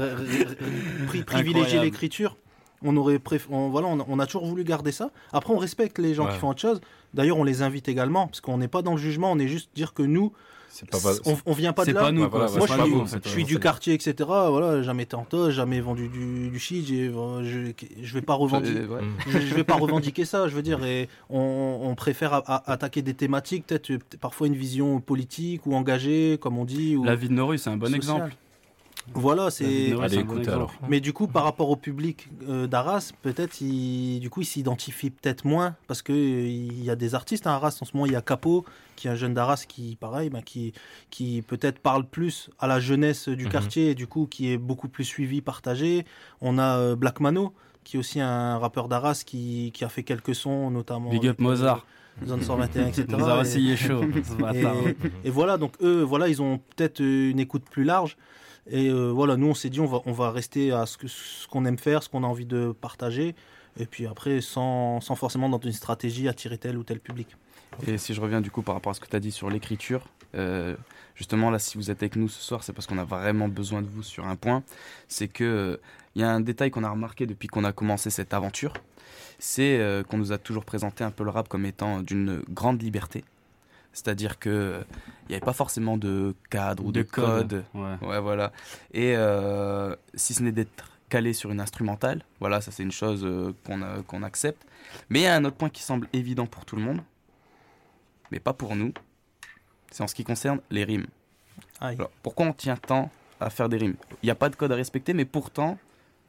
pri- 1.07 1.25
privilégier 1.25 1.81
l'écriture. 1.81 2.37
On 2.83 2.97
aurait 2.97 3.17
préf- 3.19 3.47
on, 3.51 3.69
voilà, 3.69 3.89
on 3.89 4.01
a, 4.01 4.05
on 4.09 4.19
a 4.19 4.27
toujours 4.27 4.47
voulu 4.47 4.63
garder 4.65 4.93
ça. 4.93 5.11
Après, 5.33 5.53
on 5.53 5.59
respecte 5.59 5.99
les 5.99 6.15
gens 6.15 6.27
Ouais. 6.27 6.33
qui 6.33 6.39
font 6.39 6.49
autre 6.51 6.61
chose. 6.61 6.81
D'ailleurs, 7.13 7.37
on 7.39 7.45
les 7.45 7.63
invite 7.63 7.89
également, 7.89 8.27
parce 8.29 8.41
qu'on 8.41 8.59
n'est 8.59 8.69
pas 8.69 8.83
dans 8.83 8.93
le 8.93 8.99
jugement. 8.99 9.33
On 9.33 9.39
est 9.39 9.49
juste 9.49 9.71
dire 9.75 9.95
que 9.95 10.03
nous, 10.03 10.33
C'est 10.71 10.89
pas, 10.91 10.99
pas- 11.01 11.15
on, 11.25 11.37
on 11.47 11.53
vient 11.55 11.73
pas 11.73 11.85
de 11.85 11.93
là. 11.93 12.01
pas 12.01 12.13
nous, 12.13 12.29
voilà, 12.29 12.47
Moi, 12.51 12.67
je 12.67 12.73
pas 12.75 12.83
suis, 12.85 12.93
vous, 12.93 12.99
en 12.99 13.03
en 13.03 13.07
fait, 13.07 13.17
fait. 13.17 13.25
je 13.25 13.29
suis 13.31 13.45
du 13.45 13.59
quartier, 13.59 13.95
etc. 13.95 14.15
Voilà, 14.19 14.83
jamais 14.83 15.05
été 15.05 15.17
en 15.17 15.25
toge, 15.25 15.55
jamais 15.55 15.81
vendu 15.81 16.09
du, 16.09 16.51
du 16.51 16.59
shit. 16.59 16.87
Je, 16.87 17.73
je 18.03 18.15
vais 18.15 18.23
pas 18.23 18.35
revendiquer. 18.35 18.81
Ouais. 18.87 19.01
Je, 19.29 19.39
je 19.41 19.55
vais 19.55 19.65
pas 19.65 19.75
revendiquer 19.77 20.25
ça, 20.25 20.47
je 20.49 20.55
veux 20.55 20.63
dire, 20.63 20.85
et 20.85 21.09
on, 21.31 21.81
on 21.83 21.95
préfère 21.95 22.33
a- 22.35 22.43
a- 22.47 22.71
attaquer 22.73 23.03
des 23.03 23.15
thématiques, 23.15 23.67
peut-être 23.67 23.99
parfois 24.21 24.47
une 24.47 24.55
vision 24.57 25.01
politique 25.01 25.67
ou 25.67 25.75
engagée, 25.75 26.39
comme 26.41 26.59
on 26.59 26.65
dit. 26.65 26.97
Ou 26.97 27.05
La 27.05 27.15
vie 27.17 27.29
de 27.29 27.35
nos 27.35 27.47
rues, 27.47 27.59
c'est 27.59 27.71
un 27.71 27.77
bon 27.77 27.93
exemple. 27.95 28.35
Voilà, 29.15 29.51
c'est. 29.51 29.93
Allez, 30.01 30.19
un 30.19 30.25
bon 30.25 30.43
alors. 30.49 30.73
Mais 30.89 31.01
du 31.01 31.13
coup, 31.13 31.27
par 31.27 31.45
rapport 31.45 31.71
au 31.71 31.77
public 31.77 32.29
euh, 32.49 32.67
d'Arras, 32.67 33.13
peut-être, 33.23 33.61
il, 33.61 34.21
du 34.21 34.31
coup, 34.31 34.43
il 34.43 34.45
s'identifie 34.45 35.11
peut-être 35.11 35.45
moins 35.45 35.75
parce 35.87 36.03
que 36.03 36.13
il 36.13 36.83
y 36.85 36.91
a 36.91 36.97
des 36.97 37.15
artistes 37.15 37.47
à 37.47 37.55
Arras 37.55 37.79
en 37.81 37.85
ce 37.85 37.91
moment. 37.95 38.07
Il 38.07 38.13
y 38.13 38.17
a 38.17 38.21
Capo, 38.23 38.65
qui 38.97 39.09
est 39.09 39.11
un 39.11 39.15
jeune 39.17 39.35
d'Arras 39.35 39.65
qui, 39.67 39.97
pareil, 40.01 40.31
bah, 40.31 40.43
qui, 40.43 40.73
qui 41.11 41.43
peut-être 41.43 41.79
parle 41.79 42.05
plus 42.05 42.51
à 42.59 42.67
la 42.67 42.81
jeunesse 42.81 43.29
du 43.29 43.45
Mhm. 43.47 43.51
quartier 43.51 43.91
et 43.91 43.95
du 43.95 44.07
coup, 44.07 44.27
qui 44.27 44.53
est 44.53 44.59
beaucoup 44.59 44.89
plus 44.89 45.05
suivi, 45.05 45.41
partagé. 45.41 46.05
On 46.41 46.59
a 46.59 46.79
euh, 46.79 46.97
Black 46.97 47.21
Mano, 47.21 47.53
qui 47.85 47.97
est 47.97 48.01
aussi 48.01 48.21
un 48.21 48.59
rappeur 48.59 48.89
d'Arras 48.89 49.23
qui, 49.25 49.71
qui 49.75 49.85
a 49.85 49.89
fait 49.89 50.03
quelques 50.03 50.35
sons, 50.35 50.71
notamment. 50.71 51.11
Big 51.11 51.27
up 51.27 51.41
Mozart. 51.41 51.85
Zone 52.27 52.43
121, 52.43 52.89
etc. 52.89 53.07
Mozart 53.11 53.39
aussi, 53.41 53.61
il 53.63 53.71
est 53.71 53.77
chaud, 53.77 54.03
Et- 54.15 54.23
ce 54.25 54.35
bâtard. 54.35 54.75
et 55.25 55.31
voilà, 55.31 55.57
donc 55.57 55.75
eux, 55.81 56.03
voilà, 56.03 56.27
ils 56.29 56.43
ont 56.43 56.59
peut-être 56.77 56.99
une 57.01 57.39
écoute 57.39 57.63
plus 57.71 57.85
large. 57.85 58.17
Et 58.71 58.89
euh, 58.89 59.11
voilà, 59.11 59.37
nous, 59.37 59.49
on 59.49 59.55
s'est 59.55 59.71
dit, 59.71 59.81
on 59.81 59.87
va, 59.87 60.31
rester 60.31 60.73
à 60.73 60.85
ce 60.87 61.49
qu'on 61.49 61.65
aime 61.65 61.79
faire, 61.79 62.03
ce 62.03 62.09
qu'on 62.09 62.25
a 62.25 62.27
envie 62.27 62.47
de 62.47 62.73
partager. 62.73 63.35
Et 63.79 63.87
puis 63.87 64.07
après, 64.07 64.41
sans, 64.41 65.01
forcément 65.01 65.49
dans 65.49 65.61
une 65.61 65.73
stratégie 65.73 66.29
attirer 66.29 66.59
tel 66.59 66.77
ou 66.77 66.85
tel 66.85 67.01
public. 67.01 67.29
Et 67.87 67.97
si 67.99 68.15
je 68.15 68.21
reviens 68.21 68.41
du 68.41 68.51
coup 68.51 68.63
par 68.63 68.75
rapport 68.75 68.91
à 68.91 68.95
ce 68.95 69.01
que 69.01 69.07
tu 69.07 69.15
as 69.15 69.21
dit 69.21 69.31
sur 69.31 69.51
l'écriture, 69.51 70.09
euh, 70.35 70.75
justement 71.15 71.51
là, 71.51 71.59
si 71.59 71.77
vous 71.77 71.91
êtes 71.91 72.03
avec 72.03 72.17
nous 72.17 72.29
ce 72.29 72.43
soir, 72.43 72.65
c'est 72.65 72.73
parce 72.73 72.87
qu'on 72.87 72.99
a 72.99 73.05
vraiment 73.05 73.49
besoin 73.49 73.83
de 73.83 73.87
vous 73.87 74.03
sur 74.03 74.27
un 74.27 74.37
point. 74.37 74.63
C'est 75.07 75.29
que 75.29 75.45
euh, 75.45 75.77
il 76.15 76.23
y 76.23 76.25
a 76.25 76.31
un 76.31 76.41
détail 76.41 76.71
qu'on 76.71 76.85
a 76.85 76.91
remarqué 76.91 77.27
depuis 77.27 77.49
qu'on 77.49 77.65
a 77.65 77.73
commencé 77.73 78.11
cette 78.11 78.35
aventure, 78.35 78.73
c'est 79.39 79.79
euh, 79.79 80.03
qu'on 80.03 80.19
nous 80.19 80.33
a 80.33 80.39
toujours 80.39 80.65
présenté 80.65 81.05
un 81.05 81.11
peu 81.11 81.23
le 81.25 81.31
rap 81.31 81.49
comme 81.49 81.65
étant 81.65 82.01
d'une 82.01 82.43
grande 82.51 82.83
liberté. 82.83 83.23
C'est-à-dire 83.99 84.39
que 84.39 84.49
euh, 84.49 84.81
il 85.25 85.31
n'y 85.31 85.35
avait 85.35 85.45
pas 85.45 85.53
forcément 85.53 85.97
de 85.99 86.35
cadre 86.51 86.85
ou 86.85 86.93
de, 86.93 87.03
De 87.03 87.07
code, 87.07 87.65
code. 87.73 88.01
ouais. 88.03 88.21
voilà. 88.21 88.53
Et 88.95 89.15
euh, 89.17 89.95
si 90.15 90.35
ce 90.35 90.43
n'est 90.43 90.53
d'être 90.53 90.91
calé 91.09 91.33
sur 91.33 91.51
une 91.51 91.61
instrumentale, 91.61 92.23
voilà, 92.41 92.61
ça 92.61 92.71
c'est 92.71 92.83
une 92.83 92.93
chose 92.93 93.23
euh, 93.25 93.53
qu'on 93.65 94.23
accepte. 94.23 94.65
Mais 95.11 95.21
il 95.21 95.23
y 95.23 95.27
a 95.27 95.35
un 95.35 95.45
autre 95.45 95.57
point 95.57 95.69
qui 95.71 95.83
semble 95.83 96.07
évident 96.13 96.47
pour 96.47 96.65
tout 96.65 96.77
le 96.77 96.83
monde, 96.83 97.01
mais 98.31 98.41
pas 98.41 98.53
pour 98.53 98.77
nous. 98.77 98.93
C'est 99.91 100.03
en 100.03 100.07
ce 100.07 100.15
qui 100.15 100.25
concerne 100.25 100.61
les 100.71 100.85
rimes. 100.85 101.07
Alors, 101.81 102.11
pourquoi 102.23 102.47
on 102.47 102.53
tient 102.53 102.77
tant 102.77 103.11
à 103.41 103.51
faire 103.51 103.69
des 103.69 103.79
rimes? 103.79 103.97
Il 104.23 104.27
n'y 104.27 104.31
a 104.31 104.35
pas 104.35 104.49
de 104.51 104.57
code 104.57 104.71
à 104.73 104.75
respecter, 104.77 105.15
mais 105.15 105.25
pourtant, 105.25 105.79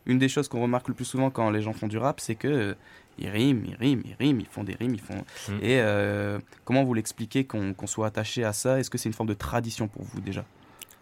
une 0.05 0.17
des 0.17 0.29
choses 0.29 0.47
qu'on 0.47 0.61
remarque 0.61 0.87
le 0.87 0.93
plus 0.93 1.05
souvent 1.05 1.29
quand 1.29 1.49
les 1.51 1.61
gens 1.61 1.73
font 1.73 1.87
du 1.87 1.97
rap, 1.97 2.19
c'est 2.19 2.35
que 2.35 2.75
ils 3.19 3.29
riment, 3.29 3.63
ils 3.67 3.75
riment, 3.75 4.01
ils 4.05 4.15
riment, 4.19 4.39
ils 4.39 4.45
font 4.47 4.63
des 4.63 4.75
rimes, 4.75 4.93
ils 4.95 5.01
font. 5.01 5.15
Mm. 5.49 5.53
Et 5.61 5.79
euh, 5.81 6.39
comment 6.65 6.83
vous 6.83 6.93
l'expliquez 6.93 7.45
qu'on 7.45 7.73
soit 7.85 8.07
attaché 8.07 8.43
à 8.43 8.53
ça? 8.53 8.79
Est-ce 8.79 8.89
que 8.89 8.97
c'est 8.97 9.09
une 9.09 9.13
forme 9.13 9.29
de 9.29 9.33
tradition 9.33 9.87
pour 9.87 10.03
vous 10.03 10.21
déjà? 10.21 10.43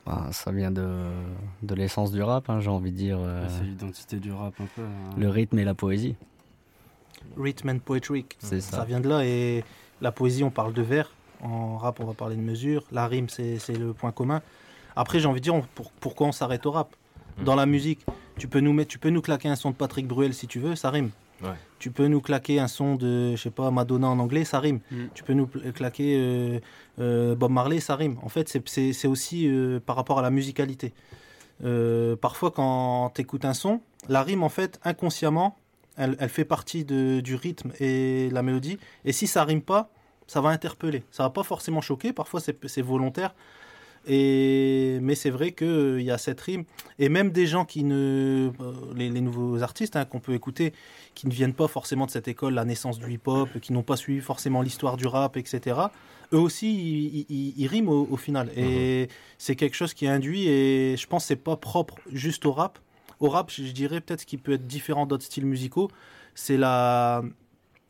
Bah, 0.05 0.27
ça 0.31 0.51
vient 0.51 0.71
de, 0.71 0.87
de 1.63 1.75
l'essence 1.75 2.11
du 2.11 2.21
rap, 2.21 2.49
hein, 2.49 2.59
j'ai 2.61 2.69
envie 2.69 2.91
de 2.91 2.97
dire. 2.97 3.17
euh, 3.19 3.45
C'est 3.49 3.65
l'identité 3.65 4.17
du 4.17 4.31
rap 4.31 4.53
un 4.61 4.65
peu. 4.75 4.81
hein. 4.81 5.15
le 5.17 5.29
rythme 5.29 5.59
et 5.59 5.65
la 5.65 5.73
poésie. 5.73 6.15
Rhythm 7.37 7.69
and 7.69 7.79
poetry, 7.79 8.25
C'est 8.39 8.61
ça. 8.61 8.83
vient 8.85 8.99
de 8.99 9.09
là. 9.09 9.25
Et 9.25 9.63
la 10.01 10.11
poésie, 10.11 10.43
on 10.43 10.49
parle 10.49 10.73
de 10.73 10.81
vers. 10.81 11.11
En 11.41 11.77
rap, 11.77 11.99
on 11.99 12.05
va 12.05 12.13
parler 12.13 12.35
de 12.35 12.41
mesure. 12.41 12.83
La 12.91 13.05
rime, 13.07 13.29
c'est 13.29 13.59
c'est 13.59 13.77
le 13.77 13.93
point 13.93 14.11
commun. 14.11 14.41
Après, 14.95 15.19
j'ai 15.19 15.27
envie 15.27 15.39
de 15.39 15.43
dire, 15.43 15.53
on- 15.55 15.61
pour- 15.75 15.91
pourquoi 15.91 16.27
on 16.27 16.31
s'arrête 16.31 16.65
au 16.65 16.71
rap? 16.71 16.95
Dans 17.43 17.53
la 17.55 17.67
musique, 17.67 18.03
tu 18.39 18.47
peux, 18.47 18.59
nous 18.61 18.73
mettre, 18.73 18.89
tu 18.89 18.97
peux 18.97 19.09
nous 19.11 19.21
claquer 19.21 19.47
un 19.49 19.55
son 19.55 19.69
de 19.69 19.75
Patrick 19.75 20.07
Bruel 20.07 20.33
si 20.33 20.47
tu 20.47 20.59
veux, 20.59 20.75
ça 20.75 20.89
rime. 20.89 21.11
Ouais. 21.41 21.49
Tu 21.79 21.91
peux 21.91 22.07
nous 22.07 22.21
claquer 22.21 22.59
un 22.59 22.67
son 22.67 22.95
de, 22.95 23.35
je 23.35 23.41
sais 23.41 23.51
pas, 23.51 23.69
Madonna 23.69 24.07
en 24.07 24.17
anglais, 24.19 24.43
ça 24.43 24.59
rime. 24.59 24.79
Mm. 24.91 24.95
Tu 25.13 25.23
peux 25.23 25.33
nous 25.33 25.45
claquer 25.47 26.15
euh, 26.17 26.59
euh, 26.99 27.35
Bob 27.35 27.51
Marley, 27.51 27.79
ça 27.79 27.95
rime. 27.95 28.17
En 28.23 28.29
fait, 28.29 28.49
c'est- 28.49 29.07
aussi 29.07 29.47
euh, 29.47 29.79
par 29.79 29.95
rapport 29.95 30.17
à 30.17 30.21
la 30.23 30.31
musicalité. 30.31 30.93
Euh, 31.63 32.15
parfois, 32.15 32.51
quand 32.51 33.11
tu 33.13 33.21
écoutes 33.21 33.45
un 33.45 33.53
son, 33.53 33.81
la 34.09 34.23
rime, 34.23 34.43
en 34.43 34.49
fait, 34.49 34.79
inconsciemment, 34.83 35.55
elle, 35.97 36.15
elle 36.19 36.29
fait 36.29 36.45
partie 36.45 36.85
de- 36.85 37.19
du 37.19 37.35
rythme 37.35 37.71
et 37.79 38.29
la 38.31 38.41
mélodie. 38.43 38.77
Et 39.05 39.11
si 39.11 39.27
ça 39.27 39.43
rime 39.43 39.61
pas, 39.61 39.89
ça 40.27 40.41
va 40.41 40.49
interpeller. 40.49 41.03
Ça 41.11 41.23
va 41.23 41.29
pas 41.29 41.43
forcément 41.43 41.81
choquer, 41.81 42.13
parfois 42.13 42.39
c'est 42.39 42.57
c'est 42.67 42.81
volontaire. 42.81 43.33
Et, 44.07 44.99
mais 45.01 45.15
c'est 45.15 45.29
vrai 45.29 45.51
qu'il 45.51 46.01
y 46.01 46.11
a 46.11 46.17
cette 46.17 46.39
rime. 46.41 46.63
Et 46.99 47.09
même 47.09 47.31
des 47.31 47.45
gens 47.45 47.65
qui 47.65 47.83
ne. 47.83 48.51
euh, 48.61 48.73
les, 48.95 49.09
les 49.09 49.21
nouveaux 49.21 49.61
artistes 49.61 49.95
hein, 49.95 50.05
qu'on 50.05 50.19
peut 50.19 50.33
écouter, 50.33 50.73
qui 51.13 51.27
ne 51.27 51.31
viennent 51.33 51.53
pas 51.53 51.67
forcément 51.67 52.05
de 52.05 52.11
cette 52.11 52.27
école, 52.27 52.53
la 52.53 52.65
naissance 52.65 52.99
du 52.99 53.11
hip-hop, 53.11 53.59
qui 53.59 53.73
n'ont 53.73 53.83
pas 53.83 53.97
suivi 53.97 54.21
forcément 54.21 54.61
l'histoire 54.61 54.97
du 54.97 55.07
rap, 55.07 55.37
etc. 55.37 55.79
Eux 56.33 56.39
aussi, 56.39 57.25
ils, 57.29 57.67
riment 57.67 57.89
au, 57.89 58.07
au 58.09 58.17
final. 58.17 58.49
Et 58.55 59.09
c'est 59.37 59.55
quelque 59.55 59.75
chose 59.75 59.93
qui 59.93 60.05
est 60.05 60.09
induit. 60.09 60.47
Et 60.47 60.95
je 60.97 61.07
pense 61.07 61.23
que 61.23 61.27
c'est 61.29 61.35
pas 61.35 61.57
propre 61.57 61.95
juste 62.11 62.45
au 62.45 62.51
rap. 62.51 62.79
Au 63.19 63.29
rap, 63.29 63.51
je 63.51 63.63
je 63.63 63.71
dirais 63.71 64.01
peut-être 64.01 64.21
ce 64.21 64.25
qui 64.25 64.37
peut 64.37 64.53
être 64.53 64.67
différent 64.67 65.05
d'autres 65.05 65.23
styles 65.25 65.45
musicaux, 65.45 65.89
c'est 66.35 66.57
la 66.57 67.23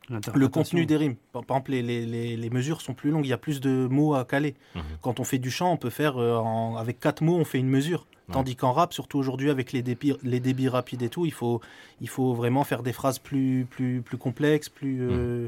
le 0.09 0.47
contenu 0.47 0.85
des 0.85 0.97
rimes. 0.97 1.15
Par, 1.33 1.43
par 1.43 1.57
exemple, 1.57 1.71
les, 1.71 1.81
les- 1.81 2.05
les- 2.05 2.37
les 2.37 2.49
mesures 2.49 2.81
sont 2.81 2.93
plus 2.93 3.11
longues, 3.11 3.25
il 3.25 3.29
y 3.29 3.33
a 3.33 3.37
plus 3.37 3.59
de 3.61 3.87
mots 3.89 4.13
à 4.15 4.23
caler. 4.25 4.55
Quand 5.01 5.19
on 5.19 5.23
fait 5.23 5.37
du 5.39 5.51
chant, 5.51 5.71
on 5.73 5.77
peut 5.77 5.89
faire, 5.89 6.17
euh, 6.17 6.37
en- 6.37 6.75
avec 6.77 6.99
quatre 6.99 7.21
mots, 7.21 7.35
on 7.37 7.45
fait 7.45 7.59
une 7.59 7.69
mesure. 7.69 8.07
Tandis 8.33 8.55
qu'en 8.57 8.73
rap, 8.73 8.93
surtout 8.93 9.17
aujourd'hui 9.19 9.49
avec 9.49 9.71
les 9.71 9.81
débits, 9.81 10.13
les 10.21 10.41
débits 10.41 10.67
rapides 10.67 11.01
et 11.01 11.07
tout, 11.09 11.25
il 11.25 11.31
faut, 11.31 11.61
il 12.01 12.09
faut 12.09 12.33
vraiment 12.33 12.63
faire 12.65 12.83
des 12.83 12.91
phrases 12.91 13.19
plus, 13.19 13.65
plus, 13.69 14.01
plus 14.01 14.17
complexes, 14.17 14.67
plus, 14.69 14.97
euh, 15.01 15.47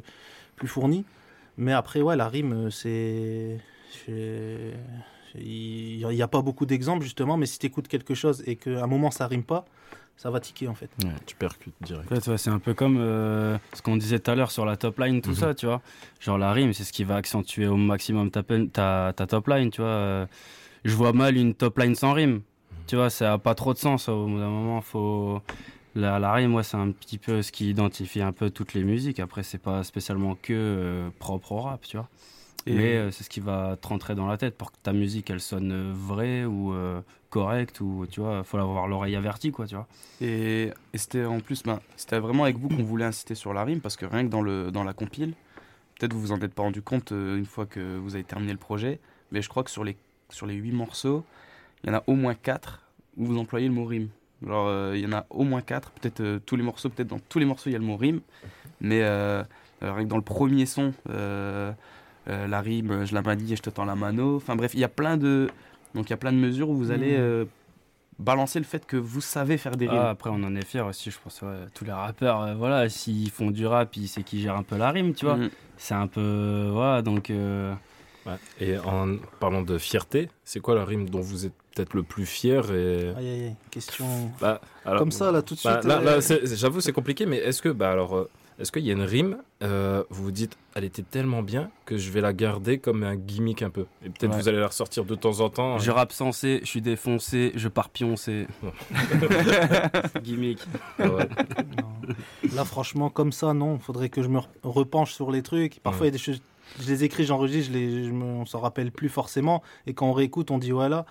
plus 0.55 0.67
fournies. 0.69 1.03
Mais 1.57 1.73
après, 1.73 2.01
ouais, 2.01 2.15
la 2.15 2.29
rime, 2.29 2.53
euh, 2.53 2.69
c'est... 2.69 3.57
Il 5.35 6.05
n'y 6.07 6.21
a 6.21 6.27
pas 6.27 6.41
beaucoup 6.41 6.65
d'exemples, 6.65 7.03
justement, 7.03 7.37
mais 7.37 7.45
si 7.45 7.59
tu 7.59 7.65
écoutes 7.67 7.87
quelque 7.87 8.13
chose 8.15 8.43
et 8.47 8.55
qu'à 8.55 8.83
un 8.83 8.87
moment 8.87 9.11
ça 9.11 9.27
rime 9.27 9.43
pas, 9.43 9.65
ça 10.17 10.29
va 10.31 10.39
tiquer, 10.39 10.67
en 10.67 10.75
fait. 10.75 10.89
tu 11.25 11.35
percutes 11.35 11.73
direct. 11.81 12.11
En 12.11 12.15
fait, 12.15 12.31
ouais, 12.31 12.37
c'est 12.37 12.49
un 12.49 12.59
peu 12.59 12.73
comme 12.73 12.97
euh, 12.99 13.57
ce 13.73 13.81
qu'on 13.81 13.95
disait 13.97 14.19
tout 14.19 14.31
à 14.31 14.35
l'heure 14.35 14.51
sur 14.51 14.65
la 14.65 14.75
top 14.75 14.99
line, 14.99 15.21
tout 15.21 15.29
Mhm. 15.31 15.35
ça, 15.35 15.53
tu 15.53 15.65
vois. 15.65 15.81
Genre 16.19 16.37
la 16.37 16.51
rime, 16.51 16.73
c'est 16.73 16.83
ce 16.83 16.91
qui 16.91 17.03
va 17.03 17.15
accentuer 17.15 17.67
au 17.67 17.77
maximum 17.77 18.29
ta, 18.31 18.43
pen- 18.43 18.69
ta, 18.69 19.13
ta 19.15 19.27
top 19.27 19.47
line, 19.47 19.69
tu 19.71 19.81
vois. 19.81 19.89
Euh, 19.89 20.25
Je 20.85 20.95
vois 20.95 21.11
mal 21.13 21.35
une 21.37 21.53
top 21.53 21.77
line 21.77 21.93
sans 21.95 22.13
rime. 22.13 22.41
Tu 22.87 22.95
vois, 22.95 23.09
ça 23.09 23.29
n'a 23.31 23.37
pas 23.37 23.53
trop 23.53 23.73
de 23.73 23.77
sens. 23.77 24.07
Au 24.09 24.25
bout 24.27 24.39
d'un 24.39 24.49
moment, 24.49 24.81
faut. 24.81 25.41
La, 25.95 26.19
la 26.19 26.31
rime, 26.33 26.51
moi, 26.51 26.63
c'est 26.63 26.77
un 26.77 26.91
petit 26.91 27.17
peu 27.17 27.41
ce 27.41 27.51
qui 27.51 27.69
identifie 27.69 28.21
un 28.21 28.31
peu 28.31 28.49
toutes 28.49 28.73
les 28.73 28.83
musiques. 28.83 29.19
Après, 29.19 29.43
c'est 29.43 29.57
pas 29.57 29.83
spécialement 29.83 30.35
que 30.41 30.53
euh, 30.53 31.09
propre 31.19 31.51
au 31.51 31.61
rap, 31.61 31.81
tu 31.85 31.97
vois. 31.97 32.07
Et- 32.65 32.73
Mais 32.73 32.95
euh, 32.97 33.11
c'est 33.11 33.23
ce 33.23 33.29
qui 33.29 33.39
va 33.39 33.77
te 33.81 33.87
rentrer 33.87 34.15
dans 34.15 34.27
la 34.27 34.37
tête 34.37 34.57
pour 34.57 34.71
que 34.71 34.77
ta 34.83 34.93
musique, 34.93 35.29
elle 35.29 35.39
sonne 35.39 35.71
euh, 35.71 35.91
vraie 35.93 36.45
ou 36.45 36.73
euh, 36.73 37.01
correcte 37.29 37.79
ou, 37.81 38.05
tu 38.09 38.19
vois, 38.19 38.43
faut 38.43 38.57
avoir 38.57 38.87
l'oreille 38.87 39.15
avertie, 39.15 39.51
quoi, 39.51 39.65
tu 39.65 39.75
vois. 39.75 39.87
Et, 40.21 40.71
et 40.93 40.97
c'était 40.97 41.25
en 41.25 41.39
plus, 41.39 41.63
ben, 41.63 41.79
c'était 41.95 42.19
vraiment 42.19 42.43
avec 42.43 42.57
vous 42.57 42.69
qu'on 42.69 42.83
voulait 42.83 43.05
insister 43.05 43.35
sur 43.35 43.53
la 43.53 43.63
rime 43.63 43.79
parce 43.81 43.95
que 43.97 44.05
rien 44.05 44.23
que 44.23 44.29
dans, 44.29 44.41
le, 44.41 44.71
dans 44.71 44.83
la 44.83 44.93
compile, 44.93 45.33
peut-être 45.97 46.13
vous 46.13 46.21
vous 46.21 46.31
en 46.31 46.39
êtes 46.41 46.53
pas 46.53 46.63
rendu 46.63 46.81
compte 46.81 47.11
euh, 47.11 47.37
une 47.37 47.45
fois 47.45 47.65
que 47.65 47.97
vous 47.97 48.15
avez 48.15 48.23
terminé 48.23 48.51
le 48.51 48.57
projet, 48.59 48.99
mais 49.31 49.41
je 49.41 49.49
crois 49.49 49.63
que 49.63 49.71
sur 49.71 49.83
les, 49.83 49.95
sur 50.29 50.45
les 50.45 50.55
8 50.55 50.71
morceaux, 50.71 51.23
il 51.83 51.89
y 51.89 51.93
en 51.93 51.97
a 51.97 52.03
au 52.07 52.15
moins 52.15 52.35
4 52.35 52.81
où 53.17 53.25
vous 53.25 53.37
employez 53.37 53.67
le 53.67 53.73
mot 53.73 53.85
rime. 53.85 54.09
Genre, 54.45 54.93
il 54.95 55.01
y 55.01 55.05
en 55.05 55.11
a 55.11 55.25
au 55.29 55.43
moins 55.43 55.61
4, 55.61 55.91
peut-être 55.91 56.39
tous 56.45 56.55
les 56.55 56.63
morceaux, 56.63 56.87
peut-être 56.89 57.09
dans 57.09 57.19
tous 57.19 57.39
les 57.39 57.45
morceaux 57.45 57.69
il 57.69 57.73
y 57.73 57.75
a 57.75 57.79
le 57.79 57.83
mot 57.85 57.97
rime, 57.97 58.21
mais 58.79 59.01
rien 59.81 60.03
que 60.03 60.09
dans 60.09 60.15
le 60.15 60.21
premier 60.23 60.65
son, 60.65 60.93
euh, 62.29 62.47
la 62.47 62.61
rime, 62.61 63.05
je 63.05 63.13
la 63.13 63.21
manie 63.21 63.53
et 63.53 63.55
je 63.55 63.61
te 63.61 63.69
tends 63.69 63.85
la 63.85 63.95
mano. 63.95 64.35
Enfin 64.37 64.55
bref, 64.55 64.71
il 64.73 64.79
y 64.79 64.83
a 64.83 64.89
plein 64.89 65.17
de, 65.17 65.49
donc 65.95 66.07
il 66.07 66.11
y 66.11 66.13
a 66.13 66.17
plein 66.17 66.31
de 66.31 66.37
mesures 66.37 66.69
où 66.69 66.75
vous 66.75 66.91
allez 66.91 67.11
Mhm. 67.17 67.23
euh, 67.23 67.45
balancer 68.19 68.59
le 68.59 68.65
fait 68.65 68.85
que 68.85 68.97
vous 68.97 69.21
savez 69.21 69.57
faire 69.57 69.75
des 69.77 69.87
rimes. 69.87 69.99
Ah, 70.01 70.09
après, 70.11 70.29
on 70.29 70.43
en 70.43 70.55
est 70.55 70.65
fiers 70.65 70.81
aussi, 70.81 71.09
je 71.11 71.17
pense. 71.23 71.41
ouais. 71.41 71.47
Tous 71.73 71.85
les 71.85 71.91
rappeurs, 71.91 72.41
euh, 72.41 72.53
voilà, 72.55 72.89
s'ils 72.89 73.31
font 73.31 73.49
du 73.51 73.65
rap, 73.65 73.95
ils- 73.95 74.07
c'est 74.07 74.23
qu'ils 74.23 74.41
gèrent 74.41 74.57
un 74.57 74.63
peu 74.63 74.77
la 74.77 74.91
rime, 74.91 75.13
tu 75.13 75.25
vois. 75.25 75.37
Mhm. 75.37 75.49
C'est 75.77 75.93
un 75.95 76.07
peu. 76.07 76.69
Voilà, 76.71 77.01
donc. 77.01 77.29
euh, 77.29 77.73
Ouais. 78.25 78.33
Et 78.59 78.77
en 78.77 79.15
parlant 79.39 79.61
de 79.61 79.77
fierté, 79.77 80.29
c'est 80.43 80.59
quoi 80.59 80.75
la 80.75 80.83
rime 80.83 81.09
dont 81.09 81.21
vous 81.21 81.45
êtes 81.45 81.53
peut-être 81.73 81.93
le 81.93 82.03
plus 82.03 82.25
fier 82.25 82.69
et... 82.69 83.13
Aïe, 83.17 83.27
aïe, 83.29 83.43
aïe, 83.45 83.55
question. 83.71 84.05
Bah, 84.41 84.59
alors- 84.85 84.99
Comme 84.99 85.11
ça, 85.13 85.31
là, 85.31 85.41
tout 85.41 85.55
de 85.55 85.61
bah, 85.63 85.79
suite. 85.79 85.85
là, 85.89 86.01
là, 86.01 86.19
J'avoue, 86.43 86.81
c'est 86.81 86.91
compliqué, 86.91 87.25
mais 87.25 87.37
est-ce 87.37 87.61
que, 87.61 87.69
bah 87.69 87.89
alors, 87.89 88.17
euh, 88.17 88.29
est-ce 88.59 88.71
qu'il 88.71 88.83
y 88.85 88.89
a 88.89 88.93
une 88.93 89.01
rime, 89.03 89.37
euh, 89.63 90.03
vous 90.09 90.25
vous 90.25 90.31
dites, 90.31 90.57
elle 90.75 90.83
était 90.83 91.01
tellement 91.01 91.41
bien 91.41 91.69
que 91.85 91.97
je 91.97 92.11
vais 92.11 92.21
la 92.21 92.33
garder 92.33 92.77
comme 92.77 93.03
un 93.03 93.15
gimmick 93.15 93.61
un 93.63 93.69
peu, 93.69 93.85
et 94.05 94.09
peut-être 94.09 94.31
Ouais. 94.33 94.41
vous 94.41 94.47
allez 94.49 94.59
la 94.59 94.67
ressortir 94.67 95.05
de 95.05 95.15
temps 95.15 95.39
en 95.39 95.49
temps. 95.49 95.79
Je 95.79 95.89
rappe 95.91 96.11
sensé, 96.11 96.59
je 96.63 96.67
suis 96.67 96.81
défoncé, 96.81 97.51
je 97.55 97.67
pars 97.69 97.89
pioncer. 97.89 98.47
Gimmick. 100.23 100.59
Là, 102.55 102.65
franchement, 102.65 103.09
comme 103.09 103.31
ça, 103.31 103.53
non. 103.53 103.75
Il 103.75 103.81
faudrait 103.81 104.09
que 104.09 104.21
je 104.23 104.27
me 104.27 104.39
re- 104.39 104.47
repenche 104.63 105.13
sur 105.13 105.31
les 105.31 105.41
trucs. 105.41 105.79
Parfois, 105.81 106.05
il 106.05 106.09
y 106.09 106.09
a 106.09 106.11
des 106.13 106.17
choses. 106.17 106.41
Je 106.79 106.87
les 106.87 107.03
écris, 107.03 107.25
j'enregistre, 107.25 107.71
je 107.73 107.77
les, 107.77 108.05
je 108.05 108.11
me, 108.11 108.23
on 108.23 108.45
s'en 108.45 108.59
rappelle 108.59 108.91
plus 108.91 109.09
forcément. 109.09 109.63
Et 109.87 109.93
quand 109.93 110.07
on 110.07 110.13
réécoute, 110.13 110.51
on 110.51 110.57
dit 110.59 110.71
ouais 110.73 110.89
là. 110.89 111.05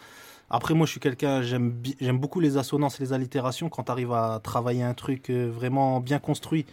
Après, 0.50 0.72
moi, 0.74 0.86
je 0.86 0.92
suis 0.92 1.00
quelqu'un, 1.00 1.42
j'aime, 1.42 1.74
j'aime 2.00 2.18
beaucoup 2.18 2.40
les 2.40 2.56
assonances 2.56 2.98
et 3.00 3.04
les 3.04 3.12
allitérations. 3.12 3.68
Quand 3.68 3.82
tu 3.84 3.92
arrives 3.92 4.12
à 4.12 4.40
travailler 4.42 4.82
un 4.82 4.94
truc 4.94 5.28
euh, 5.30 5.50
vraiment 5.52 6.00
bien 6.00 6.18
construit, 6.18 6.64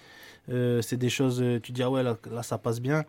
euh, 0.49 0.81
c'est 0.81 0.97
des 0.97 1.09
choses, 1.09 1.41
euh, 1.41 1.59
tu 1.59 1.71
dis 1.71 1.83
ah 1.83 1.89
ouais, 1.89 2.03
là, 2.03 2.17
là, 2.31 2.43
ça 2.43 2.57
passe 2.57 2.79
bien. 2.81 3.03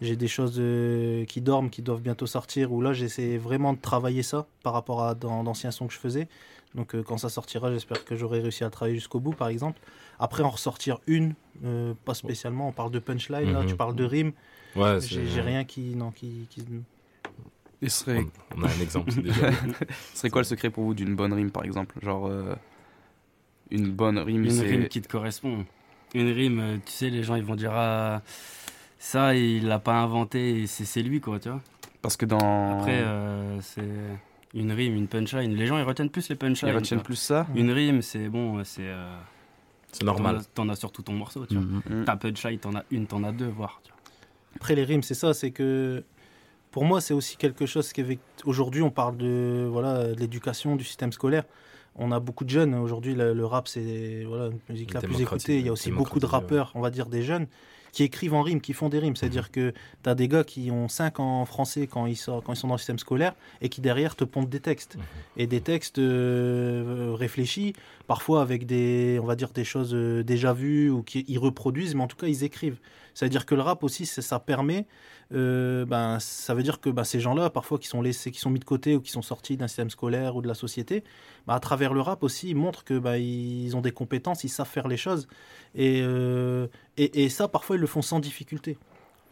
J'ai 0.00 0.16
des 0.16 0.28
choses 0.28 0.56
euh, 0.58 1.26
qui 1.26 1.42
dorment, 1.42 1.68
qui 1.68 1.82
doivent 1.82 2.00
bientôt 2.00 2.26
sortir, 2.26 2.72
où 2.72 2.80
là 2.80 2.94
j'essaie 2.94 3.36
vraiment 3.36 3.74
de 3.74 3.78
travailler 3.78 4.22
ça 4.22 4.46
par 4.62 4.72
rapport 4.72 5.02
à 5.02 5.14
dans- 5.14 5.44
d'anciens 5.44 5.70
sons 5.72 5.86
que 5.86 5.92
je 5.92 5.98
faisais. 5.98 6.26
Donc 6.74 6.94
euh, 6.94 7.02
quand 7.02 7.18
ça 7.18 7.28
sortira, 7.28 7.70
j'espère 7.70 8.04
que 8.04 8.16
j'aurai 8.16 8.40
réussi 8.40 8.64
à 8.64 8.70
travailler 8.70 8.94
jusqu'au 8.96 9.20
bout, 9.20 9.32
par 9.34 9.48
exemple. 9.48 9.78
Après, 10.18 10.42
en 10.42 10.48
ressortir 10.50 11.00
une, 11.06 11.34
euh, 11.64 11.92
pas 12.06 12.14
spécialement. 12.14 12.68
On 12.68 12.72
parle 12.72 12.90
de 12.92 12.98
punchline, 12.98 13.52
là, 13.52 13.60
Mhm. 13.60 13.66
tu 13.66 13.76
parles 13.76 13.94
de 13.94 14.04
rime. 14.04 14.32
Ouais, 14.76 14.98
j'ai 15.00 15.40
rien 15.42 15.64
qui, 15.64 15.94
non, 15.96 16.12
qui, 16.12 16.46
qui- 16.48 16.64
Et 17.82 17.88
ce 17.88 18.04
serait... 18.04 18.24
On- 18.56 18.60
on 18.60 18.62
a 18.62 18.68
un 18.68 18.80
exemple, 18.80 19.10
c'est 19.10 19.22
déjà- 19.22 19.50
ce 20.14 20.18
serait 20.18 20.30
quoi 20.30 20.40
le 20.42 20.46
secret 20.46 20.70
pour 20.70 20.84
vous 20.84 20.94
d'une 20.94 21.14
bonne 21.16 21.32
rime, 21.34 21.50
par 21.50 21.64
exemple? 21.64 21.96
Genre, 22.02 22.26
euh, 22.26 22.54
une 23.70 23.90
bonne 23.90 24.18
rime, 24.18 24.44
Une 24.44 24.50
c'est... 24.50 24.66
rime 24.66 24.88
qui 24.88 25.00
te 25.02 25.08
correspond. 25.08 25.64
Une 26.14 26.30
rime, 26.32 26.60
euh, 26.60 26.76
tu 26.84 26.92
sais, 26.92 27.10
les 27.10 27.22
gens 27.22 27.34
ils 27.36 27.44
vont 27.44 27.54
dire 27.54 27.72
ah, 27.72 28.22
ça, 28.98 29.34
il 29.34 29.66
l'a 29.66 29.78
pas 29.78 29.94
inventé, 29.94 30.66
c'est 30.66 30.84
c'est 30.84 31.02
lui 31.02 31.20
quoi, 31.20 31.38
tu 31.38 31.48
vois. 31.48 31.60
Parce 32.02 32.16
que 32.16 32.26
dans. 32.26 32.78
Après, 32.80 33.00
euh, 33.02 33.60
c'est 33.60 33.84
une 34.54 34.72
rime, 34.72 34.96
une 34.96 35.06
punchline. 35.08 35.54
Les 35.54 35.66
gens 35.66 35.78
ils 35.78 35.84
retiennent 35.84 36.10
plus 36.10 36.28
les 36.28 36.34
punchlines. 36.34 36.70
Ils 36.72 36.74
retiennent 36.76 37.02
plus 37.02 37.16
ça 37.16 37.46
Une 37.54 37.70
rime, 37.70 38.02
c'est 38.02 38.28
bon, 38.28 38.62
c'est. 38.64 38.82
euh, 38.88 39.16
C'est 39.92 40.04
normal. 40.04 40.40
t'en 40.54 40.68
as- 40.68 40.72
as 40.72 40.76
sur 40.76 40.90
tout 40.92 41.02
ton 41.02 41.12
morceau, 41.12 41.46
tu 41.46 41.54
vois. 41.54 41.64
Mhm. 41.88 42.04
Ta 42.04 42.16
punchline, 42.16 42.58
t'en 42.58 42.74
as 42.74 42.84
une, 42.90 43.06
t'en 43.06 43.22
as 43.24 43.32
deux, 43.32 43.48
voire. 43.48 43.80
tu 43.84 43.90
vois. 43.90 44.00
Après 44.56 44.74
les 44.74 44.84
rimes, 44.84 45.02
c'est 45.02 45.14
ça, 45.14 45.32
c'est 45.34 45.50
que 45.52 46.02
pour 46.72 46.84
moi, 46.84 47.00
c'est 47.00 47.14
aussi 47.14 47.36
quelque 47.36 47.66
chose 47.66 47.92
qui 47.92 48.04
aujourd'hui 48.44 48.82
on 48.82 48.90
parle 48.90 49.16
de 49.16 49.68
voilà 49.70 50.08
de 50.08 50.18
l'éducation, 50.20 50.74
du 50.76 50.84
système 50.84 51.12
scolaire. 51.12 51.44
On 51.96 52.12
a 52.12 52.20
beaucoup 52.20 52.44
de 52.44 52.50
jeunes 52.50 52.74
aujourd'hui. 52.74 53.14
Le, 53.14 53.34
le 53.34 53.46
rap, 53.46 53.68
c'est 53.68 54.24
voilà 54.24 54.46
une 54.46 54.58
musique 54.68 54.94
la 54.94 55.00
plus 55.00 55.20
écoutée. 55.20 55.58
Il 55.58 55.66
y 55.66 55.68
a 55.68 55.72
aussi 55.72 55.90
beaucoup 55.90 56.20
de 56.20 56.26
rappeurs, 56.26 56.72
on 56.74 56.80
va 56.80 56.90
dire 56.90 57.06
des 57.06 57.22
jeunes, 57.22 57.46
qui 57.92 58.04
écrivent 58.04 58.34
en 58.34 58.42
rime, 58.42 58.60
qui 58.60 58.72
font 58.72 58.88
des 58.88 58.98
rimes. 58.98 59.16
C'est-à-dire 59.16 59.50
que 59.50 59.72
tu 60.02 60.08
as 60.08 60.14
des 60.14 60.28
gars 60.28 60.44
qui 60.44 60.70
ont 60.70 60.88
5 60.88 61.20
ans 61.20 61.40
en 61.40 61.44
français 61.44 61.86
quand 61.86 62.06
ils, 62.06 62.16
sortent, 62.16 62.44
quand 62.44 62.52
ils 62.52 62.56
sont 62.56 62.68
dans 62.68 62.74
le 62.74 62.78
système 62.78 62.98
scolaire 62.98 63.34
et 63.60 63.68
qui 63.68 63.80
derrière 63.80 64.16
te 64.16 64.24
pondent 64.24 64.48
des 64.48 64.60
textes. 64.60 64.96
Et 65.36 65.46
des 65.46 65.60
textes 65.60 65.98
euh, 65.98 67.14
réfléchis, 67.18 67.74
parfois 68.06 68.42
avec 68.42 68.66
des, 68.66 69.18
on 69.22 69.26
va 69.26 69.36
dire, 69.36 69.50
des 69.50 69.64
choses 69.64 69.94
euh, 69.94 70.22
déjà 70.22 70.52
vues 70.52 70.90
ou 70.90 71.02
qu'ils 71.02 71.38
reproduisent, 71.38 71.94
mais 71.94 72.02
en 72.02 72.08
tout 72.08 72.16
cas 72.16 72.26
ils 72.26 72.44
écrivent. 72.44 72.78
C'est-à-dire 73.20 73.44
que 73.44 73.54
le 73.54 73.60
rap 73.60 73.84
aussi, 73.84 74.06
c'est- 74.06 74.22
ça 74.22 74.38
permet, 74.40 74.86
euh, 75.34 75.84
ben, 75.84 76.18
ça 76.20 76.54
veut 76.54 76.62
dire 76.62 76.80
que 76.80 76.88
ben, 76.88 77.04
ces 77.04 77.20
gens-là, 77.20 77.50
parfois 77.50 77.78
qui 77.78 77.86
sont 77.86 78.00
laissés, 78.00 78.30
qui 78.30 78.40
sont 78.40 78.48
mis 78.48 78.60
de 78.60 78.64
côté 78.64 78.96
ou 78.96 79.02
qui 79.02 79.10
sont 79.10 79.20
sortis 79.20 79.58
d'un 79.58 79.68
système 79.68 79.90
scolaire 79.90 80.36
ou 80.36 80.40
de 80.40 80.48
la 80.48 80.54
société, 80.54 81.04
ben, 81.46 81.52
à 81.52 81.60
travers 81.60 81.92
le 81.92 82.00
rap 82.00 82.22
aussi, 82.22 82.48
ils 82.48 82.56
montrent 82.56 82.82
que 82.82 82.98
ben, 82.98 83.16
ils 83.16 83.76
ont 83.76 83.82
des 83.82 83.92
compétences, 83.92 84.42
ils 84.44 84.48
savent 84.48 84.66
faire 84.66 84.88
les 84.88 84.96
choses. 84.96 85.28
Et, 85.74 86.00
euh, 86.02 86.66
et, 86.96 87.24
et 87.24 87.28
ça, 87.28 87.46
parfois, 87.46 87.76
ils 87.76 87.80
le 87.80 87.86
font 87.86 88.00
sans 88.00 88.20
difficulté. 88.20 88.78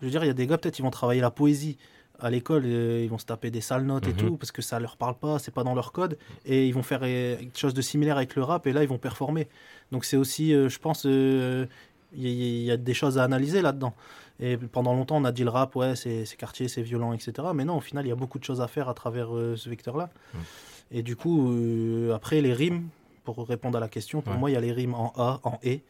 Je 0.02 0.04
veux 0.04 0.10
dire, 0.10 0.22
il 0.22 0.26
y 0.26 0.30
a 0.30 0.34
des 0.34 0.46
gars, 0.46 0.58
peut-être, 0.58 0.78
ils 0.78 0.82
vont 0.82 0.90
travailler 0.90 1.22
la 1.22 1.30
poésie 1.30 1.78
à 2.20 2.30
l'école, 2.30 2.64
euh, 2.66 3.00
ils 3.04 3.08
vont 3.08 3.16
se 3.16 3.24
taper 3.26 3.50
des 3.50 3.60
sales 3.60 3.84
notes 3.86 4.08
et 4.08 4.10
Mhm. 4.10 4.16
tout, 4.16 4.36
parce 4.36 4.50
que 4.50 4.60
ça 4.60 4.80
leur 4.80 4.96
parle 4.96 5.16
pas, 5.16 5.38
c'est 5.38 5.54
pas 5.54 5.62
dans 5.62 5.74
leur 5.74 5.92
code, 5.92 6.18
et 6.44 6.66
ils 6.66 6.74
vont 6.74 6.82
faire 6.82 7.00
euh, 7.04 7.36
quelque 7.36 7.56
chose 7.58 7.74
de 7.74 7.80
similaire 7.80 8.16
avec 8.16 8.34
le 8.34 8.42
rap, 8.42 8.66
et 8.66 8.72
là, 8.72 8.82
ils 8.82 8.88
vont 8.88 8.98
performer. 8.98 9.48
Donc 9.92 10.04
c'est 10.04 10.16
aussi, 10.16 10.52
euh, 10.52 10.68
je 10.68 10.78
pense, 10.80 11.06
il 12.14 12.22
y, 12.22 12.26
a- 12.26 12.30
il 12.30 12.62
y 12.64 12.70
a 12.70 12.76
des 12.76 12.94
choses 12.94 13.18
à 13.18 13.24
analyser 13.24 13.62
là-dedans. 13.62 13.94
Et 14.40 14.56
pendant 14.56 14.94
longtemps, 14.94 15.16
on 15.16 15.24
a 15.24 15.32
dit 15.32 15.42
le 15.44 15.50
rap, 15.50 15.74
ouais, 15.76 15.96
c'est 15.96 16.24
quartier, 16.38 16.68
c'est 16.68 16.82
violent, 16.82 17.12
etc. 17.12 17.32
Mais 17.54 17.64
non, 17.64 17.76
au 17.76 17.80
final, 17.80 18.06
il 18.06 18.08
y 18.08 18.12
a 18.12 18.16
beaucoup 18.16 18.38
de 18.38 18.44
choses 18.44 18.60
à 18.60 18.68
faire 18.68 18.88
à 18.88 18.94
travers 18.94 19.34
euh, 19.34 19.56
ce 19.56 19.68
vecteur-là. 19.68 20.10
Et 20.90 21.02
du 21.02 21.16
coup, 21.16 21.52
euh, 21.52 22.14
après, 22.14 22.40
les 22.40 22.52
rimes, 22.52 22.88
pour 23.24 23.46
répondre 23.46 23.76
à 23.76 23.80
la 23.80 23.88
question, 23.88 24.22
pour 24.22 24.32
Ouais. 24.34 24.38
moi, 24.38 24.50
il 24.50 24.54
y 24.54 24.56
a 24.56 24.60
les 24.60 24.72
rimes 24.72 24.94
en 24.94 25.12
A, 25.16 25.40
en 25.42 25.58
E, 25.66 25.80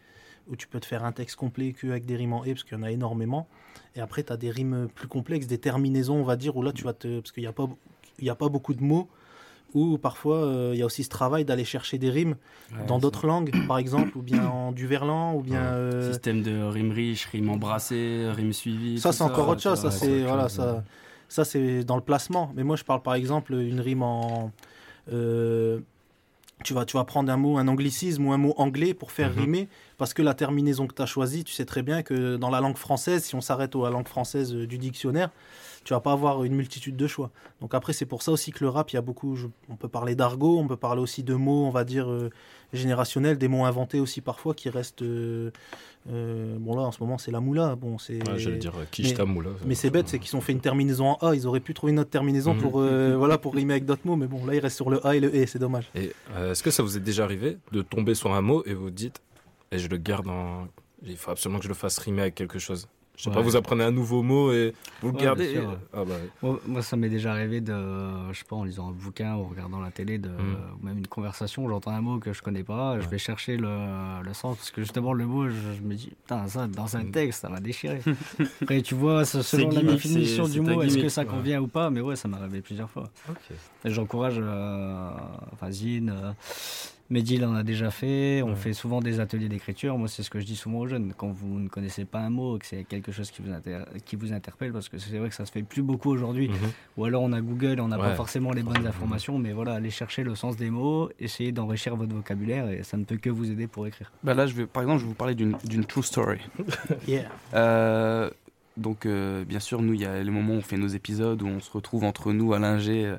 où 0.48 0.56
tu 0.56 0.66
peux 0.66 0.80
te 0.80 0.86
faire 0.86 1.04
un 1.04 1.12
texte 1.12 1.36
complet 1.36 1.72
que 1.72 1.88
avec 1.88 2.06
des 2.06 2.16
rimes 2.16 2.32
en 2.32 2.42
E, 2.42 2.48
parce 2.48 2.64
qu'il 2.64 2.76
y 2.76 2.80
en 2.80 2.82
a 2.82 2.90
énormément. 2.90 3.46
Et 3.94 4.00
après, 4.00 4.22
tu 4.24 4.32
as 4.32 4.36
des 4.38 4.50
rimes 4.50 4.88
plus 4.94 5.08
complexes, 5.08 5.46
des 5.46 5.58
terminaisons, 5.58 6.16
on 6.16 6.24
va 6.24 6.36
dire, 6.36 6.56
où 6.56 6.62
là, 6.62 6.72
tu 6.72 6.84
vas 6.84 6.94
te. 6.94 7.20
Parce 7.20 7.32
qu'il 7.32 7.42
n'y 7.42 7.48
a, 7.48 7.52
pas- 7.52 7.68
il 8.18 8.24
y 8.24 8.30
a 8.30 8.34
pas 8.34 8.48
beaucoup 8.48 8.72
de 8.74 8.82
mots, 8.82 9.08
où 9.74 9.98
parfois, 9.98 10.36
euh, 10.38 10.70
il 10.74 10.78
y 10.78 10.82
a 10.82 10.86
aussi 10.86 11.04
ce 11.04 11.08
travail 11.08 11.44
d'aller 11.44 11.64
chercher 11.64 11.98
des 11.98 12.10
rimes 12.10 12.36
Ouais, 12.72 12.86
dans 12.86 12.98
d'autres 12.98 13.26
langues, 13.26 13.52
par 13.66 13.78
exemple, 13.78 14.16
ou 14.18 14.22
bien 14.22 14.46
en 14.46 14.72
du 14.72 14.86
verlan, 14.86 15.34
ou 15.34 15.42
bien. 15.42 15.60
euh, 15.60 16.12
Système 16.12 16.42
de 16.42 16.62
rime 16.62 16.92
riche, 16.92 17.26
rime 17.26 17.50
embrassée, 17.50 18.28
rime 18.34 18.52
suivie. 18.52 19.00
ça, 19.00 19.12
c'est 19.12 19.22
encore 19.22 19.48
autre 19.48 19.62
chose. 19.62 19.80
Ça, 19.80 19.90
c'est 19.90 20.22
voilà, 20.24 20.48
ça, 20.48 20.84
ça 21.28 21.44
c'est 21.44 21.84
dans 21.84 21.96
le 21.96 22.02
placement. 22.02 22.52
Mais 22.54 22.64
moi, 22.64 22.76
je 22.76 22.84
parle 22.84 23.02
par 23.02 23.14
exemple 23.14 23.54
une 23.54 23.80
rime 23.80 24.02
en. 24.02 24.52
euh, 25.12 25.80
tu 26.64 26.74
vas, 26.74 26.84
tu 26.84 26.96
vas 26.96 27.04
prendre 27.04 27.30
un 27.32 27.36
mot, 27.36 27.56
un 27.56 27.68
anglicisme 27.68 28.26
ou 28.26 28.32
un 28.32 28.36
mot 28.36 28.52
anglais 28.56 28.92
pour 28.92 29.12
faire 29.12 29.30
Mhm. 29.30 29.36
rimer, 29.36 29.68
parce 29.96 30.12
que 30.12 30.22
la 30.22 30.34
terminaison 30.34 30.88
que 30.88 30.94
tu 30.94 31.00
as 31.02 31.06
choisie, 31.06 31.44
tu 31.44 31.52
sais 31.52 31.64
très 31.64 31.82
bien 31.82 32.02
que 32.02 32.36
dans 32.36 32.50
la 32.50 32.60
langue 32.60 32.76
française, 32.76 33.22
si 33.24 33.36
on 33.36 33.40
s'arrête 33.40 33.76
à 33.76 33.78
la 33.78 33.90
langue 33.90 34.08
française 34.08 34.52
du 34.52 34.76
dictionnaire, 34.76 35.30
tu 35.88 35.94
vas 35.94 36.00
pas 36.00 36.12
avoir 36.12 36.44
une 36.44 36.54
multitude 36.54 36.96
de 36.96 37.06
choix. 37.06 37.30
Donc 37.62 37.72
après, 37.72 37.94
c'est 37.94 38.04
pour 38.04 38.20
ça 38.20 38.30
aussi 38.30 38.50
que 38.52 38.62
le 38.62 38.68
rap, 38.68 38.90
il 38.92 38.96
y 38.96 38.98
a 38.98 39.00
beaucoup, 39.00 39.36
je- 39.36 39.46
on 39.70 39.76
peut 39.76 39.88
parler 39.88 40.14
d'argot, 40.14 40.58
on 40.58 40.68
peut 40.68 40.76
parler 40.76 41.00
aussi 41.00 41.22
de 41.22 41.32
mots, 41.32 41.64
on 41.64 41.70
va 41.70 41.84
dire, 41.84 42.10
euh, 42.10 42.28
générationnels, 42.74 43.38
des 43.38 43.48
mots 43.48 43.64
inventés 43.64 43.98
aussi 43.98 44.20
parfois 44.20 44.52
qui 44.52 44.68
restent... 44.68 45.00
euh, 45.00 45.50
euh, 46.10 46.58
bon 46.60 46.76
là, 46.76 46.82
en 46.82 46.92
ce 46.92 47.02
moment, 47.02 47.16
c'est 47.16 47.30
la 47.30 47.40
moula. 47.40 47.74
Bon, 47.74 47.96
c'est... 47.96 48.22
Ouais, 48.22 48.38
j'allais 48.38 48.58
dire, 48.58 48.74
quiche 48.90 49.14
ta 49.14 49.24
moula. 49.24 49.48
Mais 49.64 49.74
c'est 49.74 49.88
bête, 49.88 50.08
c'est 50.08 50.18
qu'ils 50.18 50.36
ont 50.36 50.42
fait 50.42 50.52
une 50.52 50.60
terminaison 50.60 51.06
en 51.08 51.26
A, 51.26 51.34
ils 51.34 51.46
auraient 51.46 51.58
pu 51.60 51.72
trouver 51.72 51.92
une 51.94 52.00
autre 52.00 52.10
terminaison 52.10 52.52
Mhm. 52.52 52.60
pour, 52.60 52.80
euh, 52.80 53.14
voilà, 53.16 53.38
pour 53.38 53.54
rimer 53.54 53.72
avec 53.72 53.86
d'autres 53.86 54.06
mots, 54.06 54.16
mais 54.16 54.26
bon, 54.26 54.44
là, 54.44 54.54
il 54.54 54.60
reste 54.60 54.76
sur 54.76 54.90
le 54.90 55.04
A 55.06 55.16
et 55.16 55.20
le 55.20 55.28
E, 55.34 55.46
c'est 55.46 55.58
dommage. 55.58 55.90
Et 55.94 56.12
euh, 56.36 56.52
est-ce 56.52 56.62
que 56.62 56.70
ça 56.70 56.82
vous 56.82 56.98
est 56.98 57.00
déjà 57.00 57.24
arrivé 57.24 57.56
de 57.72 57.80
tomber 57.80 58.14
sur 58.14 58.34
un 58.34 58.42
mot 58.42 58.62
et 58.66 58.74
vous 58.74 58.90
dites, 58.90 59.22
et 59.72 59.78
je 59.78 59.88
le 59.88 59.96
garde 59.96 60.28
en. 60.28 60.68
Il 61.02 61.16
faut 61.16 61.30
absolument 61.30 61.58
que 61.60 61.64
je 61.64 61.68
le 61.68 61.74
fasse 61.74 61.96
rimer 61.96 62.20
avec 62.22 62.34
quelque 62.34 62.58
chose? 62.58 62.88
Je 63.18 63.24
sais 63.24 63.30
pas, 63.30 63.40
vous 63.40 63.56
apprenez 63.56 63.82
un 63.82 63.90
nouveau 63.90 64.22
mot 64.22 64.52
et 64.52 64.72
vous 65.02 65.08
le 65.08 65.16
Ouais, 65.16 65.22
gardez. 65.24 65.60
Ah 65.92 66.04
bah, 66.04 66.14
moi, 66.40 66.60
moi, 66.66 66.82
ça 66.82 66.96
m'est 66.96 67.08
déjà 67.08 67.32
arrivé 67.32 67.60
de, 67.60 67.74
je 68.32 68.38
sais 68.38 68.44
pas, 68.48 68.54
en 68.54 68.62
lisant 68.62 68.88
un 68.88 68.92
bouquin 68.92 69.34
ou 69.34 69.40
en 69.40 69.48
regardant 69.48 69.80
la 69.80 69.90
télé, 69.90 70.18
de, 70.18 70.28
Mm. 70.28 70.56
ou 70.80 70.86
même 70.86 70.98
une 70.98 71.06
conversation, 71.08 71.68
j'entends 71.68 71.90
un 71.90 72.00
mot 72.00 72.20
que 72.20 72.32
je 72.32 72.40
connais 72.42 72.62
pas, 72.62 73.00
je 73.00 73.08
vais 73.08 73.18
chercher 73.18 73.56
le, 73.56 74.22
le 74.24 74.34
sens, 74.34 74.56
parce 74.56 74.70
que 74.70 74.82
justement, 74.82 75.12
le 75.12 75.26
mot, 75.26 75.48
je, 75.48 75.54
je 75.76 75.82
me 75.82 75.94
dis, 75.94 76.10
putain, 76.10 76.46
ça, 76.46 76.68
dans 76.68 76.96
un 76.96 77.06
texte, 77.06 77.40
ça 77.42 77.48
m'a 77.48 77.58
déchiré. 77.58 78.00
Après, 78.62 78.82
tu 78.82 78.94
vois, 78.94 79.24
selon 79.24 79.70
la 79.70 79.82
définition 79.82 80.46
du 80.46 80.60
mot, 80.60 80.80
est-ce 80.82 80.98
que 80.98 81.08
ça 81.08 81.24
convient 81.24 81.60
ou 81.60 81.66
pas, 81.66 81.90
mais 81.90 82.00
ouais, 82.00 82.14
ça 82.14 82.28
m'est 82.28 82.36
arrivé 82.36 82.60
plusieurs 82.60 82.88
fois. 82.88 83.10
J'encourage, 83.84 84.36
euh, 84.38 85.10
enfin, 85.52 85.70
Zine, 85.72 86.10
euh, 86.14 86.32
Mehdi, 87.10 87.36
il 87.36 87.44
en 87.46 87.54
a 87.54 87.62
déjà 87.62 87.90
fait. 87.90 88.42
On 88.42 88.50
Ouais. 88.50 88.54
fait 88.54 88.72
souvent 88.74 89.00
des 89.00 89.18
ateliers 89.18 89.48
d'écriture. 89.48 89.96
Moi, 89.96 90.08
c'est 90.08 90.22
ce 90.22 90.28
que 90.28 90.40
je 90.40 90.44
dis 90.44 90.56
souvent 90.56 90.80
aux 90.80 90.86
jeunes. 90.86 91.14
Quand 91.16 91.30
vous 91.32 91.58
ne 91.58 91.68
connaissez 91.68 92.04
pas 92.04 92.18
un 92.20 92.28
mot, 92.28 92.58
que 92.58 92.66
c'est 92.66 92.84
quelque 92.84 93.12
chose 93.12 93.30
qui 93.30 93.40
vous, 93.40 93.50
inter- 93.50 93.84
qui 94.04 94.14
vous 94.16 94.34
interpelle, 94.34 94.72
parce 94.72 94.90
que 94.90 94.98
c'est 94.98 95.16
vrai 95.16 95.30
que 95.30 95.34
ça 95.34 95.46
se 95.46 95.52
fait 95.52 95.62
plus 95.62 95.80
beaucoup 95.80 96.10
aujourd'hui. 96.10 96.48
Mhm. 96.48 96.54
Ou 96.98 97.04
alors 97.06 97.22
on 97.22 97.32
a 97.32 97.40
Google, 97.40 97.80
on 97.80 97.88
n'a 97.88 97.96
pas 97.96 98.14
forcément 98.14 98.52
les 98.52 98.62
bonnes 98.62 98.86
informations, 98.86 99.38
mais 99.38 99.52
voilà, 99.52 99.72
allez 99.74 99.88
chercher 99.90 100.22
le 100.22 100.34
sens 100.34 100.56
des 100.58 100.68
mots, 100.70 101.08
essayez 101.18 101.50
d'enrichir 101.50 101.96
votre 101.96 102.14
vocabulaire 102.14 102.68
et 102.68 102.82
ça 102.82 102.98
ne 102.98 103.04
peut 103.04 103.16
que 103.16 103.30
vous 103.30 103.50
aider 103.50 103.66
pour 103.66 103.86
écrire. 103.86 104.12
Bah 104.22 104.34
là, 104.34 104.46
je 104.46 104.54
vais, 104.54 104.66
par 104.66 104.82
exemple, 104.82 104.98
je 105.00 105.04
vais 105.04 105.08
vous 105.08 105.14
parler 105.14 105.34
d'une 105.34 105.56
d'une 105.64 105.84
true 105.86 106.02
story. 106.02 106.38
Yeah. 107.08 107.24
Euh, 107.54 108.28
donc, 108.76 109.06
euh, 109.06 109.44
bien 109.44 109.60
sûr, 109.60 109.80
nous, 109.80 109.94
il 109.94 110.00
y 110.02 110.04
a 110.04 110.22
les 110.22 110.30
moments 110.30 110.52
où 110.54 110.58
on 110.58 110.62
fait 110.62 110.76
nos 110.76 110.88
épisodes, 110.88 111.40
où 111.42 111.46
on 111.46 111.60
se 111.60 111.70
retrouve 111.70 112.04
entre 112.04 112.32
nous, 112.32 112.52
Alain 112.52 112.78
G, 112.78 113.06
euh, 113.06 113.16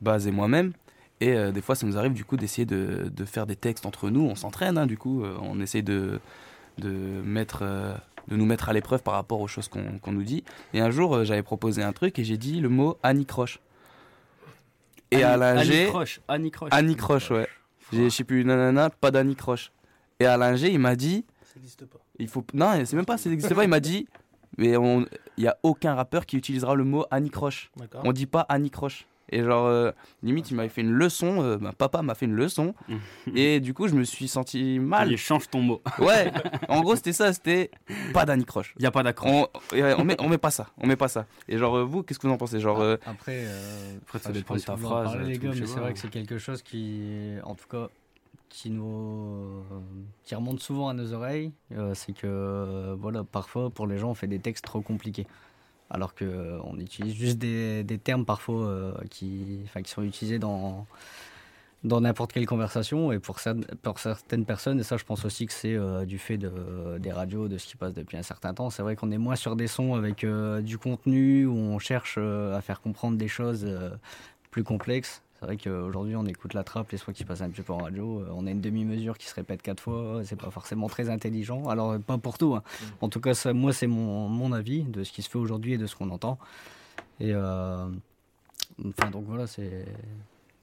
Baz 0.00 0.26
et 0.26 0.30
moi-même. 0.32 0.72
Et 1.20 1.32
euh, 1.32 1.50
des 1.52 1.62
fois, 1.62 1.74
ça 1.74 1.86
nous 1.86 1.96
arrive 1.96 2.12
du 2.12 2.24
coup 2.24 2.36
d'essayer 2.36 2.66
de, 2.66 3.10
de 3.14 3.24
faire 3.24 3.46
des 3.46 3.56
textes 3.56 3.86
entre 3.86 4.10
nous. 4.10 4.20
On 4.22 4.34
s'entraîne, 4.34 4.76
hein, 4.76 4.86
du 4.86 4.98
coup, 4.98 5.24
euh, 5.24 5.36
on 5.40 5.60
essaye 5.60 5.82
de, 5.82 6.20
de, 6.78 6.90
mettre, 6.90 7.60
euh, 7.62 7.94
de 8.28 8.36
nous 8.36 8.44
mettre 8.44 8.68
à 8.68 8.72
l'épreuve 8.74 9.02
par 9.02 9.14
rapport 9.14 9.40
aux 9.40 9.48
choses 9.48 9.68
qu'on 9.68 10.12
nous 10.12 10.22
dit. 10.24 10.44
Et 10.74 10.80
un 10.80 10.90
jour, 10.90 11.14
euh, 11.16 11.24
j'avais 11.24 11.42
proposé 11.42 11.82
un 11.82 11.92
truc 11.92 12.18
et 12.18 12.24
j'ai 12.24 12.36
dit 12.36 12.60
le 12.60 12.68
mot 12.68 12.98
anicroche. 13.02 13.60
Et 15.10 15.22
Annie- 15.22 15.24
Alain 15.24 15.62
G. 15.62 15.72
Annie 15.82 15.88
Croche, 15.90 16.20
Annie 16.28 16.50
Croche. 16.50 16.68
Annie 16.72 16.96
Croche, 16.96 17.30
ouais. 17.30 17.48
J'ai, 17.92 18.04
je 18.04 18.08
sais 18.14 18.24
plus, 18.24 18.44
nanana, 18.44 18.90
pas 18.90 19.10
d'Annie 19.10 19.36
Croche. 19.36 19.70
Et 20.20 20.26
Alain 20.26 20.56
G, 20.56 20.70
il 20.72 20.78
m'a 20.80 20.96
dit. 20.96 21.24
Ça 21.44 21.52
n'existe 21.56 21.86
pas. 21.86 21.98
Il 22.18 22.28
faut, 22.28 22.44
non, 22.52 22.72
c'est 22.84 22.96
même 22.96 23.04
pas, 23.06 23.16
ça 23.16 23.30
n'existe 23.30 23.54
pas. 23.54 23.62
Il 23.64 23.70
m'a 23.70 23.80
dit, 23.80 24.08
mais 24.58 24.74
il 25.36 25.44
y 25.44 25.46
a 25.46 25.56
aucun 25.62 25.94
rappeur 25.94 26.26
qui 26.26 26.36
utilisera 26.36 26.74
le 26.74 26.84
mot 26.84 27.06
Annie 27.10 27.30
Croche. 27.30 27.70
D'accord. 27.76 28.02
On 28.04 28.12
dit 28.12 28.26
pas 28.26 28.40
Annie 28.48 28.70
Croche. 28.70 29.06
Et 29.30 29.42
genre, 29.42 29.66
euh, 29.66 29.90
limite, 30.22 30.50
il 30.50 30.54
m'avait 30.56 30.68
fait 30.68 30.82
une 30.82 30.92
leçon. 30.92 31.42
euh, 31.42 31.58
ma 31.58 31.72
papa 31.72 32.02
m'a 32.02 32.14
fait 32.14 32.26
une 32.26 32.34
leçon. 32.36 32.74
et 33.34 33.58
du 33.60 33.74
coup, 33.74 33.88
je 33.88 33.94
me 33.94 34.04
suis 34.04 34.28
senti 34.28 34.78
mal. 34.78 35.10
Il 35.10 35.18
change 35.18 35.48
ton 35.50 35.60
mot. 35.62 35.82
Ouais. 35.98 36.30
En 36.68 36.80
gros, 36.82 36.94
c'était 36.96 37.12
ça. 37.12 37.32
C'était 37.32 37.70
pas 38.12 38.24
d'Annie 38.24 38.44
Croche. 38.44 38.74
Il 38.78 38.82
y 38.82 38.86
a 38.86 38.90
pas 38.90 39.02
d'accroche. 39.02 39.30
On, 39.32 39.48
on 39.98 40.04
met, 40.04 40.16
on 40.20 40.28
met 40.28 40.38
pas 40.38 40.50
ça. 40.50 40.68
On 40.78 40.86
met 40.86 40.96
pas 40.96 41.08
ça. 41.08 41.26
Et 41.48 41.58
genre, 41.58 41.76
euh, 41.76 41.84
vous, 41.84 42.02
qu'est-ce 42.02 42.18
que 42.18 42.26
vous 42.26 42.32
en 42.32 42.36
pensez 42.36 42.60
Genre, 42.60 42.80
euh, 42.80 42.96
Après, 43.06 43.42
euh, 43.46 43.96
Après, 44.02 44.18
ça 44.20 44.30
dépend 44.32 44.54
de 44.54 44.60
ta 44.60 44.76
phrase, 44.76 45.16
les 45.24 45.38
gars, 45.38 45.50
mais 45.58 45.66
c'est 45.66 45.80
vrai 45.80 45.92
que 45.92 45.98
c'est 45.98 46.10
quelque 46.10 46.38
chose 46.38 46.62
qui, 46.62 47.34
en 47.42 47.54
tout 47.56 47.66
cas, 47.68 47.88
qui 48.48 48.70
nous, 48.70 48.84
euh, 49.72 49.80
qui 50.22 50.34
remonte 50.36 50.60
souvent 50.60 50.88
à 50.88 50.94
nos 50.94 51.12
oreilles. 51.12 51.52
euh, 51.72 51.94
c'est 51.94 52.12
que, 52.12 52.26
euh, 52.26 52.96
voilà, 52.98 53.24
parfois, 53.24 53.70
pour 53.70 53.86
les 53.88 53.98
gens, 53.98 54.10
on 54.10 54.14
fait 54.14 54.28
des 54.28 54.38
textes 54.38 54.64
trop 54.64 54.80
compliqués. 54.80 55.26
Alors 55.90 56.14
que 56.14 56.24
euh, 56.24 56.58
utilise 56.78 57.14
juste 57.14 57.38
des, 57.38 57.84
termes 58.02 58.24
parfois 58.24 58.66
euh, 58.66 58.92
qui, 59.10 59.60
qui 59.84 59.90
sont 59.90 60.02
utilisés 60.02 60.38
dans, 60.38 60.86
dans 61.84 62.00
n'importe 62.00 62.32
quelle 62.32 62.46
conversation 62.46 63.12
et 63.12 63.18
pour, 63.18 63.38
cer- 63.38 63.64
pour 63.82 63.98
certaines 63.98 64.44
personnes, 64.44 64.80
et 64.80 64.82
ça 64.82 64.96
je 64.96 65.04
pense 65.04 65.24
aussi 65.24 65.46
que 65.46 65.52
c'est 65.52 65.74
euh, 65.74 66.04
du 66.04 66.18
fait 66.18 66.38
de, 66.38 66.98
des 66.98 67.12
radios, 67.12 67.48
de 67.48 67.56
ce 67.58 67.66
qui 67.66 67.76
passe 67.76 67.94
depuis 67.94 68.16
un 68.16 68.22
certain 68.22 68.52
temps, 68.52 68.70
c'est 68.70 68.82
vrai 68.82 68.96
qu'on 68.96 69.10
est 69.12 69.18
moins 69.18 69.36
sur 69.36 69.54
des 69.54 69.68
sons 69.68 69.94
avec 69.94 70.26
du 70.62 70.78
contenu 70.78 71.46
où 71.46 71.54
on 71.54 71.78
cherche 71.78 72.18
à 72.18 72.60
faire 72.62 72.80
comprendre 72.80 73.16
des 73.16 73.28
choses 73.28 73.66
plus 74.50 74.64
complexes. 74.64 75.22
C'est 75.46 75.52
vrai 75.52 75.58
qu'aujourd'hui 75.62 76.16
on 76.16 76.26
écoute 76.26 76.54
la 76.54 76.64
trappe, 76.64 76.90
les 76.90 76.98
sons 76.98 77.12
qui 77.12 77.22
passent 77.24 77.40
un 77.40 77.48
petit 77.50 77.62
peu 77.62 77.72
en 77.72 77.78
radio, 77.78 78.18
euh, 78.20 78.28
on 78.34 78.48
a 78.48 78.50
une 78.50 78.60
demi-mesure 78.60 79.16
qui 79.16 79.28
se 79.28 79.34
répète 79.36 79.62
quatre 79.62 79.80
fois, 79.80 80.22
c'est 80.24 80.34
pas 80.34 80.50
forcément 80.50 80.88
très 80.88 81.08
intelligent. 81.08 81.68
Alors 81.68 81.92
euh, 81.92 81.98
pas 82.00 82.18
pour 82.18 82.36
tout, 82.36 82.56
hein. 82.56 82.64
en 83.00 83.08
tout 83.08 83.20
cas 83.20 83.32
ça, 83.32 83.52
moi 83.52 83.72
c'est 83.72 83.86
mon, 83.86 84.28
mon 84.28 84.52
avis 84.52 84.82
de 84.82 85.04
ce 85.04 85.12
qui 85.12 85.22
se 85.22 85.30
fait 85.30 85.38
aujourd'hui 85.38 85.74
et 85.74 85.78
de 85.78 85.86
ce 85.86 85.94
qu'on 85.94 86.10
entend. 86.10 86.36
Et 87.20 87.32
euh, 87.32 87.86
enfin 88.88 89.10
donc 89.12 89.24
voilà 89.28 89.46
c'est... 89.46 89.86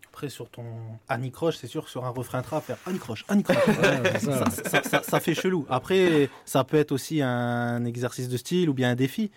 Après, 0.10 0.28
sur 0.30 0.50
ton 0.50 0.66
Annie 1.08 1.32
Croche, 1.32 1.56
c'est 1.58 1.66
sûr 1.68 1.86
que 1.86 1.90
sur 1.90 2.04
un 2.06 2.10
refrain 2.10 2.42
trap, 2.44 2.64
faire 2.66 2.78
Annie 2.86 3.00
Croche, 3.00 3.24
Annie 3.30 3.42
Croche, 3.44 3.66
Ouais, 3.68 4.02
c'est 4.20 4.20
ça, 4.20 4.50
ça. 4.52 4.70
ça- 4.70 4.84
ça- 4.84 5.02
ça 5.04 5.20
fait 5.22 5.34
chelou. 5.34 5.66
Après, 5.70 6.30
ça 6.46 6.64
peut 6.66 6.78
être 6.78 6.92
aussi 6.92 7.22
un 7.24 7.84
exercice 7.86 8.28
de 8.30 8.36
style 8.38 8.70
ou 8.70 8.74
bien 8.76 8.92
un 8.92 8.96
défi. 8.96 9.32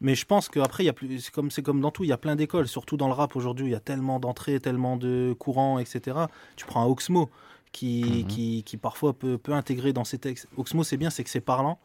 Mais 0.00 0.14
je 0.14 0.26
pense 0.26 0.48
qu'après, 0.48 0.82
il 0.82 0.86
y 0.86 0.90
a 0.90 0.92
plus, 0.92 1.20
c'est 1.20 1.32
comme, 1.32 1.50
c'est 1.50 1.62
comme 1.62 1.80
dans 1.80 1.90
tout, 1.90 2.04
il 2.04 2.08
y 2.08 2.12
a 2.12 2.18
plein 2.18 2.36
d'écoles, 2.36 2.68
surtout 2.68 2.96
dans 2.96 3.06
le 3.08 3.14
rap 3.14 3.34
aujourd'hui, 3.36 3.66
il 3.66 3.72
y 3.72 3.74
a 3.74 3.80
tellement 3.80 4.20
d'entrées, 4.20 4.60
tellement 4.60 4.96
de 4.96 5.34
courants, 5.38 5.78
etc. 5.78 6.26
Tu 6.56 6.66
prends 6.66 6.82
un 6.82 6.86
Oxmo 6.86 7.30
qui, 7.72 8.24
qui, 8.28 8.62
qui 8.64 8.76
parfois 8.76 9.12
peut, 9.14 9.38
peut 9.38 9.52
intégrer 9.52 9.92
dans 9.92 10.04
ses 10.04 10.18
textes. 10.18 10.48
Oxmo, 10.56 10.84
c'est 10.84 10.96
bien, 10.96 11.10
c'est 11.10 11.24
que 11.24 11.30
c'est 11.30 11.40
parlant. 11.40 11.78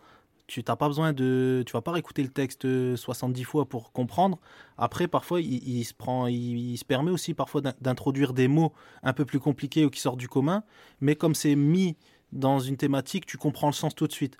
Tu 0.47 0.61
n'as 0.67 0.75
pas 0.75 0.87
besoin 0.89 1.13
de. 1.13 1.63
Tu 1.65 1.71
vas 1.71 1.81
pas 1.81 1.91
réécouter 1.91 2.23
le 2.23 2.29
texte 2.29 2.67
70 2.97 3.43
fois 3.45 3.65
pour 3.65 3.93
comprendre. 3.93 4.37
Après, 4.77 5.07
parfois, 5.07 5.39
il, 5.39 5.65
il 5.65 5.85
se 5.85 5.93
prend, 5.93 6.27
il, 6.27 6.71
il 6.71 6.77
se 6.77 6.83
permet 6.83 7.11
aussi 7.11 7.33
parfois 7.33 7.61
d'in- 7.61 7.73
d'introduire 7.79 8.33
des 8.33 8.49
mots 8.49 8.73
un 9.03 9.13
peu 9.13 9.23
plus 9.23 9.39
compliqués 9.39 9.85
ou 9.85 9.89
qui 9.89 10.01
sortent 10.01 10.19
du 10.19 10.27
commun. 10.27 10.63
Mais 10.99 11.15
comme 11.15 11.35
c'est 11.35 11.55
mis 11.55 11.95
dans 12.33 12.59
une 12.59 12.75
thématique, 12.75 13.25
tu 13.25 13.37
comprends 13.37 13.67
le 13.67 13.73
sens 13.73 13.95
tout 13.95 14.07
de 14.07 14.11
suite. 14.11 14.37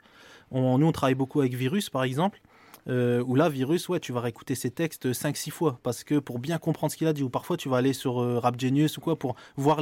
On- 0.51 0.77
nous, 0.77 0.87
on 0.87 0.91
travaille 0.91 1.15
beaucoup 1.15 1.39
avec 1.39 1.53
Virus, 1.53 1.89
par 1.89 2.03
exemple. 2.03 2.41
Euh, 2.87 3.23
où 3.25 3.35
là, 3.35 3.49
Virus, 3.49 3.89
ouais, 3.89 3.99
tu 3.99 4.11
vas 4.11 4.21
réécouter 4.21 4.55
ses 4.55 4.71
textes 4.71 5.11
5-6 5.11 5.51
fois 5.51 5.79
parce 5.83 6.03
que 6.03 6.19
pour 6.19 6.39
bien 6.39 6.57
comprendre 6.57 6.91
ce 6.91 6.97
qu'il 6.97 7.07
a 7.07 7.13
dit, 7.13 7.23
ou 7.23 7.29
parfois 7.29 7.57
tu 7.57 7.69
vas 7.69 7.77
aller 7.77 7.93
sur 7.93 8.21
euh, 8.21 8.39
Rap 8.39 8.59
Genius 8.59 8.97
ou 8.97 9.01
quoi 9.01 9.17
pour 9.17 9.35
voir 9.55 9.81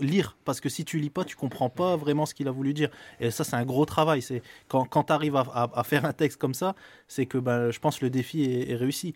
lire 0.00 0.36
parce 0.44 0.60
que 0.60 0.68
si 0.68 0.84
tu 0.84 0.98
lis 0.98 1.10
pas, 1.10 1.24
tu 1.24 1.36
comprends 1.36 1.70
pas 1.70 1.96
vraiment 1.96 2.26
ce 2.26 2.34
qu'il 2.34 2.48
a 2.48 2.50
voulu 2.50 2.74
dire. 2.74 2.90
Et 3.20 3.30
ça, 3.30 3.44
c'est 3.44 3.56
un 3.56 3.64
gros 3.64 3.84
travail. 3.84 4.22
C'est 4.22 4.42
quand, 4.68 4.84
quand 4.84 5.04
tu 5.04 5.12
arrives 5.12 5.36
à, 5.36 5.82
faire 5.84 6.04
un 6.04 6.12
texte 6.12 6.38
comme 6.38 6.54
ça, 6.54 6.74
c'est 7.08 7.26
que 7.26 7.38
ben, 7.38 7.70
je 7.70 7.78
pense 7.78 8.00
le 8.00 8.10
défi 8.10 8.44
est 8.44 8.76
réussi. 8.76 9.14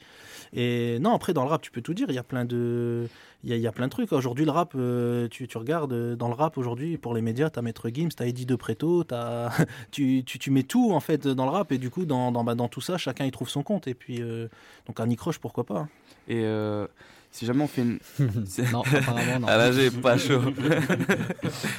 Et 0.52 0.98
non, 1.00 1.14
après, 1.14 1.32
dans 1.32 1.44
le 1.44 1.50
rap, 1.50 1.62
tu 1.62 1.70
peux 1.70 1.82
tout 1.82 1.94
dire. 1.94 2.06
Il 2.08 2.14
y 2.14 2.18
a 2.18 2.22
plein 2.22 2.44
de, 2.44 3.08
il 3.44 3.50
y 3.50 3.52
a, 3.52 3.56
il 3.56 3.62
y 3.62 3.66
a 3.68 3.72
plein 3.72 3.86
de 3.86 3.90
trucs. 3.92 4.12
Aujourd'hui, 4.12 4.44
le 4.44 4.50
rap, 4.50 4.72
euh, 4.74 5.28
tu, 5.28 5.46
tu 5.46 5.58
regardes 5.58 5.92
euh, 5.92 6.16
dans 6.16 6.26
le 6.28 6.34
rap 6.34 6.58
aujourd'hui 6.58 6.98
pour 6.98 7.14
les 7.14 7.22
médias, 7.22 7.50
t'as 7.50 7.62
Maître 7.62 7.88
Gims, 7.88 8.08
t'as 8.16 8.26
Eddie 8.26 8.46
De 8.46 8.56
Preto, 8.56 9.04
t'as, 9.04 9.50
tu, 9.92 10.24
tu, 10.24 10.38
tu 10.38 10.50
mets 10.50 10.64
tout 10.64 10.90
en 10.92 11.00
fait 11.00 11.26
dans 11.28 11.44
le 11.44 11.50
rap 11.52 11.70
et 11.70 11.78
du 11.78 11.88
coup, 11.90 12.04
dans, 12.04 12.32
dans, 12.32 12.42
bah, 12.42 12.54
dans 12.56 12.68
tout 12.68 12.80
ça, 12.80 12.98
chacun 12.98 13.24
y 13.24 13.30
trouve 13.30 13.48
son 13.48 13.62
compte. 13.62 13.86
Et 13.86 13.94
puis, 13.94 14.20
euh, 14.20 14.48
donc, 14.86 14.98
un 15.00 15.14
Croche, 15.14 15.38
pourquoi 15.38 15.64
pas 15.64 15.78
hein. 15.78 15.88
Et 16.26 16.42
euh, 16.44 16.86
si 17.30 17.46
jamais 17.46 17.62
on 17.62 17.68
fait 17.68 17.82
une. 17.82 17.98
C'est- 18.46 18.70
Non, 18.72 18.82
apparemment, 18.82 19.40
non. 19.40 19.46
Alain 19.48 19.70
G, 19.72 19.90
pas 19.90 20.18
chaud. 20.18 20.40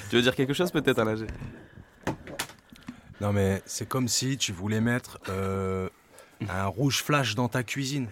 tu 0.09 0.15
veux 0.15 0.21
dire 0.21 0.35
quelque 0.35 0.53
chose 0.53 0.71
peut-être, 0.71 1.17
G 1.17 1.25
Non 3.21 3.33
mais 3.33 3.61
c'est 3.65 3.87
comme 3.87 4.07
si 4.07 4.37
tu 4.37 4.53
voulais 4.53 4.79
mettre 4.79 5.19
euh, 5.27 5.89
un 6.49 6.67
rouge 6.67 7.03
flash 7.03 7.35
dans 7.35 7.49
ta 7.49 7.63
cuisine. 7.63 8.07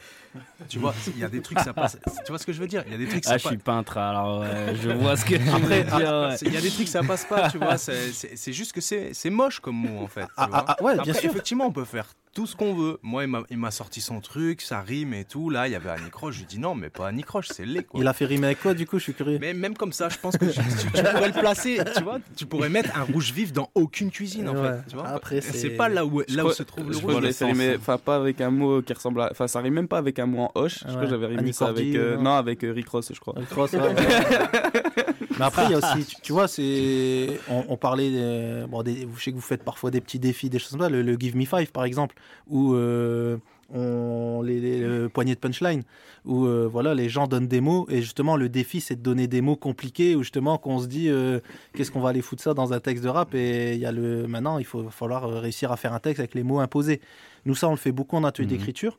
Tu 0.69 0.79
vois, 0.79 0.93
il 1.07 1.19
y 1.19 1.23
a 1.23 1.29
des 1.29 1.41
trucs 1.41 1.59
ça 1.59 1.73
passe. 1.73 1.97
Tu 2.25 2.31
vois 2.31 2.39
ce 2.39 2.45
que 2.45 2.51
je 2.53 2.59
veux 2.59 2.67
dire? 2.67 2.83
Il 2.87 2.91
y 2.91 2.95
a 2.95 2.97
des 2.97 3.07
trucs 3.07 3.23
ça 3.23 3.33
Ah, 3.33 3.37
je 3.37 3.47
suis 3.47 3.57
peintre, 3.57 3.97
alors 3.97 4.41
ouais, 4.41 4.75
je 4.81 4.89
vois 4.89 5.15
ce 5.15 5.23
que 5.25 5.35
tu 5.35 5.49
Après, 5.53 5.83
veux 5.83 5.97
dire. 5.97 6.09
ah, 6.09 6.29
ouais. 6.29 6.35
il 6.41 6.53
y 6.53 6.57
a 6.57 6.61
des 6.61 6.69
trucs 6.71 6.87
ça 6.87 7.03
passe 7.03 7.25
pas, 7.25 7.49
tu 7.49 7.57
vois. 7.57 7.77
C'est 7.77 8.53
juste 8.53 8.73
que 8.73 8.81
c'est 8.81 9.11
c'est 9.13 9.29
moche 9.29 9.59
comme 9.59 9.75
mot 9.75 10.03
en 10.03 10.07
fait. 10.07 10.25
tu 10.25 10.31
Ah, 10.37 10.47
vois. 10.47 10.65
ah, 10.67 10.75
ah, 10.79 10.83
ouais, 10.83 10.97
bien 11.01 11.13
sûr. 11.13 11.29
Effectivement, 11.29 11.65
on 11.67 11.71
peut 11.71 11.85
faire 11.85 12.07
tout 12.37 12.45
ce 12.45 12.55
qu'on 12.55 12.75
veut. 12.75 12.99
Moi, 13.01 13.25
il 13.49 13.57
m'a- 13.57 13.71
sorti 13.71 13.99
son 13.99 14.21
truc, 14.21 14.61
ça 14.61 14.79
rime 14.81 15.13
et 15.15 15.25
tout. 15.25 15.49
Là, 15.49 15.67
il 15.67 15.71
y 15.71 15.75
avait 15.75 15.89
Annie 15.89 16.11
Croche. 16.11 16.35
Je 16.35 16.39
lui 16.41 16.45
dis 16.45 16.59
non, 16.59 16.75
mais 16.75 16.89
pas 16.91 17.07
Annie 17.07 17.23
Croche, 17.23 17.47
c'est 17.49 17.65
quoi. 17.83 17.99
Il 17.99 18.07
a 18.07 18.13
fait 18.13 18.25
rimer 18.25 18.45
avec 18.47 18.61
quoi, 18.61 18.75
du 18.75 18.85
coup? 18.85 18.99
Je 18.99 19.03
suis 19.05 19.13
curieux. 19.15 19.39
Mais 19.41 19.55
même 19.55 19.75
comme 19.75 19.91
ça, 19.91 20.07
je 20.09 20.17
pense 20.19 20.37
que 20.37 20.45
tu, 20.45 20.51
tu- 20.59 20.91
tu 20.93 21.03
pourrais 21.03 21.27
le 21.29 21.33
placer, 21.39 21.79
tu 21.95 22.03
vois? 22.03 22.19
Tu 22.35 22.45
pourrais 22.45 22.69
mettre 22.69 22.95
un 22.95 23.01
rouge 23.03 23.31
vif 23.33 23.51
dans 23.53 23.69
aucune 23.73 24.11
cuisine, 24.11 24.47
en 24.49 24.53
Ouais. 24.55 24.69
fait. 24.69 24.77
Tu 24.89 24.95
vois? 24.95 25.07
Après, 25.07 25.41
c'est 25.41 25.71
pas 25.71 25.89
là 25.89 26.05
où, 26.05 26.21
Je 26.27 26.35
là 26.35 26.43
crois- 26.43 26.51
où 26.51 26.55
se 26.55 26.63
trouve 26.63 26.87
le 26.87 26.93
je 26.93 26.99
rouge. 26.99 27.19
le 27.21 27.31
sens. 27.31 27.51
rimé, 27.51 27.75
enfin 27.79 27.97
pas 27.97 28.15
avec 28.17 28.39
un 28.39 28.51
mot 28.51 28.81
qui 28.83 28.93
ressemble 28.93 29.21
à, 29.21 29.29
enfin 29.31 29.47
ça 29.47 29.59
rime 29.59 29.73
même 29.73 29.87
pas 29.87 29.97
avec 29.97 30.19
un 30.19 30.27
mot 30.27 30.41
en 30.43 30.51
hoche. 30.55 30.79
Je 30.85 30.89
crois 30.91 31.01
que 31.05 31.09
j'avais 31.09 31.25
rimé 31.25 31.39
Annie 31.39 31.53
ça 31.53 31.67
avec, 31.67 31.95
euh, 31.95 32.15
non. 32.17 32.23
non 32.23 32.31
avec 32.35 32.63
euh, 32.63 32.71
Rick 32.71 32.87
Ross, 32.89 33.11
je 33.13 33.19
crois. 33.19 33.33
Rick 33.37 33.51
Ross, 33.51 33.73
ouais. 33.73 33.79
Mais 35.39 35.45
après, 35.45 35.65
il 35.65 35.71
y 35.71 35.73
a 35.73 35.77
aussi, 35.77 36.05
tu, 36.05 36.15
tu 36.21 36.31
vois, 36.33 36.47
c'est, 36.47 37.39
on, 37.49 37.65
on 37.69 37.77
parlait, 37.77 38.09
des- 38.11 38.65
bon, 38.67 38.83
des, 38.83 39.07
je 39.17 39.23
sais 39.23 39.31
que 39.31 39.35
vous 39.35 39.41
faites 39.41 39.63
parfois 39.63 39.91
des 39.91 40.01
petits 40.01 40.19
défis, 40.19 40.49
des 40.49 40.59
choses 40.59 40.71
comme 40.71 40.81
ça, 40.81 40.89
le, 40.89 41.01
le 41.01 41.17
Give 41.19 41.35
Me 41.37 41.45
Five 41.45 41.71
par 41.71 41.83
exemple, 41.85 42.15
où 42.47 42.73
euh, 42.73 43.37
on, 43.73 44.41
les, 44.43 44.59
les- 44.59 44.79
le 44.81 45.09
poignet 45.09 45.35
de 45.35 45.39
punchline, 45.39 45.83
où 46.25 46.45
euh, 46.45 46.67
voilà, 46.71 46.93
les 46.95 47.09
gens 47.09 47.27
donnent 47.27 47.47
des 47.47 47.61
mots, 47.61 47.85
et 47.89 48.01
justement, 48.01 48.35
le 48.37 48.49
défi, 48.49 48.81
c'est 48.81 48.95
de 48.95 49.01
donner 49.01 49.27
des 49.27 49.41
mots 49.41 49.55
compliqués, 49.55 50.15
où 50.15 50.23
justement, 50.23 50.57
qu'on 50.57 50.79
se 50.79 50.87
dit, 50.87 51.09
euh, 51.09 51.39
qu'est-ce 51.73 51.91
qu'on 51.91 52.01
va 52.01 52.09
aller 52.09 52.21
foutre 52.21 52.41
ça 52.43 52.53
dans 52.53 52.73
un 52.73 52.79
texte 52.79 53.03
de 53.03 53.09
rap, 53.09 53.33
et 53.35 53.73
il 53.75 53.79
y 53.79 53.85
a 53.85 53.91
le, 53.91 54.27
maintenant, 54.27 54.57
il 54.57 54.65
faut 54.65 54.89
falloir 54.89 55.25
euh, 55.25 55.39
réussir 55.39 55.71
à 55.71 55.77
faire 55.77 55.93
un 55.93 55.99
texte 55.99 56.19
avec 56.19 56.33
les 56.35 56.43
mots 56.43 56.59
imposés. 56.59 57.01
Nous, 57.45 57.55
ça, 57.55 57.67
on 57.67 57.71
le 57.71 57.77
fait 57.77 57.91
beaucoup 57.91 58.15
en 58.15 58.23
atelier 58.23 58.47
d'écriture. 58.57 58.97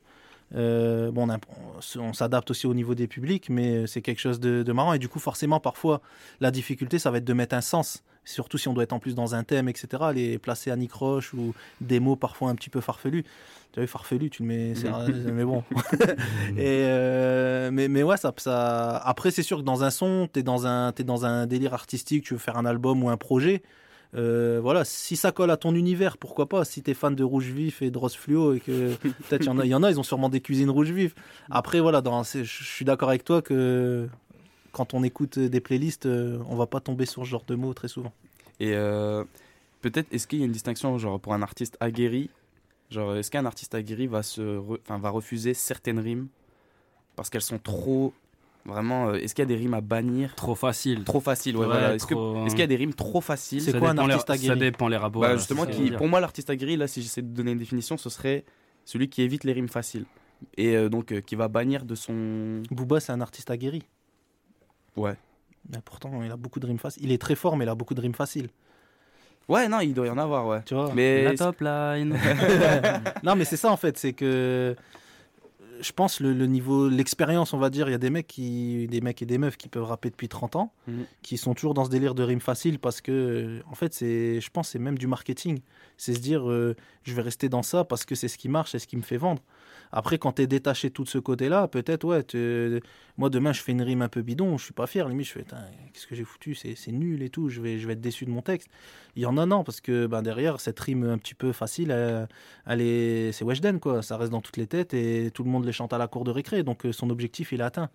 Euh, 0.55 1.11
bon, 1.11 1.27
on, 1.97 2.13
s'adapte 2.13 2.51
aussi 2.51 2.67
au 2.67 2.73
niveau 2.73 2.95
des 2.95 3.07
publics, 3.07 3.49
mais 3.49 3.85
c'est 3.87 4.01
quelque 4.01 4.19
chose 4.19 4.39
de, 4.39 4.63
de 4.63 4.71
marrant. 4.71 4.93
Et 4.93 4.99
du 4.99 5.07
coup, 5.07 5.19
forcément, 5.19 5.59
parfois, 5.59 6.01
la 6.39 6.51
difficulté, 6.51 6.99
ça 6.99 7.11
va 7.11 7.17
être 7.19 7.25
de 7.25 7.33
mettre 7.33 7.55
un 7.55 7.61
sens. 7.61 8.03
Surtout 8.25 8.57
si 8.57 8.67
on 8.67 8.73
doit 8.73 8.83
être 8.83 8.93
en 8.93 8.99
plus 8.99 9.15
dans 9.15 9.33
un 9.33 9.43
thème, 9.43 9.69
etc. 9.69 10.03
Les 10.13 10.37
placer 10.37 10.71
à 10.71 10.75
Nicroche 10.75 11.33
ou 11.33 11.53
des 11.81 11.99
mots 11.99 12.15
parfois 12.15 12.49
un 12.49 12.55
petit 12.55 12.69
peu 12.69 12.81
farfelus. 12.81 13.23
Tu 13.71 13.79
vois, 13.79 13.87
farfelu, 13.87 14.29
tu 14.29 14.43
le 14.43 14.47
mets, 14.47 14.75
c'est- 14.75 14.89
mais 15.31 15.43
bon. 15.43 15.63
Et 16.57 16.83
euh, 16.85 17.69
mais, 17.71 17.87
mais 17.87 18.03
ouais, 18.03 18.17
ça, 18.17 18.33
ça... 18.37 18.97
après, 18.97 19.31
c'est 19.31 19.43
sûr 19.43 19.57
que 19.57 19.63
dans 19.63 19.83
un 19.83 19.89
son, 19.89 20.27
tu 20.31 20.39
es, 20.39 20.43
dans 20.43 20.65
un 20.65 21.45
délire 21.47 21.73
artistique, 21.73 22.23
tu 22.23 22.33
veux 22.33 22.39
faire 22.39 22.57
un 22.57 22.65
album 22.65 23.03
ou 23.03 23.09
un 23.09 23.17
projet. 23.17 23.61
Euh, 24.15 24.59
voilà, 24.61 24.85
si 24.85 25.15
ça 25.15 25.31
colle 25.31 25.51
à 25.51 25.57
ton 25.57 25.75
univers, 25.75 26.17
pourquoi 26.17 26.49
pas 26.49 26.65
Si 26.65 26.81
t'es 26.81 26.95
fan 26.95 27.15
de 27.15 27.23
rouge 27.23 27.45
vif 27.51 27.81
et 27.83 27.91
de 27.91 27.97
rose 27.97 28.15
fluo 28.15 28.53
et 28.53 28.59
que 28.59 28.95
peut-être 29.29 29.43
il 29.43 29.45
y 29.45 29.49
en 29.49 29.59
a, 29.59 29.65
il 29.65 29.69
y 29.69 29.75
en 29.75 29.83
a, 29.83 29.91
ils 29.91 29.99
ont 29.99 30.03
sûrement 30.03 30.29
des 30.29 30.41
cuisines 30.41 30.69
rouge 30.69 30.91
vif. 30.91 31.13
Après, 31.51 31.79
voilà, 31.79 32.01
je 32.23 32.43
suis 32.43 32.85
d'accord 32.85 33.09
avec 33.09 33.23
toi 33.23 33.41
que 33.41 34.07
quand 34.71 34.93
on 34.93 35.03
écoute 35.03 35.37
des 35.37 35.59
playlists, 35.61 36.05
euh, 36.07 36.39
on 36.47 36.55
va 36.55 36.65
pas 36.65 36.79
tomber 36.79 37.05
sur 37.05 37.23
ce 37.23 37.29
genre 37.29 37.43
de 37.47 37.55
mots 37.55 37.73
très 37.73 37.87
souvent. 37.87 38.11
Et 38.59 38.73
euh, 38.73 39.23
peut-être 39.81 40.11
est-ce 40.11 40.27
qu'il 40.27 40.39
y 40.39 40.41
a 40.41 40.45
une 40.45 40.51
distinction 40.51 40.97
genre 40.97 41.19
pour 41.19 41.33
un 41.33 41.41
artiste 41.41 41.77
aguerri, 41.79 42.29
genre 42.89 43.15
est-ce 43.15 43.29
qu'un 43.31 43.45
artiste 43.45 43.75
aguerri 43.75 44.07
va 44.07 44.23
se, 44.23 44.41
re- 44.41 44.79
enfin 44.83 44.97
va 44.97 45.09
refuser 45.11 45.53
certaines 45.53 45.99
rimes 45.99 46.27
parce 47.15 47.29
qu'elles 47.29 47.41
sont 47.41 47.59
trop 47.59 48.13
Vraiment, 48.65 49.09
euh, 49.09 49.13
est-ce 49.15 49.33
qu'il 49.33 49.41
y 49.41 49.45
a 49.45 49.47
des 49.47 49.55
rimes 49.55 49.73
à 49.73 49.81
bannir 49.81 50.35
Trop 50.35 50.53
facile. 50.55 51.03
Trop 51.03 51.19
facile, 51.21 51.55
ouais, 51.55 51.61
Ouais, 51.65 51.71
voilà. 51.71 51.95
Est-ce 51.95 52.05
que- 52.05 52.13
trop- 52.13 52.45
est-ce 52.45 52.51
qu'il 52.51 52.59
y 52.59 52.63
a 52.63 52.67
des 52.67 52.75
rimes 52.75 52.93
trop 52.93 53.21
faciles 53.21 53.61
C'est 53.61 53.77
quoi 53.79 53.91
un 53.91 53.97
artiste 53.97 54.29
aguerri 54.29 54.47
ça 54.47 54.55
dépend 54.55 54.87
les 54.89 54.97
rapports, 54.97 55.21
Bah, 55.21 55.29
là, 55.29 55.37
justement, 55.37 55.65
qui, 55.65 55.91
pour 55.91 56.07
moi, 56.07 56.19
l'artiste 56.19 56.49
aguerri, 56.49 56.75
là, 56.77 56.87
si 56.87 57.01
j'essaie 57.01 57.21
de 57.21 57.27
donner 57.33 57.51
une 57.51 57.57
définition, 57.57 57.97
ce 57.97 58.09
serait 58.09 58.43
celui 58.85 59.09
qui 59.09 59.21
évite 59.21 59.43
les 59.43 59.53
rimes 59.53 59.69
faciles. 59.69 60.05
Et 60.57 60.75
euh, 60.75 60.87
donc, 60.89 61.11
euh, 61.11 61.21
qui 61.21 61.35
va 61.35 61.47
bannir 61.47 61.83
de 61.85 61.95
son. 61.95 62.61
Booba, 62.71 62.99
c'est 62.99 63.11
un 63.11 63.21
artiste 63.21 63.49
aguerri. 63.49 63.83
Ouais. 64.95 65.15
Mais 65.71 65.79
pourtant, 65.83 66.21
il 66.23 66.31
a 66.31 66.37
beaucoup 66.37 66.59
de 66.59 66.65
rimes 66.67 66.79
faciles. 66.79 67.03
Il 67.03 67.11
est 67.11 67.17
très 67.17 67.35
fort, 67.35 67.57
mais 67.57 67.65
il 67.65 67.69
a 67.69 67.75
beaucoup 67.75 67.93
de 67.93 68.01
rimes 68.01 68.13
faciles. 68.15 68.49
Ouais, 69.47 69.67
non, 69.67 69.79
il 69.79 69.93
doit 69.93 70.07
y 70.07 70.09
en 70.09 70.17
avoir, 70.17 70.45
ouais. 70.47 70.61
Tu 70.65 70.75
vois 70.75 70.91
Mais 70.93 71.23
La 71.23 71.33
top 71.35 71.59
line. 71.61 72.15
non, 73.23 73.35
mais 73.35 73.45
c'est 73.45 73.57
ça 73.57 73.71
en 73.71 73.77
fait, 73.77 73.97
c'est 73.97 74.13
que 74.13 74.75
je 75.81 75.91
pense 75.91 76.19
le, 76.19 76.33
le 76.33 76.45
niveau, 76.45 76.89
l'expérience, 76.89 77.53
on 77.53 77.57
va 77.57 77.69
dire, 77.69 77.87
il 77.87 77.91
y 77.91 77.95
a 77.95 77.99
des 77.99 78.09
mecs 78.09 78.27
qui, 78.27 78.87
des 78.87 79.01
mecs 79.01 79.21
et 79.21 79.25
des 79.25 79.37
meufs 79.37 79.57
qui 79.57 79.67
peuvent 79.69 79.83
rapper 79.83 80.09
depuis 80.09 80.27
30 80.29 80.55
ans, 80.55 80.71
Mhm. 80.87 81.05
qui 81.21 81.37
sont 81.37 81.53
toujours 81.53 81.73
dans 81.73 81.85
ce 81.85 81.89
délire 81.89 82.15
de 82.15 82.23
rimes 82.23 82.39
faciles 82.39 82.79
parce 82.79 83.01
que, 83.01 83.61
en 83.69 83.75
fait, 83.75 83.93
c'est, 83.93 84.41
je 84.41 84.49
pense, 84.49 84.69
c'est 84.69 84.79
même 84.79 84.97
du 84.97 85.07
marketing. 85.07 85.59
C'est 85.97 86.13
se 86.13 86.19
dire, 86.19 86.49
euh, 86.49 86.75
je 87.03 87.13
vais 87.13 87.21
rester 87.21 87.49
dans 87.49 87.63
ça 87.63 87.83
parce 87.83 88.05
que 88.05 88.15
c'est 88.15 88.27
ce 88.27 88.37
qui 88.37 88.49
marche, 88.49 88.71
c'est 88.71 88.79
ce 88.79 88.87
qui 88.87 88.97
me 88.97 89.01
fait 89.01 89.17
vendre. 89.17 89.41
Après, 89.91 90.17
quand 90.17 90.33
tu 90.33 90.43
es 90.43 90.47
détaché 90.47 90.89
de 90.89 90.93
tout 90.93 91.05
ce 91.05 91.17
côté-là, 91.17 91.67
peut-être, 91.67 92.03
ouais, 92.05 92.23
moi 93.17 93.29
demain 93.29 93.53
je 93.53 93.61
fais 93.61 93.71
une 93.71 93.81
rime 93.81 94.01
un 94.01 94.07
peu 94.07 94.21
bidon, 94.21 94.57
je 94.57 94.65
suis 94.65 94.73
pas 94.73 94.85
fier, 94.85 95.07
limite 95.09 95.27
je 95.27 95.31
fais, 95.33 95.45
qu'est-ce 95.93 96.05
que 96.05 96.15
j'ai 96.15 96.23
foutu, 96.23 96.53
c'est 96.53 96.91
nul 96.91 97.23
et 97.23 97.29
tout, 97.29 97.49
je 97.49 97.59
vais, 97.61 97.75
être 97.75 98.01
déçu 98.01 98.25
de 98.25 98.29
mon 98.29 98.41
texte. 98.41 98.69
Il 99.15 99.23
y 99.23 99.25
en 99.25 99.37
a 99.37 99.45
non, 99.45 99.63
parce 99.63 99.81
que 99.81 100.05
ben, 100.05 100.21
derrière, 100.21 100.59
cette 100.59 100.79
rime 100.79 101.03
un 101.03 101.17
petit 101.17 101.35
peu 101.35 101.51
facile, 101.51 101.95
c'est 102.67 103.43
Weshden, 103.43 103.79
quoi, 103.79 104.03
ça 104.03 104.17
reste 104.17 104.31
dans 104.31 104.41
toutes 104.41 104.57
les 104.57 104.67
têtes 104.67 104.93
et 104.93 105.31
tout 105.33 105.43
le 105.43 105.49
monde 105.49 105.65
les 105.65 105.71
chante 105.71 105.93
à 105.93 105.97
la 105.97 106.07
cour 106.07 106.23
de 106.23 106.31
récré, 106.31 106.63
donc 106.63 106.85
euh, 106.85 106.91
son 106.91 107.09
objectif 107.09 107.51
il 107.51 107.61
est 107.61 107.63
atteint. 107.63 107.89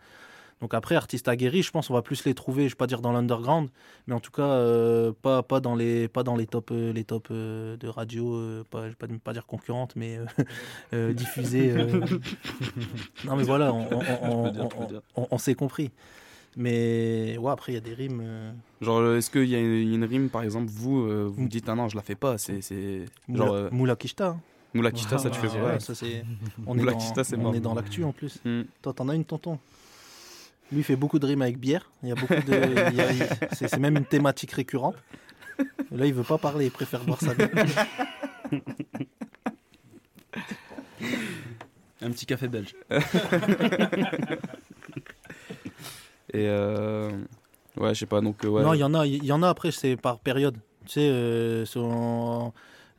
Donc 0.60 0.72
après, 0.72 0.94
artistes 0.94 1.28
aguerris, 1.28 1.62
je 1.62 1.70
pense 1.70 1.90
on 1.90 1.94
va 1.94 2.00
plus 2.02 2.24
les 2.24 2.32
trouver, 2.34 2.64
je 2.68 2.74
vais 2.74 2.76
pas 2.76 2.86
dire 2.86 3.00
dans 3.02 3.12
l'underground, 3.12 3.68
mais 4.06 4.14
en 4.14 4.20
tout 4.20 4.30
cas 4.30 4.42
euh, 4.42 5.12
pas, 5.20 5.42
pas 5.42 5.60
dans 5.60 5.74
les 5.74 6.08
pas 6.08 6.22
dans 6.22 6.36
les 6.36 6.46
top 6.46 6.70
euh, 6.70 6.92
les 6.92 7.04
top 7.04 7.28
euh, 7.30 7.76
de 7.76 7.88
radio, 7.88 8.34
euh, 8.34 8.64
pas 8.70 8.84
je 8.84 8.88
vais 8.90 8.94
pas, 8.94 9.06
pas 9.22 9.32
dire 9.34 9.46
concurrentes, 9.46 9.94
mais 9.96 10.16
euh, 10.16 10.24
euh, 10.94 11.12
diffusées. 11.12 11.70
euh. 11.72 12.00
non 13.24 13.36
mais 13.36 13.42
voilà, 13.42 13.72
on, 15.30 15.38
s'est 15.38 15.54
compris. 15.54 15.90
Mais 16.56 17.36
ouais, 17.38 17.50
après, 17.50 17.72
il 17.72 17.74
y 17.74 17.78
a 17.78 17.80
des 17.80 17.94
rimes. 17.94 18.20
euh, 18.22 18.52
Genre, 18.80 19.14
est-ce 19.16 19.28
qu'il 19.30 19.46
y 19.48 19.56
a 19.56 19.58
une, 19.58 19.92
une 19.92 20.04
rime, 20.04 20.28
par 20.28 20.42
exemple, 20.44 20.70
vous, 20.70 21.00
euh, 21.00 21.24
vous 21.24 21.42
me 21.42 21.48
dites, 21.48 21.68
ah 21.68 21.74
non, 21.74 21.88
je 21.88 21.96
la 21.96 22.02
fais 22.02 22.14
pas, 22.14 22.38
c'est. 22.38 22.60
c'est- 22.60 23.06
Moula, 23.26 23.44
Genre. 23.46 23.54
euh, 23.54 23.68
Moula 23.72 23.96
Kishta. 23.96 24.28
hein. 24.28 24.40
Moula 24.72 24.92
Kishta, 24.92 25.18
ça 25.18 25.30
tu 25.30 25.40
fais 25.40 25.48
Ouais, 25.48 25.60
ouais. 25.60 25.80
ça, 25.80 25.94
c'est- 25.96 26.24
On, 26.66 26.74
est 26.74 26.78
Moula 26.78 26.92
dans, 26.92 26.98
Kishta, 26.98 27.24
c'est 27.24 27.36
on 27.36 27.42
mort. 27.42 27.54
est 27.56 27.60
dans 27.60 27.74
l'actu 27.74 28.04
en 28.04 28.12
plus. 28.12 28.38
Hmm. 28.44 28.62
Toi, 28.82 28.92
t'en 28.92 29.08
as 29.08 29.16
une, 29.16 29.24
tonton? 29.24 29.58
Lui, 30.72 30.80
il 30.80 30.84
fait 30.84 30.96
beaucoup 30.96 31.18
de 31.18 31.26
rimes 31.26 31.42
avec 31.42 31.58
bière. 31.58 31.90
Il 32.02 32.08
y 32.08 32.12
a 32.12 32.14
beaucoup 32.14 32.34
de. 32.34 32.62
c'est, 33.52 33.76
même 33.78 33.96
une 33.96 34.04
thématique 34.06 34.52
récurrente. 34.52 34.96
Et 35.58 35.96
là, 35.96 36.06
il 36.06 36.14
veut 36.14 36.24
pas 36.24 36.38
parler, 36.38 36.66
il 36.66 36.70
préfère 36.70 37.04
boire 37.04 37.20
sa 37.20 37.34
bière. 37.34 37.50
Un 42.02 42.10
petit 42.10 42.26
café 42.26 42.48
belge. 42.48 42.74
Et 46.32 46.48
euh, 46.48 47.10
ouais, 47.76 47.94
je 47.94 48.00
sais 48.00 48.06
pas, 48.06 48.20
donc 48.20 48.44
euh, 48.44 48.48
ouais. 48.48 48.62
Non, 48.62 48.74
il 48.74 48.80
y 48.80 48.84
en 48.84 48.92
a, 48.92 49.06
il 49.06 49.24
y 49.24 49.30
en 49.30 49.42
a 49.42 49.48
après, 49.48 49.70
c'est 49.70 49.96
par 49.96 50.18
période. 50.18 50.56
Tu 50.84 50.94
sais, 50.94 51.00
euh, 51.08 51.64
sur- 51.64 52.52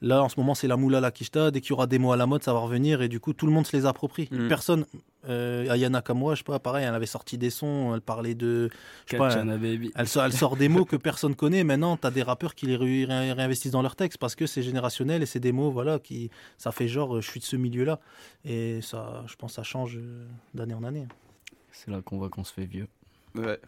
là 0.05 0.23
en 0.23 0.29
ce 0.29 0.39
moment 0.39 0.55
c'est 0.55 0.67
la 0.67 0.77
moula 0.77 1.01
la 1.01 1.11
kishta. 1.11 1.51
Dès 1.51 1.59
qu'il 1.59 1.71
y 1.71 1.73
aura 1.73 1.87
des 1.87 1.99
mots 1.99 2.13
à 2.13 2.17
la 2.17 2.25
mode, 2.25 2.43
ça 2.43 2.53
va 2.53 2.59
revenir 2.59 3.01
et 3.01 3.09
du 3.09 3.19
coup 3.19 3.33
tout 3.33 3.45
le 3.45 3.51
monde 3.51 3.67
se 3.67 3.75
les 3.75 3.85
approprie. 3.85 4.29
Mm. 4.31 4.47
Personne, 4.47 4.85
euh, 5.27 5.69
Ayana 5.69 6.01
Kamwa, 6.01 6.35
je 6.35 6.39
sais 6.39 6.43
pas, 6.43 6.59
pareil, 6.59 6.85
elle 6.87 6.93
avait 6.93 7.05
sorti 7.07 7.37
des 7.37 7.49
sons, 7.49 7.93
elle 7.95 8.01
parlait 8.01 8.35
de, 8.35 8.69
je 9.07 9.11
sais 9.11 9.17
pas, 9.17 9.33
elle, 9.33 9.47
Baby. 9.57 9.91
elle 9.95 10.07
sort, 10.07 10.23
elle 10.23 10.33
sort 10.33 10.55
des 10.55 10.69
mots 10.69 10.85
que 10.85 10.95
personne 10.95 11.35
connaît. 11.35 11.63
Maintenant, 11.63 11.97
t'as 11.97 12.11
des 12.11 12.21
rappeurs 12.23 12.53
qui 12.55 12.67
les 12.67 12.75
ré- 12.75 13.05
ré- 13.05 13.33
réinvestissent 13.33 13.71
dans 13.71 13.81
leurs 13.81 13.95
textes 13.95 14.19
parce 14.19 14.35
que 14.35 14.45
c'est 14.45 14.61
générationnel 14.63 15.23
et 15.23 15.25
c'est 15.25 15.39
des 15.39 15.51
mots, 15.51 15.71
voilà, 15.71 15.97
qui, 15.99 16.29
ça 16.57 16.71
fait 16.71 16.87
genre, 16.87 17.17
euh, 17.17 17.21
je 17.21 17.29
suis 17.29 17.39
de 17.39 17.45
ce 17.45 17.55
milieu-là 17.55 17.99
et 18.45 18.79
ça, 18.81 19.23
je 19.27 19.35
pense, 19.35 19.53
ça 19.53 19.63
change 19.63 19.97
euh, 19.97 20.25
d'année 20.53 20.75
en 20.75 20.83
année. 20.83 21.07
C'est 21.71 21.89
là 21.91 22.01
qu'on 22.05 22.17
voit 22.19 22.29
qu'on 22.29 22.43
se 22.43 22.53
fait 22.53 22.65
vieux. 22.65 22.87
Ouais. 23.35 23.59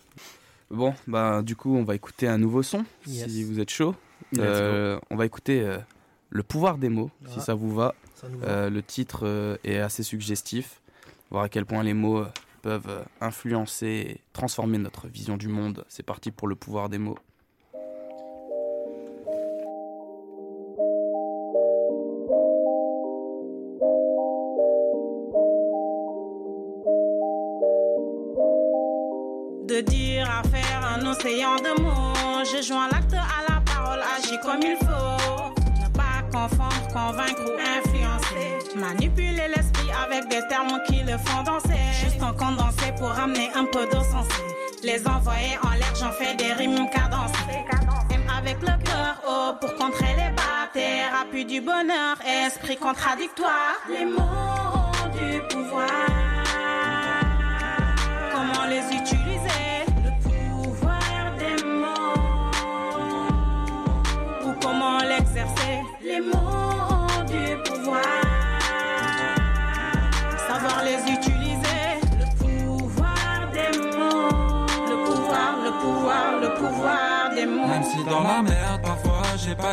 Bon, 0.70 0.94
bah 1.08 1.42
du 1.42 1.56
coup, 1.56 1.76
on 1.76 1.84
va 1.84 1.96
écouter 1.96 2.28
un 2.28 2.38
nouveau 2.38 2.62
son, 2.62 2.86
Yes. 3.08 3.28
si 3.32 3.44
vous 3.44 3.60
êtes 3.60 3.70
chaud. 3.72 3.96
Euh, 4.38 5.00
on 5.10 5.16
va 5.16 5.26
écouter 5.26 5.62
euh, 5.62 5.78
Le 6.30 6.44
pouvoir 6.44 6.78
des 6.78 6.90
mots, 6.90 7.10
si 7.30 7.40
ça 7.40 7.54
vous 7.54 7.74
va. 7.74 7.96
ça 8.16 8.28
nous 8.28 8.40
va. 8.40 8.48
Euh, 8.48 8.70
le 8.70 8.84
titre 8.84 9.22
euh, 9.24 9.58
est 9.64 9.78
assez 9.78 10.04
suggestif. 10.04 10.82
Voir 11.32 11.44
à 11.44 11.50
quel 11.50 11.66
point 11.66 11.84
les 11.84 11.94
mots 11.94 12.20
euh, 12.20 12.28
peuvent 12.62 13.06
influencer 13.22 13.88
et 13.88 14.22
transformer 14.34 14.78
notre 14.78 15.08
vision 15.08 15.38
du 15.38 15.48
monde. 15.48 15.86
C'est 15.88 16.04
parti 16.04 16.32
pour 16.32 16.48
Le 16.48 16.56
pouvoir 16.56 16.90
des 16.90 16.98
mots. 16.98 17.18
De 29.66 29.82
dire 29.82 30.30
à 30.30 30.44
faire 30.44 30.86
un 30.86 31.06
océan 31.06 31.56
de 31.58 31.82
mots. 31.82 32.44
Je 32.44 32.62
joins 32.62 32.88
l'acte 32.90 33.14
à 33.14 33.54
la 33.54 33.62
parole, 33.62 34.00
agis 34.18 34.40
comme 34.44 34.62
il 34.62 34.78
faut. 34.78 34.87
Convaincre 36.94 37.42
ou 37.46 37.54
influencer. 37.60 38.76
Manipuler 38.76 39.48
l'esprit 39.56 39.90
avec 40.06 40.28
des 40.30 40.42
termes 40.48 40.80
qui 40.88 41.04
le 41.04 41.18
font 41.18 41.44
danser. 41.44 41.80
Juste 42.04 42.22
en 42.22 42.34
condensé 42.34 42.92
pour 42.98 43.12
amener 43.12 43.50
un 43.56 43.66
peu 43.66 43.86
d'eau 43.88 44.04
sensée. 44.04 44.44
Les 44.84 45.08
envoyer 45.08 45.58
en 45.64 45.72
l'air, 45.72 45.94
j'en 46.00 46.12
fais 46.12 46.36
des 46.36 46.54
rimes 46.54 46.90
cadencées. 46.90 47.66
Aime 48.12 48.30
avec 48.38 48.62
le 48.62 48.84
cœur, 48.84 49.22
oh, 49.28 49.52
pour 49.60 49.76
contrer 49.76 50.14
les 50.16 50.30
batailles. 50.32 51.06
Appui 51.22 51.46
du 51.46 51.62
bonheur, 51.62 52.18
esprit 52.46 52.78
contradictoire. 52.78 53.76
Les 53.90 54.06
mots 54.06 54.22
ont 54.22 55.10
du 55.18 55.42
pouvoir. 55.50 56.37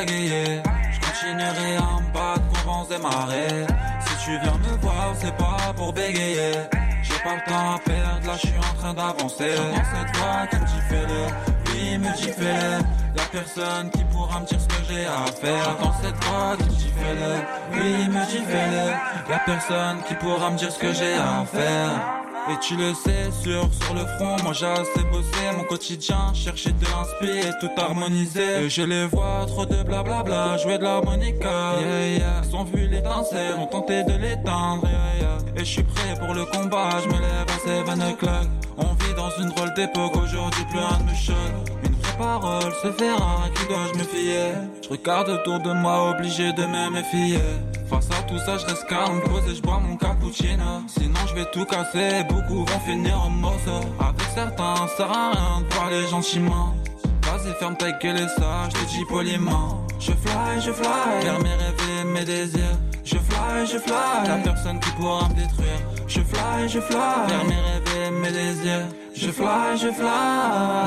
Je 0.00 1.00
continuerai 1.06 1.76
à 1.76 2.00
me 2.00 2.12
battre 2.12 2.42
pour 2.48 2.72
vents 2.72 2.86
et 2.90 2.98
marées 2.98 3.66
Si 4.00 4.24
tu 4.24 4.30
viens 4.38 4.58
me 4.58 4.76
voir 4.80 5.14
c'est 5.16 5.36
pas 5.36 5.72
pour 5.76 5.92
bégayer. 5.92 6.52
J'ai 7.02 7.14
pas 7.22 7.36
le 7.36 7.48
temps 7.48 7.74
à 7.74 7.78
perdre 7.78 8.26
là 8.26 8.32
je 8.34 8.48
suis 8.48 8.58
en 8.58 8.74
train 8.76 8.92
d'avancer. 8.92 9.54
Dans 9.54 9.76
cette 9.76 10.16
voie 10.16 10.46
qui 10.50 10.56
me 10.56 10.66
dit 10.66 10.82
fais-le 10.88 11.70
Oui 11.70 11.98
me 11.98 12.16
dit 12.16 12.32
fais-le 12.32 12.82
Y'a 13.16 13.24
personne 13.30 13.90
qui 13.90 14.04
pourra 14.04 14.40
me 14.40 14.46
dire 14.46 14.60
ce 14.60 14.66
que 14.66 14.84
j'ai 14.88 15.06
à 15.06 15.26
faire. 15.26 15.76
Dans 15.80 15.92
cette 16.02 16.24
voie 16.24 16.56
qui 16.56 16.64
me 16.64 16.70
dit 16.70 16.92
fais-le 16.98 17.32
Oui 17.72 18.08
me 18.08 18.26
dit 18.26 18.44
fais-le 18.50 19.30
Y'a 19.30 19.38
personne 19.46 20.02
qui 20.08 20.14
pourra 20.14 20.50
me 20.50 20.58
dire 20.58 20.72
ce 20.72 20.78
que 20.80 20.92
j'ai 20.92 21.14
à 21.14 21.44
faire 21.46 22.23
et 22.50 22.58
tu 22.60 22.76
le 22.76 22.92
sais, 22.92 23.30
sur, 23.42 23.68
sur 23.72 23.94
le 23.94 24.04
front, 24.16 24.36
moi 24.42 24.52
j'ai 24.52 24.66
assez 24.66 25.02
bossé 25.10 25.30
mon 25.56 25.64
quotidien, 25.64 26.32
chercher 26.34 26.72
de 26.72 26.84
l'inspi 26.84 27.38
et 27.38 27.52
tout 27.60 27.70
harmoniser. 27.80 28.64
Et 28.64 28.68
je 28.68 28.82
les 28.82 29.06
vois 29.06 29.46
trop 29.46 29.64
de 29.64 29.82
blablabla, 29.82 30.58
jouer 30.58 30.78
de 30.78 30.84
l'harmonica. 30.84 31.80
Yeah, 31.80 32.08
yeah. 32.18 32.42
Ils 32.44 32.56
ont 32.56 32.64
vu 32.64 32.86
l'étincelle, 32.88 33.54
ont 33.58 33.66
tenté 33.66 34.04
de 34.04 34.12
l'éteindre. 34.12 34.86
Et 35.56 35.60
je 35.60 35.64
suis 35.64 35.82
prêt 35.82 36.14
pour 36.18 36.34
le 36.34 36.44
combat, 36.46 36.90
je 37.02 37.08
me 37.08 37.20
lève 37.20 37.46
à 37.48 37.58
7 37.98 38.12
o'clock. 38.12 38.48
On 38.76 38.92
vit 38.94 39.14
dans 39.16 39.30
une 39.40 39.50
drôle 39.50 39.72
d'époque, 39.74 40.16
aujourd'hui 40.16 40.64
plus 40.68 40.78
rien 40.78 40.98
ne 40.98 41.10
me 41.10 41.14
choque. 41.14 42.03
Parole 42.16 42.72
se 42.82 42.88
à 42.88 43.48
qui 43.54 43.66
dois-je 43.66 43.98
me 43.98 44.04
fier 44.04 44.54
Je 44.82 44.88
regarde 44.88 45.28
autour 45.28 45.60
de 45.60 45.72
moi, 45.72 46.10
obligé 46.10 46.52
de 46.52 46.64
me 46.64 46.90
méfier. 46.90 47.38
Face 47.88 48.08
à 48.10 48.22
tout 48.22 48.38
ça, 48.38 48.56
je 48.58 48.66
reste 48.66 48.86
calme, 48.88 49.20
posé, 49.22 49.54
je 49.54 49.62
bois 49.62 49.80
mon 49.80 49.96
cappuccino. 49.96 50.82
Sinon, 50.88 51.20
je 51.28 51.34
vais 51.34 51.46
tout 51.52 51.64
casser, 51.64 52.24
beaucoup 52.28 52.64
vont 52.64 52.80
finir 52.86 53.20
en 53.20 53.30
morceaux. 53.30 53.86
Avec 54.00 54.28
certains, 54.34 54.76
ça 54.88 54.96
sert 54.96 55.12
à 55.12 55.30
rien 55.32 55.60
de 55.60 55.74
parler 55.74 56.06
gentiment. 56.08 56.74
Vas-y, 57.34 57.52
ferme 57.54 57.76
ta 57.76 57.90
gueule 57.90 58.20
et 58.20 58.28
ça, 58.28 58.68
je 58.68 58.80
te 58.80 58.90
dis 58.90 59.04
poliment. 59.06 59.84
Je 59.98 60.12
fly, 60.12 60.60
je 60.60 60.70
fly, 60.70 61.24
vers 61.24 61.40
mes 61.40 61.48
rêves 61.48 62.06
mes 62.06 62.24
désirs. 62.24 62.78
Je 63.04 63.16
fly, 63.16 63.66
je 63.66 63.78
fly, 63.78 64.26
y'a 64.26 64.36
personne 64.36 64.78
qui 64.78 64.90
pourra 64.92 65.28
me 65.28 65.34
détruire. 65.34 65.80
Je 66.06 66.20
fly, 66.20 66.68
je 66.68 66.78
fly, 66.78 67.26
vers 67.26 67.44
mes 67.44 67.56
rêves 67.56 68.12
mes 68.12 68.30
désirs. 68.30 68.86
Je 69.16 69.30
fly, 69.32 69.76
je 69.76 69.90
fly, 69.90 70.04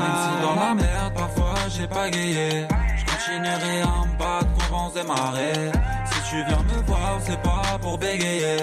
même 0.00 0.16
si 0.24 0.42
dans 0.42 0.54
la 0.54 0.74
merde 0.74 1.12
parfois 1.14 1.54
j'ai 1.68 1.86
pagayé. 1.86 2.66
Je 2.96 3.04
continuerai 3.04 3.82
à 3.82 4.06
me 4.06 4.18
battre 4.18 4.50
pour 4.54 4.78
vents 4.78 4.92
et 4.98 5.06
marées. 5.06 5.72
Si 6.06 6.30
tu 6.30 6.36
viens 6.44 6.62
me 6.62 6.82
voir, 6.86 7.18
c'est 7.26 7.42
pas 7.42 7.78
pour 7.78 7.98
bégayer. 7.98 8.56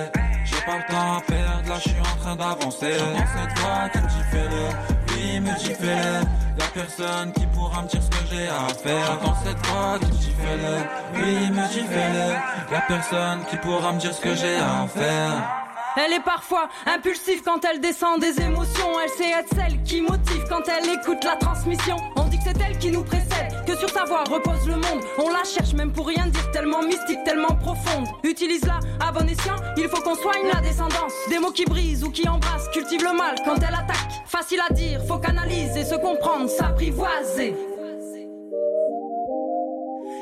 J'ai 0.43 0.61
pas 0.65 0.77
le 0.77 0.91
temps 0.91 1.17
à 1.17 1.21
perdre, 1.21 1.69
là 1.69 1.75
je 1.75 1.89
suis 1.89 1.99
en 1.99 2.19
train 2.19 2.35
d'avancer. 2.35 2.97
Dans 2.97 3.39
cette 3.39 3.59
voie 3.59 3.89
qui 3.91 3.97
me 3.99 4.07
dit 4.07 4.25
fais-le, 4.31 4.95
oui 5.04 5.04
me. 5.51 6.21
Y'a 6.57 6.67
personne 6.73 7.31
qui 7.33 7.45
pourra 7.47 7.81
me 7.83 7.87
dire 7.87 8.01
ce 8.01 8.09
que 8.09 8.25
j'ai 8.31 8.47
à 8.47 8.67
faire. 8.73 9.19
Dans 9.21 9.35
cette 9.43 9.65
voie 9.67 9.99
qui 9.99 10.11
me 10.11 10.31
fais-le, 10.31 10.75
oui 11.15 11.49
me 11.51 11.67
fais-le. 11.67 12.73
Y'a 12.73 12.81
personne 12.87 13.39
qui 13.49 13.57
pourra 13.57 13.93
me 13.93 13.99
dire 13.99 14.13
ce 14.13 14.21
que 14.21 14.35
j'ai 14.35 14.57
à 14.57 14.87
faire. 14.87 15.64
Elle 15.97 16.11
est 16.11 16.23
parfois 16.23 16.67
impulsive 16.85 17.41
quand 17.43 17.63
elle 17.63 17.79
descend 17.79 18.19
des 18.19 18.41
émotions. 18.41 18.99
Elle 19.01 19.09
sait 19.09 19.31
être 19.31 19.47
celle 19.55 19.81
qui 19.83 20.01
motive 20.01 20.43
quand 20.49 20.63
elle 20.67 20.89
écoute 20.89 21.23
la 21.23 21.37
transmission. 21.37 21.95
On 22.17 22.25
dit 22.25 22.37
que 22.37 22.43
c'est 22.43 22.61
elle 22.61 22.77
qui 22.77 22.91
nous 22.91 23.03
précède, 23.03 23.63
que 23.65 23.77
sur 23.77 23.89
sa 23.89 24.03
voix 24.03 24.23
repose 24.29 24.67
le 24.67 24.75
monde. 24.75 25.03
On 25.17 25.29
la 25.29 25.43
cherche 25.45 25.73
même 25.73 25.93
pour 25.93 26.07
rien 26.07 26.27
dire, 26.27 26.51
tellement 26.51 26.81
mystique, 26.81 27.23
tellement 27.23 27.55
profonde. 27.55 28.07
Utilise-la 28.23 28.79
à 28.99 29.11
bon 29.13 29.27
escient, 29.29 29.55
il 29.77 29.87
faut 29.87 30.01
qu'on 30.01 30.15
soigne 30.15 30.47
la 30.53 30.59
descendance. 30.59 31.13
Des 31.29 31.39
mots 31.39 31.51
qui 31.51 31.63
brisent 31.63 32.03
ou 32.03 32.11
qui 32.11 32.27
embrassent, 32.27 32.69
cultive 32.73 33.03
le 33.03 33.15
mal 33.15 33.35
quand 33.45 33.55
elle 33.55 33.73
attaque. 33.73 33.95
Facile 34.25 34.59
à 34.69 34.73
dire, 34.73 34.99
faut 35.07 35.19
canaliser, 35.19 35.85
se 35.85 35.95
comprendre, 35.95 36.49
s'apprivoiser. 36.49 37.55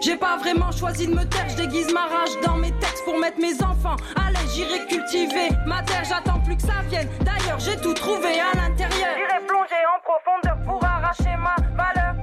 J'ai 0.03 0.17
pas 0.17 0.35
vraiment 0.35 0.69
choisi 0.71 1.07
de 1.07 1.13
me 1.13 1.23
taire, 1.23 1.47
je 1.47 1.55
déguise 1.55 1.93
ma 1.93 2.07
rage 2.07 2.31
dans 2.45 2.57
mes 2.57 2.71
textes 2.73 3.05
pour 3.05 3.17
mettre 3.17 3.39
mes 3.39 3.53
enfants 3.63 3.95
à 4.17 4.31
l'aise, 4.31 4.53
j'irai 4.53 4.85
cultiver 4.85 5.47
ma 5.65 5.81
terre, 5.81 6.03
j'attends 6.03 6.41
plus 6.41 6.57
que 6.57 6.61
ça 6.63 6.81
vienne. 6.89 7.07
D'ailleurs, 7.21 7.57
j'ai 7.59 7.77
tout 7.77 7.93
trouvé 7.93 8.41
à 8.41 8.53
l'intérieur. 8.53 9.15
J'irai 9.15 9.45
plonger 9.47 9.81
en 9.95 10.01
profondeur 10.03 10.57
pour 10.65 10.83
arracher 10.83 11.37
ma 11.37 11.55
valeur. 11.81 12.15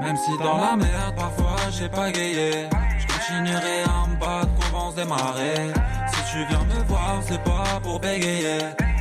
Même 0.00 0.16
si 0.16 0.38
dans 0.38 0.58
la 0.58 0.76
merde 0.76 1.16
parfois 1.16 1.56
j'ai 1.72 1.88
pagayé 1.88 2.68
Je 2.95 2.95
à 3.32 4.06
me 4.06 4.16
battre 4.16 4.52
pour 4.54 4.78
vents 4.78 4.94
et 4.96 5.04
marées 5.04 5.72
Si 6.08 6.32
tu 6.32 6.44
viens 6.48 6.64
me 6.64 6.84
voir 6.84 7.20
c'est 7.26 7.42
pas 7.42 7.80
pour 7.82 7.98
bégayer. 7.98 8.58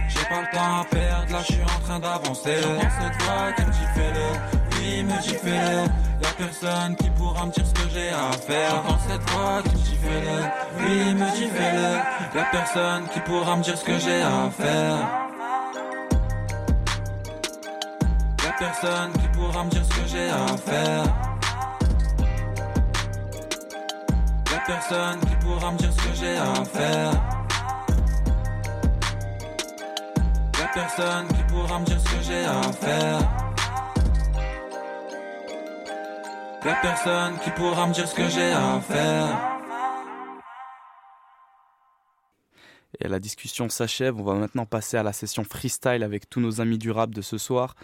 J'ai 0.08 0.26
pas 0.26 0.42
le 0.42 0.56
temps 0.56 0.82
à 0.82 0.86
perdre 0.86 1.32
là 1.32 1.40
je 1.48 1.54
suis 1.54 1.62
en 1.62 1.80
train 1.84 2.00
d'avancer. 2.00 2.62
Dans 2.62 2.80
cette 2.80 3.22
voie 3.22 3.52
qui 3.56 3.62
me 3.66 3.72
dit 3.72 3.88
fais-le. 3.94 4.80
Oui 4.80 5.04
me 5.04 5.22
dit 5.22 5.36
fais-le. 5.36 5.84
Y'a 6.24 6.34
personne 6.38 6.96
qui 6.96 7.10
pourra 7.12 7.46
me 7.46 7.52
dire 7.52 7.66
ce 7.68 7.74
que 7.74 7.90
j'ai 7.94 8.10
à 8.10 8.32
faire. 8.32 8.84
Dans 8.84 9.00
cette 9.00 9.30
voie 9.30 9.62
qui 9.64 9.76
me 9.76 9.84
dit 9.84 9.98
fais-le. 10.02 10.38
Oui 10.80 11.14
me 11.14 11.36
dit 11.36 11.50
fais-le. 11.50 12.38
Y'a 12.38 12.46
personne 12.52 13.08
qui 13.14 13.20
pourra 13.20 13.56
me 13.56 13.64
dire 13.64 13.78
ce 13.78 13.84
que 13.84 14.00
j'ai 14.00 14.22
à 14.22 14.50
faire. 14.50 14.98
Y'a 18.44 18.52
personne 18.58 19.12
qui 19.14 19.28
pourra 19.38 19.64
me 19.66 19.70
dire 19.70 19.86
ce 19.86 19.90
que 19.90 20.08
j'ai 20.08 20.30
à 20.30 20.58
faire. 20.58 21.35
Personne 24.66 25.20
qui 25.20 25.36
pourra 25.36 25.72
me 25.72 25.78
dire 25.78 25.94
ce 25.94 26.08
que 26.08 26.16
j'ai 26.16 26.38
à 26.38 26.66
faire. 26.66 27.12
Y'a 30.60 30.68
personne 30.74 31.28
qui 31.28 31.44
pourra 31.44 31.80
me 31.80 31.86
dire 31.86 32.00
ce 32.00 32.16
que 32.16 32.22
j'ai 32.24 32.46
à 32.46 32.62
faire. 32.74 33.20
Y'a 36.66 36.76
personne 36.82 37.40
qui 37.44 37.52
pourra 37.52 37.88
me 37.88 37.94
dire 37.94 38.08
ce 38.08 38.16
que 38.16 38.28
j'ai 38.28 38.52
à 38.52 38.80
faire. 38.82 39.52
Et 43.02 43.08
la 43.08 43.20
discussion 43.20 43.70
s'achève. 43.70 44.20
On 44.20 44.24
va 44.24 44.34
maintenant 44.34 44.66
passer 44.66 44.98
à 44.98 45.04
la 45.04 45.14
session 45.14 45.44
freestyle 45.44 46.02
avec 46.02 46.30
tous 46.30 46.40
nos 46.40 46.62
amis 46.62 46.78
du 46.78 46.92
rap 46.92 47.12
de 47.12 47.22
ce 47.22 47.38
soir. 47.38 47.76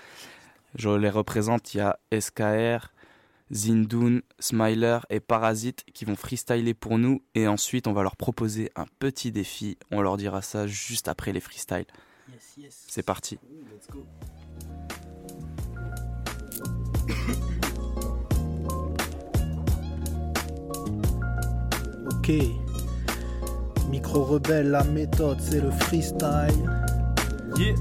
Je 0.75 0.89
les 0.89 1.09
représente. 1.09 1.73
Il 1.73 1.77
y 1.77 1.81
a 1.81 1.99
SKR, 2.17 2.91
Zindoun, 3.51 4.21
Smiler 4.39 4.99
et 5.09 5.19
Parasite 5.19 5.83
qui 5.93 6.05
vont 6.05 6.15
freestyler 6.15 6.73
pour 6.73 6.97
nous. 6.97 7.21
Et 7.35 7.47
ensuite, 7.47 7.87
on 7.87 7.93
va 7.93 8.03
leur 8.03 8.15
proposer 8.15 8.71
un 8.75 8.85
petit 8.99 9.31
défi. 9.31 9.77
On 9.91 10.01
leur 10.01 10.17
dira 10.17 10.41
ça 10.41 10.67
juste 10.67 11.07
après 11.07 11.31
les 11.33 11.41
freestyles. 11.41 11.85
C'est 12.69 13.03
parti. 13.03 13.37
Ok. 22.07 22.31
Micro 23.89 24.23
rebelle, 24.23 24.69
la 24.69 24.83
méthode, 24.83 25.41
c'est 25.41 25.59
le 25.59 25.71
freestyle. 25.71 26.69
Yeah. 27.57 27.75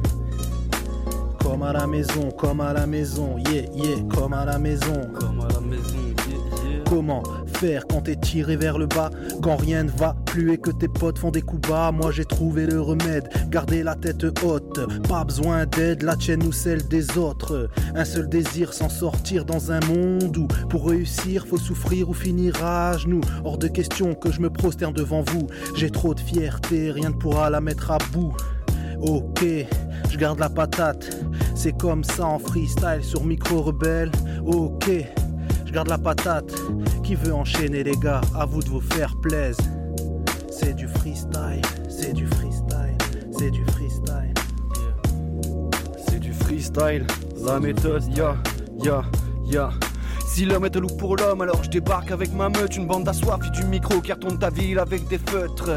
Comme 1.43 1.63
à 1.63 1.73
la 1.73 1.87
maison, 1.87 2.31
comme 2.37 2.61
à 2.61 2.73
la 2.73 2.87
maison, 2.87 3.37
yeah, 3.51 3.63
yeah, 3.75 3.97
comme 4.15 4.33
à 4.33 4.45
la 4.45 4.59
maison. 4.59 5.11
Comme 5.19 5.41
à 5.41 5.49
la 5.53 5.61
maison, 5.61 5.97
yeah, 6.29 6.71
yeah. 6.71 6.85
Comment 6.91 7.23
faire 7.47 7.87
quand 7.87 8.01
t'es 8.03 8.17
tiré 8.17 8.57
vers 8.57 8.77
le 8.77 8.87
bas 8.87 9.11
Quand 9.43 9.57
rien 9.57 9.85
ne 9.85 9.91
va 9.91 10.17
plus 10.27 10.53
et 10.53 10.59
que 10.59 10.73
tes 10.73 10.89
potes 10.89 11.19
font 11.19 11.31
des 11.31 11.41
coups 11.41 11.69
bas? 11.69 11.93
Moi 11.93 12.11
j'ai 12.11 12.25
trouvé 12.25 12.67
le 12.67 12.81
remède, 12.81 13.29
garder 13.49 13.85
la 13.85 13.95
tête 13.95 14.25
haute. 14.43 14.81
Pas 15.09 15.23
besoin 15.23 15.67
d'aide, 15.67 16.03
la 16.03 16.17
tienne 16.17 16.43
ou 16.43 16.51
celle 16.51 16.87
des 16.89 17.17
autres. 17.17 17.69
Un 17.95 18.05
seul 18.05 18.29
désir, 18.29 18.73
s'en 18.73 18.89
sortir 18.89 19.45
dans 19.45 19.71
un 19.71 19.81
monde 19.87 20.37
où 20.37 20.49
Pour 20.69 20.89
réussir, 20.89 21.47
faut 21.47 21.59
souffrir 21.59 22.11
ou 22.11 22.13
finir 22.13 22.65
à 22.65 22.97
genoux. 22.99 23.21
Hors 23.45 23.59
de 23.59 23.69
question 23.69 24.15
que 24.15 24.33
je 24.33 24.41
me 24.41 24.51
prosterne 24.51 24.93
devant 24.93 25.23
vous. 25.23 25.47
J'ai 25.77 25.91
trop 25.91 26.13
de 26.13 26.21
fierté, 26.21 26.91
rien 26.91 27.11
ne 27.11 27.15
pourra 27.15 27.51
la 27.51 27.61
mettre 27.61 27.93
à 27.93 27.99
bout 28.13 28.35
Ok, 29.03 29.45
je 30.11 30.19
garde 30.19 30.39
la 30.39 30.49
patate. 30.49 31.25
C'est 31.55 31.77
comme 31.77 32.05
ça 32.05 32.27
en 32.27 32.39
freestyle 32.39 33.03
sur 33.03 33.25
micro 33.25 33.63
rebelle. 33.63 34.11
Ok, 34.47 34.91
je 35.67 35.73
garde 35.73 35.89
la 35.89 35.99
patate. 35.99 36.53
Qui 37.03 37.15
veut 37.15 37.35
enchaîner 37.35 37.83
les 37.83 37.97
gars? 37.97 38.21
À 38.35 38.45
vous 38.45 38.63
de 38.63 38.69
vous 38.69 38.81
faire 38.81 39.17
plaisir. 39.21 39.65
C'est 40.51 40.75
du 40.75 40.87
freestyle, 40.89 41.63
c'est 41.89 42.13
du 42.13 42.27
freestyle, 42.27 42.97
c'est 43.37 43.51
du 43.51 43.65
freestyle. 43.65 44.35
C'est 46.07 46.19
du 46.19 46.33
freestyle, 46.35 47.07
la 47.43 47.59
méthode, 47.59 48.05
ya, 48.15 48.37
ya, 48.85 49.03
ya. 49.47 49.71
Si 50.27 50.45
l'homme 50.45 50.67
est 50.67 50.77
un 50.77 50.81
loup 50.81 50.97
pour 50.99 51.17
l'homme, 51.17 51.41
alors 51.41 51.65
je 51.65 51.71
débarque 51.71 52.11
avec 52.11 52.33
ma 52.35 52.49
meute, 52.49 52.77
une 52.77 52.87
bande 52.87 53.05
d'assoiffés 53.05 53.51
du 53.51 53.65
micro 53.65 54.01
qui 54.01 54.13
retourne 54.13 54.39
ta 54.39 54.51
ville 54.51 54.79
avec 54.79 55.09
des 55.09 55.19
feutres. 55.19 55.71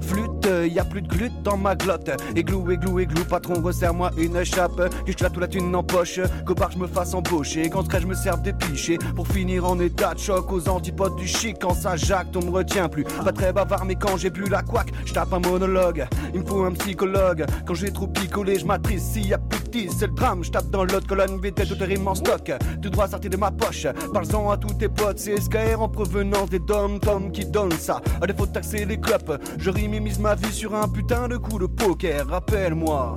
Flûte, 0.00 0.48
y 0.66 0.78
a 0.78 0.84
plus 0.84 1.02
de 1.02 1.08
glute 1.08 1.42
dans 1.42 1.56
ma 1.56 1.74
glotte. 1.74 2.10
Églou, 2.34 2.70
églou, 2.70 2.98
églou, 2.98 3.24
patron, 3.24 3.62
resserre-moi 3.62 4.10
une 4.16 4.42
chape. 4.44 4.90
Que 5.06 5.12
je 5.12 5.22
la 5.22 5.30
tout 5.30 5.40
la 5.40 5.48
thune 5.48 5.74
en 5.74 5.82
poche. 5.82 6.20
Qu'au 6.46 6.54
je 6.70 6.78
me 6.78 6.86
fasse 6.86 7.14
embaucher. 7.14 7.68
Quand 7.70 7.84
je 7.98 8.06
me 8.06 8.14
serve 8.14 8.42
des 8.42 8.52
pichets. 8.52 8.98
Pour 9.14 9.28
finir 9.28 9.64
en 9.64 9.78
état 9.78 10.14
de 10.14 10.18
choc 10.18 10.50
aux 10.52 10.68
antipodes 10.68 11.16
du 11.16 11.26
chic? 11.26 11.56
Quand 11.60 11.74
ça 11.74 11.96
jacte, 11.96 12.36
on 12.36 12.44
me 12.44 12.50
retient 12.50 12.88
plus. 12.88 13.04
Pas 13.04 13.32
très 13.32 13.52
bavard, 13.52 13.84
mais 13.84 13.96
quand 13.96 14.16
j'ai 14.16 14.30
bu 14.30 14.48
la 14.48 14.62
couac, 14.62 14.92
je 15.04 15.12
tape 15.12 15.32
un 15.32 15.40
monologue. 15.40 16.06
Il 16.34 16.40
me 16.40 16.46
faut 16.46 16.64
un 16.64 16.72
psychologue. 16.72 17.44
Quand 17.66 17.74
j'ai 17.74 17.92
trop 17.92 18.06
picolé, 18.06 18.58
je 18.58 18.64
m'attriste. 18.64 19.12
S'il 19.12 19.28
y 19.28 19.34
a 19.34 19.38
plus 19.38 19.60
de 19.60 19.68
10, 19.70 19.90
c'est 19.98 20.06
le 20.06 20.14
drame. 20.14 20.42
Je 20.42 20.50
tape 20.50 20.70
dans 20.70 20.84
l'autre 20.84 21.06
colonne, 21.06 21.40
vite, 21.40 21.62
tout 21.68 21.84
rime 21.84 22.08
en 22.08 22.14
stock. 22.14 22.52
Tout 22.82 22.90
droit 22.90 23.08
sorti 23.08 23.28
de 23.28 23.36
ma 23.36 23.50
poche. 23.50 23.86
Parle-en 24.12 24.50
à 24.50 24.56
tous 24.56 24.74
tes 24.74 24.88
potes. 24.88 25.18
C'est 25.18 25.40
SKR 25.40 25.80
en 25.80 25.88
provenance 25.88 26.50
des 26.50 26.58
dom-tom 26.58 27.30
qui 27.32 27.44
donnent 27.44 27.70
ça. 27.72 28.00
À 28.20 28.26
défaut 28.26 28.46
de 28.46 28.52
taxer 28.52 28.84
les 28.84 28.98
clopes, 28.98 29.38
je 29.58 29.70
rime 29.70 29.89
mise 29.98 30.20
ma 30.20 30.36
vie 30.36 30.52
sur 30.52 30.74
un 30.76 30.86
putain 30.86 31.26
de 31.26 31.36
coup 31.36 31.58
de 31.58 31.66
poker. 31.66 32.28
Rappelle-moi. 32.28 33.14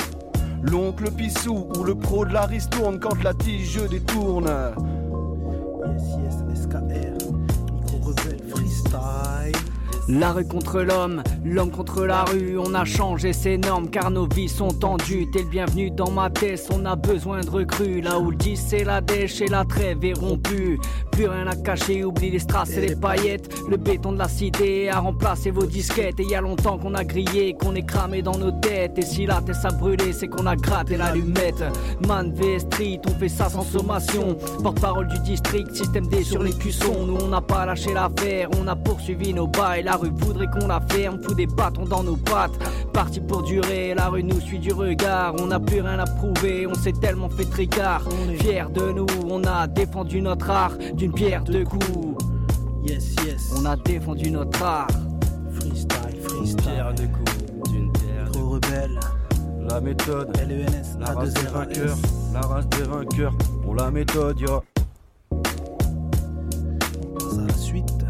L'oncle 0.63 1.11
Pissou 1.11 1.67
ou 1.77 1.83
le 1.83 1.93
pro 1.93 2.25
de 2.25 2.33
la 2.33 2.45
ristourne 2.45 2.99
quand 2.99 3.21
la 3.21 3.33
tige 3.33 3.81
détourne. 3.89 4.49
Yes, 5.85 6.03
yes, 6.23 6.63
SKR. 6.63 7.33
Micro 7.91 8.13
freestyle. 8.49 9.72
La 10.09 10.33
rue 10.33 10.45
contre 10.45 10.81
l'homme, 10.81 11.23
l'homme 11.45 11.71
contre 11.71 12.05
la 12.05 12.25
rue, 12.25 12.57
on 12.57 12.73
a 12.73 12.83
changé 12.83 13.31
ses 13.31 13.57
normes 13.57 13.89
car 13.89 14.11
nos 14.11 14.27
vies 14.27 14.49
sont 14.49 14.67
tendues. 14.67 15.31
T'es 15.31 15.43
le 15.43 15.49
bienvenu 15.49 15.91
dans 15.91 16.11
ma 16.11 16.29
tête, 16.29 16.67
on 16.73 16.83
a 16.83 16.97
besoin 16.97 17.39
de 17.39 17.49
recrues. 17.49 18.01
Là 18.01 18.19
où 18.19 18.31
le 18.31 18.35
10 18.35 18.65
c'est 18.67 18.83
la 18.83 18.99
dèche 18.99 19.39
et 19.39 19.47
la 19.47 19.63
trêve 19.63 20.03
est 20.03 20.19
rompue. 20.19 20.77
Plus 21.13 21.27
rien 21.27 21.47
à 21.47 21.55
cacher, 21.55 22.03
oublie 22.03 22.31
les 22.31 22.39
strass 22.39 22.71
et 22.71 22.81
les 22.81 22.95
paillettes. 22.97 23.49
Le 23.69 23.77
béton 23.77 24.11
de 24.11 24.17
la 24.17 24.27
cité 24.27 24.89
a 24.89 24.99
remplacé 24.99 25.51
vos 25.51 25.65
disquettes. 25.65 26.19
Et 26.19 26.23
y 26.23 26.35
a 26.35 26.41
longtemps 26.41 26.77
qu'on 26.77 26.95
a 26.95 27.05
grillé, 27.05 27.53
qu'on 27.53 27.75
est 27.75 27.85
cramé 27.85 28.21
dans 28.21 28.37
nos 28.37 28.51
têtes. 28.51 28.97
Et 28.97 29.03
si 29.03 29.25
la 29.25 29.39
tête 29.41 29.55
a 29.63 29.69
brûlé, 29.69 30.11
c'est 30.11 30.27
qu'on 30.27 30.47
a 30.47 30.57
gratté 30.57 30.97
l'allumette. 30.97 31.63
Man 32.05 32.33
V 32.33 32.59
Street, 32.59 32.99
on 33.07 33.11
fait 33.11 33.29
ça 33.29 33.47
sans 33.47 33.63
sommation. 33.63 34.35
Porte-parole 34.61 35.07
du 35.07 35.19
district, 35.19 35.73
système 35.73 36.07
D 36.07 36.23
sur 36.23 36.43
les 36.43 36.51
cuissons. 36.51 37.05
Nous 37.05 37.15
on 37.23 37.29
n'a 37.29 37.41
pas 37.41 37.65
lâché 37.65 37.93
l'affaire, 37.93 38.49
on 38.59 38.67
a 38.67 38.75
poursuivi 38.75 39.33
nos 39.33 39.47
bails. 39.47 39.87
La 39.93 39.99
rue 39.99 40.09
voudrait 40.09 40.47
qu'on 40.47 40.65
la 40.65 40.81
ferme, 40.89 41.21
fout 41.21 41.37
des 41.37 41.45
bâtons 41.45 41.85
dans 41.85 42.01
nos 42.01 42.15
pattes. 42.15 42.57
Parti 42.93 43.19
pour 43.19 43.43
durer, 43.43 43.93
la 43.93 44.09
rue 44.09 44.23
nous 44.23 44.41
suit 44.41 44.57
du 44.57 44.73
regard. 44.73 45.35
On 45.39 45.45
n'a 45.45 45.59
plus 45.59 45.81
rien 45.81 45.99
à 45.99 46.05
prouver, 46.05 46.65
on 46.65 46.73
s'est 46.73 46.93
tellement 46.93 47.29
fait 47.29 47.45
tricard. 47.45 48.01
Fiers 48.39 48.65
de 48.73 48.91
nous, 48.91 49.05
on 49.29 49.43
a 49.43 49.67
défendu 49.67 50.19
notre 50.19 50.49
art 50.49 50.75
d'une 50.95 51.13
pierre 51.13 51.43
deux 51.43 51.63
coups. 51.63 51.85
Yes, 52.83 53.13
yes. 53.23 53.53
On 53.55 53.65
a 53.65 53.75
défendu 53.75 54.31
notre 54.31 54.63
art. 54.63 54.87
Freestyle, 55.51 56.21
freestyle. 56.23 56.63
Pierre 56.63 56.95
de 56.95 57.03
coups, 57.03 57.71
d'une 57.71 57.91
pierre 57.91 58.31
de 58.31 58.37
Micro 58.39 58.49
rebelle. 58.49 58.99
La 59.69 59.79
méthode, 59.79 60.35
LENS, 60.37 60.97
la 60.99 61.13
race 61.13 61.33
des 61.35 61.49
vainqueurs, 61.51 61.97
la 62.33 62.41
race 62.41 62.67
des 62.69 62.81
vainqueurs, 62.81 63.33
on 63.67 63.75
la 63.75 63.91
méthode, 63.91 64.39
ya. 64.39 64.59
On 65.29 65.41
passe 67.13 67.37
à 67.37 67.47
la 67.47 67.53
suite. 67.53 68.02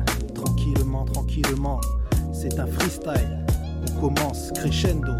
Tranquillement. 1.41 1.81
C'est 2.31 2.59
un 2.59 2.67
freestyle. 2.67 3.45
On 3.97 4.01
commence 4.01 4.51
crescendo. 4.51 5.13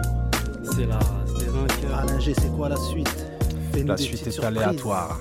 C'est 0.64 0.86
la 0.86 0.98
race 0.98 1.34
des 1.40 1.46
vainqueurs. 1.46 1.98
Alain 2.00 2.20
G, 2.20 2.34
c'est 2.40 2.56
quoi 2.56 2.70
la 2.70 2.76
suite? 2.78 3.26
La 3.86 3.98
suite 3.98 4.28
est 4.28 4.32
surprises. 4.32 4.58
aléatoire. 4.62 5.20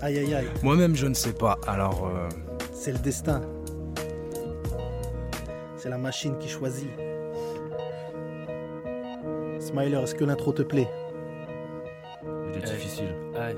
Aïe 0.00 0.18
aïe 0.18 0.34
aïe, 0.34 0.46
Moi-même, 0.62 0.94
je 0.96 1.06
ne 1.06 1.14
sais 1.14 1.32
pas. 1.32 1.58
Alors, 1.66 2.06
euh, 2.06 2.28
c'est 2.72 2.92
le 2.92 2.98
destin. 2.98 3.40
C'est 5.76 5.88
la 5.90 5.98
machine 5.98 6.36
qui 6.38 6.48
choisit. 6.48 6.88
Smiler, 9.60 9.98
est-ce 10.02 10.14
que 10.14 10.24
l'intro 10.24 10.52
te 10.52 10.62
plaît? 10.62 10.88
Il 12.24 12.58
est 12.58 12.64
Hey. 12.68 12.76
difficile. 12.76 13.14
Aïe, 13.36 13.56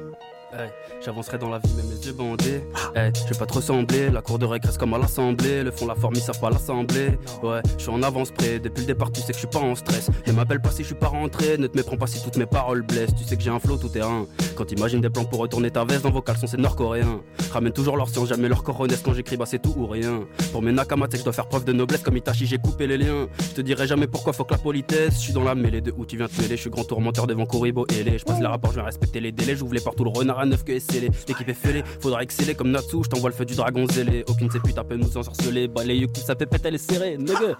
j'avancerai 1.00 1.38
dans 1.38 1.50
la 1.50 1.58
vie 1.58 1.72
même 1.74 1.90
les 1.90 2.06
yeux 2.06 2.12
bandés. 2.12 2.62
Hey, 2.94 3.12
je 3.14 3.32
vais 3.32 3.38
pas 3.38 3.46
te 3.46 3.54
ressembler, 3.54 4.10
la 4.10 4.22
cour 4.22 4.38
de 4.38 4.46
récré 4.46 4.68
reste 4.68 4.78
comme 4.78 4.94
à 4.94 4.98
l'assemblée. 4.98 5.62
Le 5.62 5.70
fond, 5.70 5.86
la 5.86 5.94
forme, 5.94 6.14
ils 6.16 6.22
savent 6.22 6.40
pas 6.40 6.50
l'assembler. 6.50 7.18
Ouais, 7.42 7.60
je 7.76 7.82
suis 7.82 7.90
en 7.90 8.02
avance 8.02 8.30
près, 8.30 8.58
depuis 8.58 8.82
le 8.82 8.86
départ, 8.86 9.10
tu 9.12 9.20
sais 9.20 9.28
que 9.28 9.34
je 9.34 9.38
suis 9.38 9.48
pas 9.48 9.60
en 9.60 9.74
stress. 9.74 10.10
Ne 10.26 10.32
m'appelle 10.32 10.60
pas 10.60 10.70
si 10.70 10.82
je 10.82 10.88
suis 10.88 10.94
pas 10.94 11.08
rentré, 11.08 11.58
ne 11.58 11.66
te 11.66 11.76
méprends 11.76 11.96
pas 11.96 12.06
si 12.06 12.22
toutes 12.22 12.36
mes 12.36 12.46
paroles 12.46 12.82
blessent. 12.82 13.14
Tu 13.14 13.24
sais 13.24 13.36
que 13.36 13.42
j'ai 13.42 13.50
un 13.50 13.58
flow 13.58 13.76
tout 13.76 13.88
terrain. 13.88 14.26
Quand 14.54 14.64
t'imagines 14.64 15.00
des 15.00 15.10
plans 15.10 15.24
pour 15.24 15.40
retourner 15.40 15.70
ta 15.70 15.84
veste 15.84 16.02
dans 16.02 16.10
vos 16.10 16.22
caleçons, 16.22 16.46
c'est 16.46 16.58
nord-coréen. 16.58 17.20
Ramène 17.52 17.72
toujours 17.72 17.96
leur 17.96 18.08
science, 18.08 18.28
jamais 18.28 18.48
leur 18.48 18.62
coronesse 18.62 19.02
quand 19.04 19.14
j'écris, 19.14 19.36
bah 19.36 19.46
c'est 19.46 19.60
tout 19.60 19.74
ou 19.76 19.86
rien. 19.86 20.24
Pour 20.52 20.62
mes 20.62 20.72
nakamas, 20.72 21.06
je 21.12 21.22
dois 21.22 21.32
faire 21.32 21.48
preuve 21.48 21.64
de 21.64 21.72
noblesse 21.72 22.02
comme 22.02 22.16
Itachi, 22.16 22.46
j'ai 22.46 22.58
coupé 22.58 22.86
les 22.86 22.98
liens. 22.98 23.28
Je 23.40 23.54
te 23.54 23.60
dirai 23.60 23.86
jamais 23.86 24.06
pourquoi 24.06 24.32
faut 24.32 24.44
que 24.44 24.52
la 24.52 24.58
politesse. 24.58 25.14
Je 25.14 25.18
suis 25.18 25.32
dans 25.32 25.44
la 25.44 25.54
mêlée 25.54 25.80
de 25.80 25.92
où 25.96 26.06
tu 26.06 26.16
viens 26.16 26.28
te 26.28 26.40
mêler, 26.40 26.56
je 26.56 26.62
suis 26.62 26.70
grand 26.70 26.84
tourmenteur 26.84 27.26
devant 27.26 27.46
Kuribo 27.46 27.86
et 27.88 28.02
les. 28.02 28.18
Je 28.18 28.24
passe 28.24 28.40
les 28.40 28.46
rapports, 28.46 28.70
je 28.70 28.76
vais 28.76 28.86
respecter 28.86 29.20
les 29.20 29.32
délais, 29.32 29.56
j'ouvre 29.56 29.74
les 29.74 29.80
portes 29.80 29.96
tout 29.96 30.04
le 30.04 30.10
renard 30.10 30.43
à 30.44 30.46
neuf 30.46 30.64
que 30.64 30.78
scellé. 30.78 31.10
L'équipe 31.28 31.48
est 31.48 31.54
fêlée, 31.54 31.82
faudra 32.00 32.22
exceller 32.22 32.54
comme 32.54 32.70
Natsu, 32.70 32.98
je 33.04 33.08
t'envoie 33.08 33.30
le 33.30 33.34
feu 33.34 33.44
du 33.44 33.54
dragon 33.54 33.86
zélé. 33.90 34.24
Aucune 34.28 34.48
de 34.48 34.52
ces 34.52 34.60
peut 34.60 34.96
nous 34.96 35.16
ensorceler. 35.16 35.68
Bah 35.68 35.84
les 35.84 35.96
yeux 35.96 36.08
sa 36.14 36.34
pépette, 36.34 36.64
elle 36.64 36.74
est 36.76 36.78
serrée, 36.78 37.16
nigga. 37.16 37.58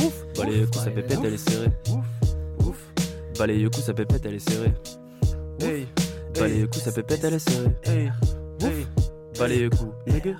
Ouf, 0.00 0.26
bah 0.36 0.44
les 0.46 0.58
yeux 0.58 0.68
sa 0.72 0.90
pépette, 0.90 1.18
elle 1.24 1.34
est 1.34 1.50
serrée. 1.50 1.72
Ouf, 1.88 2.66
ouf, 2.66 2.92
bah 3.38 3.46
les 3.46 3.58
yeux 3.58 3.70
sa 3.72 3.94
pépette, 3.94 4.26
elle 4.26 4.34
est 4.34 4.50
serrée. 4.50 4.72
Hey, 5.60 5.86
bah 6.34 6.48
les 6.48 6.60
yeux 6.60 6.68
sa 6.72 6.92
pépette, 6.92 7.24
elle 7.24 7.34
est 7.34 7.38
serrée. 7.38 7.70
Hey, 7.84 8.10
Ouf, 8.62 9.38
bah 9.38 9.48
les 9.48 9.58
yeux 9.58 9.70
nigga. 10.06 10.36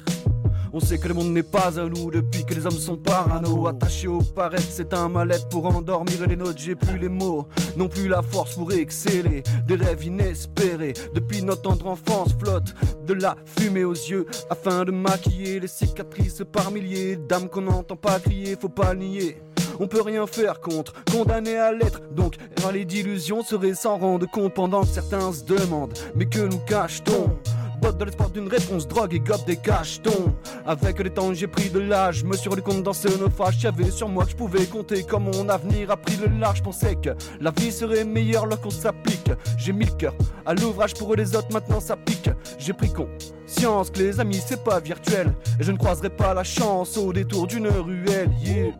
On 0.75 0.81
sait 0.81 0.97
que 0.97 1.07
le 1.07 1.13
monde 1.13 1.33
n'est 1.35 1.43
pas 1.43 1.79
à 1.79 1.87
nous 1.87 2.11
depuis 2.11 2.47
que 2.47 2.55
les 2.55 2.65
hommes 2.65 2.73
sont 2.73 2.97
parano. 2.97 3.67
Attachés 3.67 4.09
au 4.09 4.21
paraître, 4.23 4.69
c'est 4.71 4.95
un 4.95 5.11
mal-être 5.11 5.49
pour 5.51 5.67
endormir 5.67 6.27
les 6.27 6.35
nôtres. 6.35 6.59
J'ai 6.59 6.75
plus 6.75 6.99
les 6.99 7.11
mots, 7.11 7.47
non 7.77 7.89
plus 7.89 8.09
la 8.09 8.23
force 8.23 8.55
pour 8.55 8.73
exceller. 8.73 9.43
Des 9.67 9.75
rêves 9.75 10.05
inespérés 10.05 10.95
depuis 11.15 11.43
notre 11.43 11.63
tendre 11.63 11.89
enfance 11.89 12.35
flotte 12.39 12.75
de 13.07 13.13
la 13.13 13.37
fumée 13.45 13.85
aux 13.85 13.93
yeux 13.93 14.25
afin 14.49 14.87
de 14.87 14.93
maquiller 14.93 15.61
les 15.61 15.69
cicatrices 15.69 16.43
par 16.51 16.71
milliers 16.71 17.17
d'âmes 17.17 17.51
qu'on 17.51 17.63
n'entend 17.63 17.97
pas 17.97 18.19
crier, 18.19 18.57
faut 18.59 18.71
pas 18.71 18.95
nier. 18.95 19.43
On 19.79 19.89
peut 19.89 20.03
rien 20.03 20.27
faire 20.27 20.61
contre, 20.61 20.95
condamné 21.11 21.57
à 21.57 21.73
l'être. 21.73 22.01
Donc, 22.13 22.37
râler 22.63 22.87
d'illusions 22.87 23.43
serait 23.43 23.75
sans 23.75 23.99
rendre 23.99 24.27
compte 24.31 24.55
pendant 24.55 24.83
que 24.83 24.89
certains 24.89 25.33
se 25.33 25.45
demandent. 25.45 25.99
Mais 26.15 26.27
que 26.27 26.41
nous 26.41 26.61
cache-t-on? 26.61 27.37
De 27.83 28.05
l'espoir 28.05 28.31
d'une 28.31 28.47
réponse, 28.47 28.87
drogue 28.87 29.13
et 29.13 29.19
gobe 29.19 29.45
des 29.45 29.57
cachetons. 29.57 30.35
Avec 30.65 31.01
le 31.01 31.11
temps, 31.11 31.35
j'ai 31.35 31.49
pris 31.49 31.69
de 31.69 31.81
l'âge, 31.81 32.23
me 32.23 32.37
suis 32.37 32.49
rendu 32.49 32.63
compte 32.63 32.85
dans 32.85 32.93
ce 32.93 33.09
naufrage. 33.19 33.57
J'avais 33.59 33.91
sur 33.91 34.09
moi 34.09 34.25
que 34.25 34.31
je 34.31 34.37
pouvais 34.37 34.67
compter 34.67 35.03
comme 35.03 35.25
mon 35.25 35.49
avenir 35.49 35.91
a 35.91 35.97
pris 35.97 36.17
le 36.17 36.29
large. 36.39 36.59
Je 36.59 36.63
pensais 36.63 36.95
que 36.95 37.11
la 37.41 37.51
vie 37.51 37.73
serait 37.73 38.05
meilleure 38.05 38.47
lorsqu'on 38.47 38.71
s'applique. 38.71 39.31
J'ai 39.59 39.73
mis 39.73 39.85
le 39.85 39.93
cœur 39.93 40.15
à 40.47 40.55
l'ouvrage 40.55 40.95
pour 40.95 41.15
les 41.17 41.35
autres, 41.35 41.53
maintenant 41.53 41.81
ça 41.81 41.97
pique. 41.97 42.31
J'ai 42.59 42.73
pris 42.73 42.93
conscience 42.93 43.91
que 43.91 43.99
les 43.99 44.21
amis 44.21 44.41
c'est 44.45 44.63
pas 44.63 44.79
virtuel. 44.79 45.35
Et 45.59 45.65
je 45.65 45.73
ne 45.73 45.77
croiserai 45.77 46.11
pas 46.11 46.35
la 46.35 46.45
chance 46.45 46.97
au 46.97 47.13
détour 47.13 47.49
d'une 47.49 47.67
ruelle. 47.67 48.31
Yeah. 48.43 48.73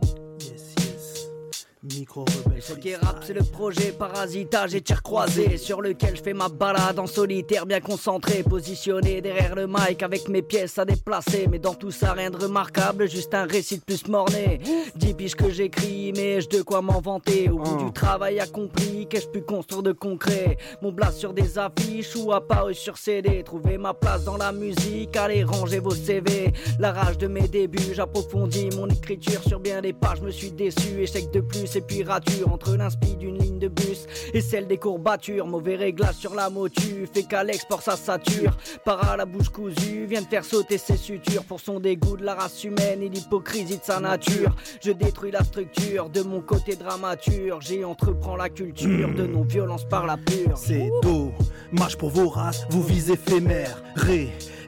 Micro 1.83 2.25
Ce 2.61 2.75
qui 2.75 2.91
est 2.91 2.97
rap, 2.97 3.25
c'est 3.27 3.35
le 3.35 3.43
projet 3.43 3.91
parasitage 3.91 4.73
et 4.77 4.81
tir 4.83 5.03
croisé 5.03 5.57
sur 5.57 5.83
lequel 5.83 6.17
je 6.17 6.23
fais 6.23 6.33
ma 6.33 6.49
balade 6.49 7.01
en 7.01 7.09
solitaire, 7.09 7.67
bien 7.67 7.81
concentré, 7.81 8.45
positionné 8.45 9.21
derrière 9.21 9.57
le 9.57 9.67
mic 9.67 10.01
avec 10.05 10.29
mes 10.29 10.43
pièces 10.43 10.79
à 10.79 10.85
déplacer. 10.85 11.49
Mais 11.51 11.59
dans 11.59 11.75
tout 11.75 11.91
ça, 11.91 12.13
rien 12.13 12.31
de 12.31 12.37
remarquable, 12.37 13.09
juste 13.11 13.35
un 13.35 13.47
récit 13.47 13.79
de 13.79 13.83
plus 13.83 14.07
morné. 14.07 14.61
Dix 14.95 15.15
piges 15.15 15.35
que 15.35 15.51
j'écris, 15.51 16.13
mais 16.15 16.41
j'ai 16.41 16.59
de 16.59 16.63
quoi 16.63 16.83
m'en 16.83 17.01
vanter. 17.01 17.51
Au 17.51 17.59
bout 17.59 17.87
du 17.87 17.93
travail 17.93 18.39
accompli, 18.39 19.09
qu'ai-je 19.09 19.29
pu 19.29 19.43
construire 19.43 19.83
de 19.83 19.93
concret? 19.93 20.59
Mon 20.83 20.93
blast 20.93 21.19
sur 21.19 21.33
des 21.33 21.59
affiches 21.59 22.15
ou 22.15 22.33
apparu 22.33 22.75
sur 22.75 22.97
CD. 22.97 23.43
Trouver 23.43 23.77
ma 23.77 23.93
place 23.93 24.23
dans 24.23 24.37
la 24.37 24.53
musique, 24.53 25.17
allez 25.17 25.43
ranger 25.43 25.81
vos 25.81 25.91
CV. 25.91 26.53
La 26.79 26.93
rage 26.93 27.19
de 27.19 27.27
mes 27.27 27.49
débuts, 27.49 27.93
j'approfondis 27.93 28.69
mon 28.77 28.87
écriture 28.87 29.43
sur 29.43 29.59
bien 29.59 29.81
des 29.81 29.93
pages. 29.93 30.19
Je 30.21 30.27
me 30.27 30.31
suis 30.31 30.53
déçu, 30.53 31.03
échec 31.03 31.29
de 31.33 31.41
plus 31.41 31.72
et 31.77 31.81
puis 31.81 32.03
rature 32.03 32.53
entre 32.53 32.77
l'inspi 32.77 33.17
d'une 33.17 33.39
ligne 33.39 33.59
de 33.59 33.69
bus 33.69 34.07
et 34.35 34.41
celle 34.41 34.67
des 34.67 34.79
courbatures. 34.79 35.47
Mauvais 35.47 35.77
réglage 35.77 36.17
sur 36.17 36.35
la 36.35 36.51
motu, 36.51 37.07
fait 37.13 37.23
qu'à 37.23 37.45
l'export 37.45 37.83
ça 37.83 37.97
sature. 37.97 38.57
Para 38.85 39.17
la 39.17 39.25
bouche 39.25 39.49
cousue, 39.49 40.07
vient 40.07 40.23
de 40.23 40.27
faire 40.27 40.45
sauter 40.45 40.79
ses 40.79 40.97
sutures 40.97 41.45
pour 41.45 41.61
son 41.61 41.81
dégoût 41.81 42.17
de 42.17 42.25
la 42.25 42.35
race 42.35 42.65
humaine 42.65 43.03
et 43.03 43.09
l'hypocrisie 43.09 43.79
de 43.79 43.85
sa 43.85 44.01
nature. 44.01 44.55
Je 44.83 44.93
détruis 44.93 45.31
la 45.31 45.45
structure 45.45 46.09
de 46.09 46.23
mon 46.23 46.41
côté 46.41 46.77
dramaturge 46.77 47.71
et 47.73 47.85
entreprends 47.85 48.37
la 48.37 48.49
culture 48.49 49.15
de 49.15 49.27
non-violence 49.27 49.85
par 49.85 50.07
la 50.07 50.17
pure. 50.17 50.57
C'est 50.57 50.91
dommage 51.03 51.97
pour 51.97 52.11
vos 52.11 52.29
races, 52.29 52.67
vous 52.71 52.83
visez 52.83 53.13
éphémère. 53.13 53.83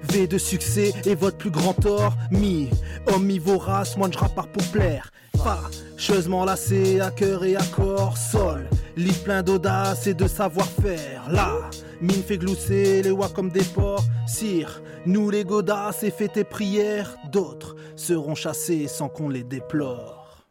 Rêvez 0.08 0.26
de 0.26 0.38
succès 0.38 0.92
et 1.04 1.14
votre 1.14 1.36
plus 1.36 1.50
grand 1.50 1.72
tort. 1.72 2.14
Mi, 2.30 2.70
omnivorace, 3.06 3.96
moi 3.96 4.08
je 4.12 4.18
rappe 4.18 4.34
pour 4.52 4.66
plaire. 4.68 5.10
Fâcheusement 5.36 6.44
lassé 6.44 7.00
à 7.00 7.10
cœur 7.10 7.44
et 7.44 7.56
à 7.56 7.62
corps, 7.62 8.16
sol, 8.16 8.68
lit 8.96 9.12
plein 9.24 9.42
d'audace 9.42 10.06
et 10.06 10.14
de 10.14 10.26
savoir-faire. 10.26 11.30
Là, 11.30 11.70
mine 12.00 12.22
fait 12.22 12.38
glousser 12.38 13.02
les 13.02 13.10
oies 13.10 13.28
comme 13.28 13.50
des 13.50 13.64
porcs. 13.64 14.04
Sire, 14.26 14.82
nous 15.06 15.30
les 15.30 15.44
godasses 15.44 16.02
et 16.02 16.10
fais 16.10 16.28
tes 16.28 16.44
prières. 16.44 17.16
D'autres 17.30 17.76
seront 17.96 18.34
chassés 18.34 18.88
sans 18.88 19.08
qu'on 19.08 19.28
les 19.28 19.44
déplore. 19.44 20.46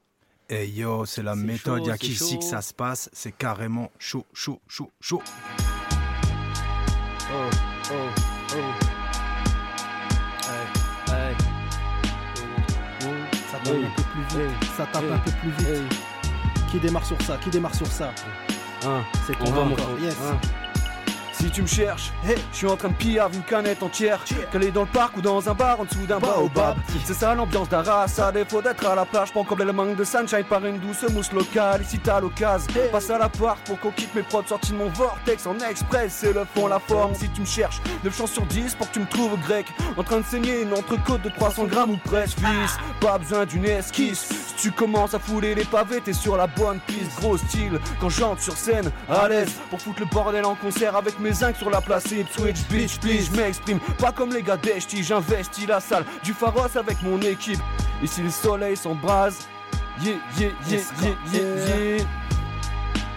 Hey 0.50 0.70
yo, 0.70 1.06
c'est 1.06 1.24
la 1.24 1.36
méthode, 1.36 1.86
y'a 1.88 1.98
qu'ici 1.98 2.38
que 2.38 2.44
ça 2.44 2.62
se 2.62 2.74
passe, 2.74 3.10
c'est 3.14 3.32
carrément 3.32 3.90
chaud, 3.98 4.26
chaud, 4.34 4.60
chaud, 4.68 4.92
chaud. 5.00 5.22
Oh, 7.32 7.50
oh, 7.92 8.23
Ça 14.76 14.86
tape 14.92 15.04
un 15.12 15.18
peu 15.20 15.32
plus 15.32 15.50
vite. 15.52 15.68
Qui 16.72 16.80
démarre 16.80 17.06
sur 17.06 17.22
ça 17.22 17.38
Qui 17.38 17.50
démarre 17.50 17.76
sur 17.76 17.88
ça? 17.88 18.12
C'est 19.28 19.36
on 19.40 19.46
ton 19.46 19.52
va, 19.52 19.62
encore. 19.62 20.00
Yes. 20.02 20.18
Hein. 20.22 20.38
Si 21.44 21.52
tu 21.52 21.62
me 21.62 21.68
cherches, 21.68 22.14
hey, 22.26 22.38
je 22.54 22.58
suis 22.60 22.68
en 22.68 22.78
train 22.78 22.88
de 22.88 22.94
piller 22.94 23.22
une 23.34 23.44
canette 23.44 23.84
entière. 23.84 24.24
Qu'elle 24.50 24.64
est 24.64 24.72
dans 24.72 24.84
le 24.84 24.88
parc 24.88 25.18
ou 25.18 25.22
dans 25.22 25.50
un 25.50 25.54
bar 25.54 25.78
en 25.78 25.84
dessous 25.84 26.06
d'un 26.08 26.18
baobab. 26.18 26.78
C'est 27.04 27.14
ça 27.14 27.36
l'ambiance 27.36 27.68
d'Arras, 27.68 28.18
à 28.18 28.32
défaut 28.32 28.62
d'être 28.62 28.88
à 28.88 28.96
la 28.96 29.04
plage. 29.04 29.34
Pour 29.34 29.46
combler 29.46 29.66
le 29.66 29.74
manque 29.74 29.98
de 29.98 30.06
sunshine 30.06 30.46
par 30.46 30.66
une 30.66 30.80
douce 30.80 31.04
mousse 31.12 31.34
locale. 31.34 31.82
Ici 31.82 32.00
t'as 32.02 32.22
l'occasion, 32.22 32.72
passe 32.94 33.10
à 33.10 33.18
la 33.18 33.28
porte 33.28 33.60
pour 33.66 33.78
qu'on 33.78 33.92
quitte 33.92 34.16
mes 34.16 34.24
prods 34.24 34.46
sortis 34.48 34.72
de 34.72 34.78
mon 34.78 34.88
vortex 34.88 35.46
en 35.46 35.60
express. 35.60 36.20
C'est 36.22 36.32
le 36.32 36.46
fond, 36.46 36.68
la 36.68 36.80
forme. 36.80 37.14
Si 37.14 37.28
tu 37.28 37.42
me 37.42 37.46
cherches, 37.46 37.82
9 38.06 38.18
chances 38.18 38.32
sur 38.32 38.46
10 38.46 38.76
pour 38.76 38.88
que 38.88 38.94
tu 38.94 39.00
me 39.02 39.08
trouves 39.08 39.38
grec. 39.42 39.66
En 39.98 40.04
train 40.04 40.22
de 40.22 40.26
saigner 40.26 40.62
une 40.62 40.72
entrecôte 40.72 41.24
de 41.24 41.30
300 41.30 41.66
grammes 41.66 41.92
ou 41.92 41.98
presque, 42.06 42.40
fils. 42.40 42.78
Pas 43.02 43.18
besoin 43.18 43.46
d'une 43.46 43.66
esquisse. 43.66 44.30
Si 44.48 44.70
tu 44.70 44.72
commences 44.72 45.14
à 45.14 45.20
fouler 45.20 45.56
les 45.56 45.66
pavés, 45.66 46.00
t'es 46.00 46.14
sur 46.14 46.38
la 46.38 46.48
bonne 46.48 46.80
piste. 46.88 47.18
Gros 47.18 47.38
style, 47.38 47.82
quand 48.00 48.08
j'entre 48.08 48.42
sur 48.42 48.56
scène, 48.56 48.90
à 49.10 49.28
l'aise 49.28 49.52
pour 49.70 49.82
foutre 49.82 50.00
le 50.00 50.06
bordel 50.06 50.46
en 50.46 50.56
concert 50.56 50.96
avec 50.96 51.20
mes 51.20 51.33
zincs 51.34 51.58
sur 51.58 51.70
la 51.70 51.82
place. 51.82 52.04
Switch, 52.04 52.60
bitch, 52.70 53.00
please, 53.00 53.30
je 53.32 53.38
m'exprime 53.38 53.80
pas 53.98 54.12
comme 54.12 54.34
les 54.34 54.42
gars 54.44 54.58
d'Eshti. 54.58 55.04
J'investis 55.04 55.68
la 55.68 55.80
salle 55.80 56.06
du 56.24 56.34
Pharos 56.34 56.78
avec 56.78 57.02
mon 57.02 57.20
équipe. 57.22 57.60
Ici 58.02 58.22
le 58.22 58.30
soleil 58.30 58.78
s'embrase. 58.78 59.48
Yeah, 60.02 60.16
yeah, 60.40 60.50
yeah, 60.68 60.80
yeah, 61.02 61.16
yeah, 61.32 61.98
yeah. 61.98 62.06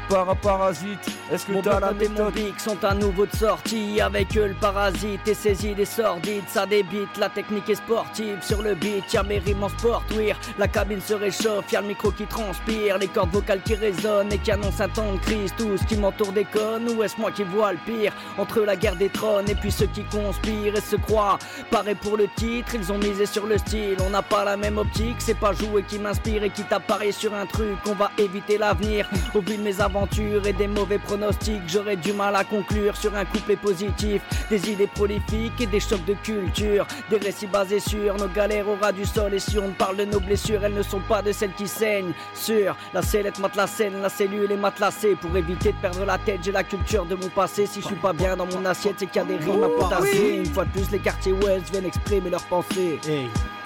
Paraparasite, 0.09 1.11
est-ce 1.33 1.47
que 1.47 1.61
t'as 1.63 1.81
la 1.81 1.93
méthode 1.93 2.35
sont 2.59 2.85
à 2.85 2.95
nouveau 2.95 3.27
de 3.27 3.35
sortie 3.35 4.01
Avec 4.01 4.37
eux 4.37 4.47
le 4.47 4.55
parasite 4.55 5.27
et 5.27 5.35
ses 5.35 5.67
idées 5.67 5.85
sordides. 5.85 6.45
Ça 6.47 6.65
débite, 6.65 7.17
la 7.19 7.29
technique 7.29 7.69
est 7.69 7.75
sportive. 7.75 8.39
Sur 8.41 8.63
le 8.63 8.75
beat, 8.75 9.13
y'a 9.13 9.25
mes 9.25 9.39
rimes 9.39 9.65
en 9.65 9.69
sportwear 9.69 10.39
La 10.59 10.69
cabine 10.69 11.01
se 11.01 11.15
réchauffe, 11.15 11.73
y'a 11.73 11.81
le 11.81 11.89
micro 11.89 12.13
qui 12.13 12.25
transpire. 12.27 12.99
Les 12.99 13.09
cordes 13.09 13.33
vocales 13.33 13.63
qui 13.63 13.75
résonnent 13.75 14.33
et 14.33 14.39
qui 14.39 14.53
annoncent 14.53 14.83
un 14.83 14.89
temps 14.89 15.13
de 15.13 15.19
crise. 15.19 15.53
Tout 15.57 15.77
ce 15.77 15.85
qui 15.85 15.97
m'entoure 15.97 16.33
déconne 16.33 16.89
ou 16.91 17.03
est-ce 17.03 17.21
moi 17.21 17.33
qui 17.33 17.43
vois 17.43 17.73
le 17.73 17.79
pire? 17.85 18.13
Entre 18.39 18.61
la 18.61 18.77
guerre 18.77 18.97
des 18.97 19.09
trônes 19.09 19.49
et 19.49 19.57
puis 19.57 19.73
ceux 19.73 19.87
qui 19.87 20.05
conspirent 20.05 20.77
et 20.77 20.81
se 20.81 20.97
croient 20.97 21.39
Pareil 21.71 21.97
pour 21.97 22.17
le 22.17 22.29
titre, 22.37 22.75
ils 22.75 22.93
ont 22.93 22.99
misé 22.99 23.27
sur 23.27 23.47
le 23.47 23.59
style. 23.59 23.97
On 24.07 24.11
n'a 24.11 24.23
pas 24.23 24.45
la 24.45 24.57
même 24.57 24.79
optique, 24.79 25.17
c'est 25.19 25.39
pas 25.39 25.53
jouer 25.53 25.83
qui 25.83 25.99
m'inspire 25.99 26.45
Et 26.45 26.51
qui 26.51 26.63
t'apparaît 26.63 27.13
sur 27.13 27.35
un 27.35 27.47
truc, 27.47 27.79
on 27.87 27.95
va 27.95 28.11
éviter 28.19 28.57
l'avenir. 28.57 29.09
Au 29.35 29.41
vu 29.41 29.57
de 29.57 29.63
mes 29.63 29.81
aventures 29.97 30.47
et 30.47 30.53
des 30.53 30.69
mauvais 30.69 30.99
pronostics. 30.99 31.63
J'aurais 31.67 31.97
du 31.97 32.13
mal 32.13 32.37
à 32.37 32.45
conclure 32.45 32.97
sur 32.97 33.15
un 33.15 33.25
couplet 33.25 33.57
positif. 33.57 34.23
Des 34.51 34.71
idées 34.71 34.87
prolifiques 34.87 35.61
et 35.61 35.67
des 35.67 35.81
chocs 35.81 36.05
de 36.05 36.15
culture. 36.15 36.87
Des 37.11 37.17
récits 37.17 37.47
basés 37.47 37.81
sur 37.81 38.17
nos 38.17 38.29
galères 38.29 38.69
au 38.69 38.77
ras 38.77 38.93
du 38.93 39.05
sol. 39.05 39.35
Et 39.35 39.39
si 39.39 39.59
on 39.59 39.71
parle 39.71 39.97
de 39.97 40.05
nos 40.05 40.21
blessures, 40.21 40.65
elles 40.65 40.75
ne 40.75 40.83
sont 40.83 41.01
pas 41.01 41.23
de 41.23 41.33
celles 41.33 41.53
qui 41.53 41.67
saignent 41.67 42.13
Sur 42.35 42.77
la 42.93 43.03
sellette 43.03 43.39
matelassène, 43.39 44.01
la 44.03 44.09
cellule 44.09 44.51
est 44.53 44.57
matelassée. 44.57 45.17
Pour 45.17 45.35
éviter 45.37 45.73
de 45.73 45.79
perdre 45.79 46.05
la 46.05 46.19
tête, 46.19 46.41
j'ai 46.43 46.53
la 46.53 46.65
culture 46.65 47.07
de 47.07 47.15
mon 47.15 47.29
passé. 47.29 47.67
Si 47.67 47.81
je 47.81 47.87
suis 47.87 47.97
pas 47.97 48.13
bien 48.13 48.37
dans 48.37 48.47
mon 48.47 48.65
assiette, 48.65 48.97
c'est 48.99 49.07
qu'il 49.07 49.23
y 49.23 49.25
a 49.25 49.25
des 49.25 49.37
rimes 49.37 49.65
à 49.65 49.69
potasser. 49.69 50.43
Une 50.45 50.53
fois 50.53 50.65
de 50.65 50.71
plus, 50.71 50.91
les 50.91 50.99
quartiers 50.99 51.33
Ouest 51.33 51.71
viennent 51.71 51.87
exprimer 51.87 52.31
leurs 52.31 52.45
pensées. 52.45 53.01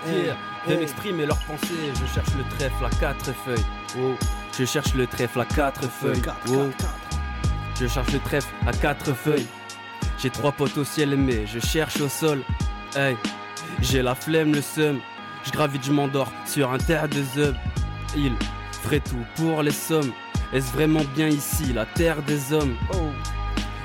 Hier, 0.06 0.36
viennent 0.66 0.82
exprimer 0.82 1.26
leurs 1.26 1.40
pensées. 1.40 1.92
Je 1.94 2.14
cherche 2.14 2.34
le 2.36 2.44
trèfle 2.56 2.84
à 2.84 2.90
quatre 3.00 3.32
feuilles. 3.44 3.64
Oh, 3.98 4.14
je 4.60 4.66
cherche 4.66 4.92
le 4.92 5.06
trèfle 5.06 5.40
à 5.40 5.46
quatre 5.46 5.88
feuilles. 5.90 6.20
Oh, 6.50 6.68
je 7.80 7.86
cherche 7.86 8.12
le 8.12 8.18
trèfle 8.18 8.52
à 8.66 8.72
quatre 8.72 9.14
feuilles. 9.14 9.46
J'ai 10.18 10.28
trois 10.28 10.52
potes 10.52 10.76
au 10.76 10.84
ciel, 10.84 11.16
mais 11.16 11.46
je 11.46 11.58
cherche 11.58 11.98
au 12.02 12.10
sol. 12.10 12.42
Hey, 12.94 13.16
j'ai 13.80 14.02
la 14.02 14.14
flemme, 14.14 14.52
le 14.52 14.60
seum. 14.60 15.00
Je 15.46 15.50
gravite, 15.50 15.82
je 15.82 15.92
m'endors 15.92 16.30
sur 16.44 16.70
un 16.70 16.76
terre 16.76 17.08
de 17.08 17.22
zeub. 17.22 17.56
Il 18.14 18.34
ferait 18.82 19.00
tout 19.00 19.24
pour 19.36 19.62
les 19.62 19.70
sommes. 19.70 20.12
Est-ce 20.52 20.70
vraiment 20.72 21.04
bien 21.16 21.28
ici, 21.28 21.72
la 21.72 21.86
terre 21.86 22.22
des 22.22 22.52
hommes? 22.52 22.76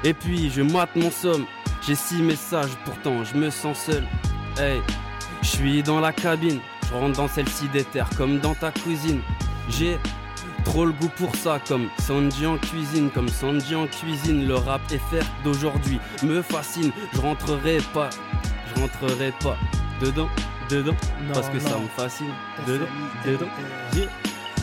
Et 0.04 0.14
puis 0.14 0.50
je 0.50 0.62
moite 0.62 0.94
mon 0.98 1.10
somme. 1.10 1.46
J'ai 1.88 1.96
six 1.96 2.22
messages, 2.22 2.76
pourtant 2.84 3.24
je 3.24 3.38
me 3.38 3.50
sens 3.50 3.78
seul. 3.80 4.06
Hey, 4.58 4.82
je 5.42 5.48
suis 5.48 5.84
dans 5.84 6.02
la 6.02 6.12
cabine, 6.12 6.60
je 6.90 6.94
rentre 6.94 7.16
dans 7.16 7.30
celle-ci 7.30 7.70
des 7.70 7.86
terres 7.86 8.10
comme 8.18 8.40
dans 8.40 8.56
ta 8.56 8.72
cuisine. 8.72 9.22
J'ai 9.70 9.98
trop 10.66 10.86
le 10.86 10.92
goût 10.92 11.12
pour 11.16 11.34
ça, 11.36 11.60
comme 11.66 11.88
Sanji 12.00 12.46
en 12.46 12.58
cuisine, 12.58 13.10
comme 13.10 13.30
Sanji 13.30 13.76
en 13.76 13.88
cuisine. 13.88 14.48
Le 14.48 14.56
rap 14.56 14.82
FR 14.90 15.24
d'aujourd'hui 15.44 16.00
me 16.24 16.42
fascine. 16.42 16.92
Je 17.14 17.22
rentrerai 17.22 17.78
pas, 17.94 18.10
je 18.68 18.82
rentrerai 18.82 19.32
pas 19.42 19.58
dedans, 20.02 20.28
dedans, 20.70 20.96
Non, 21.28 21.34
parce 21.34 21.50
que 21.50 21.60
ça 21.60 21.78
me 21.78 21.88
fascine. 21.96 22.34
Dedans, 22.68 22.86
dedans. 23.26 23.48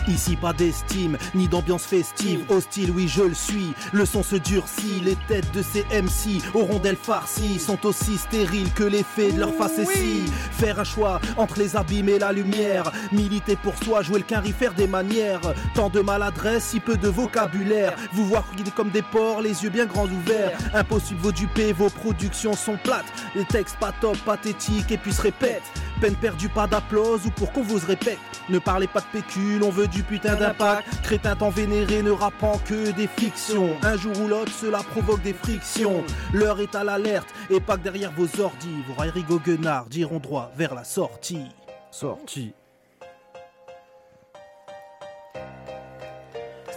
Ici 0.09 0.37
pas 0.37 0.53
d'estime, 0.53 1.17
ni 1.35 1.49
d'ambiance 1.49 1.85
festive. 1.85 2.45
Hostile, 2.49 2.91
oui, 2.91 3.09
je 3.09 3.23
le 3.23 3.35
suis. 3.35 3.73
Le 3.93 4.05
son 4.05 4.23
se 4.23 4.37
durcit. 4.37 5.01
Les 5.05 5.17
têtes 5.29 5.51
de 5.53 5.63
ces 5.63 5.85
MC 5.85 6.43
aux 6.55 6.65
rondelles 6.65 6.97
farcies 6.97 7.59
sont 7.59 7.87
aussi 7.87 8.19
stériles 8.19 8.73
que 8.73 8.85
l'effet 8.85 9.33
de 9.33 9.41
leur 9.41 9.55
facétie. 9.55 10.25
Faire 10.53 10.81
un 10.81 10.85
choix 10.85 11.21
entre 11.37 11.59
les 11.59 11.77
abîmes 11.77 12.09
et 12.09 12.19
la 12.19 12.33
lumière. 12.33 12.93
Militer 13.13 13.57
pour 13.57 13.75
soi, 13.83 14.03
jouer 14.03 14.19
le 14.19 14.25
quinri, 14.25 14.53
faire 14.53 14.75
des 14.75 14.87
manières. 14.87 15.41
Tant 15.75 15.89
de 15.89 16.01
maladresse, 16.01 16.65
si 16.65 16.81
peu 16.81 16.97
de 16.97 17.09
vocabulaire. 17.09 17.95
Vous 18.13 18.27
voir 18.27 18.45
comme 18.77 18.91
des 18.91 19.03
porcs, 19.03 19.41
les 19.41 19.65
yeux 19.65 19.71
bien 19.71 19.87
grands 19.87 20.07
ouverts. 20.07 20.57
Impossible 20.75 21.21
vos 21.21 21.33
duper, 21.33 21.73
vos 21.73 21.91
productions 21.91 22.55
sont 22.55 22.77
plates. 22.83 23.13
Les 23.35 23.45
textes 23.45 23.77
pas 23.79 23.93
top, 24.01 24.17
pathétiques 24.19 24.91
et 24.91 24.99
puis 24.99 25.13
se 25.13 25.23
répètent. 25.23 25.63
Peine 26.03 26.17
perdue, 26.17 26.49
pas 26.49 26.67
d'applause 26.67 27.27
ou 27.27 27.31
pour 27.31 27.53
qu'on 27.53 27.63
vous 27.63 27.79
répète. 27.87 28.19
Ne 28.49 28.59
parlez 28.59 28.89
pas 28.89 28.99
de 28.99 29.07
pécule, 29.13 29.63
on 29.63 29.71
veut 29.71 29.87
du 29.87 30.03
putain 30.03 30.35
d'impact. 30.35 30.85
Crétin 31.05 31.37
tant 31.37 31.51
vénéré 31.51 32.03
ne 32.03 32.11
rappant 32.11 32.59
que 32.59 32.91
des 32.91 33.07
fictions. 33.07 33.77
Un 33.85 33.97
jour 33.97 34.13
ou 34.21 34.27
l'autre, 34.27 34.51
cela 34.51 34.79
provoque 34.79 35.23
des 35.23 35.33
frictions. 35.33 36.03
L'heure 36.33 36.59
est 36.59 36.75
à 36.75 36.83
l'alerte 36.83 37.29
et 37.51 37.61
pas 37.61 37.77
que 37.77 37.85
derrière 37.85 38.11
vos 38.11 38.41
ordis. 38.41 38.83
Vos 38.89 38.95
railleries 38.95 39.23
goguenards 39.23 39.87
diront 39.87 40.19
droit 40.19 40.51
vers 40.57 40.75
la 40.75 40.83
sortie. 40.83 41.47
Sortie. 41.93 42.53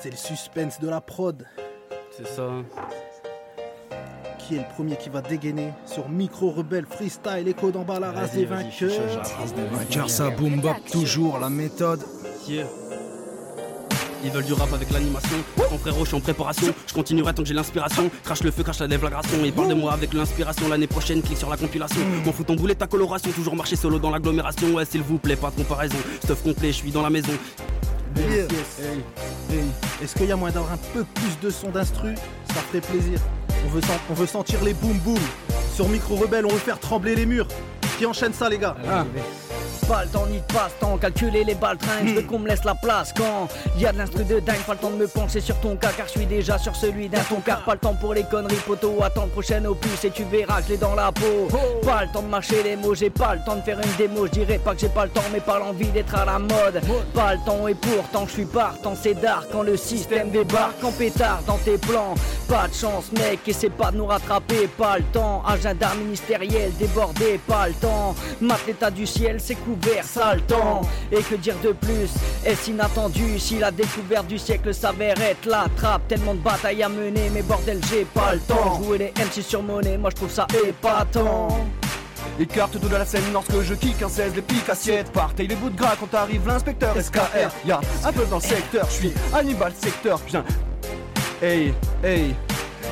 C'est 0.04 0.12
le 0.12 0.18
suspense 0.18 0.80
de 0.80 0.88
la 0.88 1.02
prod. 1.02 1.48
C'est 2.16 2.28
ça. 2.28 2.52
Qui 4.48 4.56
est 4.56 4.60
le 4.60 4.74
premier 4.76 4.96
qui 4.96 5.10
va 5.10 5.22
dégainer 5.22 5.72
sur 5.88 6.08
Micro 6.08 6.52
Rebelle 6.52 6.86
Freestyle 6.86 7.48
Écho 7.48 7.72
d'en 7.72 7.84
bas 7.84 8.00
la 8.00 8.12
race 8.12 8.34
des 8.34 8.46
vainqueurs 8.46 8.92
Vainqueur, 9.72 10.10
ça 10.10 10.30
boom 10.30 10.62
bap, 10.62 10.78
toujours 10.92 11.40
la 11.40 11.50
méthode. 11.50 12.02
Yeah. 12.48 12.68
Ils 14.24 14.32
veulent 14.32 14.46
du 14.46 14.54
rap 14.54 14.72
avec 14.72 14.92
l'animation. 14.92 15.38
Mon 15.72 15.78
frérot, 15.80 16.02
je 16.02 16.10
suis 16.10 16.18
en 16.18 16.20
préparation. 16.20 16.74
Je 16.88 16.94
continuerai 16.94 17.34
tant 17.34 17.42
que 17.42 17.48
j'ai 17.48 17.56
l'inspiration. 17.56 18.10
Crache 18.24 18.44
le 18.44 18.52
feu, 18.52 18.62
crache 18.62 18.80
la 18.80 18.88
déflagration. 18.88 19.44
Et 19.44 19.52
parle 19.52 19.70
de 19.70 19.74
moi 19.74 19.94
avec 19.94 20.14
l'inspiration. 20.14 20.68
L'année 20.68 20.88
prochaine, 20.88 21.22
clique 21.24 21.38
sur 21.38 21.50
la 21.50 21.58
compilation. 21.58 22.02
M'en 22.24 22.32
fous 22.32 22.44
ton 22.44 22.56
boulet, 22.56 22.76
ta 22.76 22.88
coloration. 22.88 23.32
Toujours 23.32 23.56
marcher 23.56 23.76
solo 23.76 23.98
dans 24.00 24.12
l'agglomération. 24.12 24.74
Ouais, 24.74 24.86
s'il 24.86 25.02
vous 25.02 25.18
plaît, 25.18 25.36
pas 25.36 25.52
de 25.52 25.56
comparaison. 25.56 25.98
Stuff 26.24 26.44
complet, 26.44 26.68
je 26.68 26.78
suis 26.78 26.92
dans 26.92 27.04
la 27.04 27.10
maison. 27.10 27.34
Yes, 28.18 28.48
Hey, 28.80 29.04
hey. 29.58 29.64
Est-ce 30.02 30.16
qu'il 30.16 30.28
y 30.28 30.32
a 30.32 30.36
moyen 30.36 30.54
d'avoir 30.54 30.74
un 30.74 30.78
peu 30.94 31.04
plus 31.04 31.38
de 31.42 31.50
son 31.50 31.70
d'instru? 31.70 32.16
Ça 32.50 32.62
ferait 32.62 32.82
plaisir. 32.82 33.20
On 33.66 33.70
veut, 33.70 33.82
sen- 33.82 34.00
on 34.10 34.14
veut 34.14 34.26
sentir 34.26 34.64
les 34.64 34.74
boum 34.74 34.98
boum. 35.00 35.20
Sur 35.74 35.90
Micro 35.90 36.16
Rebelle, 36.16 36.46
on 36.46 36.50
veut 36.50 36.58
faire 36.60 36.80
trembler 36.80 37.16
les 37.16 37.26
murs. 37.26 37.48
Qui 37.98 38.06
enchaîne 38.06 38.34
ça, 38.34 38.50
les 38.50 38.58
gars? 38.58 38.76
Ah. 38.90 39.06
Pas 39.88 40.04
le 40.04 40.10
temps 40.10 40.26
ni 40.28 40.38
de 40.38 40.54
passe-temps, 40.54 40.98
calculer 40.98 41.44
les 41.44 41.56
baltringues, 41.56 42.08
je 42.08 42.14
veux 42.16 42.22
qu'on 42.24 42.40
me 42.40 42.48
laisse 42.48 42.64
la 42.64 42.76
place 42.76 43.14
quand 43.16 43.48
y 43.78 43.86
a 43.86 43.92
de 43.92 43.98
l'instru 43.98 44.24
de 44.24 44.40
dingue, 44.40 44.64
pas 44.66 44.74
le 44.74 44.80
temps 44.80 44.90
de 44.90 44.96
me 44.96 45.08
pencher 45.08 45.42
sur 45.42 45.60
ton 45.60 45.76
cas 45.76 45.92
car 45.96 46.08
je 46.08 46.12
suis 46.14 46.26
déjà 46.26 46.58
sur 46.58 46.76
celui 46.76 47.10
d'un 47.10 47.22
ton 47.22 47.40
car 47.42 47.64
pas 47.64 47.74
le 47.74 47.80
temps 47.80 47.94
pour 47.94 48.14
les 48.14 48.24
conneries 48.24 48.56
poteau, 48.66 48.96
attends 49.04 49.26
le 49.26 49.32
prochain 49.32 49.64
opus 49.66 50.04
et 50.04 50.12
tu 50.12 50.24
verras 50.24 50.62
que 50.62 50.68
je 50.68 50.70
l'ai 50.74 50.78
dans 50.78 50.96
la 50.96 51.12
peau. 51.12 51.48
Pas 51.84 52.06
le 52.06 52.12
temps 52.12 52.22
de 52.24 52.28
marcher 52.28 52.64
les 52.64 52.76
mots, 52.76 52.96
j'ai 52.96 53.10
pas 53.10 53.36
le 53.36 53.42
temps 53.46 53.56
de 53.56 53.62
faire 53.62 53.80
une 53.80 53.96
démo, 53.98 54.26
je 54.28 54.32
dirais 54.32 54.58
pas 54.58 54.74
que 54.74 54.82
j'ai 54.82 54.90
pas 54.90 55.06
le 55.06 55.12
temps 55.12 55.22
mais 55.32 55.40
pas 55.40 55.60
l'envie 55.60 55.90
d'être 55.90 56.16
à 56.16 56.26
la 56.26 56.40
mode. 56.40 56.82
Pas 57.14 57.36
le 57.36 57.40
temps 57.46 57.68
et 57.68 57.76
pourtant 57.76 58.26
je 58.28 58.32
suis 58.32 58.46
partant, 58.46 58.96
c'est 59.00 59.14
dark 59.14 59.48
quand 59.52 59.64
le 59.64 59.78
système 59.78 60.30
débarque. 60.30 60.84
en 60.84 60.92
pétard 60.92 61.42
dans 61.46 61.58
tes 61.58 61.78
plans. 61.78 62.16
Pas 62.48 62.68
de 62.68 62.74
chance 62.74 63.12
mec, 63.12 63.40
essaie 63.48 63.70
pas 63.70 63.92
de 63.92 63.98
nous 63.98 64.06
rattraper, 64.06 64.68
pas 64.78 64.98
le 64.98 65.04
temps, 65.06 65.44
agenda 65.48 65.94
ministériel 65.96 66.72
débordé, 66.78 67.40
pas 67.48 67.68
le 67.68 67.74
temps. 67.74 68.16
Mate 68.40 68.68
l'état 68.68 68.92
du 68.92 69.06
ciel, 69.06 69.38
c'est 69.40 69.56
couvert, 69.66 70.04
ça 70.04 70.36
le 70.36 70.42
temps. 70.42 70.82
Et 71.12 71.22
que 71.22 71.36
dire 71.36 71.56
de 71.64 71.72
plus 71.72 72.10
Est-ce 72.46 72.70
inattendu 72.70 73.40
si 73.40 73.58
la 73.60 73.72
découverte 73.72 74.28
du 74.28 74.38
siècle 74.38 74.74
s'avère 74.74 75.20
être 75.22 75.46
la 75.46 75.66
trappe? 75.76 76.08
Tellement 76.08 76.34
de 76.34 76.40
batailles 76.40 76.84
à 76.84 76.90
mener, 76.90 77.30
mais 77.34 77.42
bordel, 77.42 77.80
j'ai 77.90 78.06
pas 78.06 78.34
le 78.34 78.40
temps. 78.40 78.82
Jouer 78.84 78.98
les 78.98 79.14
MC 79.24 79.42
sur 79.42 79.64
monnaie, 79.64 79.98
moi 79.98 80.10
je 80.12 80.16
trouve 80.16 80.32
ça 80.32 80.48
épatant. 80.68 81.48
Écarte 82.40 82.78
de 82.78 82.88
la 82.88 83.06
scène 83.06 83.24
lorsque 83.32 83.62
je 83.62 83.74
kick 83.74 84.02
un 84.02 84.10
16, 84.10 84.36
les 84.36 84.42
piques 84.42 84.68
assiettes 84.68 85.12
Partez 85.12 85.48
les 85.48 85.56
bouts 85.56 85.70
de 85.70 85.78
gras 85.78 85.96
quand 85.98 86.14
arrive 86.18 86.46
l'inspecteur 86.48 86.94
SKR 87.02 87.50
Y'a 87.66 87.80
un 88.04 88.12
peu 88.12 88.26
dans 88.26 88.38
le 88.38 88.42
secteur, 88.42 88.88
je 88.90 88.94
suis 88.94 89.14
Hannibal 89.34 89.72
secteur, 89.80 90.20
viens 90.28 90.44
Hey, 91.42 91.74
hey 92.04 92.36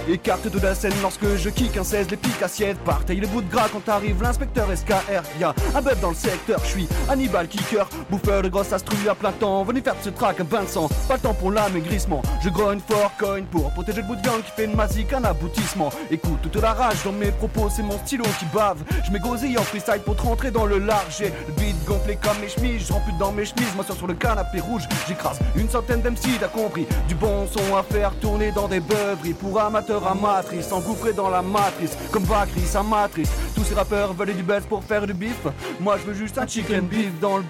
Écarte 0.10 0.50
de 0.50 0.60
la 0.60 0.76
scène 0.76 0.94
lorsque 1.02 1.26
je 1.38 1.50
kick 1.50 1.78
un 1.78 1.84
16, 1.84 2.12
les 2.12 2.18
piques 2.18 2.42
assiettes 2.42 2.78
Partez 2.80 3.16
les 3.16 3.26
bouts 3.28 3.42
de 3.42 3.50
gras 3.50 3.70
quand 3.72 3.88
arrive 3.88 4.22
l'inspecteur 4.22 4.68
SKR 4.76 5.24
Y'a 5.40 5.56
un 5.74 5.82
bœuf 5.82 6.00
dans 6.02 6.10
le 6.10 6.16
secteur, 6.16 6.60
je 6.66 6.70
suis 6.70 6.88
Hannibal 7.10 7.48
kicker. 7.48 7.88
Bouffeur 8.10 8.42
de 8.42 8.50
grosses 8.50 8.74
astrues 8.74 9.08
à 9.10 9.16
plein 9.16 9.32
temps 9.32 9.64
Venez 9.64 9.82
faire 9.82 9.96
ce 10.02 10.10
track 10.10 10.42
un 10.42 10.44
bain 10.44 10.64
de 10.64 10.68
sang 10.68 10.90
Pas 11.08 11.16
le 11.16 11.22
temps 11.22 11.34
pour 11.34 11.52
l'amaigrissement. 11.52 12.22
Je 12.44 12.50
grogne 12.50 12.82
fort 12.86 13.12
coin 13.18 13.44
pour 13.50 13.72
protéger 13.72 14.02
le 14.02 14.08
bout 14.08 14.18
de 14.18 14.22
viande 14.22 14.44
qui 14.44 14.52
fait 14.52 14.66
une 14.66 14.76
masique 14.76 15.14
un 15.14 15.24
aboutissement. 15.24 15.90
Écoute 16.12 16.40
toute 16.42 16.62
la 16.62 16.74
rage 16.74 17.02
dans 17.06 17.14
mes 17.14 17.32
propos 17.32 17.70
c'est 17.74 17.84
mon 17.84 17.98
stylo 18.00 18.26
qui 18.40 18.46
bave. 18.54 18.84
Je 19.06 19.12
m'égosille 19.12 19.58
en 19.58 19.64
freestyle 19.64 20.02
pour 20.04 20.18
te 20.18 20.24
rentrer 20.24 20.52
dans 20.52 20.66
le 20.66 20.80
large 20.80 21.18
J'ai 21.20 21.32
le 21.48 21.54
beat 21.58 21.86
gonflé 21.86 22.18
comme 22.22 22.40
mes 22.42 22.50
chemises 22.50 22.88
Je 22.88 22.94
remplis 22.94 23.14
dans 23.18 23.32
mes 23.32 23.46
chemises. 23.46 23.74
Moi 23.76 23.86
sur 23.86 24.08
le 24.08 24.16
canapé 24.16 24.60
rouge 24.60 24.84
J'écrase 25.08 25.40
une 25.56 25.70
centaine 25.70 26.02
d'MC 26.02 26.40
t'as 26.42 26.48
compris 26.48 26.86
Du 27.08 27.16
bon 27.16 27.48
son 27.48 27.78
à 27.78 27.84
faire 27.84 28.12
tourner 28.20 28.52
dans 28.52 28.68
des 28.68 28.82
beuveries. 28.82 29.34
Pour 29.34 29.62
amateurs 29.62 29.93
amatrices 30.02 30.72
Engouffrés 30.72 31.14
dans 31.14 31.30
la 31.30 31.42
matrice 31.42 31.98
Comme 32.12 32.24
Vacris 32.24 32.76
à 32.76 32.84
matrice 32.84 33.32
Tous 33.56 33.64
ces 33.64 33.76
rappeurs 33.76 34.14
veulent 34.14 34.36
du 34.36 34.44
buzz 34.44 34.64
pour 34.68 34.84
faire 34.84 35.06
du 35.06 35.14
bif. 35.14 35.40
Moi 35.80 35.98
je 35.98 36.12
veux 36.12 36.14
juste 36.14 36.38
un 36.38 36.48
chicken 36.48 36.82
beef 36.82 37.20
dans 37.20 37.38
le 37.38 37.44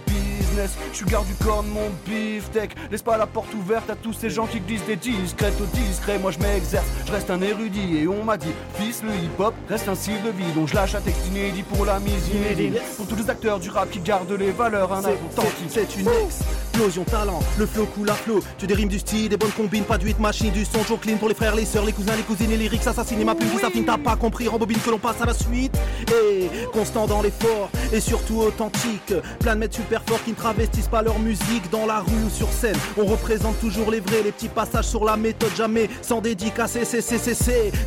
business. 0.43 0.71
Je 0.91 0.97
suis 0.97 1.05
garde 1.05 1.25
du 1.27 1.33
corps 1.35 1.63
de 1.63 1.69
mon 1.69 1.89
beefsteak. 2.07 2.75
Laisse 2.91 3.01
pas 3.01 3.17
la 3.17 3.27
porte 3.27 3.53
ouverte 3.53 3.89
à 3.89 3.95
tous 3.95 4.13
ces 4.13 4.29
gens 4.29 4.45
qui 4.47 4.59
glissent 4.59 4.85
des 4.85 4.95
discrètes 4.95 5.59
au 5.61 5.65
discret. 5.77 6.19
Moi 6.19 6.31
je 6.31 6.39
m'exerce, 6.39 6.85
je 7.05 7.11
reste 7.11 7.29
un 7.29 7.41
érudit 7.41 7.97
Et 7.97 8.07
on 8.07 8.23
m'a 8.23 8.37
dit, 8.37 8.51
fils 8.75 9.01
le 9.03 9.09
hip 9.09 9.39
hop 9.39 9.53
reste 9.69 9.87
un 9.87 9.95
style 9.95 10.21
de 10.23 10.29
vie. 10.31 10.51
Donc 10.55 10.67
je 10.69 10.75
lâche 10.75 10.95
un 10.95 11.01
texte 11.01 11.27
inédit 11.27 11.63
pour 11.63 11.85
la 11.85 11.99
mise 11.99 12.27
inédite. 12.33 12.79
Pour 12.97 13.07
tous 13.07 13.15
les 13.15 13.29
acteurs 13.29 13.59
du 13.59 13.69
rap 13.69 13.89
qui 13.89 13.99
gardent 13.99 14.31
les 14.31 14.51
valeurs 14.51 14.91
Un 14.93 15.01
C'est- 15.01 15.09
authentique 15.11 15.69
c'est- 15.69 15.95
une 15.99 16.07
explosion 16.25 17.03
talent, 17.03 17.39
le 17.57 17.65
flow 17.65 17.85
coule 17.85 18.09
à 18.09 18.13
flot. 18.13 18.39
Tu 18.57 18.67
des 18.67 18.73
rimes 18.73 18.89
du 18.89 18.99
style, 18.99 19.29
des 19.29 19.37
bonnes 19.37 19.51
combines, 19.51 19.83
pas 19.83 19.97
du 19.97 20.09
hit 20.09 20.19
machine, 20.19 20.51
du 20.51 20.65
son 20.65 20.79
toujours 20.79 20.99
clean 20.99 21.17
pour 21.17 21.29
les 21.29 21.35
frères, 21.35 21.55
les 21.55 21.65
sœurs, 21.65 21.85
les 21.85 21.91
cousins, 21.93 22.15
les 22.15 22.23
cousines, 22.23 22.49
les 22.49 22.57
lyrics 22.57 22.85
assassinés, 22.87 23.23
ma 23.23 23.35
plume 23.35 23.49
qui 23.49 23.57
s'affine, 23.59 23.85
t'as 23.85 23.97
pas 23.97 24.15
compris, 24.15 24.47
rembobine 24.47 24.79
que 24.79 24.89
l'on 24.89 24.97
passe 24.99 25.21
à 25.21 25.25
la 25.25 25.33
suite. 25.33 25.75
Et 26.09 26.49
constant 26.73 27.05
dans 27.07 27.21
l'effort, 27.21 27.69
et 27.91 27.99
surtout 27.99 28.39
authentique. 28.39 29.13
Plein 29.39 29.53
de 29.55 29.59
mecs 29.59 29.73
super 29.73 30.01
forts 30.05 30.23
qui 30.23 30.32
travestissent 30.33 30.87
pas 30.87 31.01
leur 31.01 31.19
musique 31.19 31.69
dans 31.71 31.85
la 31.85 31.99
rue 31.99 32.25
ou 32.25 32.29
sur 32.29 32.51
scène. 32.51 32.77
On 32.97 33.05
représente 33.05 33.59
toujours 33.59 33.91
les 33.91 33.99
vrais, 33.99 34.23
les 34.23 34.31
petits 34.31 34.49
passages 34.49 34.87
sur 34.87 35.05
la 35.05 35.17
méthode, 35.17 35.55
jamais 35.55 35.89
sans 36.01 36.21
dédicacer, 36.21 36.85
c'est. 36.85 37.01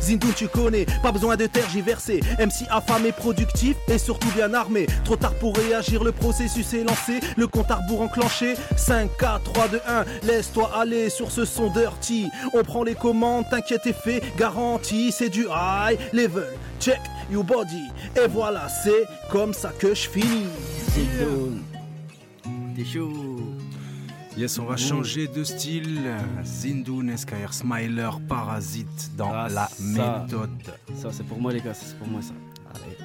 Zindou, 0.01 0.31
tu 0.35 0.47
connais, 0.47 0.85
pas 1.01 1.11
besoin 1.11 1.35
de 1.35 1.45
tergiverser. 1.45 2.21
MC 2.39 2.65
affamé, 2.69 3.11
productif 3.11 3.75
et 3.87 3.97
surtout 3.97 4.29
bien 4.35 4.53
armé. 4.53 4.87
Trop 5.03 5.15
tard 5.15 5.33
pour 5.35 5.55
réagir, 5.55 6.03
le 6.03 6.11
processus 6.11 6.73
est 6.73 6.83
lancé, 6.83 7.19
le 7.35 7.47
compte 7.47 7.71
à 7.71 7.75
rebours 7.75 8.01
enclenché. 8.01 8.55
5, 8.75 9.09
4, 9.19 9.43
3, 9.43 9.67
2, 9.69 9.81
1, 9.87 10.05
laisse-toi 10.23 10.71
aller 10.75 11.09
sur 11.09 11.31
ce 11.31 11.45
son 11.45 11.69
dirty. 11.71 12.27
On 12.53 12.63
prend 12.63 12.83
les 12.83 12.95
commandes, 12.95 13.45
t'inquiète 13.49 13.85
et 13.85 13.93
fait, 13.93 14.21
garantie, 14.37 15.11
c'est 15.11 15.29
du 15.29 15.45
high 15.49 15.97
level. 16.13 16.47
Check 16.79 16.99
your 17.31 17.43
body, 17.43 17.83
et 18.15 18.27
voilà, 18.27 18.67
c'est 18.83 19.03
comme 19.29 19.53
ça 19.53 19.71
que 19.77 19.89
je 19.89 20.07
finis. 20.09 20.47
Chaud. 22.85 23.39
Yes, 24.37 24.59
on 24.59 24.65
va 24.65 24.77
changer 24.77 25.27
de 25.27 25.43
style. 25.43 25.99
Zindoun, 26.43 27.15
SKR 27.17 27.51
Smiler, 27.53 28.09
Parasite 28.29 29.11
dans 29.17 29.31
Ah, 29.33 29.47
la 29.49 29.67
ça. 29.67 30.21
méthode. 30.21 30.49
Ça, 30.95 31.09
c'est 31.11 31.23
pour 31.25 31.39
moi, 31.41 31.51
les 31.51 31.59
gars, 31.61 31.73
c'est 31.73 31.97
pour 31.97 32.07
moi 32.07 32.21
ça. 32.21 32.33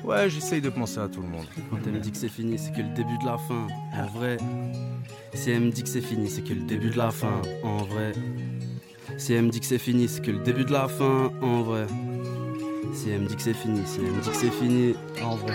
Ouais, 0.04 0.28
j'essaye 0.28 0.60
de 0.60 0.68
penser 0.68 0.98
à 0.98 1.08
tout 1.08 1.22
le 1.22 1.28
monde. 1.28 1.46
Quand 1.70 1.78
elle 1.86 1.92
me 1.92 2.00
dit 2.00 2.10
que 2.10 2.18
c'est 2.18 2.28
fini, 2.28 2.58
c'est 2.58 2.72
que 2.72 2.82
le 2.82 2.94
début 2.94 3.16
de 3.18 3.24
la 3.24 3.38
fin. 3.38 3.66
En 3.96 4.06
vrai. 4.18 4.36
Si 5.32 5.50
elle 5.50 5.62
me 5.62 5.70
dit 5.70 5.82
que 5.82 5.88
c'est 5.88 6.02
fini, 6.02 6.28
c'est 6.28 6.42
que 6.42 6.52
le 6.52 6.64
début 6.64 6.90
de 6.90 6.98
la 6.98 7.10
fin. 7.10 7.40
En 7.62 7.78
vrai. 7.78 8.12
Si 9.16 9.32
elle 9.32 9.44
me 9.44 9.50
dit 9.50 9.60
que 9.60 9.66
c'est 9.66 9.78
fini, 9.78 10.08
c'est 10.08 10.20
que 10.20 10.32
le 10.32 10.40
début 10.40 10.64
de 10.64 10.72
la 10.72 10.88
fin. 10.88 11.30
En 11.40 11.62
vrai. 11.62 11.86
Si 12.92 13.08
elle 13.08 13.22
me 13.22 13.26
dit 13.28 13.36
que 13.36 13.42
c'est 13.42 13.54
fini, 13.54 13.80
si 13.86 14.00
elle 14.00 14.12
me 14.12 14.20
dit 14.20 14.28
que 14.28 14.36
c'est 14.36 14.50
fini. 14.50 14.94
En 15.24 15.36
vrai. 15.36 15.54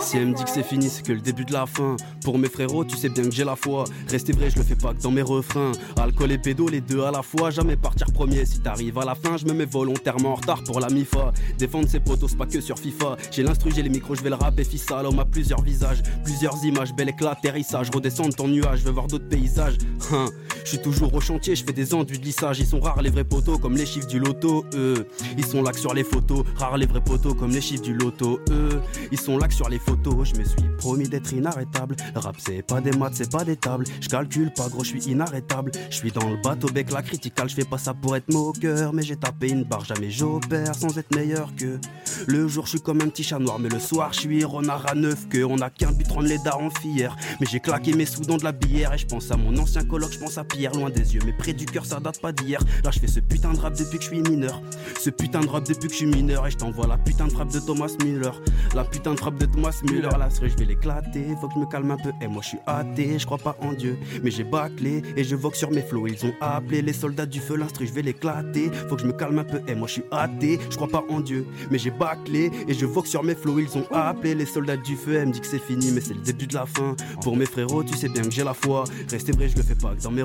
Si 0.00 0.16
elle 0.16 0.28
me 0.28 0.34
dit 0.34 0.44
que 0.44 0.50
c'est 0.50 0.62
fini, 0.62 0.88
c'est 0.88 1.04
que 1.04 1.12
le 1.12 1.20
début 1.20 1.44
de 1.44 1.52
la 1.52 1.66
fin. 1.66 1.96
Pour 2.24 2.38
mes 2.38 2.48
frérots, 2.48 2.84
tu 2.84 2.96
sais 2.96 3.08
bien 3.08 3.24
que 3.24 3.30
j'ai 3.30 3.44
la 3.44 3.56
foi. 3.56 3.84
Rester 4.08 4.32
vrai, 4.32 4.50
je 4.50 4.56
le 4.56 4.64
fais 4.64 4.74
pas 4.74 4.94
que 4.94 5.00
dans 5.00 5.10
mes 5.10 5.22
refrains. 5.22 5.72
Alcool 5.96 6.32
et 6.32 6.38
pédo, 6.38 6.68
les 6.68 6.80
deux 6.80 7.02
à 7.02 7.10
la 7.10 7.22
fois. 7.22 7.50
Jamais 7.50 7.76
partir 7.76 8.06
premier. 8.12 8.44
Si 8.46 8.60
t'arrives 8.60 8.98
à 8.98 9.04
la 9.04 9.14
fin, 9.14 9.36
je 9.36 9.46
me 9.46 9.52
mets 9.52 9.64
volontairement 9.64 10.32
en 10.32 10.34
retard 10.36 10.62
pour 10.64 10.80
la 10.80 10.88
MIFA. 10.88 11.32
Défendre 11.58 11.88
ses 11.88 12.00
potos, 12.00 12.30
c'est 12.30 12.36
pas 12.36 12.46
que 12.46 12.60
sur 12.60 12.78
FIFA. 12.78 13.16
J'ai 13.30 13.42
l'instru, 13.42 13.70
j'ai 13.74 13.82
les 13.82 13.90
micros, 13.90 14.14
je 14.14 14.22
vais 14.22 14.30
le 14.30 14.36
rapper. 14.36 14.64
Fissa, 14.64 15.02
l'homme 15.02 15.18
a 15.18 15.24
plusieurs 15.24 15.62
visages, 15.62 16.02
plusieurs 16.24 16.64
images. 16.64 16.94
Bel 16.94 17.08
éclat, 17.08 17.32
atterrissage. 17.32 17.90
Redescends 17.92 18.28
de 18.28 18.34
ton 18.34 18.48
nuage, 18.48 18.80
je 18.80 18.84
veux 18.84 18.92
voir 18.92 19.06
d'autres 19.06 19.28
paysages. 19.28 19.78
Hein. 20.12 20.26
Je 20.64 20.68
suis 20.70 20.78
toujours 20.78 21.12
au 21.14 21.20
chantier, 21.20 21.54
je 21.54 21.64
fais 21.64 21.72
des 21.72 21.94
enduits 21.94 22.18
de 22.18 22.24
lissage. 22.24 22.60
Ils 22.60 22.66
sont 22.66 22.80
rares 22.80 23.02
les 23.02 23.10
vrais 23.10 23.24
poteaux 23.24 23.58
comme 23.58 23.76
les 23.76 23.86
chiffres 23.86 24.06
du 24.06 24.18
loto. 24.18 24.64
Eux, 24.74 25.06
ils 25.36 25.44
sont 25.44 25.62
là 25.62 25.72
que 25.72 25.78
sur 25.78 25.94
les 25.94 26.04
photos. 26.04 26.44
Rares 26.56 26.76
les 26.76 26.86
vrais 26.86 27.02
poteaux 27.02 27.34
comme 27.34 27.50
les 27.50 27.60
chiffres 27.60 27.82
du 27.82 27.94
loto. 27.94 28.40
Eux, 28.50 28.80
ils 29.10 29.20
sont 29.20 29.38
là 29.38 29.48
que 29.48 29.54
sur 29.54 29.68
les 29.68 29.78
photos. 29.78 30.28
Je 30.32 30.38
me 30.38 30.44
suis 30.44 30.62
promis 30.78 31.08
d'être 31.08 31.32
inarrêtable. 31.32 31.96
Le 32.14 32.20
rap 32.20 32.36
c'est 32.38 32.62
pas 32.62 32.80
des 32.80 32.92
maths, 32.92 33.14
c'est 33.14 33.30
pas 33.30 33.44
des 33.44 33.56
tables. 33.56 33.84
Je 34.00 34.08
calcule 34.08 34.52
pas 34.52 34.68
gros, 34.68 34.84
je 34.84 34.90
suis 34.90 35.10
inarrêtable. 35.10 35.72
Je 35.90 35.96
suis 35.96 36.12
dans 36.12 36.28
le 36.28 36.36
bateau 36.42 36.68
bec 36.68 36.90
la 36.90 37.02
critical. 37.02 37.48
Je 37.48 37.54
fais 37.54 37.64
pas 37.64 37.78
ça 37.78 37.94
pour 37.94 38.16
être 38.16 38.32
moqueur, 38.32 38.92
mais 38.92 39.02
j'ai 39.02 39.16
tapé 39.16 39.50
une 39.50 39.64
barre. 39.64 39.84
Jamais 39.84 40.10
j'opère 40.10 40.74
sans 40.74 40.96
être 40.98 41.14
meilleur 41.14 41.54
que. 41.56 41.78
Le 42.26 42.48
jour 42.48 42.66
je 42.66 42.70
suis 42.70 42.80
comme 42.80 43.00
un 43.00 43.08
petit 43.08 43.24
chat 43.24 43.38
noir, 43.38 43.58
mais 43.58 43.68
le 43.68 43.80
soir 43.80 44.12
je 44.12 44.20
suis 44.20 44.44
renard 44.44 44.86
à 44.86 44.94
neuf 44.94 45.28
que. 45.28 45.42
On 45.44 45.58
a 45.58 45.70
qu'un 45.70 45.92
but 45.92 46.08
rendre 46.08 46.28
les 46.28 46.38
darons 46.38 46.70
fiers. 46.70 47.08
Mais 47.40 47.46
j'ai 47.50 47.60
claqué 47.60 47.94
mes 47.94 48.06
sous 48.06 48.22
dans 48.22 48.36
de 48.36 48.44
la 48.44 48.52
bière 48.52 48.92
et 48.94 48.98
je 48.98 49.06
pense 49.06 49.30
à 49.30 49.36
mon 49.36 49.56
ancien 49.58 49.84
coloc, 49.84 50.12
je 50.12 50.18
pense 50.18 50.38
à 50.38 50.44
Pierre, 50.52 50.72
loin 50.72 50.90
des 50.90 51.14
yeux, 51.14 51.20
mais 51.24 51.32
près 51.32 51.54
du 51.54 51.64
cœur 51.64 51.86
ça 51.86 51.98
date 51.98 52.20
pas 52.20 52.30
d'hier. 52.30 52.60
Là 52.84 52.90
je 52.90 53.00
fais 53.00 53.06
ce 53.06 53.20
putain 53.20 53.54
de 53.54 53.58
rap 53.58 53.74
depuis 53.76 53.98
que 53.98 54.04
je 54.04 54.08
suis 54.08 54.20
mineur. 54.20 54.60
Ce 55.00 55.08
putain 55.08 55.40
de 55.40 55.48
rap 55.48 55.66
depuis 55.66 55.88
que 55.88 55.92
je 55.92 55.98
suis 55.98 56.06
mineur 56.06 56.46
et 56.46 56.50
je 56.50 56.58
t'envoie 56.58 56.86
la 56.86 56.98
putain 56.98 57.26
de 57.26 57.32
frappe 57.32 57.50
de 57.50 57.58
Thomas 57.58 57.92
Müller. 58.04 58.30
La 58.74 58.84
putain 58.84 59.14
de 59.14 59.18
frappe 59.18 59.38
de 59.38 59.46
Thomas 59.46 59.74
Müller, 59.84 60.10
là 60.18 60.28
serait 60.28 60.50
je 60.50 60.56
vais 60.58 60.66
l'éclater. 60.66 61.24
Faut 61.40 61.48
que 61.48 61.54
je 61.54 61.58
me 61.58 61.66
calme 61.66 61.90
un 61.90 61.96
peu. 61.96 62.12
Et 62.20 62.26
moi 62.26 62.42
je 62.42 62.48
suis 62.48 62.58
athée, 62.66 63.18
je 63.18 63.24
crois 63.24 63.38
pas 63.38 63.56
en 63.60 63.72
Dieu. 63.72 63.96
Mais 64.22 64.30
j'ai 64.30 64.44
bâclé 64.44 65.02
et 65.16 65.24
je 65.24 65.34
vogue 65.34 65.54
sur 65.54 65.70
mes 65.70 65.82
flots. 65.82 66.06
Ils 66.06 66.26
ont 66.26 66.34
appelé 66.42 66.82
les 66.82 66.92
soldats 66.92 67.26
du 67.26 67.40
feu, 67.40 67.56
l'instru, 67.56 67.86
je 67.86 67.92
vais 67.92 68.02
l'éclater. 68.02 68.70
Faut 68.88 68.96
que 68.96 69.02
je 69.02 69.06
me 69.06 69.12
calme 69.12 69.38
un 69.38 69.44
peu. 69.44 69.62
Et 69.68 69.74
moi 69.74 69.88
je 69.88 69.94
suis 69.94 70.04
athée, 70.10 70.60
je 70.68 70.76
crois 70.76 70.88
pas 70.88 71.04
en 71.08 71.20
Dieu. 71.20 71.46
Mais 71.70 71.78
j'ai 71.78 71.90
bâclé 71.90 72.50
et 72.68 72.74
je 72.74 72.84
vogue 72.84 73.06
sur 73.06 73.22
mes 73.22 73.34
flots. 73.34 73.58
Ils 73.58 73.76
ont 73.78 73.86
appelé 73.90 74.34
les 74.34 74.46
soldats 74.46 74.76
du 74.76 74.96
feu. 74.96 75.14
Elle 75.14 75.28
me 75.28 75.32
dit 75.32 75.40
que 75.40 75.46
c'est 75.46 75.58
fini, 75.58 75.90
mais 75.92 76.02
c'est 76.02 76.14
le 76.14 76.20
début 76.20 76.46
de 76.46 76.54
la 76.54 76.66
fin. 76.66 76.94
Pour 77.22 77.36
mes 77.36 77.46
frérots, 77.46 77.84
tu 77.84 77.96
sais 77.96 78.08
bien 78.08 78.22
que 78.22 78.30
j'ai 78.30 78.44
la 78.44 78.54
foi. 78.54 78.84
Rester 79.10 79.32
vrai, 79.32 79.48
je 79.48 79.56
le 79.56 79.62
fais 79.62 79.74
pas 79.74 79.94
que 79.94 80.02
dans 80.02 80.10
mes 80.10 80.22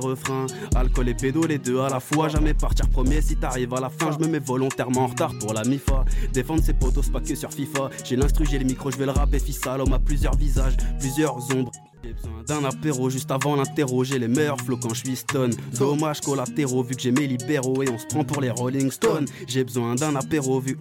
Alcool 0.75 1.09
et 1.09 1.13
pédo, 1.13 1.45
les 1.45 1.57
deux 1.57 1.79
à 1.79 1.89
la 1.89 1.99
fois. 1.99 2.27
Jamais 2.27 2.53
partir 2.53 2.89
premier 2.89 3.21
si 3.21 3.35
t'arrives 3.35 3.73
à 3.73 3.79
la 3.79 3.89
fin. 3.89 4.11
Je 4.11 4.19
me 4.19 4.27
mets 4.27 4.39
volontairement 4.39 5.01
en 5.01 5.07
retard 5.07 5.33
pour 5.39 5.53
la 5.53 5.63
MIFA. 5.63 6.05
Défendre 6.33 6.63
ses 6.63 6.73
potos, 6.73 7.05
c'est 7.05 7.11
pas 7.11 7.21
que 7.21 7.35
sur 7.35 7.51
FIFA. 7.51 7.89
J'ai 8.03 8.15
l'instru, 8.15 8.45
j'ai 8.49 8.59
les 8.59 8.65
micros, 8.65 8.91
je 8.91 8.97
vais 8.97 9.05
le 9.05 9.11
rapper. 9.11 9.39
Fils 9.39 9.61
l'homme 9.65 9.93
a 9.93 9.99
plusieurs 9.99 10.35
visages, 10.35 10.77
plusieurs 10.99 11.35
ombres. 11.55 11.71
J'ai 12.03 12.13
besoin 12.13 12.43
d'un 12.47 12.63
apéro 12.63 13.09
juste 13.09 13.31
avant 13.31 13.55
l'interroger 13.55 14.19
les 14.19 14.27
meilleurs 14.27 14.61
flots 14.61 14.77
quand 14.77 14.93
je 14.93 15.03
suis 15.05 15.15
stone. 15.15 15.51
Dommage 15.77 16.21
collatéraux 16.21 16.83
vu 16.83 16.95
que 16.95 17.01
j'ai 17.01 17.11
mes 17.11 17.27
libéraux 17.27 17.83
et 17.83 17.89
on 17.89 17.97
se 17.97 18.05
prend 18.05 18.23
pour 18.23 18.41
les 18.41 18.49
Rolling 18.49 18.91
Stones. 18.91 19.25
J'ai 19.47 19.63
besoin 19.63 19.95
d'un 19.95 20.15
apéro 20.15 20.59
vu. 20.59 20.77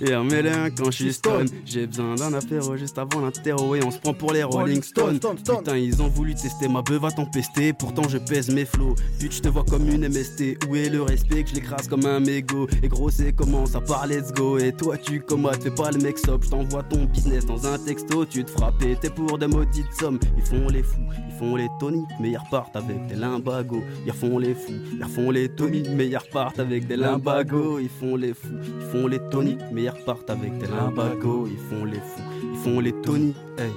Et 0.00 0.12
un 0.12 0.24
mélin 0.24 0.70
quand 0.70 0.90
je 0.90 1.04
suis 1.04 1.12
stone. 1.12 1.48
J'ai 1.64 1.86
besoin 1.86 2.14
d'un 2.14 2.32
apéro 2.34 2.76
juste 2.76 2.98
avant 2.98 3.20
l'interro. 3.20 3.74
Et 3.74 3.84
on 3.84 3.90
se 3.90 3.98
prend 3.98 4.14
pour 4.14 4.32
les 4.32 4.42
Rolling 4.42 4.82
Stones. 4.82 5.18
Putain 5.18 5.76
ils 5.76 6.02
ont 6.02 6.08
voulu 6.08 6.34
tester 6.34 6.68
ma 6.68 6.82
beuh 6.82 6.98
va 6.98 7.10
t'empester. 7.10 7.72
Pourtant 7.72 8.08
je 8.08 8.18
pèse 8.18 8.50
mes 8.50 8.64
flots. 8.64 8.94
Putain 9.18 9.34
je 9.34 9.40
te 9.40 9.48
vois 9.48 9.64
comme 9.64 9.88
une 9.88 10.08
MST 10.08 10.64
Où 10.68 10.76
est 10.76 10.88
le 10.88 11.02
respect 11.02 11.44
que 11.44 11.50
je 11.50 11.54
l'écrase 11.54 11.88
comme 11.88 12.06
un 12.06 12.20
mégot? 12.20 12.68
Et 12.82 12.88
gros 12.88 13.10
c'est 13.10 13.32
comment 13.32 13.66
ça 13.66 13.80
part? 13.80 14.06
Let's 14.06 14.32
go. 14.32 14.58
Et 14.58 14.72
toi 14.72 14.96
tu 14.98 15.20
commodes 15.20 15.62
fais 15.62 15.70
pas 15.70 15.90
le 15.90 15.98
mec 15.98 16.18
stop 16.18 16.44
Je 16.44 16.50
t'envoie 16.50 16.82
ton 16.82 17.04
business 17.04 17.46
dans 17.46 17.66
un 17.66 17.78
texto. 17.78 18.24
Tu 18.24 18.44
te 18.44 18.50
frappes 18.50 18.82
et 18.82 18.96
t'es 18.96 19.10
pour 19.10 19.38
de 19.38 19.46
maudites 19.46 19.92
sommes. 19.98 20.18
Ils 20.36 20.44
font 20.44 20.68
les 20.68 20.82
fous, 20.82 21.00
ils 21.28 21.34
font 21.38 21.56
les 21.56 21.68
Tony 21.80 22.04
Mais 22.20 22.30
ils 22.30 22.36
repartent 22.36 22.76
avec 22.76 23.06
des 23.06 23.14
limbagos. 23.14 23.82
Ils 24.06 24.12
font 24.12 24.38
les 24.38 24.54
fous, 24.54 24.72
ils 24.92 25.04
font 25.04 25.30
les 25.30 25.48
Tony 25.48 25.82
Mais 25.94 26.08
ils 26.08 26.16
repartent 26.16 26.58
avec 26.58 26.86
des 26.86 26.96
limbagos. 26.96 27.78
Ils 27.78 27.88
font 27.88 28.16
les 28.16 28.34
fous, 28.34 28.48
ils 28.64 28.86
font 28.90 29.06
les 29.06 29.20
Tony 29.30 29.56
mais 29.72 29.84
ils 29.84 29.90
repartent 29.90 30.30
avec 30.30 30.58
des 30.58 30.66
limbagos, 30.66 31.48
ils 31.48 31.58
font 31.58 31.84
les 31.84 31.98
fous, 31.98 32.22
ils 32.52 32.58
font 32.58 32.80
les 32.80 32.92
Tony, 33.02 33.34
hey. 33.58 33.70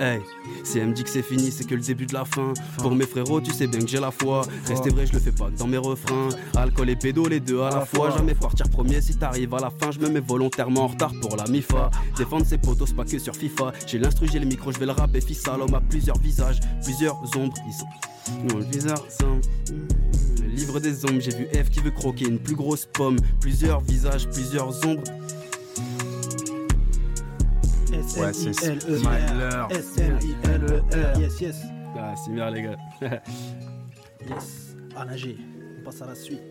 Hey, 0.00 0.20
si 0.62 0.78
elle 0.78 0.90
me 0.90 0.94
dit 0.94 1.02
que 1.02 1.10
c'est 1.10 1.22
fini, 1.22 1.50
c'est 1.50 1.66
que 1.66 1.74
le 1.74 1.80
début 1.80 2.06
de 2.06 2.14
la 2.14 2.24
fin. 2.24 2.52
Pour 2.76 2.94
mes 2.94 3.04
frérots, 3.04 3.40
tu 3.40 3.50
sais 3.50 3.66
bien 3.66 3.80
que 3.80 3.88
j'ai 3.88 3.98
la 3.98 4.12
foi. 4.12 4.42
Rester 4.66 4.90
vrai, 4.90 5.06
je 5.06 5.12
le 5.12 5.18
fais 5.18 5.32
pas 5.32 5.50
dans 5.50 5.66
mes 5.66 5.76
refrains. 5.76 6.28
Alcool 6.56 6.90
et 6.90 6.94
pédo, 6.94 7.26
les 7.26 7.40
deux 7.40 7.60
à 7.62 7.70
la 7.70 7.84
fois. 7.84 8.10
Jamais 8.16 8.36
partir 8.36 8.70
premier 8.70 9.00
si 9.00 9.16
t'arrives 9.16 9.52
à 9.54 9.58
la 9.58 9.70
fin. 9.70 9.90
Je 9.90 9.98
me 9.98 10.08
mets 10.08 10.20
volontairement 10.20 10.82
en 10.82 10.86
retard 10.86 11.12
pour 11.20 11.36
la 11.36 11.48
MIFA. 11.48 11.90
Défendre 12.16 12.46
ses 12.46 12.58
potos, 12.58 12.92
pas 12.92 13.04
que 13.04 13.18
sur 13.18 13.34
FIFA. 13.34 13.72
J'ai 13.88 13.98
l'instru, 13.98 14.28
j'ai 14.30 14.38
le 14.38 14.46
micro, 14.46 14.70
je 14.70 14.78
vais 14.78 14.86
le 14.86 14.92
rapper. 14.92 15.20
Fils 15.20 15.48
à 15.48 15.56
l'homme 15.56 15.74
a 15.74 15.80
plusieurs 15.80 16.18
visages, 16.18 16.60
plusieurs 16.84 17.16
ombres. 17.36 17.56
Ils 17.66 17.72
sont. 17.72 18.54
Non, 18.54 18.64
bizarre, 18.70 19.02
ça. 19.08 19.26
Livre 20.58 20.80
des 20.80 21.04
ombres, 21.04 21.20
j'ai 21.20 21.30
vu 21.36 21.46
F 21.54 21.70
qui 21.70 21.78
veut 21.78 21.92
croquer 21.92 22.26
une 22.26 22.40
plus 22.40 22.56
grosse 22.56 22.84
pomme. 22.84 23.14
Plusieurs 23.40 23.80
visages, 23.80 24.28
plusieurs 24.28 24.84
ombres. 24.84 25.04
Ouais, 27.92 28.32
c'est 28.32 28.50
S-M-I-L-E-R. 28.50 29.68
S-M-I-L-E-R. 29.70 31.20
Yes, 31.20 31.40
yes. 31.40 31.56
Ah, 31.96 32.12
c'est 32.16 32.32
bien, 32.32 32.50
les 32.50 32.62
gars. 32.62 32.76
Yes. 34.28 34.74
À 34.96 35.04
nager. 35.04 35.36
On 35.80 35.84
passe 35.84 36.02
à 36.02 36.06
la 36.06 36.16
suite. 36.16 36.42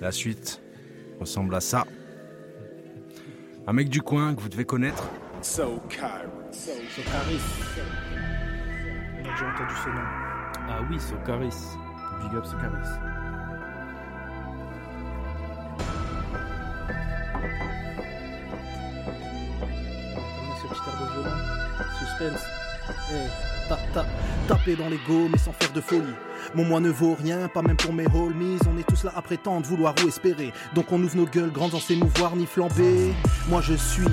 La 0.00 0.10
suite 0.10 0.60
ressemble 1.20 1.54
à 1.54 1.60
ça. 1.60 1.86
Un 3.68 3.72
mec 3.72 3.88
du 3.88 4.02
coin 4.02 4.34
que 4.34 4.40
vous 4.40 4.48
devez 4.48 4.64
connaître. 4.64 5.04
So 5.42 5.80
Caris. 5.88 6.26
So 6.50 6.72
Caris. 7.04 7.40
On 9.14 9.20
a 9.20 9.30
déjà 9.30 9.46
entendu 9.54 9.74
ce 9.84 9.88
nom. 9.90 10.06
Ah 10.68 10.80
oui, 10.90 10.98
Socaris. 10.98 11.54
Big 12.20 12.36
up 12.36 12.44
Socaris. 12.44 13.17
Violon. 21.18 21.36
Suspense. 21.98 22.40
Hey, 23.10 23.28
ta, 23.68 23.76
ta, 23.92 24.06
taper 24.46 24.76
dans 24.76 24.88
l'ego 24.88 25.28
mais 25.30 25.38
sans 25.38 25.52
faire 25.52 25.72
de 25.72 25.80
folie. 25.80 26.14
Mon 26.54 26.64
moi 26.64 26.80
ne 26.80 26.90
vaut 26.90 27.14
rien, 27.14 27.48
pas 27.48 27.62
même 27.62 27.76
pour 27.76 27.92
mes 27.92 28.06
homies. 28.06 28.58
On 28.72 28.78
est 28.78 28.88
tous 28.88 29.04
là 29.04 29.12
à 29.14 29.22
prétendre, 29.22 29.66
vouloir 29.66 29.94
ou 30.02 30.08
espérer. 30.08 30.52
Donc 30.74 30.90
on 30.92 31.02
ouvre 31.02 31.16
nos 31.16 31.26
gueules 31.26 31.52
grandes 31.52 31.72
sans 31.72 31.80
s'émouvoir 31.80 32.36
ni 32.36 32.46
flamber. 32.46 33.12
Moi 33.48 33.60
je 33.60 33.74
suis, 33.74 34.04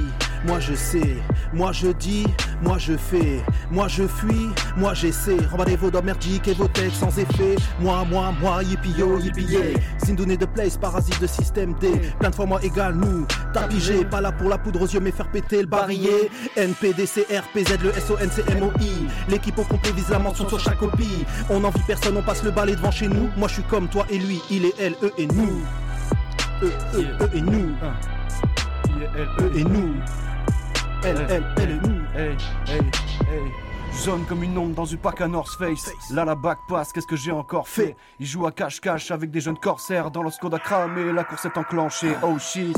moi 0.46 0.60
je 0.60 0.74
sais, 0.76 1.16
moi 1.54 1.72
je 1.72 1.88
dis, 1.88 2.26
moi 2.62 2.78
je 2.78 2.96
fais, 2.96 3.44
moi 3.72 3.88
je 3.88 4.08
fuis, 4.08 4.50
moi 4.78 4.94
j'essaie. 4.94 5.38
Remballez 5.52 5.76
vos 5.76 5.90
dents 5.90 6.04
merdiques 6.04 6.48
et 6.48 6.54
vos 6.54 6.68
têtes 6.68 6.94
sans 6.94 7.18
effet. 7.18 7.56
Moi, 7.80 8.06
moi, 8.10 8.34
moi, 8.42 8.64
yippie 8.64 8.94
yo, 8.98 9.18
yippie 9.20 9.44
yeah. 9.44 9.80
Sindouné 9.98 10.38
de 10.38 10.46
place, 10.46 10.78
parasite 10.78 11.20
de 11.20 11.28
système 11.28 11.74
D. 11.80 12.02
Plein 12.20 12.30
de 12.30 12.36
fois 12.36 12.46
moi 12.46 12.64
égal 12.64 12.96
nous, 12.96 13.26
tapigé. 13.54 14.06
Pas 14.06 14.22
là 14.22 14.32
pour 14.32 14.50
la 14.50 14.58
poudre 14.58 14.82
aux 14.82 14.88
yeux, 14.88 15.00
mais 15.00 15.12
faire 15.12 15.30
péter 15.30 15.62
le 15.62 15.68
barillet. 15.68 16.30
NPDC, 16.56 17.26
RPZ, 17.30 17.78
le 17.84 17.92
SONCMOI. 17.94 19.10
L'équipe 19.30 19.58
au 19.58 19.64
complet 19.64 19.92
vise 19.92 20.10
la 20.10 20.20
mention 20.20 20.48
sur 20.48 20.60
chaque 20.60 20.78
copie. 20.78 21.26
On 21.50 21.62
n'envie 21.62 21.82
personne, 21.88 22.18
on 22.18 22.24
passe 22.24 22.44
le 22.44 22.52
balai 22.52 22.76
devant 22.76 22.92
chez 22.92 23.08
nous. 23.08 23.30
Moi 23.38 23.48
je 23.48 23.56
suis 23.56 23.64
comme 23.64 23.88
toi 23.88 24.06
et 24.10 24.18
lui, 24.18 24.42
il 24.52 24.66
et 24.66 24.74
elle, 24.80 24.96
eux 25.02 25.14
et 25.18 25.28
nous. 25.28 25.62
Eux, 26.64 26.72
eux, 26.96 27.08
eux 27.22 27.30
et 27.34 27.42
nous. 27.42 27.76
Eux 29.40 29.52
et 29.56 29.64
nous. 29.64 29.96
Elle, 31.08 31.44
elle, 31.58 31.80
nous. 31.84 32.20
Hey, 32.20 32.36
hey, 32.68 32.80
hey. 32.80 33.52
Zone 33.94 34.26
comme 34.26 34.42
une 34.42 34.58
ombre 34.58 34.74
dans 34.74 34.86
une 34.86 34.98
pack 34.98 35.22
à 35.22 35.28
North 35.28 35.56
Face. 35.58 35.94
Là, 36.10 36.26
la 36.26 36.34
back 36.34 36.58
passe, 36.68 36.92
qu'est-ce 36.92 37.06
que 37.06 37.16
j'ai 37.16 37.32
encore 37.32 37.68
fait? 37.68 37.96
Il 38.20 38.26
joue 38.26 38.48
à 38.48 38.52
cache-cache 38.52 39.12
avec 39.12 39.30
des 39.30 39.40
jeunes 39.40 39.60
corsaires. 39.60 40.10
Dans 40.10 40.24
le 40.24 40.32
Skoda 40.32 40.58
cramé, 40.58 41.14
la 41.14 41.24
course 41.24 41.46
est 41.46 41.58
enclenchée. 41.58 42.16
Oh 42.24 42.40
shit. 42.40 42.76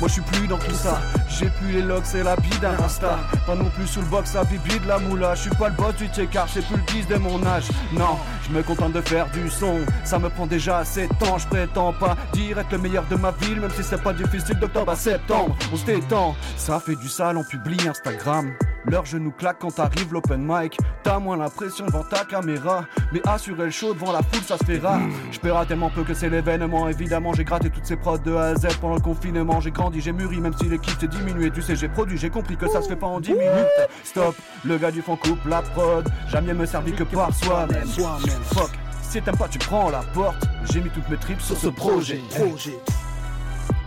Moi 0.00 0.08
je 0.08 0.14
suis 0.14 0.22
plus 0.22 0.46
dans 0.46 0.58
tout 0.58 0.74
ça, 0.74 1.00
j'ai 1.28 1.46
plus 1.46 1.72
les 1.72 1.82
locks 1.82 2.14
et 2.14 2.22
la 2.22 2.36
bide 2.36 2.60
d'un 2.60 2.76
rasta. 2.76 3.18
Pas 3.46 3.54
non 3.54 3.70
plus 3.70 3.86
sous 3.86 4.00
le 4.00 4.06
box 4.06 4.36
à 4.36 4.44
bibi 4.44 4.78
de 4.80 4.88
la 4.88 4.98
moula. 4.98 5.34
Je 5.34 5.42
suis 5.42 5.50
pas 5.50 5.68
le 5.68 5.74
boss 5.74 5.94
du 5.96 6.08
car 6.26 6.46
j'ai 6.48 6.62
plus 6.62 6.76
le 6.76 6.82
10 6.92 7.08
de 7.08 7.16
mon 7.16 7.44
âge. 7.46 7.68
Non, 7.92 8.18
je 8.46 8.52
me 8.52 8.62
contente 8.62 8.92
de 8.92 9.00
faire 9.00 9.28
du 9.30 9.48
son. 9.48 9.80
Ça 10.04 10.18
me 10.18 10.28
prend 10.28 10.46
déjà 10.46 10.84
7 10.84 11.10
ans, 11.22 11.38
je 11.38 11.46
prétends 11.46 11.92
pas 11.92 12.16
dire 12.32 12.58
être 12.58 12.72
le 12.72 12.78
meilleur 12.78 13.04
de 13.06 13.16
ma 13.16 13.30
ville 13.30 13.60
Même 13.60 13.70
si 13.70 13.82
c'est 13.82 14.02
pas 14.02 14.12
difficile 14.12 14.58
d'octobre 14.58 14.92
à 14.92 14.96
septembre. 14.96 15.56
On 15.72 15.76
se 15.76 15.84
détend, 15.84 16.34
ça 16.56 16.80
fait 16.80 16.96
du 16.96 17.08
sale 17.08 17.36
en 17.36 17.44
publie 17.44 17.88
Instagram 17.88 18.52
Leur 18.86 19.06
genou 19.06 19.30
claque 19.30 19.58
quand 19.60 19.78
arrive 19.78 20.12
l'open 20.12 20.44
mic. 20.46 20.78
T'as 21.02 21.18
moins 21.18 21.36
l'impression 21.36 21.86
devant 21.86 22.02
ta 22.02 22.24
caméra. 22.24 22.84
Mais 23.12 23.20
assurer 23.26 23.64
le 23.64 23.70
show 23.70 23.94
devant 23.94 24.12
la 24.12 24.22
foule 24.22 24.42
ça 24.42 24.58
se 24.58 24.64
fait 24.64 24.78
rare. 24.78 25.00
Je 25.30 25.38
tellement 25.66 25.90
peu 25.90 26.04
que 26.04 26.14
c'est 26.14 26.28
l'événement. 26.28 26.88
Évidemment 26.88 27.32
j'ai 27.32 27.44
gratté 27.44 27.70
toutes 27.70 27.86
ces 27.86 27.96
prods 27.96 28.18
de 28.18 28.34
A 28.34 28.48
à 28.48 28.54
Z 28.56 28.76
pendant 28.80 28.96
le 28.96 29.00
confinement. 29.00 29.60
J'ai 29.60 29.70
grandi, 29.70 30.00
j'ai 30.00 30.12
mûri 30.12 30.40
même 30.40 30.54
si 30.54 30.68
l'équipe 30.68 30.98
s'est 31.00 31.08
diminuée. 31.08 31.50
Tu 31.50 31.62
sais 31.62 31.76
j'ai 31.76 31.88
produit, 31.88 32.18
j'ai 32.18 32.30
compris 32.30 32.56
que 32.56 32.68
ça 32.68 32.82
se 32.82 32.88
fait 32.88 32.96
pas 32.96 33.06
en 33.06 33.20
10 33.20 33.32
minutes. 33.32 33.88
Stop, 34.02 34.36
le 34.64 34.76
gars 34.76 34.90
du 34.90 35.02
fond 35.02 35.16
coupe 35.16 35.44
la 35.46 35.62
prod. 35.62 36.08
Jamais 36.28 36.54
me 36.54 36.66
servi 36.66 36.92
que 36.92 37.04
par 37.04 37.32
soi-même. 37.34 37.86
Fuck, 37.86 38.70
si 39.02 39.22
t'aimes 39.22 39.36
pas 39.36 39.48
tu 39.48 39.58
prends 39.58 39.90
la 39.90 40.02
porte. 40.12 40.44
J'ai 40.70 40.80
mis 40.80 40.90
toutes 40.90 41.08
mes 41.08 41.16
tripes 41.16 41.40
sur 41.40 41.56
ce 41.56 41.68
projet. 41.68 42.20
Projet. 42.30 42.78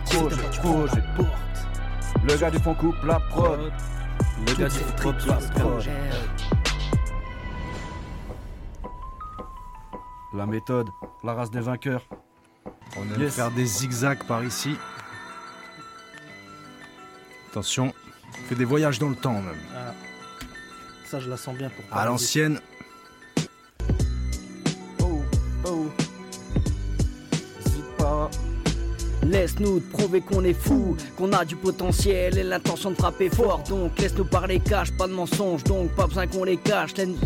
Projet, 0.06 0.36
projet. 0.62 1.02
Le 2.26 2.36
gars 2.36 2.50
du 2.50 2.58
fond 2.58 2.74
coupe 2.74 3.02
la 3.04 3.20
prod 3.30 3.70
Le 4.46 4.54
gars 4.54 4.68
la 10.34 10.46
méthode, 10.46 10.88
la 11.24 11.34
race 11.34 11.50
des 11.50 11.60
vainqueurs 11.60 12.06
On 12.96 13.02
aime 13.14 13.20
Yes. 13.20 13.34
faire 13.34 13.50
des 13.50 13.66
zigzags 13.66 14.24
par 14.26 14.44
ici. 14.44 14.76
Attention, 17.50 17.92
on 18.38 18.48
fait 18.48 18.54
des 18.54 18.64
voyages 18.64 18.98
dans 18.98 19.08
le 19.08 19.16
temps 19.16 19.32
même. 19.32 19.56
Ah. 19.74 19.92
Ça, 21.06 21.18
je 21.20 21.28
la 21.28 21.36
sens 21.36 21.56
bien 21.56 21.70
pour 21.70 21.84
À 21.96 22.04
l'ancienne, 22.04 22.60
Oh. 25.64 25.86
Hésite 27.60 27.96
pas. 27.98 28.30
Laisse-nous 29.28 29.80
te 29.80 29.96
prouver 29.96 30.22
qu'on 30.22 30.42
est 30.42 30.54
fou, 30.54 30.96
qu'on 31.16 31.32
a 31.32 31.44
du 31.44 31.54
potentiel 31.54 32.38
et 32.38 32.42
l'intention 32.42 32.92
de 32.92 32.96
frapper 32.96 33.28
fort. 33.28 33.62
Donc 33.68 33.98
laisse-nous 33.98 34.24
parler 34.24 34.58
cash, 34.58 34.90
pas 34.92 35.06
de 35.06 35.12
mensonges, 35.12 35.64
donc 35.64 35.90
pas 35.90 36.06
besoin 36.06 36.26
qu'on 36.26 36.44
les 36.44 36.56
cache. 36.56 36.94
Laisse-nous 36.96 37.18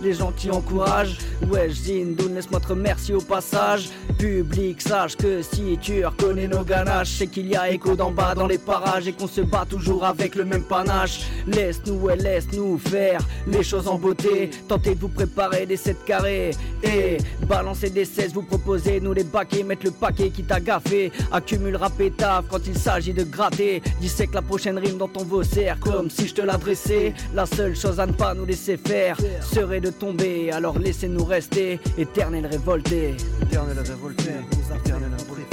les 0.00 0.14
gens 0.14 0.32
qui 0.32 0.50
encouragent. 0.50 1.18
Ouais, 1.50 1.68
Zindoun, 1.68 2.34
laisse-moi 2.34 2.60
te 2.60 2.68
remercier 2.68 3.14
au 3.14 3.20
passage. 3.20 3.90
Public, 4.18 4.80
sache 4.80 5.16
que 5.16 5.42
si 5.42 5.78
tu 5.80 6.04
reconnais 6.04 6.46
nos 6.48 6.62
ganaches, 6.62 7.16
c'est 7.18 7.26
qu'il 7.26 7.48
y 7.48 7.56
a 7.56 7.70
écho 7.70 7.96
d'en 7.96 8.10
bas 8.10 8.34
dans 8.34 8.46
les 8.46 8.58
parages 8.58 9.08
et 9.08 9.12
qu'on 9.12 9.26
se 9.26 9.40
bat 9.40 9.64
toujours 9.68 10.04
avec 10.04 10.34
le 10.34 10.44
même 10.44 10.62
panache. 10.62 11.26
Laisse-nous, 11.46 11.94
ouais, 11.94 12.16
laisse-nous 12.16 12.78
faire 12.78 13.20
les 13.46 13.62
choses 13.62 13.88
en 13.88 13.98
beauté. 13.98 14.50
Tentez 14.68 14.94
de 14.94 15.00
vous 15.00 15.08
préparer 15.08 15.66
des 15.66 15.76
7 15.76 16.04
carrés 16.04 16.50
et 16.82 17.18
balancer 17.46 17.90
des 17.90 18.04
16, 18.04 18.34
vous 18.34 18.42
proposez, 18.42 19.00
nous 19.00 19.12
les 19.12 19.24
baquer, 19.24 19.64
mettre 19.64 19.86
le 19.86 19.92
paquet 19.92 20.30
qui 20.30 20.44
t'a 20.44 20.60
gaffé. 20.60 21.10
Accumule 21.32 21.76
rap 21.76 22.00
et 22.00 22.10
taf 22.10 22.44
quand 22.48 22.66
il 22.66 22.78
s'agit 22.78 23.12
de 23.12 23.24
gratter. 23.24 23.82
Dissèque 24.00 24.34
la 24.34 24.42
prochaine 24.42 24.78
rime 24.78 24.98
dans 24.98 25.08
ton 25.08 25.24
vaussaire 25.24 25.78
comme 25.80 26.10
si 26.10 26.28
je 26.28 26.34
te 26.34 26.42
l'adressais. 26.42 27.14
La 27.34 27.46
seule 27.46 27.74
chose 27.74 27.98
à 27.98 28.06
ne 28.06 28.12
pas 28.12 28.34
nous 28.34 28.44
laisser 28.44 28.76
faire 28.76 29.16
serait 29.42 29.80
de 29.80 29.90
tomber, 29.90 30.50
alors 30.50 30.78
laissez-nous 30.78 31.24
rester 31.24 31.80
éternel 31.98 32.46
révolté. 32.46 33.14
Éternel 33.42 33.78
révolté, 33.78 34.30
éternel 34.74 35.10
fer. 35.26 35.51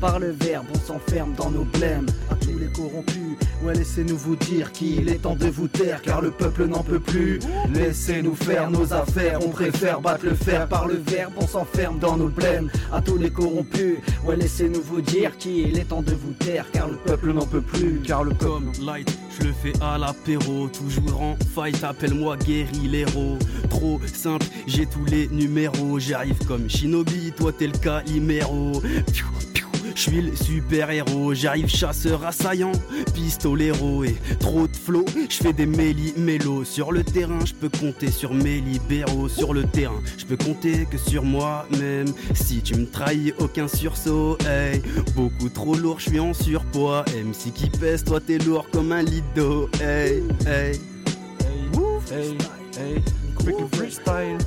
Par 0.00 0.18
le 0.18 0.30
verbe, 0.30 0.66
on 0.74 0.78
s'enferme 0.78 1.34
dans 1.34 1.50
nos 1.50 1.64
blêmes. 1.64 2.06
À 2.30 2.34
tous 2.36 2.56
les 2.56 2.68
corrompus, 2.68 3.36
ouais, 3.62 3.74
laissez-nous 3.74 4.16
vous 4.16 4.36
dire 4.36 4.70
qu'il 4.72 5.08
est 5.08 5.22
temps 5.22 5.34
de 5.34 5.48
vous 5.48 5.68
taire, 5.68 6.00
car 6.02 6.20
le 6.20 6.30
peuple 6.30 6.66
n'en 6.66 6.82
peut 6.82 7.00
plus. 7.00 7.40
Laissez-nous 7.74 8.34
faire 8.34 8.70
nos 8.70 8.92
affaires, 8.92 9.40
on 9.44 9.50
préfère 9.50 10.00
battre 10.00 10.24
le 10.24 10.34
fer. 10.34 10.68
Par 10.68 10.86
le 10.86 10.94
verbe, 10.94 11.32
on 11.36 11.46
s'enferme 11.46 11.98
dans 11.98 12.16
nos 12.16 12.28
blêmes. 12.28 12.70
À 12.92 13.00
tous 13.00 13.16
les 13.16 13.30
corrompus, 13.30 13.96
ouais, 14.24 14.36
laissez-nous 14.36 14.82
vous 14.82 15.00
dire 15.00 15.36
qu'il 15.36 15.78
est 15.78 15.88
temps 15.88 16.02
de 16.02 16.12
vous 16.12 16.32
taire, 16.32 16.66
car 16.72 16.88
le 16.88 16.96
peuple 16.96 17.32
n'en 17.32 17.46
peut 17.46 17.60
plus. 17.60 18.00
Car 18.04 18.24
le 18.24 18.34
Comme 18.34 18.70
light, 18.80 19.18
je 19.38 19.46
le 19.48 19.52
fais 19.52 19.72
à 19.82 19.98
l'apéro, 19.98 20.68
toujours 20.68 21.20
en 21.20 21.36
fight, 21.54 21.82
appelle-moi 21.82 22.36
Guéry 22.36 22.86
l'héros. 22.88 23.36
Trop 23.68 24.00
simple, 24.06 24.46
j'ai 24.68 24.86
tous 24.86 25.04
les 25.06 25.26
numéros, 25.28 25.98
j'arrive 25.98 26.38
comme 26.46 26.68
Shinobi, 26.70 27.32
toi 27.36 27.52
t'es 27.52 27.66
le 27.66 27.76
Calimero. 27.78 28.80
Piou, 29.12 29.26
piou, 29.54 29.67
Je 29.98 30.04
suis 30.04 30.22
le 30.22 30.36
super 30.36 30.92
héros, 30.92 31.34
j'arrive 31.34 31.66
chasseur 31.66 32.24
assaillant, 32.24 32.70
pistolero 33.14 34.04
et 34.04 34.16
trop 34.38 34.68
de 34.68 34.76
flow. 34.76 35.04
Je 35.28 35.34
fais 35.34 35.52
des 35.52 35.66
méli 35.66 36.14
mélos 36.16 36.62
sur 36.62 36.92
le 36.92 37.02
terrain, 37.02 37.44
je 37.44 37.52
peux 37.52 37.68
compter 37.68 38.08
sur 38.12 38.32
mes 38.32 38.60
libéraux 38.60 39.28
sur 39.28 39.52
le 39.52 39.64
terrain. 39.64 40.00
Je 40.16 40.24
peux 40.24 40.36
compter 40.36 40.86
que 40.88 40.96
sur 40.96 41.24
moi-même. 41.24 42.06
Si 42.32 42.62
tu 42.62 42.76
me 42.76 42.86
trahis, 42.86 43.32
aucun 43.40 43.66
sursaut. 43.66 44.38
Hey, 44.46 44.82
beaucoup 45.16 45.48
trop 45.48 45.74
lourd, 45.74 45.98
je 45.98 46.10
suis 46.10 46.20
en 46.20 46.32
surpoids. 46.32 47.04
MC 47.08 47.52
qui 47.52 47.68
pèse, 47.68 48.04
toi 48.04 48.20
t'es 48.20 48.38
lourd 48.38 48.68
comme 48.70 48.92
un 48.92 49.02
lit 49.02 49.24
d'eau. 49.34 49.68
Hey, 49.82 50.22
hey. 50.46 50.78
Hey, 52.12 52.36
hey, 52.78 53.02
quick 53.34 53.56
freestyle. 53.74 54.38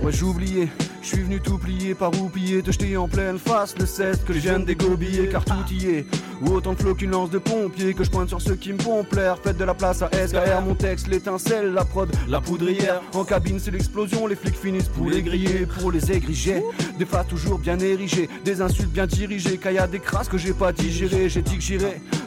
Ouais, 0.00 0.12
j'ai 0.12 0.22
oublié, 0.22 0.68
je 1.08 1.14
suis 1.14 1.22
venu 1.22 1.40
tout 1.40 1.56
plier, 1.56 1.94
par 1.94 2.12
roupiller, 2.12 2.62
te 2.62 2.70
jeter 2.70 2.94
en 2.98 3.08
pleine 3.08 3.38
face 3.38 3.74
le 3.78 3.86
16 3.86 4.24
que 4.26 4.34
je 4.34 4.40
viens 4.40 4.58
de 4.58 4.66
dégobiller, 4.66 5.28
car 5.28 5.42
tout 5.42 5.54
y 5.72 5.86
est. 5.86 6.06
Ou 6.42 6.50
autant 6.50 6.74
de 6.74 6.78
flots 6.78 6.94
qu'une 6.94 7.12
lance 7.12 7.30
de 7.30 7.38
pompier, 7.38 7.94
que 7.94 8.04
je 8.04 8.10
pointe 8.10 8.28
sur 8.28 8.42
ceux 8.42 8.56
qui 8.56 8.74
me 8.74 8.78
pompent 8.78 9.14
l'air. 9.14 9.38
Faites 9.42 9.56
de 9.56 9.64
la 9.64 9.72
place 9.72 10.02
à 10.02 10.10
SKR, 10.10 10.60
mon 10.66 10.74
texte, 10.74 11.08
l'étincelle, 11.08 11.72
la 11.72 11.86
prod, 11.86 12.10
la 12.28 12.42
poudrière. 12.42 13.00
En 13.14 13.24
cabine, 13.24 13.58
c'est 13.58 13.70
l'explosion, 13.70 14.26
les 14.26 14.36
flics 14.36 14.58
finissent 14.58 14.88
pour 14.88 15.08
les 15.08 15.22
griller, 15.22 15.66
pour 15.80 15.90
les 15.90 16.12
égriger. 16.12 16.62
Des 16.98 17.06
phrases 17.06 17.26
toujours 17.26 17.58
bien 17.58 17.78
érigées, 17.78 18.28
des 18.44 18.60
insultes 18.60 18.92
bien 18.92 19.06
dirigées, 19.06 19.56
car 19.56 19.72
y 19.72 19.78
a 19.78 19.86
des 19.86 20.00
crasses 20.00 20.28
que 20.28 20.36
j'ai 20.36 20.52
pas 20.52 20.72
digérées. 20.72 21.30
J'ai 21.30 21.42
dit 21.42 21.56
que 21.56 21.78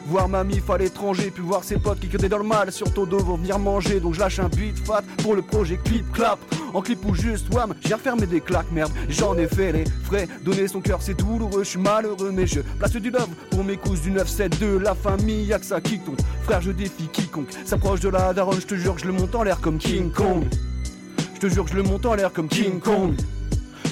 voir 0.08 0.28
ma 0.28 0.44
mif 0.44 0.70
à 0.70 0.78
l'étranger, 0.78 1.32
puis 1.34 1.44
voir 1.44 1.64
ses 1.64 1.78
potes 1.78 2.00
qui 2.00 2.08
que 2.08 2.18
dans 2.18 2.38
le 2.38 2.44
mal 2.44 2.72
sur 2.72 2.90
dos 2.90 3.06
vont 3.06 3.38
venir 3.38 3.60
manger. 3.60 4.00
Donc 4.00 4.16
je 4.16 4.20
lâche 4.20 4.40
un 4.40 4.50
beat 4.50 4.78
fat 4.80 5.04
pour 5.22 5.36
le 5.36 5.42
projet 5.42 5.78
Clip 5.78 6.12
Clap. 6.12 6.40
En 6.74 6.82
clip 6.82 7.06
ou 7.06 7.14
juste 7.14 7.54
wham, 7.54 7.74
j'ai 7.86 7.94
refermé 7.94 8.26
des 8.26 8.40
claques, 8.40 8.71
merde, 8.72 8.92
j'en 9.10 9.38
ai 9.38 9.48
fait 9.48 9.72
les 9.72 9.86
frais. 10.04 10.28
Donner 10.44 10.68
son 10.68 10.82
cœur 10.82 11.02
c'est 11.02 11.14
douloureux, 11.14 11.64
je 11.64 11.70
suis 11.70 11.80
malheureux, 11.80 12.32
mais 12.32 12.48
je 12.48 12.62
place 12.62 12.92
du 12.94 13.10
love 13.10 13.30
pour 13.50 13.64
mes 13.64 13.78
couses 13.78 14.02
du 14.02 14.12
972. 14.12 14.82
La 14.82 14.96
famille, 14.96 15.46
y'a 15.46 15.60
que 15.60 15.66
ça 15.66 15.82
qui 15.82 16.00
compte. 16.00 16.22
Frère, 16.44 16.62
je 16.62 16.72
défie 16.72 17.08
quiconque 17.12 17.50
s'approche 17.66 18.00
de 18.00 18.10
la 18.10 18.34
daronne, 18.34 18.60
je 18.60 18.68
te 18.68 18.76
jure 18.76 18.98
je 18.98 19.06
le 19.06 19.14
monte 19.14 19.36
en 19.36 19.44
l'air 19.44 19.60
comme 19.62 19.78
King 19.78 20.12
Kong. 20.12 20.46
Je 21.36 21.40
te 21.40 21.48
jure 21.48 21.68
je 21.68 21.76
le 21.76 21.84
monte 21.84 22.06
en 22.06 22.16
l'air 22.16 22.32
comme 22.32 22.48
King 22.48 22.80
Kong. 22.80 23.16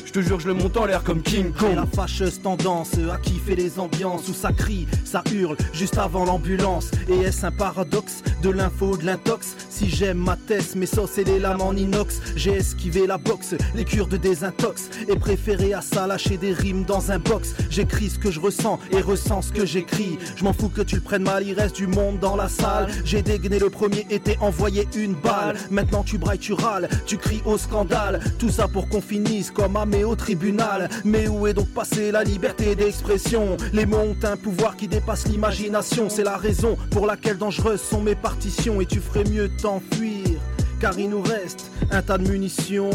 Je 0.10 0.14
te 0.14 0.22
jure 0.22 0.40
je 0.40 0.48
le 0.48 0.56
monte 0.56 0.76
en 0.76 0.86
l'air 0.86 1.04
comme 1.04 1.22
King 1.22 1.52
Kong. 1.52 1.76
la 1.76 1.86
fâcheuse 1.86 2.42
tendance 2.42 2.94
à 3.14 3.18
kiffer 3.18 3.56
les 3.56 3.80
ambiances 3.80 4.28
où 4.28 4.34
ça 4.34 4.52
crie, 4.52 4.88
ça 5.06 5.24
hurle 5.32 5.56
juste 5.72 6.00
avant 6.00 6.26
l'ambulance. 6.26 6.90
Et 7.08 7.20
est-ce 7.20 7.46
un 7.46 7.52
paradoxe 7.52 8.24
de 8.42 8.50
l'info, 8.50 8.98
de 8.98 9.06
l'intox? 9.06 9.56
Si 9.70 9.88
j'aime 9.88 10.18
ma 10.18 10.36
tête, 10.36 10.76
mes 10.76 10.88
sauces 10.88 11.20
et 11.20 11.24
les 11.24 11.38
lames 11.38 11.62
en 11.62 11.76
inox, 11.76 12.22
j'ai 12.36 12.54
esquivé 12.54 13.06
la 13.06 13.20
boxe, 13.20 13.54
les 13.76 13.86
cures 13.86 14.08
de 14.08 14.18
désintox 14.18 14.90
et 15.08 15.16
préféré 15.16 15.76
à 15.76 15.82
ça 15.82 16.08
lâcher 16.08 16.38
des 16.38 16.54
rimes 16.54 16.86
dans 16.86 17.12
un 17.12 17.20
box. 17.20 17.54
J'écris 17.70 18.10
ce 18.10 18.18
que 18.18 18.32
je 18.32 18.40
ressens 18.40 18.80
et 18.90 19.02
ressens 19.02 19.44
ce 19.44 19.52
que 19.52 19.64
j'écris. 19.64 20.18
Je 20.36 20.44
m'en 20.44 20.54
fous 20.54 20.70
que 20.70 20.82
tu 20.82 20.96
le 20.96 21.02
prennes 21.02 21.22
mal, 21.22 21.46
il 21.46 21.54
reste 21.54 21.76
du 21.76 21.86
monde 21.86 22.18
dans 22.18 22.36
la 22.36 22.50
salle. 22.50 22.88
J'ai 23.06 23.22
dégainé 23.22 23.60
le 23.60 23.70
premier 23.70 24.08
et 24.10 24.20
t'ai 24.20 24.40
envoyé 24.40 24.88
une 24.96 25.14
balle. 25.14 25.56
Maintenant 25.70 26.02
tu 26.02 26.18
brailles, 26.18 26.40
tu 26.40 26.54
râles, 26.54 26.90
tu 27.06 27.18
cries 27.18 27.44
au 27.46 27.60
scandale. 27.60 28.20
Tout 28.40 28.50
ça 28.50 28.68
pour 28.68 28.90
qu'on 28.90 29.02
finisse 29.02 29.52
comme 29.52 29.78
Au 30.04 30.16
tribunal. 30.16 30.90
Mais 31.04 31.28
où 31.28 31.46
est 31.46 31.54
donc 31.54 31.68
passée 31.70 32.12
la 32.12 32.24
liberté 32.24 32.76
d'expression? 32.76 33.58
Les 33.74 33.86
mots 33.86 33.98
ont 33.98 34.18
un 34.24 34.38
pouvoir 34.38 34.76
qui 34.76 34.88
dépasse 34.88 35.28
l'imagination. 35.28 36.10
C'est 36.10 36.24
la 36.24 36.38
raison 36.38 36.78
pour 36.92 37.06
laquelle 37.06 37.38
dangereuses 37.38 37.82
sont 37.82 38.02
mes 38.02 38.16
partitions. 38.16 38.82
Et 38.82 38.86
tu 38.86 39.00
ferais 39.00 39.26
mieux 39.26 39.50
de 39.50 39.62
t'enfuir, 39.62 40.40
car 40.80 40.98
il 40.98 41.10
nous 41.10 41.22
reste 41.22 41.70
un 41.92 42.02
tas 42.02 42.18
de 42.18 42.28
munitions. 42.28 42.90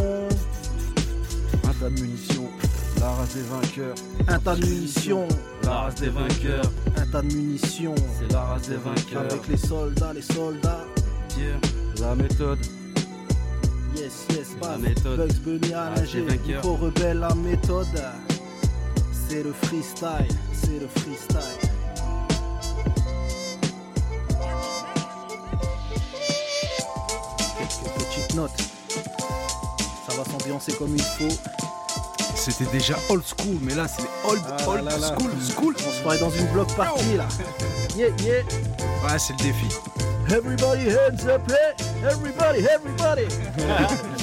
Un 1.65 1.73
tas 1.81 1.91
de 1.91 2.01
munitions, 2.01 2.49
la 3.01 3.11
race 3.11 3.35
des 3.35 3.43
vainqueurs. 3.43 3.95
Un 4.29 4.39
tas 4.39 4.57
de 4.57 4.67
munitions. 4.67 5.29
La 5.65 5.71
race 5.73 5.95
des 5.97 6.09
vainqueurs. 6.09 6.71
Un 6.97 7.07
tas 7.07 7.23
de 7.23 7.35
munitions. 7.35 7.95
C'est 8.19 8.33
la 8.33 8.41
race 8.41 8.69
des 8.69 8.77
vainqueurs. 8.77 9.33
Avec 9.33 9.49
les 9.49 9.57
soldats, 9.57 10.13
les 10.13 10.23
soldats. 10.23 10.85
La 12.01 12.15
méthode. 12.15 12.59
Yes, 14.05 14.27
yes, 14.37 14.49
la 14.61 14.69
pas 14.69 14.77
méthode. 14.77 15.17
Bugs 15.17 15.41
Bunny 15.45 15.73
à 15.73 15.85
Ah, 15.97 15.99
nager. 15.99 16.27
Nico 16.47 16.75
Rebelle, 16.75 17.21
la 17.21 17.35
méthode. 17.35 17.87
C'est 19.29 19.43
le 19.43 19.53
freestyle, 19.55 20.29
c'est 20.53 20.79
le 20.79 20.89
freestyle. 20.89 21.71
Quelques 27.59 27.93
petites 27.99 28.35
notes. 28.35 28.51
Ça 30.09 30.17
va 30.17 30.25
s'ambiancer 30.25 30.73
comme 30.75 30.95
il 30.95 31.03
faut. 31.03 31.35
C'était 32.37 32.71
déjà 32.71 32.95
old 33.09 33.23
school, 33.25 33.57
mais 33.63 33.75
là 33.75 33.87
c'est 33.89 34.03
old, 34.31 34.43
Ah 34.51 34.69
old 34.69 34.85
là 34.85 34.99
là. 34.99 35.17
school, 35.17 35.31
school. 35.41 35.75
On 35.87 35.93
se 35.93 36.01
croirait 36.01 36.19
dans 36.19 36.31
une 36.31 36.47
bloc 36.49 36.73
party 36.77 37.17
là. 37.17 37.27
Yeah, 37.97 38.09
yeah. 38.25 38.43
Ouais, 39.05 39.19
c'est 39.19 39.33
le 39.39 39.45
défi. 39.45 39.67
Everybody 40.31 40.83
hands 40.83 41.27
up! 41.27 41.43
Everybody, 42.03 42.67
everybody! 42.67 43.29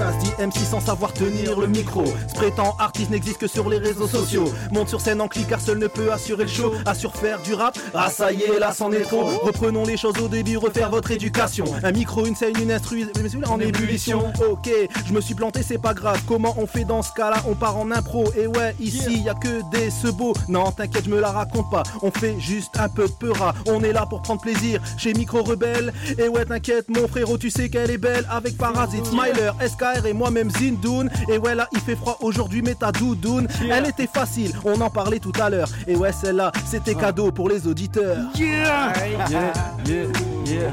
Ça 0.00 0.14
se 0.14 0.24
dit 0.24 0.32
MC 0.38 0.64
sans 0.64 0.80
savoir 0.80 1.12
tenir 1.12 1.60
le 1.60 1.66
micro. 1.66 2.06
Se 2.26 2.32
prétend 2.32 2.74
artiste 2.78 3.10
n'existe 3.10 3.36
que 3.36 3.46
sur 3.46 3.68
les 3.68 3.76
réseaux 3.76 4.06
sociaux. 4.06 4.50
Monte 4.72 4.88
sur 4.88 4.98
scène 4.98 5.20
en 5.20 5.28
clic 5.28 5.46
car 5.46 5.60
seul 5.60 5.76
ne 5.76 5.88
peut 5.88 6.10
assurer 6.10 6.44
le 6.44 6.48
show. 6.48 6.72
Assure 6.86 7.14
faire 7.14 7.38
du 7.42 7.52
rap. 7.52 7.78
Ah 7.92 8.08
ça 8.08 8.32
y 8.32 8.44
est, 8.44 8.58
là 8.58 8.72
c'en 8.72 8.90
est 8.92 9.02
trop. 9.02 9.26
Reprenons 9.42 9.84
les 9.84 9.98
choses 9.98 10.18
au 10.18 10.28
début, 10.28 10.56
refaire 10.56 10.88
votre 10.88 11.10
éducation. 11.10 11.66
Un 11.82 11.92
micro, 11.92 12.24
une 12.24 12.34
scène, 12.34 12.54
une 12.62 12.72
instru 12.72 13.06
en 13.46 13.60
ébullition. 13.60 14.32
Ok, 14.50 14.70
je 15.04 15.12
me 15.12 15.20
suis 15.20 15.34
planté, 15.34 15.62
c'est 15.62 15.76
pas 15.76 15.92
grave. 15.92 16.18
Comment 16.26 16.54
on 16.56 16.66
fait 16.66 16.84
dans 16.84 17.02
ce 17.02 17.12
cas-là? 17.12 17.42
On 17.46 17.54
part 17.54 17.76
en 17.76 17.90
impro. 17.90 18.24
Et 18.38 18.46
ouais, 18.46 18.74
ici 18.80 19.20
y 19.20 19.28
a 19.28 19.34
que 19.34 19.60
des 19.70 19.90
beaux. 20.12 20.32
Non, 20.48 20.72
t'inquiète, 20.72 21.04
je 21.04 21.10
me 21.10 21.20
la 21.20 21.30
raconte 21.30 21.70
pas. 21.70 21.82
On 22.00 22.10
fait 22.10 22.40
juste 22.40 22.78
un 22.78 22.88
peu 22.88 23.06
de 23.06 23.12
peura. 23.12 23.54
On 23.66 23.82
est 23.82 23.92
là 23.92 24.06
pour 24.06 24.22
prendre 24.22 24.40
plaisir 24.40 24.80
chez 24.96 25.12
Micro 25.12 25.42
Rebelle. 25.42 25.92
Et 26.16 26.28
ouais, 26.28 26.46
t'inquiète, 26.46 26.88
mon 26.88 27.06
frérot, 27.06 27.36
tu 27.36 27.50
sais 27.50 27.68
qu'elle 27.68 27.90
est 27.90 27.98
belle. 27.98 28.26
Avec 28.30 28.56
Parasite, 28.56 29.04
Smiler, 29.04 29.50
SKR 29.94 30.06
et 30.06 30.12
moi-même 30.12 30.50
Zindoun. 30.50 31.10
Et 31.28 31.38
ouais, 31.38 31.54
là, 31.54 31.68
il 31.72 31.80
fait 31.80 31.96
froid 31.96 32.16
aujourd'hui, 32.20 32.62
mais 32.62 32.74
ta 32.74 32.92
doudoune. 32.92 33.48
Elle 33.70 33.86
était 33.86 34.08
facile, 34.12 34.52
on 34.64 34.80
en 34.80 34.90
parlait 34.90 35.18
tout 35.18 35.32
à 35.40 35.50
l'heure. 35.50 35.68
Et 35.86 35.96
ouais, 35.96 36.12
celle-là, 36.12 36.52
c'était 36.66 36.94
cadeau 36.94 37.30
pour 37.30 37.48
les 37.48 37.66
auditeurs. 37.66 38.18
Yeah, 38.36 38.92
yeah, 39.30 39.52
yeah, 39.86 40.02
yeah, 40.46 40.70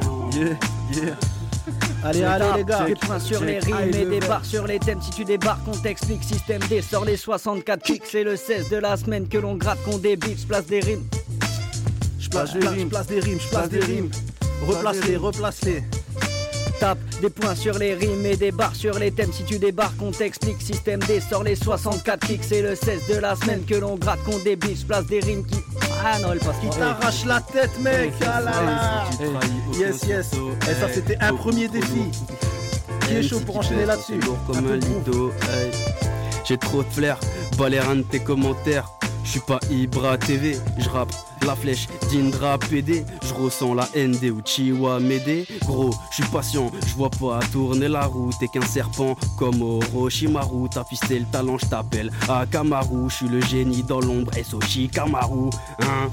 yeah. 0.93 1.15
Allez, 2.03 2.23
allez, 2.23 2.45
les 2.57 2.63
gars. 2.63 2.85
Des 2.85 2.95
points 2.95 3.19
sur 3.19 3.43
les 3.43 3.59
rimes 3.59 3.75
et 3.93 4.05
des 4.05 4.19
barres 4.19 4.45
sur 4.45 4.65
les 4.67 4.79
thèmes. 4.79 5.01
Si 5.01 5.09
tu 5.11 5.25
débarques, 5.25 5.67
on 5.67 5.71
t'explique. 5.75 6.23
Système 6.23 6.61
D 6.69 6.81
sort 6.81 7.03
les 7.05 7.17
64 7.17 7.81
kicks. 7.83 8.03
C'est 8.09 8.23
le 8.23 8.35
16 8.35 8.69
de 8.69 8.77
la 8.77 8.95
semaine 8.97 9.27
que 9.27 9.37
l'on 9.37 9.55
gratte, 9.55 9.81
qu'on 9.83 9.97
débite. 9.97 10.39
Je 10.41 10.45
place 10.47 10.65
des 10.67 10.79
rimes. 10.79 11.03
Je 12.19 12.29
place, 12.29 12.51
je 12.53 12.59
place- 12.59 12.75
je 12.77 12.85
place 12.85 13.07
des 13.07 13.19
rimes, 13.19 13.39
je 13.43 13.49
place 13.49 13.69
des 13.69 13.79
rimes. 13.79 14.09
Replace-les, 14.67 15.17
replace-les. 15.17 15.83
Tape 16.79 16.97
des 17.21 17.29
points 17.29 17.55
sur 17.55 17.77
les 17.77 17.93
rimes 17.93 18.25
et 18.25 18.35
des 18.35 18.51
barres 18.51 18.75
sur 18.75 18.97
les 18.99 19.11
thèmes. 19.11 19.31
Si 19.33 19.43
tu 19.43 19.57
débarques, 19.59 20.01
on 20.01 20.11
t'explique. 20.11 20.61
Système 20.61 20.99
D 21.01 21.19
sort 21.19 21.43
les 21.43 21.55
64 21.55 22.25
kicks. 22.27 22.43
C'est 22.43 22.61
le 22.61 22.75
16 22.75 23.01
de 23.09 23.15
la 23.19 23.35
semaine 23.35 23.63
que 23.65 23.75
l'on 23.75 23.95
gratte, 23.95 24.23
qu'on 24.23 24.37
débiche. 24.39 24.85
Place 24.85 25.05
des 25.07 25.19
rimes 25.19 25.45
qui. 25.45 25.57
Ah 26.05 26.19
non, 26.19 26.31
elle 26.33 26.39
passe 26.39 26.55
Qui 26.61 26.67
pas. 26.67 26.75
t'arrache 26.75 27.25
la 27.25 27.41
tête, 27.41 27.79
mec. 27.81 28.13
Ah 28.21 28.41
là 28.41 28.51
là. 28.63 29.05
Yes, 29.77 30.03
yes. 30.07 30.31
Et 30.69 30.73
ça, 30.79 30.87
c'était 30.93 31.17
un 31.19 31.33
premier 31.35 31.67
défi. 31.67 32.03
Qui 33.07 33.13
est 33.15 33.23
chaud 33.23 33.39
pour 33.39 33.57
enchaîner 33.57 33.85
là-dessus 33.85 34.19
lourd 34.19 34.37
comme 34.47 34.67
un 34.69 34.75
lido. 34.75 35.31
J'ai 36.45 36.57
trop 36.57 36.83
de 36.83 36.87
flair, 36.89 37.19
balère 37.57 37.89
un 37.89 37.97
de 37.97 38.01
tes 38.03 38.19
commentaires. 38.19 38.89
Je 39.23 39.31
suis 39.31 39.39
pas 39.41 39.59
Ibra 39.69 40.17
TV, 40.17 40.57
je 40.77 40.87
rappe 40.89 41.11
la 41.45 41.55
flèche 41.55 41.87
d'Indra 42.11 42.57
PD. 42.57 43.05
Je 43.23 43.33
ressens 43.33 43.73
la 43.73 43.87
haine 43.93 44.11
des 44.11 44.29
Uchiwa. 44.29 44.99
Gros, 45.65 45.93
je 46.11 46.15
suis 46.15 46.31
patient, 46.31 46.71
je 46.85 46.93
vois 46.95 47.09
pas 47.09 47.39
tourner 47.51 47.87
la 47.87 48.05
roue. 48.05 48.31
T'es 48.39 48.47
qu'un 48.47 48.65
serpent 48.65 49.15
comme 49.37 49.61
Orochimaru. 49.61 50.69
T'as 50.69 50.83
fisté 50.83 51.19
le 51.19 51.25
talent, 51.25 51.57
je 51.57 51.65
t'appelle 51.65 52.11
Akamaru. 52.29 53.09
Je 53.09 53.15
suis 53.15 53.27
le 53.27 53.41
génie 53.41 53.83
dans 53.83 53.99
l'ombre, 53.99 54.31
Sochi 54.43 54.89
Kamaru. 54.89 55.49
Hein 55.81 56.09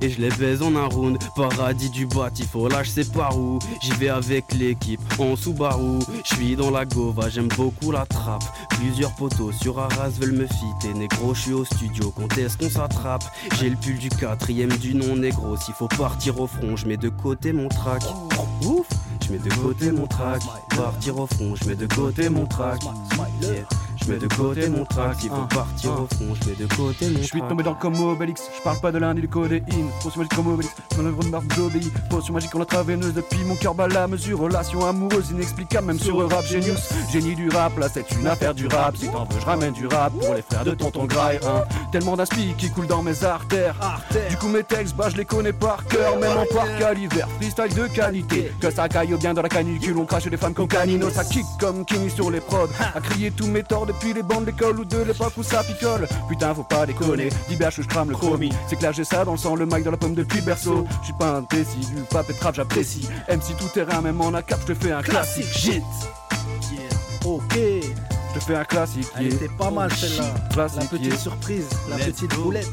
et 0.00 0.10
je 0.10 0.20
les 0.20 0.30
baise 0.30 0.62
en 0.62 0.74
un 0.74 0.86
round, 0.86 1.18
paradis 1.34 1.90
du 1.90 2.06
bâtiment, 2.06 2.68
là 2.68 2.82
je 2.82 2.90
sais 2.90 3.04
par 3.04 3.38
où 3.38 3.58
J'y 3.82 3.92
vais 3.92 4.08
avec 4.08 4.44
l'équipe 4.54 5.00
en 5.18 5.36
Subaru 5.36 5.98
Je 6.24 6.34
suis 6.34 6.56
dans 6.56 6.70
la 6.70 6.84
gova, 6.84 7.28
j'aime 7.28 7.48
beaucoup 7.48 7.92
la 7.92 8.06
trappe 8.06 8.44
Plusieurs 8.70 9.14
poteaux 9.14 9.52
sur 9.52 9.78
Arras 9.78 10.10
veulent 10.20 10.32
me 10.32 10.46
fitter 10.46 10.94
Négro, 10.94 11.34
je 11.34 11.40
suis 11.40 11.52
au 11.52 11.64
studio, 11.64 12.12
quand 12.16 12.38
est-ce 12.38 12.56
qu'on 12.56 12.70
s'attrape? 12.70 13.24
J'ai 13.58 13.70
le 13.70 13.76
pull 13.76 13.98
du 13.98 14.08
quatrième 14.08 14.65
du 14.68 14.94
nom 14.94 15.16
négro. 15.16 15.56
S'il 15.56 15.74
faut 15.74 15.88
partir 15.88 16.40
au 16.40 16.46
front, 16.46 16.76
je 16.76 16.86
mets 16.86 16.96
de 16.96 17.08
côté 17.08 17.52
mon 17.52 17.68
track 17.68 18.02
Ouf. 18.62 18.86
Je 19.26 19.32
mets 19.32 19.38
de 19.38 19.52
côté 19.54 19.90
mon 19.90 20.06
track 20.06 20.42
Partir 20.76 21.18
au 21.18 21.26
front, 21.26 21.54
je 21.56 21.68
mets 21.68 21.74
de 21.74 21.86
côté 21.86 22.28
mon 22.28 22.46
Yeah. 23.42 23.66
Je 24.06 24.12
mets 24.12 24.18
de 24.18 24.28
côté 24.28 24.68
mon 24.68 24.84
track, 24.84 25.20
s'il 25.20 25.30
faut 25.30 25.46
partir 25.52 25.90
au 25.92 26.06
front, 26.14 26.34
je 26.40 26.50
mets 26.50 26.56
de 26.56 26.66
côté 26.74 27.08
mon 27.08 27.18
Je 27.18 27.26
suis 27.26 27.40
tombé 27.40 27.64
dans 27.64 27.72
le 27.72 27.76
comme 27.76 28.00
Obélix, 28.00 28.42
je 28.56 28.62
parle 28.62 28.78
pas 28.78 28.92
de 28.92 28.98
l'un 28.98 29.14
ni 29.14 29.22
du 29.22 29.28
codéine. 29.28 29.88
Potion 30.02 30.20
magique 30.20 30.34
comme 30.34 30.46
Obélix, 30.46 30.74
mon 30.96 31.06
œuvre 31.06 31.24
de 31.24 31.28
marque 31.28 31.52
j'obéis. 31.56 31.90
Potion 32.08 32.34
magique 32.34 32.54
en 32.54 32.60
intraveineuse 32.60 33.14
depuis 33.14 33.42
mon 33.44 33.56
cœur 33.56 33.74
bat 33.74 33.88
la 33.88 34.06
mesure. 34.06 34.38
Relation 34.38 34.86
amoureuse 34.86 35.30
inexplicable, 35.30 35.88
même 35.88 35.98
sur 35.98 36.20
le 36.20 36.26
rap 36.26 36.44
génius. 36.46 36.88
Génie 37.10 37.34
du 37.34 37.48
rap, 37.48 37.76
là 37.78 37.88
c'est 37.92 38.08
une 38.12 38.26
affaire 38.28 38.54
du 38.54 38.68
rap. 38.68 38.96
Si 38.96 39.08
t'en 39.08 39.24
veux, 39.24 39.40
je 39.40 39.44
ramène 39.44 39.72
du 39.72 39.88
rap 39.88 40.12
pour 40.12 40.34
les 40.34 40.42
frères 40.42 40.64
de 40.64 40.72
tonton 40.72 41.06
Graille. 41.06 41.40
Hein. 41.44 41.64
Tellement 41.90 42.16
d'inspi 42.16 42.54
qui 42.56 42.70
coule 42.70 42.86
dans 42.86 43.02
mes 43.02 43.24
artères. 43.24 43.74
Du 44.30 44.36
coup, 44.36 44.48
mes 44.48 44.62
textes, 44.62 44.94
bah 44.94 45.08
je 45.10 45.16
les 45.16 45.24
connais 45.24 45.52
par 45.52 45.84
cœur, 45.86 46.16
même 46.18 46.36
en 46.36 46.54
parc 46.54 46.80
à 46.80 46.94
l'hiver. 46.94 47.26
Freestyle 47.40 47.74
de 47.74 47.86
qualité, 47.88 48.52
que 48.60 48.70
ça 48.70 48.88
caille 48.88 49.16
bien 49.18 49.34
dans 49.34 49.42
la 49.42 49.48
canicule. 49.48 49.96
On 49.98 50.04
crache 50.04 50.28
des 50.28 50.36
femmes 50.36 50.54
comme 50.54 50.68
Canino, 50.68 51.10
ça 51.10 51.24
kick 51.24 51.44
comme 51.58 51.84
Kenny 51.84 52.08
sur 52.08 52.30
les 52.30 52.40
prods. 52.40 52.68
À 52.94 53.00
crier 53.00 53.32
tous 53.32 53.48
mes 53.48 53.64
torts 53.64 53.86
depuis 53.96 54.12
les 54.12 54.22
bancs 54.22 54.40
de 54.40 54.46
l'école 54.46 54.80
ou 54.80 54.84
de 54.84 54.98
l'époque 54.98 55.32
où 55.36 55.42
ça 55.42 55.62
picole. 55.62 56.06
Putain, 56.28 56.54
faut 56.54 56.62
pas 56.62 56.86
déconner, 56.86 57.30
d'IBH 57.48 57.76
je 57.78 57.82
crame 57.82 58.10
le 58.10 58.16
chromie. 58.16 58.52
C'est 58.68 58.76
que 58.76 58.82
là 58.82 58.92
j'ai 58.92 59.04
ça 59.04 59.24
dans 59.24 59.32
le 59.32 59.38
sang, 59.38 59.56
le 59.56 59.66
mic 59.66 59.82
dans 59.82 59.90
la 59.90 59.96
pomme 59.96 60.14
depuis 60.14 60.40
le 60.40 60.44
berceau. 60.46 60.86
Je 61.00 61.06
suis 61.06 61.14
pas 61.14 61.38
un 61.38 61.42
décis, 61.42 61.78
du 61.94 62.02
pape 62.10 62.28
et 62.30 62.34
trap, 62.34 62.54
j'apprécie. 62.54 63.08
MC 63.28 63.56
tout 63.58 63.68
terrain, 63.72 64.00
même 64.02 64.20
en 64.20 64.30
cap, 64.42 64.60
je 64.60 64.72
te 64.72 64.74
fais 64.74 64.92
un 64.92 65.02
classique. 65.02 65.46
Shit. 65.52 65.82
Ok. 67.24 67.54
Je 67.54 68.38
te 68.38 68.44
fais 68.44 68.54
un 68.54 68.64
classique. 68.64 69.06
Elle 69.16 69.28
yeah. 69.28 69.34
était 69.34 69.48
pas 69.56 69.70
mal 69.70 69.90
celle-là. 69.92 70.34
Classique, 70.52 70.80
La 70.80 70.86
petite 70.86 71.06
yeah. 71.06 71.16
surprise, 71.16 71.68
la 71.88 71.96
Let's 71.96 72.06
petite 72.06 72.34
go. 72.34 72.42
boulette. 72.42 72.68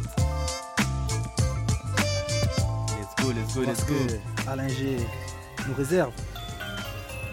Let's 2.99 3.25
go, 3.25 3.31
let's 3.31 3.55
go, 3.55 3.61
Parce 3.63 3.79
let's 3.79 3.87
go. 3.87 3.93
que 4.45 4.49
Alain 4.49 4.67
G 4.67 4.97
nous 5.67 5.73
réserve. 5.75 6.11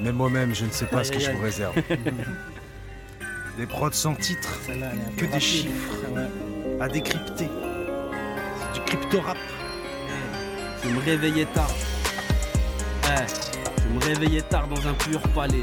Mais 0.00 0.12
moi-même, 0.12 0.54
je 0.54 0.64
ne 0.64 0.70
sais 0.70 0.86
pas 0.86 1.02
ce 1.04 1.10
que 1.10 1.18
je 1.18 1.30
vous 1.32 1.42
réserve. 1.42 1.74
Des 3.60 3.66
prods 3.66 3.92
sans 3.92 4.14
titre, 4.14 4.58
que 5.18 5.26
des 5.26 5.38
chiffres 5.38 5.92
à 6.80 6.88
décrypter. 6.88 7.50
Du 8.72 8.80
crypto-rap. 8.86 9.36
Je 10.82 10.88
me 10.88 10.98
réveillais 11.00 11.44
tard. 11.44 11.68
Eh, 13.04 13.26
je 13.82 13.94
me 13.94 14.00
réveillais 14.02 14.40
tard 14.40 14.66
dans 14.66 14.88
un 14.88 14.94
pur 14.94 15.20
palais. 15.34 15.60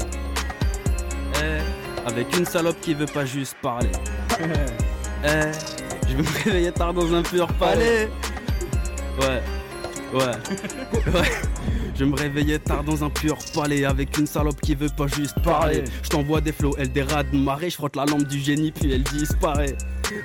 Eh, 1.42 2.08
avec 2.08 2.38
une 2.38 2.44
salope 2.44 2.80
qui 2.80 2.94
veut 2.94 3.06
pas 3.06 3.24
juste 3.24 3.56
parler. 3.60 3.90
Eh, 5.24 5.50
je 6.08 6.16
me 6.16 6.44
réveillais 6.44 6.70
tard 6.70 6.94
dans 6.94 7.12
un 7.12 7.22
pur 7.22 7.48
palais. 7.54 8.08
Ouais, 9.20 9.42
ouais, 10.14 11.12
ouais. 11.12 11.30
Je 11.98 12.04
me 12.04 12.14
réveillais 12.14 12.60
tard 12.60 12.84
dans 12.84 13.02
un 13.02 13.10
pur 13.10 13.36
palais 13.52 13.84
avec 13.84 14.16
une 14.18 14.26
salope 14.26 14.60
qui 14.60 14.76
veut 14.76 14.88
pas 14.88 15.08
juste 15.08 15.34
parler. 15.42 15.82
Je 16.04 16.08
t'envoie 16.08 16.40
des 16.40 16.52
flots, 16.52 16.76
elle 16.78 16.92
dérade 16.92 17.26
marée, 17.32 17.70
je 17.70 17.74
frotte 17.74 17.96
la 17.96 18.04
lampe 18.04 18.22
du 18.22 18.38
génie 18.38 18.70
puis 18.70 18.92
elle 18.92 19.02
disparaît. 19.02 19.76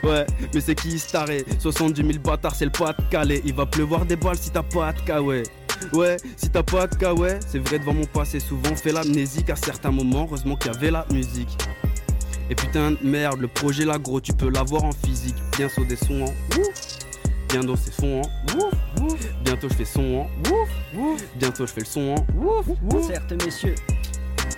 Ouais, 0.03 0.25
mais 0.53 0.61
c'est 0.61 0.75
qui 0.75 0.99
staré 0.99 1.43
70 1.57 1.99
000 1.99 2.19
bâtards, 2.23 2.53
c'est 2.53 2.65
le 2.65 2.71
pas 2.71 2.93
de 2.93 3.01
Calais. 3.09 3.41
Il 3.43 3.55
va 3.55 3.65
pleuvoir 3.65 4.05
des 4.05 4.15
balles 4.15 4.37
si 4.37 4.51
t'as 4.51 4.61
pas 4.61 4.93
de 4.93 5.01
kawaii. 5.01 5.43
Ouais, 5.91 6.17
si 6.37 6.49
t'as 6.49 6.61
pas 6.61 6.85
de 6.85 6.95
kawaii, 6.95 7.39
c'est 7.45 7.59
vrai 7.59 7.79
devant 7.79 7.93
mon 7.93 8.05
passé, 8.05 8.39
souvent 8.39 8.75
fait 8.75 8.91
l'amnésique 8.91 9.49
à 9.49 9.55
certains 9.55 9.91
moments. 9.91 10.25
Heureusement 10.25 10.55
qu'il 10.55 10.71
y 10.71 10.75
avait 10.75 10.91
la 10.91 11.07
musique. 11.11 11.57
Et 12.51 12.55
putain 12.55 12.91
de 12.91 12.97
merde, 13.01 13.41
le 13.41 13.47
projet 13.47 13.83
là 13.83 13.97
gros, 13.97 14.21
tu 14.21 14.31
peux 14.31 14.49
l'avoir 14.49 14.83
en 14.83 14.91
physique. 14.91 15.35
Bien 15.57 15.67
sur 15.69 15.85
des 15.85 15.95
sons 15.95 16.21
en 16.21 16.59
ouf. 16.59 16.99
Bien 17.53 17.63
dans 17.63 17.75
ses 17.75 17.91
sons 17.91 18.19
en 18.19 18.57
ouf, 18.57 18.73
ouf. 18.99 19.27
Bientôt 19.43 19.69
je 19.69 19.75
fais 19.75 19.85
son 19.85 20.01
en 20.01 20.49
ouf, 20.51 20.69
ouf. 20.97 21.23
Bientôt 21.35 21.67
je 21.67 21.71
fais 21.71 21.81
le 21.81 21.85
son 21.85 22.15
en 22.15 22.43
ouf, 22.43 22.67
ouf. 22.67 23.05
Certes, 23.05 23.31
messieurs. 23.45 23.75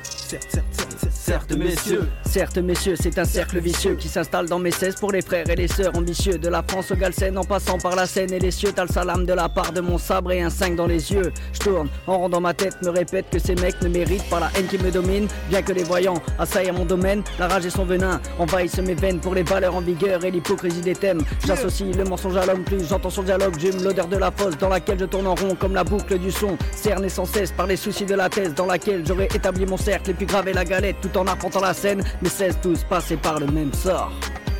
Certes, 0.01 0.47
certes, 0.49 0.65
certes, 0.71 0.84
certes, 1.25 1.53
messieurs. 1.53 2.07
Certes, 2.23 2.57
messieurs, 2.59 2.95
c'est 2.99 3.17
un 3.17 3.25
cercle 3.25 3.59
vicieux 3.59 3.95
qui 3.95 4.07
s'installe 4.07 4.47
dans 4.47 4.59
mes 4.59 4.69
16 4.69 4.95
pour 4.95 5.11
les 5.11 5.21
frères 5.21 5.49
et 5.49 5.55
les 5.55 5.67
sœurs 5.67 5.97
ambitieux. 5.97 6.37
De 6.37 6.49
la 6.49 6.61
France 6.61 6.91
au 6.91 6.95
Galsen 6.95 7.35
en 7.37 7.43
passant 7.43 7.79
par 7.79 7.95
la 7.95 8.05
Seine 8.05 8.31
et 8.31 8.39
les 8.39 8.51
cieux. 8.51 8.71
T'as 8.75 8.83
le 8.85 9.25
de 9.25 9.33
la 9.33 9.49
part 9.49 9.71
de 9.71 9.81
mon 9.81 9.97
sabre 9.97 10.31
et 10.33 10.41
un 10.41 10.51
5 10.51 10.75
dans 10.75 10.85
les 10.85 11.11
yeux. 11.11 11.33
Je 11.53 11.59
tourne 11.59 11.89
en 12.05 12.19
rond 12.19 12.29
dans 12.29 12.41
ma 12.41 12.53
tête, 12.53 12.79
me 12.83 12.89
répète 12.89 13.25
que 13.31 13.39
ces 13.39 13.55
mecs 13.55 13.81
ne 13.81 13.89
méritent 13.89 14.29
pas 14.29 14.39
la 14.39 14.51
haine 14.55 14.67
qui 14.67 14.77
me 14.77 14.91
domine. 14.91 15.27
Bien 15.49 15.63
que 15.63 15.71
les 15.71 15.83
voyants 15.83 16.21
assaillent 16.37 16.71
mon 16.71 16.85
domaine, 16.85 17.23
la 17.39 17.47
rage 17.47 17.65
et 17.65 17.71
son 17.71 17.85
venin 17.85 18.21
envahissent 18.37 18.77
mes 18.79 18.93
veines 18.93 19.19
pour 19.19 19.33
les 19.33 19.43
valeurs 19.43 19.75
en 19.75 19.81
vigueur 19.81 20.23
et 20.23 20.31
l'hypocrisie 20.31 20.81
des 20.81 20.95
thèmes. 20.95 21.21
J'associe 21.45 21.95
le 21.95 22.03
mensonge 22.03 22.37
à 22.37 22.45
l'homme, 22.45 22.63
plus 22.63 22.87
j'entends 22.87 23.09
son 23.09 23.23
dialogue, 23.23 23.55
j'aime 23.57 23.81
l'odeur 23.81 24.07
de 24.07 24.17
la 24.17 24.31
fosse 24.31 24.57
dans 24.57 24.69
laquelle 24.69 24.99
je 24.99 25.05
tourne 25.05 25.27
en 25.27 25.35
rond 25.35 25.55
comme 25.55 25.73
la 25.73 25.83
boucle 25.83 26.19
du 26.19 26.31
son. 26.31 26.57
Cerné 26.71 27.09
sans 27.09 27.25
cesse 27.25 27.51
par 27.51 27.65
les 27.65 27.77
soucis 27.77 28.05
de 28.05 28.15
la 28.15 28.29
thèse 28.29 28.53
dans 28.53 28.67
laquelle 28.67 29.03
j'aurais 29.05 29.29
établi 29.33 29.65
mon 29.65 29.77
cercle 29.77 30.11
et 30.11 30.13
puis 30.13 30.27
gravé 30.27 30.53
la 30.53 30.65
galette 30.65 30.97
en 31.15 31.27
arpentant 31.27 31.61
la 31.61 31.73
scène. 31.73 32.03
Mais 32.21 32.29
16 32.29 32.59
tous 32.61 32.83
passés 32.83 33.17
par 33.17 33.39
le 33.39 33.47
même 33.47 33.73
sort. 33.73 34.11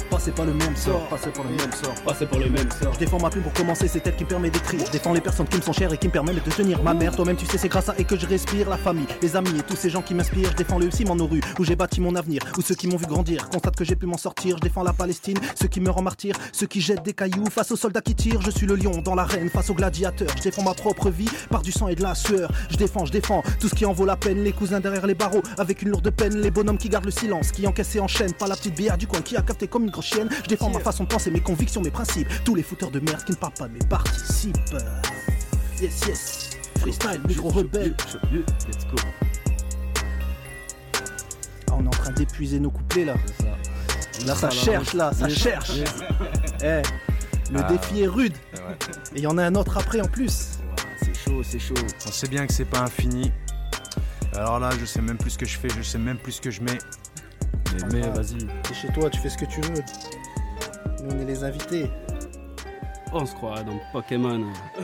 Passez 0.10 0.32
pas 0.32 0.46
le 0.46 0.54
même 0.54 0.76
sort, 0.76 1.08
passez 1.10 1.30
pas 1.30 1.44
le 1.44 1.50
même 1.50 1.72
sort. 1.72 1.94
Passez 2.06 2.26
pour 2.26 2.40
le 2.40 2.50
même 2.50 2.70
sort. 2.72 2.94
Je 2.94 3.00
défends 3.00 3.20
ma 3.20 3.30
plume 3.30 3.44
pour 3.44 3.54
commencer, 3.54 3.88
c'est 3.88 4.06
elle 4.08 4.16
qui 4.16 4.24
me 4.24 4.30
permet 4.30 4.50
d'écrire. 4.50 4.86
Je 4.86 4.92
défends 4.92 5.14
les 5.14 5.22
personnes 5.22 5.48
qui 5.48 5.58
me 5.58 5.62
sont 5.62 5.74
chères 5.74 5.92
et 5.94 5.98
qui 5.98 6.08
me 6.08 6.12
permettent 6.12 6.44
de 6.44 6.52
tenir 6.52 6.82
ma 6.82 6.94
mère. 6.94 7.16
Toi-même, 7.16 7.36
tu 7.36 7.46
sais, 7.46 7.58
c'est 7.58 7.68
grâce 7.68 7.90
à 7.90 7.96
elle 7.98 8.06
que 8.06 8.18
je 8.18 8.26
respire. 8.26 8.70
La 8.70 8.78
famille, 8.78 9.08
les 9.22 9.36
amis 9.36 9.60
et 9.60 9.64
tous 9.64 9.76
ces 9.76 9.90
gens 9.90 10.02
qui 10.02 10.14
m'inspirent. 10.14 10.52
Je 10.52 10.56
défends 10.56 10.80
le 10.80 10.90
ciment 10.92 11.16
nos 11.16 11.28
rues 11.28 11.42
où 11.60 11.64
j'ai 11.64 11.76
bâti 11.76 12.02
mon 12.02 12.16
avenir. 12.16 12.42
Où 12.58 12.62
ceux 12.62 12.76
qui 12.76 12.88
m'ont 12.88 12.98
vu 12.98 13.06
grandir 13.06 13.50
constatent 13.50 13.76
que 13.76 13.84
j'ai 13.84 13.96
pu 13.96 14.06
m'en 14.06 14.18
sortir. 14.18 14.58
Je 14.58 14.62
défends 14.62 14.84
la 14.84 14.94
Palestine, 14.94 15.38
ceux 15.60 15.68
qui 15.68 15.82
meurent 15.82 15.98
en 15.98 16.04
martyr. 16.04 16.36
Ceux 16.52 16.68
qui 16.68 16.82
jettent 16.82 17.04
des 17.04 17.14
cailloux 17.14 17.50
face 17.50 17.72
aux 17.72 17.76
soldats 17.76 18.02
qui 18.02 18.16
tirent. 18.16 18.42
Je 18.42 18.52
suis 18.52 18.66
le 18.66 18.76
lion 18.76 19.02
dans 19.04 19.16
l'arène 19.16 19.50
face 19.50 19.70
aux 19.70 19.76
gladiateurs. 19.76 20.30
Je 20.38 20.44
défends 20.44 20.64
ma 20.64 20.74
propre 20.74 21.10
vie 21.10 21.30
par 21.50 21.62
du 21.62 21.72
sang 21.72 21.88
et 21.88 21.96
de 21.96 22.04
la 22.04 22.16
sueur. 22.16 22.52
Je 22.70 22.78
défends, 22.78 23.06
je 23.06 23.12
défends 23.12 23.44
tout 23.60 23.70
ce 23.70 23.76
qui 23.76 23.86
en 23.86 23.94
vaut 23.94 24.06
la 24.06 24.16
peine. 24.16 24.44
Les 24.44 24.54
cousins 24.54 24.80
derrière 24.80 25.08
les 25.08 25.16
barreaux 25.16 25.44
avec 25.58 25.82
une 25.82 25.90
lourde 25.90 26.10
peine. 26.10 26.38
Les 26.40 26.52
bonhommes 26.52 26.78
qui 26.78 26.90
gardent 26.90 27.06
le 27.06 27.12
silence, 27.12 27.52
qui 27.52 27.68
encaissent 27.68 27.96
et 27.96 28.00
enchaînent. 28.00 28.34
Pas 28.34 28.48
la 28.48 28.56
petite 28.56 28.76
bière 28.76 28.98
du 28.98 29.08
coin 29.08 29.22
qui 29.22 29.36
a 29.36 29.42
capté 29.42 29.68
comme 29.68 29.84
une 29.84 29.92
grosse 29.96 30.06
chienne. 30.08 30.30
Je 30.44 30.50
défends 30.50 30.70
ma 30.70 30.80
façon 30.80 31.04
de 31.06 31.10
penser, 31.10 31.32
mes 31.32 31.40
convictions, 31.40 31.82
mes 31.82 31.92
principes. 31.92 32.28
Tous 32.44 32.56
les 32.56 32.64
fouteurs 32.64 32.92
de 32.92 33.00
merde 33.00 33.24
qui 33.24 33.32
ne 33.32 33.38
parlent 33.38 33.54
pas 33.54 33.68
mais 33.68 33.80
participent. 33.88 34.58
Yes, 35.82 36.02
yes. 36.08 36.50
Freestyle, 36.80 37.22
micro 37.28 37.50
rebelle. 37.50 37.96
Let's 38.34 38.86
go. 38.88 38.98
Ah, 41.70 41.74
on 41.78 41.84
est 41.84 41.88
en 41.88 41.92
train 41.92 42.12
d'épuiser 42.12 42.60
nos 42.60 42.72
couplets 42.72 43.06
là. 43.06 43.16
Là, 44.26 44.36
ça 44.36 44.50
cherche 44.50 44.94
là, 44.94 45.12
ça 45.14 45.28
Yes. 45.28 45.38
cherche. 45.40 45.70
Yes. 45.76 45.94
Eh, 46.62 46.82
le 47.52 47.60
Ah. 47.60 47.64
défi 47.64 48.02
est 48.04 48.08
rude. 48.08 48.34
Et 49.14 49.18
il 49.18 49.22
y 49.24 49.28
en 49.28 49.38
a 49.38 49.44
un 49.44 49.56
autre 49.56 49.78
après 49.78 50.02
en 50.02 50.08
plus. 50.08 50.60
C'est 51.02 51.16
chaud, 51.16 51.42
c'est 51.44 51.60
chaud. 51.60 51.74
On 52.08 52.12
sait 52.12 52.28
bien 52.28 52.48
que 52.48 52.54
c'est 52.54 52.66
pas 52.66 52.80
infini. 52.82 53.32
Alors 54.34 54.60
là, 54.60 54.70
je 54.80 54.86
sais 54.86 55.02
même 55.02 55.18
plus 55.18 55.32
ce 55.32 55.38
que 55.38 55.46
je 55.46 55.58
fais, 55.58 55.70
je 55.70 55.82
sais 55.82 55.98
même 55.98 56.18
plus 56.18 56.34
ce 56.34 56.42
que 56.42 56.52
je 56.52 56.62
mets. 56.62 56.78
Mais, 57.92 58.02
mais 58.02 58.08
vas-y. 58.10 58.38
T'es 58.64 58.74
chez 58.74 58.88
toi, 58.90 59.10
tu 59.10 59.20
fais 59.20 59.30
ce 59.30 59.38
que 59.38 59.46
tu 59.46 59.62
veux. 59.62 59.74
Nous, 61.04 61.16
on 61.16 61.20
est 61.22 61.26
les 61.26 61.44
invités. 61.44 61.90
Oh, 63.14 63.20
on 63.22 63.26
se 63.26 63.34
croit 63.36 63.64
dans 63.64 63.80
Pokémon. 63.94 64.42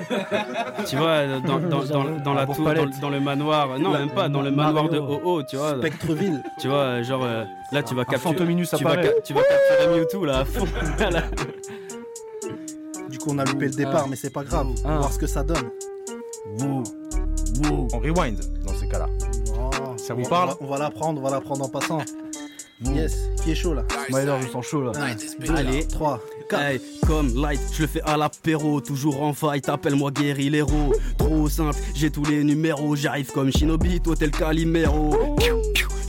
tu 0.88 0.96
vois, 0.96 1.26
dans, 1.28 1.60
dans, 1.60 1.84
dans, 1.84 2.18
dans 2.24 2.34
la 2.34 2.46
La 2.46 2.54
tour, 2.54 2.74
dans, 2.74 3.00
dans 3.02 3.10
le 3.10 3.20
manoir. 3.20 3.78
Non, 3.80 3.92
La- 3.92 4.00
même 4.00 4.12
pas, 4.12 4.30
dans 4.30 4.42
le 4.42 4.52
manoir 4.52 4.88
de. 4.90 5.00
OO, 5.00 5.44
tu 5.44 5.58
vois. 5.58 5.78
Spectreville. 5.78 6.42
Tu 6.60 6.68
vois, 6.70 7.02
genre, 7.02 7.24
euh, 7.24 7.44
là, 7.72 7.84
tu 7.84 7.94
vas 7.96 8.06
capturer. 8.06 8.34
Fantominus 8.34 8.70
tu 8.70 8.84
vas, 8.84 8.96
tu 9.22 9.34
vas 9.34 9.42
capturer 9.42 10.00
Mewtwo, 10.00 10.26
là, 10.26 10.40
à 10.40 10.46
fond. 10.46 10.66
Du 13.10 13.18
coup, 13.18 13.32
on 13.32 13.40
a 13.40 13.44
loupé 13.46 13.66
le 13.66 13.74
départ, 13.74 14.08
mais 14.08 14.16
c'est 14.16 14.30
pas 14.30 14.44
grave. 14.44 14.68
On 14.86 14.88
va 14.88 14.96
Ah. 14.96 14.98
voir 15.00 15.12
ce 15.12 15.20
que 15.20 15.28
ça 15.28 15.44
donne. 15.44 15.70
On 16.62 16.84
rewind 18.00 18.40
dans 18.66 18.74
ces 18.74 18.88
cas-là. 18.88 19.08
Oh. 19.60 19.70
Ça 19.98 20.14
vous 20.14 20.24
parle 20.24 20.54
On 20.62 20.66
va 20.68 20.78
la 20.80 20.90
prendre, 20.90 21.20
on 21.20 21.24
va 21.24 21.30
la 21.32 21.42
prendre 21.42 21.66
en 21.66 21.70
passant. 21.70 22.00
Yes, 22.84 23.30
qui 23.44 23.52
est 23.52 23.56
chaud 23.56 23.74
là. 23.74 23.84
Myler, 24.10 24.36
je 24.42 24.52
sens 24.52 24.66
chaud 24.66 24.82
là. 24.84 24.92
Allez, 25.56 25.88
3, 25.88 26.20
Hey, 26.54 26.82
comme 27.08 27.34
light, 27.36 27.62
je 27.74 27.84
le 27.84 27.88
fais 27.88 28.02
à 28.02 28.18
l'apéro, 28.18 28.82
toujours 28.82 29.22
en 29.22 29.34
fight, 29.34 29.70
appelle-moi 29.70 30.12
l'héros. 30.20 30.94
Trop 31.18 31.48
simple, 31.48 31.78
j'ai 31.96 32.10
tous 32.10 32.26
les 32.26 32.44
numéros, 32.44 32.96
j'arrive 32.96 33.32
comme 33.32 33.52
Shinobi, 33.52 34.02
toi 34.02 34.16
tel 34.18 34.32
Calimero. 34.32 35.38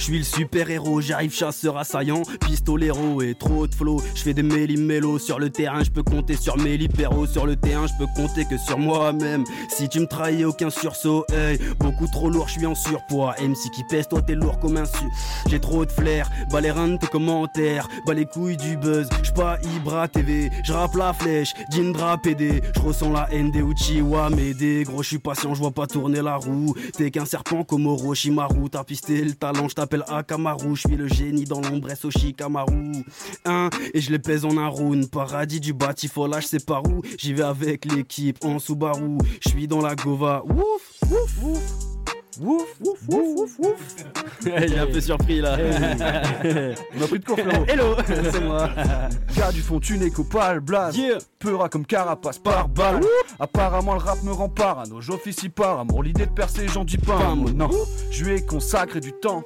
Je 0.03 0.07
suis 0.09 0.19
le 0.19 0.25
super 0.25 0.69
héros, 0.69 1.01
j'arrive 1.01 1.33
chasseur 1.33 1.79
assaillant, 1.79 2.23
pistolero 2.41 3.23
et 3.23 3.37
trop 3.37 3.69
de 3.69 3.73
flow. 3.73 4.03
Je 4.17 4.23
fais 4.23 4.35
des 4.35 4.43
méli-mélos 4.43 5.21
sur 5.21 5.39
le 5.39 5.49
terrain, 5.49 5.85
je 5.85 5.91
peux 5.93 6.03
compter 6.03 6.35
sur 6.35 6.57
mes 6.57 6.77
libéraux. 6.77 7.25
Sur 7.25 7.47
le 7.47 7.55
terrain, 7.55 7.87
je 7.87 7.93
peux 7.97 8.11
compter 8.17 8.45
que 8.45 8.59
sur 8.59 8.81
moi-même. 8.81 9.45
Si 9.69 9.89
tu 9.89 10.01
me 10.01 10.07
trahis, 10.07 10.45
aucun 10.45 10.71
sursaut, 10.71 11.25
hey, 11.33 11.57
beaucoup 11.79 12.09
trop 12.09 12.31
lourd, 12.31 12.49
je 12.49 12.55
suis 12.55 12.67
en 12.67 12.75
surpoids. 12.75 13.37
MC 13.41 13.71
qui 13.73 13.85
pèse, 13.85 14.09
toi 14.09 14.21
t'es 14.23 14.35
lourd 14.35 14.59
comme 14.59 14.77
un 14.77 14.87
su. 14.87 15.05
J'ai 15.49 15.61
trop 15.61 15.87
de 15.87 15.93
flair, 15.93 16.29
bas 16.51 16.61
les 16.61 16.73
de 16.73 16.97
tes 16.97 17.07
commentaires, 17.07 17.89
bas 18.05 18.15
les 18.15 18.27
couilles 18.27 18.57
du 18.57 18.77
buzz. 18.77 19.09
J'suis 19.23 19.35
pas 19.35 19.59
Ibra 19.77 20.09
TV, 20.09 20.51
je 20.65 20.73
rappe 20.73 20.97
la 20.97 21.13
flèche, 21.13 21.55
Dindra 21.71 22.19
PD. 22.19 22.61
Je 22.75 22.81
ressens 22.81 23.13
la 23.13 23.29
haine 23.31 23.53
des 23.53 23.61
Uchiwa, 23.61 24.31
mais 24.31 24.53
gros, 24.83 25.05
je 25.05 25.09
suis 25.11 25.19
patient, 25.21 25.55
je 25.55 25.61
vois 25.61 25.71
pas 25.71 25.87
tourner 25.87 26.23
la 26.23 26.35
roue. 26.35 26.75
T'es 26.99 27.13
qu'un 27.13 27.25
serpent 27.25 27.63
comme 27.63 27.87
Orochimaru, 27.87 28.69
t'as 28.69 28.83
pisté 28.83 29.23
le 29.23 29.35
talent, 29.35 29.69
je 29.69 29.77
t'appelle 29.93 30.15
Akamaru, 30.15 30.75
je 30.75 30.81
suis 30.89 30.97
le 30.97 31.07
génie 31.09 31.45
dans 31.45 31.61
l'ombre, 31.61 31.89
Oshikamaru. 32.05 33.05
Hein, 33.45 33.71
et 33.93 34.01
je 34.01 34.11
les 34.11 34.19
pèse 34.19 34.45
en 34.45 34.57
un 34.57 34.71
paradis 35.11 35.61
du 35.61 35.73
batifolage, 35.73 36.47
c'est 36.47 36.65
par 36.65 36.85
où? 36.87 37.03
J'y 37.19 37.35
vais 37.35 37.43
avec 37.43 37.85
l'équipe 37.85 38.43
en 38.45 38.59
Subaru, 38.59 39.19
je 39.45 39.51
suis 39.51 39.69
dans 39.69 39.81
la 39.81 39.95
Gova. 39.95 40.43
Ouf, 40.45 41.11
ouf, 41.11 41.43
ouf. 41.45 41.92
Wouf, 42.41 42.77
wouf, 42.81 42.99
wouf, 43.09 43.37
wouf, 43.37 43.59
wouf. 43.59 43.97
Il 44.47 44.73
est 44.73 44.79
un 44.79 44.87
peu 44.87 45.01
surpris 45.01 45.41
là. 45.41 45.57
On 46.97 47.03
a 47.03 47.07
pris 47.07 47.19
de 47.19 47.25
cours, 47.25 47.39
frérot. 47.39 47.65
Hello, 47.69 47.97
c'est 48.07 48.41
moi. 48.41 48.71
Gars 49.37 49.53
du 49.53 49.61
fond, 49.61 49.79
tu 49.79 49.99
n'es 49.99 50.11
qu'au 50.11 50.25
pal 50.25 50.61
blaze. 50.61 50.97
Peura 51.39 51.69
comme 51.69 51.85
carapace 51.85 52.39
par 52.39 52.69
balle. 52.69 53.01
Apparemment, 53.39 53.95
le 53.95 54.01
rap 54.01 54.23
me 54.23 54.33
rend 54.33 54.49
parano. 54.49 55.01
J'officie 55.01 55.51
par 55.51 55.81
amour. 55.81 56.03
L'idée 56.03 56.27
de 56.27 56.31
percer, 56.31 56.67
j'en 56.69 56.85
dis 56.85 56.99
pas 56.99 57.17
un 57.17 57.35
mot. 57.35 57.51
Non, 57.51 57.71
je 58.11 58.25
lui 58.25 58.37
ai 58.37 58.47
consacré 58.47 59.01
du 59.01 59.13
temps. 59.13 59.43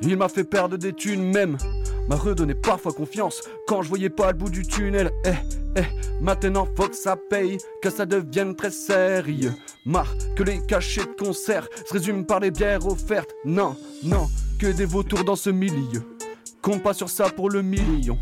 Il 0.00 0.16
m'a 0.16 0.28
fait 0.28 0.44
perdre 0.44 0.76
des 0.76 0.92
thunes 0.92 1.30
même. 1.32 1.56
M'a 2.08 2.16
redonné 2.16 2.54
parfois 2.54 2.92
confiance 2.92 3.42
quand 3.66 3.82
je 3.82 3.88
voyais 3.88 4.10
pas 4.10 4.32
le 4.32 4.38
bout 4.38 4.50
du 4.50 4.62
tunnel. 4.62 5.10
Eh, 5.24 5.30
eh, 5.76 5.84
maintenant 6.20 6.66
faut 6.76 6.88
que 6.88 6.96
ça 6.96 7.16
paye, 7.16 7.58
que 7.80 7.90
ça 7.90 8.06
devienne 8.06 8.54
très 8.54 8.70
sérieux. 8.70 9.52
Marre 9.84 10.14
que 10.36 10.42
les 10.42 10.60
cachets 10.66 11.04
de 11.04 11.24
concert 11.24 11.68
se 11.86 11.92
résument 11.92 12.24
par 12.24 12.40
les 12.40 12.50
bières 12.50 12.86
offertes. 12.86 13.34
Non, 13.44 13.76
non, 14.02 14.28
que 14.58 14.66
des 14.66 14.84
vautours 14.84 15.24
dans 15.24 15.36
ce 15.36 15.50
milieu. 15.50 16.02
Compte 16.60 16.82
pas 16.82 16.94
sur 16.94 17.10
ça 17.10 17.28
pour 17.30 17.50
le 17.50 17.62
million. 17.62 18.18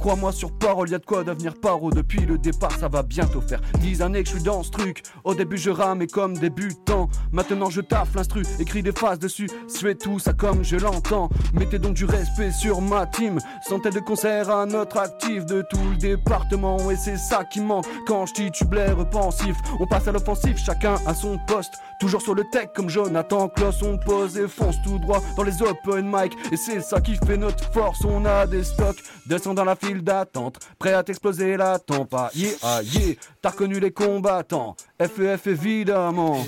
Crois-moi 0.00 0.32
sur 0.32 0.50
parole, 0.50 0.88
y 0.88 0.94
a 0.94 0.98
de 0.98 1.04
quoi 1.04 1.24
devenir 1.24 1.54
paro 1.60 1.90
Depuis 1.90 2.20
le 2.20 2.38
départ, 2.38 2.72
ça 2.72 2.88
va 2.88 3.02
bientôt 3.02 3.42
faire 3.42 3.60
10 3.80 4.00
années 4.00 4.22
que 4.22 4.30
je 4.30 4.36
suis 4.36 4.42
dans 4.42 4.62
ce 4.62 4.70
truc. 4.70 5.02
Au 5.24 5.34
début, 5.34 5.58
je 5.58 5.68
ramais 5.68 6.06
comme 6.06 6.38
débutant. 6.38 7.10
Maintenant, 7.32 7.68
je 7.68 7.82
taffe 7.82 8.14
l'instru, 8.14 8.42
écris 8.58 8.82
des 8.82 8.92
phrases 8.92 9.18
dessus. 9.18 9.50
Fais 9.68 9.94
tout 9.94 10.18
ça 10.18 10.32
comme 10.32 10.64
je 10.64 10.76
l'entends. 10.76 11.28
Mettez 11.52 11.78
donc 11.78 11.94
du 11.94 12.06
respect 12.06 12.50
sur 12.50 12.80
ma 12.80 13.06
team. 13.06 13.38
Santé 13.68 13.90
de 13.90 14.00
concert 14.00 14.50
à 14.50 14.64
notre 14.64 14.96
actif 14.96 15.44
de 15.44 15.62
tout 15.70 15.90
le 15.90 15.96
département. 15.96 16.90
Et 16.90 16.96
c'est 16.96 17.18
ça 17.18 17.44
qui 17.44 17.60
manque 17.60 17.84
quand 18.06 18.24
je 18.24 18.32
titublaire 18.32 19.08
pensif. 19.10 19.56
On 19.80 19.86
passe 19.86 20.08
à 20.08 20.12
l'offensif, 20.12 20.56
chacun 20.64 20.94
à 21.06 21.12
son 21.12 21.38
poste. 21.46 21.74
Toujours 22.00 22.22
sur 22.22 22.34
le 22.34 22.44
tech 22.50 22.68
comme 22.74 22.88
Jonathan 22.88 23.48
Kloss, 23.48 23.82
on 23.82 23.98
pose 23.98 24.38
et 24.38 24.48
fonce 24.48 24.76
tout 24.82 24.98
droit 24.98 25.22
dans 25.36 25.42
les 25.42 25.60
open 25.62 26.06
mic. 26.06 26.32
Et 26.50 26.56
c'est 26.56 26.80
ça 26.80 27.02
qui 27.02 27.16
fait 27.16 27.36
notre 27.36 27.70
force. 27.72 28.02
On 28.06 28.24
a 28.24 28.46
des 28.46 28.64
stocks, 28.64 29.02
descend 29.26 29.56
dans 29.56 29.64
la 29.64 29.76
file 29.76 29.89
d'attente, 29.98 30.58
prêt 30.78 30.92
à 30.92 31.02
t'exploser 31.02 31.56
la 31.56 31.78
tempe. 31.78 32.14
Ah 32.14 32.30
yeah, 32.34 32.52
ah 32.62 32.82
yeah, 32.82 33.14
t'as 33.42 33.50
reconnu 33.50 33.80
les 33.80 33.90
combattants. 33.90 34.76
FEF 34.98 35.46
évidemment. 35.46 36.38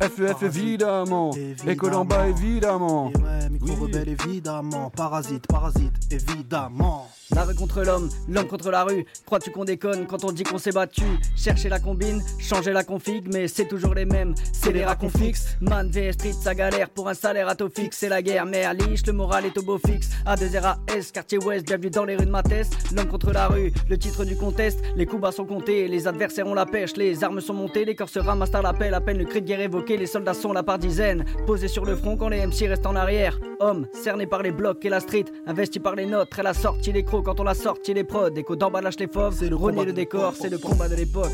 FEF 0.00 0.42
évidemment. 0.42 1.30
École 1.66 1.94
en 1.94 2.04
bas 2.04 2.28
évidemment. 2.28 3.06
Ouais, 3.06 3.48
micro 3.50 3.74
rebelle 3.74 4.08
évidemment. 4.08 4.90
Parasite, 4.90 5.46
parasite 5.46 5.92
évidemment. 6.10 7.08
La 7.34 7.42
rue 7.42 7.54
contre 7.56 7.82
l'homme, 7.82 8.08
l'homme 8.28 8.46
contre 8.46 8.70
la 8.70 8.84
rue. 8.84 9.04
Crois-tu 9.26 9.50
qu'on 9.50 9.64
déconne 9.64 10.06
quand 10.06 10.22
on 10.24 10.30
dit 10.30 10.44
qu'on 10.44 10.58
s'est 10.58 10.70
battu? 10.70 11.02
Chercher 11.34 11.68
la 11.68 11.80
combine, 11.80 12.22
changer 12.38 12.72
la 12.72 12.84
config, 12.84 13.26
mais 13.32 13.48
c'est 13.48 13.64
toujours 13.64 13.92
les 13.92 14.04
mêmes. 14.04 14.34
C'est 14.52 14.70
les 14.70 14.84
rats 14.84 14.94
qu'on 14.94 15.08
fixe. 15.08 15.56
Man 15.60 15.90
VS 15.90 16.12
Street, 16.12 16.32
ça 16.32 16.54
galère 16.54 16.90
pour 16.90 17.08
un 17.08 17.14
salaire 17.14 17.48
à 17.48 17.56
taux 17.56 17.68
fixe. 17.68 17.98
C'est 17.98 18.08
la 18.08 18.22
guerre, 18.22 18.46
mais 18.46 18.62
à 18.62 18.72
le 18.72 19.12
moral 19.12 19.46
est 19.46 19.58
au 19.58 19.62
beau 19.62 19.78
fixe. 19.84 20.10
A2RAS, 20.24 21.10
quartier 21.12 21.38
ouest, 21.38 21.66
bienvenue 21.66 21.90
dans 21.90 22.04
les 22.04 22.14
rues 22.14 22.26
de 22.26 22.30
Mathès. 22.30 22.70
L'homme 22.94 23.08
contre 23.08 23.32
la 23.32 23.48
rue, 23.48 23.72
le 23.88 23.98
titre 23.98 24.24
du 24.24 24.36
contest. 24.36 24.78
Les 24.94 25.04
coups 25.04 25.22
bas 25.22 25.32
sont 25.32 25.44
comptés, 25.44 25.88
les 25.88 26.06
adversaires 26.06 26.46
ont 26.46 26.54
la 26.54 26.66
pêche, 26.66 26.96
les 26.96 27.24
armes 27.24 27.40
sont 27.40 27.54
montées, 27.54 27.84
les 27.84 27.96
corps 27.96 28.08
se 28.08 28.20
ramassent 28.20 28.54
à 28.54 28.62
l'appel. 28.62 28.94
À 28.94 29.00
peine 29.00 29.18
le 29.18 29.24
cri 29.24 29.42
de 29.42 29.46
guerre 29.48 29.60
évoqué, 29.60 29.96
les 29.96 30.06
soldats 30.06 30.34
sont 30.34 30.52
là 30.52 30.62
par 30.62 30.78
dizaines. 30.78 31.24
Posés 31.48 31.66
sur 31.66 31.84
le 31.84 31.96
front 31.96 32.16
quand 32.16 32.28
les 32.28 32.46
MC 32.46 32.68
restent 32.68 32.86
en 32.86 32.94
arrière. 32.94 33.40
Homme, 33.58 33.88
cerné 33.92 34.26
par 34.26 34.42
les 34.42 34.52
blocs 34.52 34.84
et 34.84 34.88
la 34.88 35.00
street, 35.00 35.24
investi 35.46 35.80
par 35.80 35.96
les 35.96 36.06
notes, 36.06 36.30
elle 36.38 36.46
a 36.46 36.54
sorti 36.54 36.92
les 36.92 37.02
crocs 37.02 37.23
quand 37.24 37.40
on 37.40 37.44
l'a 37.44 37.54
sorti 37.54 37.94
les 37.94 38.04
prods. 38.04 38.30
D'en 38.30 38.70
bas 38.70 38.80
lâche 38.80 38.98
les 38.98 39.08
fauves, 39.08 39.34
c'est 39.38 39.48
le 39.48 39.56
renier 39.56 39.84
le 39.84 39.92
décor, 39.92 40.34
c'est 40.38 40.50
le 40.50 40.58
combat 40.58 40.88
de 40.88 40.94
l'époque. 40.94 41.32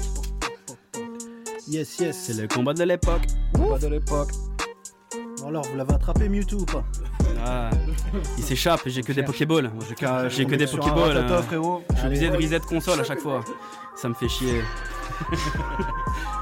Yes, 1.68 1.98
yes. 1.98 2.16
C'est 2.16 2.40
le 2.40 2.48
combat 2.48 2.72
de 2.74 2.84
l'époque. 2.84 3.22
Combat 3.54 3.78
de 3.78 3.88
l'époque. 3.88 4.30
Bon 5.40 5.48
alors, 5.48 5.64
vous 5.66 5.76
l'avez 5.76 5.94
attrapé 5.94 6.28
Mewtwo 6.28 6.60
ou 6.60 6.64
pas? 6.64 6.84
Ah, 7.46 7.70
il 8.36 8.44
s'échappe, 8.44 8.82
j'ai 8.86 9.02
que 9.02 9.12
des 9.12 9.22
Pokéballs. 9.22 9.70
J'ai 10.28 10.44
que 10.44 10.54
des 10.56 10.66
Pokéballs. 10.66 11.16
hein. 11.16 11.42
Je 11.90 11.96
suis 11.96 12.06
obligé 12.06 12.28
de 12.30 12.36
reset 12.36 12.60
console 12.60 13.00
à 13.00 13.04
chaque 13.04 13.20
fois. 13.20 13.40
Ça 13.96 14.08
me 14.08 14.14
fait 14.14 14.28
chier. 14.28 14.62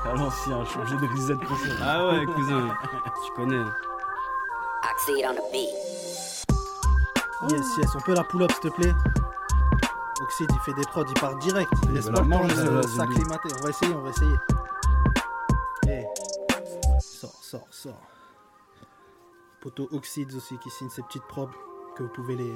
À 0.05 0.15
l'ancien, 0.16 0.65
changer 0.65 0.97
de 0.97 1.07
reset 1.07 1.35
console. 1.47 1.77
Ah 1.83 2.09
ouais, 2.09 2.25
cousin, 2.35 2.69
tu 3.27 3.33
connais. 3.37 3.62
Yes, 7.51 7.66
yes, 7.79 7.87
on 7.95 8.01
peut 8.01 8.15
la 8.15 8.25
pull 8.25 8.43
up 8.43 8.51
s'il 8.61 8.70
te 8.70 8.75
plaît? 8.81 8.93
Oxide 10.20 10.51
il 10.53 10.61
fait 10.61 10.74
des 10.74 10.82
prods, 10.82 11.05
il 11.09 11.20
part 11.20 11.36
direct. 11.36 11.70
Il 11.85 11.93
laisse 11.93 12.07
pas 12.07 12.11
le 12.11 12.16
temps 12.16 12.24
manger, 12.24 12.55
de 12.55 12.82
s'acclimater. 12.82 13.49
On 13.59 13.62
va 13.62 13.70
essayer, 13.70 13.95
on 13.95 14.03
va 14.03 14.11
essayer. 14.11 14.36
Eh, 15.89 16.05
Sors, 17.01 17.43
sors, 17.43 17.66
sors. 17.70 18.03
Poto 19.61 19.89
Oxide 19.93 20.35
aussi 20.35 20.59
qui 20.59 20.70
signe 20.70 20.90
ses 20.90 21.03
petites 21.03 21.27
probes 21.27 21.55
que 21.97 22.03
vous 22.05 22.09
pouvez 22.11 22.36
les 22.36 22.55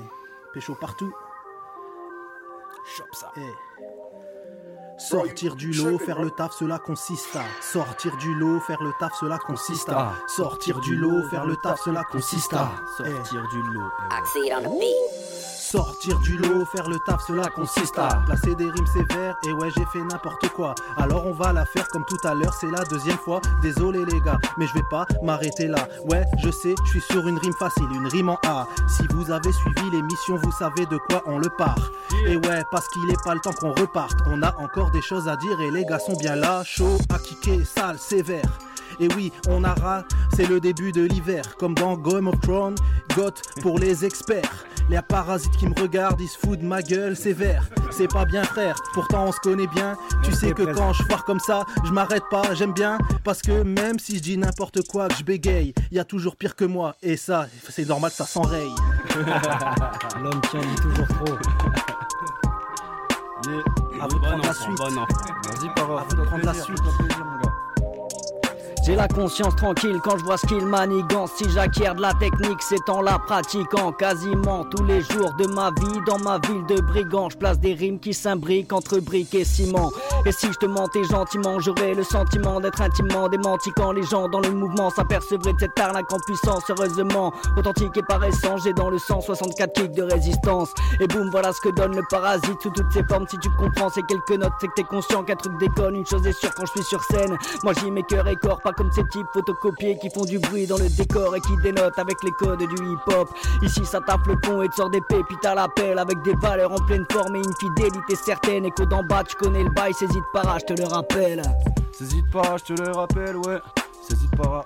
pécho 0.55 0.75
partout. 0.75 1.13
Chop 2.97 3.07
ça. 3.13 3.31
Eh. 3.37 3.41
Sortir 4.99 5.57
du 5.57 5.73
lot, 5.73 5.99
faire 5.99 6.21
le 6.21 6.31
taf, 6.31 6.53
cela 6.53 6.79
consiste 6.79 7.35
à 7.35 7.43
Sortir 7.61 8.17
du 8.19 8.35
lot, 8.35 8.61
faire 8.61 8.83
le 8.83 8.93
taf, 9.01 9.13
cela 9.19 9.39
consiste 9.39 9.89
à 9.89 10.13
Sortir 10.29 10.79
du 10.81 10.95
lot, 10.95 11.29
faire 11.29 11.47
le 11.47 11.57
taf, 11.57 11.81
cela 11.83 12.05
consiste 12.05 12.53
à 12.53 12.71
Sortir 12.97 13.49
du 13.49 13.63
lot. 13.73 13.91
Oxide 14.19 14.53
on 14.57 14.63
the 14.63 14.79
beat. 14.79 15.12
Sortir 15.73 16.19
du 16.19 16.37
lot, 16.37 16.67
faire 16.67 16.87
le 16.87 16.99
taf, 16.99 17.23
cela 17.27 17.49
consiste 17.49 17.99
à 17.99 18.23
placer 18.27 18.55
des 18.57 18.71
rimes 18.71 18.87
sévères. 18.87 19.39
Et 19.49 19.55
ouais, 19.55 19.71
j'ai 19.75 19.87
fait 19.87 20.05
n'importe 20.05 20.47
quoi. 20.51 20.75
Alors 20.99 21.25
on 21.25 21.33
va 21.33 21.55
la 21.55 21.65
faire 21.65 21.89
comme 21.89 22.05
tout 22.05 22.19
à 22.25 22.35
l'heure, 22.35 22.53
c'est 22.53 22.71
la 22.71 22.85
deuxième 22.85 23.17
fois. 23.17 23.41
Désolé 23.63 24.05
les 24.05 24.21
gars, 24.21 24.39
mais 24.59 24.67
je 24.67 24.75
vais 24.75 24.85
pas 24.91 25.07
m'arrêter 25.23 25.69
là. 25.69 25.89
Ouais, 26.11 26.25
je 26.45 26.51
sais, 26.51 26.75
je 26.85 26.91
suis 26.91 27.01
sur 27.01 27.27
une 27.27 27.39
rime 27.39 27.55
facile, 27.55 27.87
une 27.91 28.07
rime 28.07 28.29
en 28.29 28.39
A. 28.45 28.69
Si 28.87 29.07
vous 29.15 29.31
avez 29.31 29.51
suivi 29.51 29.91
l'émission, 29.91 30.37
vous 30.37 30.53
savez 30.53 30.85
de 30.85 30.99
quoi 31.09 31.23
on 31.25 31.39
le 31.39 31.49
part. 31.49 31.91
Et 32.27 32.37
ouais, 32.37 32.63
parce 32.71 32.87
qu'il 32.89 33.11
est 33.11 33.25
pas 33.25 33.33
le 33.33 33.41
temps 33.41 33.55
qu'on 33.59 33.73
reparte. 33.73 34.19
On 34.27 34.43
a 34.43 34.55
encore 34.59 34.91
des 34.91 35.01
choses 35.01 35.27
à 35.27 35.39
dire 35.39 35.59
et 35.63 35.71
les 35.71 35.87
gars 35.87 36.01
sont 36.01 36.17
bien 36.17 36.37
là. 36.37 36.63
Chaud, 36.65 36.99
à 37.09 37.19
kicker, 37.19 37.65
sale, 37.65 37.99
sévère. 37.99 38.59
Et 39.01 39.09
oui, 39.17 39.33
on 39.49 39.65
a 39.65 39.73
rat, 39.73 40.05
c'est 40.37 40.47
le 40.47 40.61
début 40.61 40.93
de 40.93 41.01
l'hiver, 41.01 41.57
comme 41.57 41.75
dans 41.75 41.97
Game 41.97 42.29
of 42.29 42.39
Thrones, 42.43 42.77
Goth 43.17 43.41
pour 43.63 43.79
les 43.79 44.05
experts. 44.05 44.67
Les 44.91 45.01
parasites 45.03 45.57
qui 45.57 45.67
me 45.67 45.75
regardent, 45.81 46.21
ils 46.21 46.29
se 46.29 46.39
foutent 46.39 46.61
de 46.61 46.67
ma 46.67 46.83
gueule 46.83 47.17
sévère. 47.17 47.69
C'est 47.91 48.09
pas 48.09 48.25
bien 48.25 48.45
frère, 48.45 48.77
pourtant 48.95 49.27
on 49.27 49.33
se 49.33 49.41
connaît 49.41 49.67
bien. 49.67 49.97
Tu 50.23 50.33
sais 50.33 50.53
que 50.53 50.63
quand 50.63 50.93
je 50.93 51.03
foire 51.05 51.25
comme 51.25 51.41
ça, 51.41 51.65
je 51.85 51.93
m'arrête 51.93 52.25
pas, 52.31 52.55
j'aime 52.55 52.73
bien. 52.73 52.99
Parce 53.25 53.43
que 53.43 53.63
même 53.63 53.99
si 53.99 54.17
je 54.17 54.23
dis 54.23 54.37
n'importe 54.37 54.87
quoi, 54.89 55.09
que 55.09 55.15
je 55.17 55.25
bégaye, 55.25 55.75
y 55.91 55.99
a 55.99 56.05
toujours 56.05 56.37
pire 56.37 56.57
que 56.57 56.65
moi. 56.65 56.97
Et 57.03 57.17
ça, 57.17 57.47
c'est 57.69 57.87
normal, 57.87 58.11
ça 58.11 58.27
s'enraye. 58.27 58.71
L'homme 60.23 60.41
qui 60.43 60.57
en 60.57 60.61
dit 60.61 60.77
toujours 60.77 61.09
trop. 61.09 61.35
À 64.01 64.07
vous 64.09 64.19
de 64.19 64.25
prendre 64.25 64.45
la 64.45 64.55
suite. 64.55 64.79
Vas-y, 64.79 65.69
À 65.81 66.05
vous 66.09 66.17
de 66.17 66.23
prendre 66.25 66.45
la 66.45 66.55
suite. 66.55 67.32
J'ai 68.85 68.97
la 68.97 69.07
conscience 69.07 69.55
tranquille 69.55 70.01
quand 70.03 70.19
je 70.19 70.25
vois 70.25 70.37
ce 70.37 70.45
qu'il 70.45 70.67
manigance. 70.67 71.31
Si 71.37 71.49
j'acquiers 71.49 71.95
de 71.95 72.03
la 72.03 72.15
technique, 72.15 72.61
c'est 72.61 72.89
en 72.89 73.01
la 73.01 73.17
pratiquant 73.17 73.93
quasiment 73.93 74.65
tous 74.65 74.83
les 74.83 75.01
jours 75.03 75.33
de 75.39 75.47
ma 75.47 75.71
vie. 75.71 76.01
Dans 76.05 76.19
ma 76.19 76.41
ville 76.41 76.67
de 76.67 76.81
brigand, 76.81 77.31
je 77.31 77.37
place 77.37 77.61
des 77.61 77.75
rimes 77.75 78.01
qui 78.01 78.13
s'imbriquent 78.13 78.73
entre 78.73 78.99
briques 78.99 79.37
et 79.37 79.45
ciment. 79.45 79.93
Et 80.27 80.33
si 80.33 80.49
je 80.49 80.59
te 80.59 80.67
mentais 80.67 81.05
gentiment, 81.05 81.61
j'aurais 81.61 81.95
le 81.95 82.03
sentiment 82.03 82.59
d'être 82.59 82.83
intimement 82.83 83.29
démenti 83.29 83.71
quand 83.77 83.93
les 83.93 84.03
gens 84.03 84.29
dans 84.29 84.41
le 84.41 84.51
mouvement 84.51 84.91
s'apercevraient 84.91 85.53
de 85.53 85.61
cette 85.61 85.79
arnaque 85.79 86.13
en 86.13 86.19
puissance. 86.27 86.65
Heureusement, 86.69 87.33
authentique 87.57 87.97
et 87.97 88.03
paraissant, 88.03 88.57
j'ai 88.57 88.73
dans 88.73 88.91
le 88.91 88.99
sang 88.99 89.21
64 89.21 89.73
kicks 89.75 89.93
de 89.93 90.03
résistance. 90.03 90.75
Et 90.99 91.07
boum, 91.07 91.31
voilà 91.31 91.53
ce 91.53 91.61
que 91.61 91.69
donne 91.69 91.95
le 91.95 92.03
parasite 92.11 92.61
sous 92.61 92.71
toutes 92.71 92.93
ses 92.93 93.05
formes. 93.05 93.29
Si 93.29 93.39
tu 93.39 93.49
comprends 93.51 93.91
ces 93.91 94.03
quelques 94.03 94.41
notes, 94.41 94.55
c'est 94.61 94.67
que 94.67 94.75
t'es 94.75 94.83
conscient 94.83 95.23
qu'un 95.23 95.37
truc 95.37 95.57
déconne. 95.59 95.95
Une 95.95 96.07
chose 96.07 96.27
est 96.27 96.33
sûre 96.33 96.53
quand 96.57 96.67
je 96.67 96.73
suis 96.73 96.85
sur 96.85 97.05
scène, 97.05 97.37
moi 97.63 97.75
j'y 97.75 97.89
mets 97.89 98.03
cœur 98.03 98.27
et 98.27 98.35
corps, 98.35 98.61
comme 98.77 98.91
ces 98.93 99.07
types 99.09 99.27
photocopiés 99.33 99.99
qui 99.99 100.11
font 100.11 100.25
du 100.25 100.39
bruit 100.39 100.67
dans 100.67 100.79
le 100.79 100.89
décor 100.89 101.35
et 101.37 101.41
qui 101.41 101.57
dénotent 101.63 101.99
avec 101.99 102.17
les 102.23 102.31
codes 102.33 102.59
du 102.59 102.67
hip-hop. 102.67 103.29
Ici 103.63 103.85
ça 103.85 104.01
tape 104.01 104.27
le 104.27 104.39
pont 104.41 104.63
et 104.63 104.69
te 104.69 104.75
sort 104.77 104.91
des 104.91 105.01
pépites 105.09 105.45
à 105.45 105.55
l'appel 105.55 105.99
avec 105.99 106.21
des 106.23 106.35
valeurs 106.35 106.73
en 106.73 106.85
pleine 106.87 107.07
forme 107.11 107.37
et 107.37 107.41
une 107.41 107.57
fidélité 107.59 108.17
certaine. 108.17 108.65
Écho 108.65 108.87
d'en 108.87 109.03
bas, 109.05 109.25
tu 109.25 109.37
connais 109.37 109.65
le 109.65 109.71
bail, 109.71 109.93
saisis 109.95 110.15
de 110.15 110.25
para, 110.33 110.59
je 110.59 110.75
te 110.75 110.81
le 110.81 110.87
rappelle. 110.87 111.43
Saisis 111.99 112.23
de 112.23 112.31
para, 112.31 112.57
je 112.57 112.75
te 112.75 112.83
le 112.83 112.91
rappelle, 112.93 113.37
ouais. 113.37 113.59
Saisis 114.09 114.29
de 114.31 114.37
para, 114.37 114.65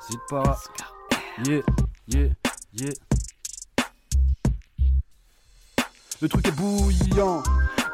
saisis 0.00 0.18
de 0.18 0.22
para. 0.28 0.58
Yeah, 1.46 1.62
yeah, 2.08 2.28
yeah. 2.74 2.90
Le 6.20 6.28
truc 6.28 6.46
est 6.46 6.52
bouillant. 6.52 7.42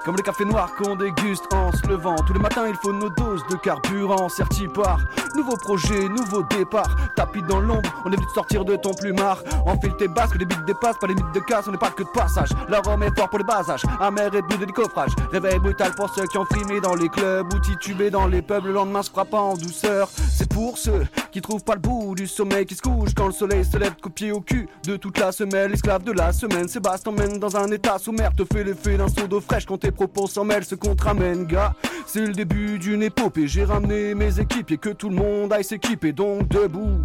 Comme 0.07 0.15
le 0.15 0.23
café 0.23 0.45
noir 0.45 0.73
qu'on 0.77 0.95
déguste 0.95 1.53
en 1.53 1.73
se 1.73 1.85
levant. 1.89 2.15
Tous 2.15 2.33
les 2.33 2.39
matins, 2.39 2.69
il 2.69 2.77
faut 2.77 2.93
nos 2.93 3.11
doses 3.11 3.43
de 3.51 3.57
carburant. 3.57 4.29
Serti 4.29 4.69
par 4.69 5.01
nouveau 5.35 5.57
projet, 5.57 6.09
nouveau 6.09 6.45
départ. 6.45 6.95
Tapis 7.17 7.43
dans 7.43 7.59
l'ombre, 7.59 7.91
on 8.05 8.13
est 8.13 8.15
venu 8.15 8.29
sortir 8.33 8.65
de 8.65 8.77
ton 8.77 8.95
plumard. 8.95 9.43
Enfile 9.67 9.95
tes 9.99 10.07
basques, 10.07 10.37
les 10.39 10.45
bites 10.45 10.65
dépassent, 10.65 10.99
pas 11.01 11.09
les 11.09 11.17
mythes 11.17 11.35
de 11.35 11.41
casse, 11.41 11.67
on 11.67 11.73
n'est 11.73 11.79
pas 11.79 11.91
que 11.91 12.05
de 12.05 12.09
passage. 12.09 12.51
L'arôme 12.69 13.03
est 13.03 13.19
fort 13.19 13.29
pour 13.29 13.41
les 13.41 13.45
basages, 13.45 13.83
amer 14.01 14.33
et 14.33 14.43
but 14.43 14.61
de 14.61 14.67
décoffrage. 14.67 15.11
Réveil 15.33 15.59
brutal 15.59 15.93
pour 15.97 16.09
ceux 16.15 16.27
qui 16.29 16.39
ont 16.39 16.45
frimé 16.45 16.81
dans 16.81 16.95
les 16.95 17.09
clubs 17.09 17.53
ou 17.53 17.59
titubé 17.59 18.09
dans 18.09 18.29
les 18.29 18.43
pubs. 18.43 18.65
Le 18.65 18.73
lendemain 18.73 19.03
se 19.03 19.11
frappant 19.11 19.51
en 19.51 19.55
douceur. 19.55 20.09
C'est 20.09 20.49
pour 20.49 20.79
ceux 20.79 21.05
qui 21.33 21.43
trouvent 21.43 21.65
pas 21.65 21.75
le 21.75 21.81
bout 21.81 22.15
du 22.15 22.27
sommeil 22.27 22.65
qui 22.65 22.77
se 22.77 22.83
couche 22.83 23.13
quand 23.15 23.27
le 23.27 23.33
soleil 23.33 23.65
se 23.65 23.77
lève, 23.77 23.95
copié 24.01 24.33
au 24.33 24.41
cul 24.41 24.69
de 24.85 24.97
toute 24.97 25.19
la 25.19 25.33
semelle. 25.33 25.73
Esclave 25.73 26.05
de 26.05 26.13
la 26.13 26.33
semaine, 26.33 26.69
Sébastien 26.69 27.13
t'emmène 27.13 27.39
dans 27.39 27.57
un 27.57 27.71
état 27.73 27.99
sommaire, 27.99 28.31
te 28.35 28.45
fait 28.45 28.65
l'effet 28.65 28.97
d'un 28.97 29.09
seau 29.09 29.27
d'eau 29.27 29.41
fraîche 29.41 29.67
quand 29.67 29.79
tes 29.79 29.91
propos 29.97 30.27
s'en 30.29 30.45
mêlent, 30.45 30.65
ce 30.65 30.75
qu'on 30.77 30.95
te 30.95 31.03
ramène, 31.05 31.45
gars. 31.47 31.73
C'est 32.07 32.21
le 32.25 32.33
début 32.33 32.79
d'une 32.79 33.03
épopée. 33.03 33.49
J'ai 33.49 33.65
ramené 33.65 34.15
mes 34.15 34.39
équipes 34.39 34.71
et 34.71 34.79
que 34.79 34.91
tout 34.91 35.09
le 35.09 35.17
monde 35.17 35.53
aille 35.53 35.65
s'équiper. 35.65 36.13
Donc 36.13 36.47
debout, 36.49 37.01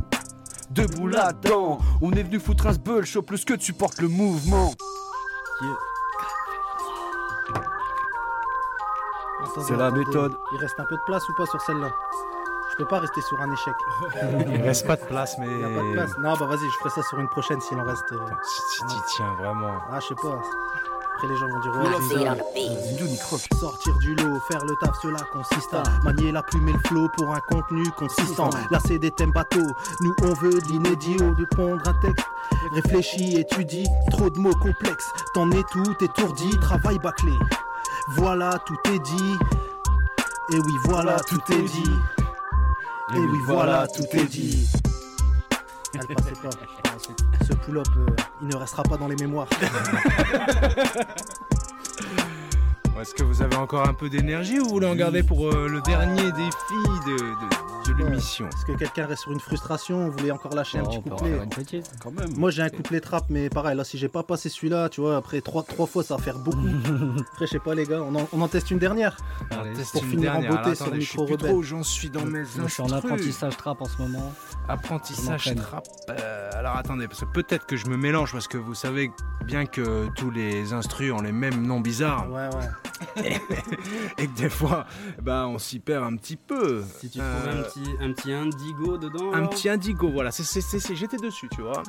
debout 0.69 1.07
là-dedans. 1.07 1.79
On 2.01 2.11
est 2.11 2.21
venu 2.23 2.39
foutre 2.39 2.67
un 2.67 2.73
sbeul, 2.73 3.05
chaud 3.05 3.23
plus 3.23 3.43
que 3.43 3.53
tu 3.55 3.73
portes 3.73 3.99
le 4.01 4.07
mouvement. 4.07 4.73
C'est 9.65 9.75
la 9.75 9.91
méthode. 9.91 10.33
Il 10.53 10.57
reste 10.59 10.79
un 10.79 10.85
peu 10.85 10.95
de 10.95 11.01
place 11.05 11.27
ou 11.29 11.33
pas 11.35 11.45
sur 11.45 11.59
celle-là? 11.61 11.89
Je 12.71 12.77
peux 12.77 12.85
pas 12.87 12.99
rester 12.99 13.21
sur 13.21 13.39
un 13.41 13.51
échec. 13.51 13.73
Il 14.55 14.61
reste 14.61 14.87
pas 14.87 14.95
de 14.95 15.03
place, 15.05 15.35
mais. 15.39 15.47
Il 15.47 15.59
y 15.59 15.63
a 15.63 15.67
pas 15.67 15.83
de 15.83 15.93
place. 15.93 16.11
Non, 16.19 16.33
bah 16.37 16.45
vas-y, 16.45 16.69
je 16.69 16.77
ferai 16.77 16.89
ça 16.89 17.01
sur 17.03 17.19
une 17.19 17.27
prochaine 17.27 17.59
s'il 17.59 17.77
en 17.77 17.83
reste. 17.83 18.11
euh, 18.13 18.17
Si 18.45 18.81
tu 18.85 18.95
tiens 19.15 19.33
vraiment. 19.39 19.73
Ah, 19.91 19.99
je 19.99 20.07
sais 20.07 20.15
pas. 20.15 20.41
Après, 21.21 21.33
les 21.35 21.39
gens 21.39 21.49
vont 21.49 21.59
dire 21.59 21.71
croque. 23.19 23.47
Sortir 23.59 23.95
du 23.99 24.15
lot, 24.15 24.39
faire 24.49 24.65
le 24.65 24.75
taf, 24.77 24.95
cela 25.03 25.19
consiste 25.31 25.71
à 25.71 25.83
manier 26.03 26.31
la 26.31 26.41
plume 26.41 26.69
et 26.69 26.73
le 26.73 26.79
flow 26.79 27.09
pour 27.15 27.31
un 27.31 27.39
contenu 27.41 27.83
consistant. 27.91 28.49
Là, 28.71 28.79
c'est 28.87 28.97
des 28.97 29.11
thèmes 29.11 29.31
bateaux. 29.31 29.67
Nous, 29.99 30.15
on 30.23 30.33
veut 30.33 30.59
de 30.59 30.67
l'inédit 30.69 31.17
au 31.21 31.35
de 31.35 31.45
pondre 31.45 31.87
un 31.87 31.93
texte. 32.01 32.25
Réfléchis, 32.73 33.37
étudie, 33.37 33.87
trop 34.09 34.31
de 34.31 34.39
mots 34.39 34.55
complexes. 34.55 35.11
T'en 35.35 35.51
es 35.51 35.63
tout 35.71 35.93
étourdi, 36.01 36.49
travail 36.59 36.97
bâclé. 36.97 37.33
Voilà, 38.15 38.57
tout 38.65 38.77
est 38.91 38.99
dit. 38.99 39.37
Et 40.53 40.57
oui, 40.57 40.73
voilà, 40.85 41.17
tout 41.19 41.41
est 41.51 41.61
dit. 41.61 41.91
Et 43.13 43.19
oui, 43.19 43.39
voilà, 43.45 43.85
tout 43.87 44.07
est 44.17 44.25
dit. 44.25 44.67
Elle. 45.93 46.07
Euh, 47.51 47.83
il 48.41 48.47
ne 48.47 48.55
restera 48.55 48.83
pas 48.83 48.97
dans 48.97 49.07
les 49.07 49.15
mémoires. 49.15 49.47
Est-ce 52.99 53.15
que 53.15 53.23
vous 53.23 53.41
avez 53.41 53.55
encore 53.55 53.87
un 53.87 53.93
peu 53.93 54.09
d'énergie 54.09 54.59
ou 54.59 54.65
vous 54.65 54.69
voulez 54.69 54.87
en 54.87 54.95
garder 54.95 55.23
pour 55.23 55.47
euh, 55.47 55.67
le 55.67 55.81
dernier 55.81 56.31
défi 56.31 56.83
de, 57.07 57.17
de 57.87 57.93
l'émission 57.93 58.47
Est-ce 58.47 58.65
que 58.65 58.77
quelqu'un 58.77 59.05
reste 59.07 59.23
sur 59.23 59.31
une 59.31 59.39
frustration 59.39 60.09
Vous 60.09 60.17
voulez 60.17 60.31
encore 60.31 60.53
lâcher 60.53 60.79
un 60.79 60.83
petit 60.83 60.97
on 60.97 61.01
couplet 61.01 61.31
faire 61.31 61.43
une 61.43 61.49
petite. 61.49 61.91
Quand 62.01 62.11
même. 62.11 62.29
Moi 62.37 62.51
j'ai 62.51 62.61
un 62.61 62.69
couplet 62.69 62.99
trap, 62.99 63.25
mais 63.29 63.49
pareil, 63.49 63.75
là 63.75 63.83
si 63.83 63.97
j'ai 63.97 64.07
pas 64.09 64.23
passé 64.23 64.49
celui-là, 64.49 64.89
tu 64.89 65.01
vois, 65.01 65.17
après 65.17 65.41
trois, 65.41 65.63
trois 65.63 65.87
fois 65.87 66.03
ça 66.03 66.15
va 66.15 66.21
faire 66.21 66.37
beaucoup. 66.37 66.57
après, 67.33 67.47
je 67.47 67.51
sais 67.51 67.59
pas 67.59 67.73
les 67.75 67.85
gars, 67.85 68.01
on 68.01 68.15
en, 68.15 68.27
on 68.31 68.41
en 68.41 68.47
teste 68.47 68.71
une 68.71 68.79
dernière 68.79 69.17
On 69.51 69.73
teste 69.73 69.93
Pour 69.93 70.03
une 70.03 70.09
finir 70.11 70.31
dernière. 70.33 70.51
en 70.51 70.55
beauté 70.55 70.63
Alors, 70.65 70.77
sur 70.77 70.85
je 70.93 70.99
micro 70.99 71.25
plus 71.25 71.33
rebelle. 71.33 71.49
trop 71.51 71.63
j'en 71.63 71.83
suis 71.83 72.09
dans 72.09 72.25
mes 72.25 72.43
Je 72.45 72.67
suis 72.67 72.83
en 72.83 72.89
apprentissage 72.91 73.57
trap 73.57 73.81
en 73.81 73.85
ce 73.85 74.01
moment. 74.01 74.33
Apprentissage 74.67 75.43
Je 75.45 75.53
trap. 75.53 75.85
Euh, 76.09 76.49
alors 76.55 76.75
attendez, 76.77 77.07
parce 77.07 77.21
que 77.21 77.25
peut-être 77.25 77.65
que 77.65 77.75
je 77.75 77.87
me 77.87 77.97
mélange, 77.97 78.31
parce 78.31 78.47
que 78.47 78.57
vous 78.57 78.75
savez 78.75 79.11
bien 79.45 79.65
que 79.65 80.07
tous 80.15 80.29
les 80.31 80.73
instrus 80.73 81.11
ont 81.11 81.21
les 81.21 81.31
mêmes 81.31 81.65
noms 81.65 81.79
bizarres. 81.79 82.29
Ouais, 82.31 82.47
ouais. 82.55 82.69
Et 84.17 84.27
que 84.27 84.37
des 84.37 84.49
fois, 84.49 84.85
ben, 85.21 85.47
on 85.47 85.57
s'y 85.57 85.79
perd 85.79 86.03
un 86.03 86.15
petit 86.15 86.35
peu. 86.35 86.83
Si 86.99 87.09
tu 87.09 87.17
trouves 87.19 87.49
un 87.49 87.63
petit, 87.71 87.95
un 88.01 88.11
petit 88.11 88.31
indigo 88.33 88.97
dedans. 88.97 89.33
Un 89.33 89.45
petit 89.47 89.69
indigo, 89.69 90.09
voilà, 90.09 90.31
c'est, 90.31 90.43
c'est, 90.43 90.61
c'est- 90.61 90.79
c'est- 90.79 90.95
j'étais 90.95 91.17
dessus, 91.17 91.47
tu 91.49 91.61
vois. 91.61 91.83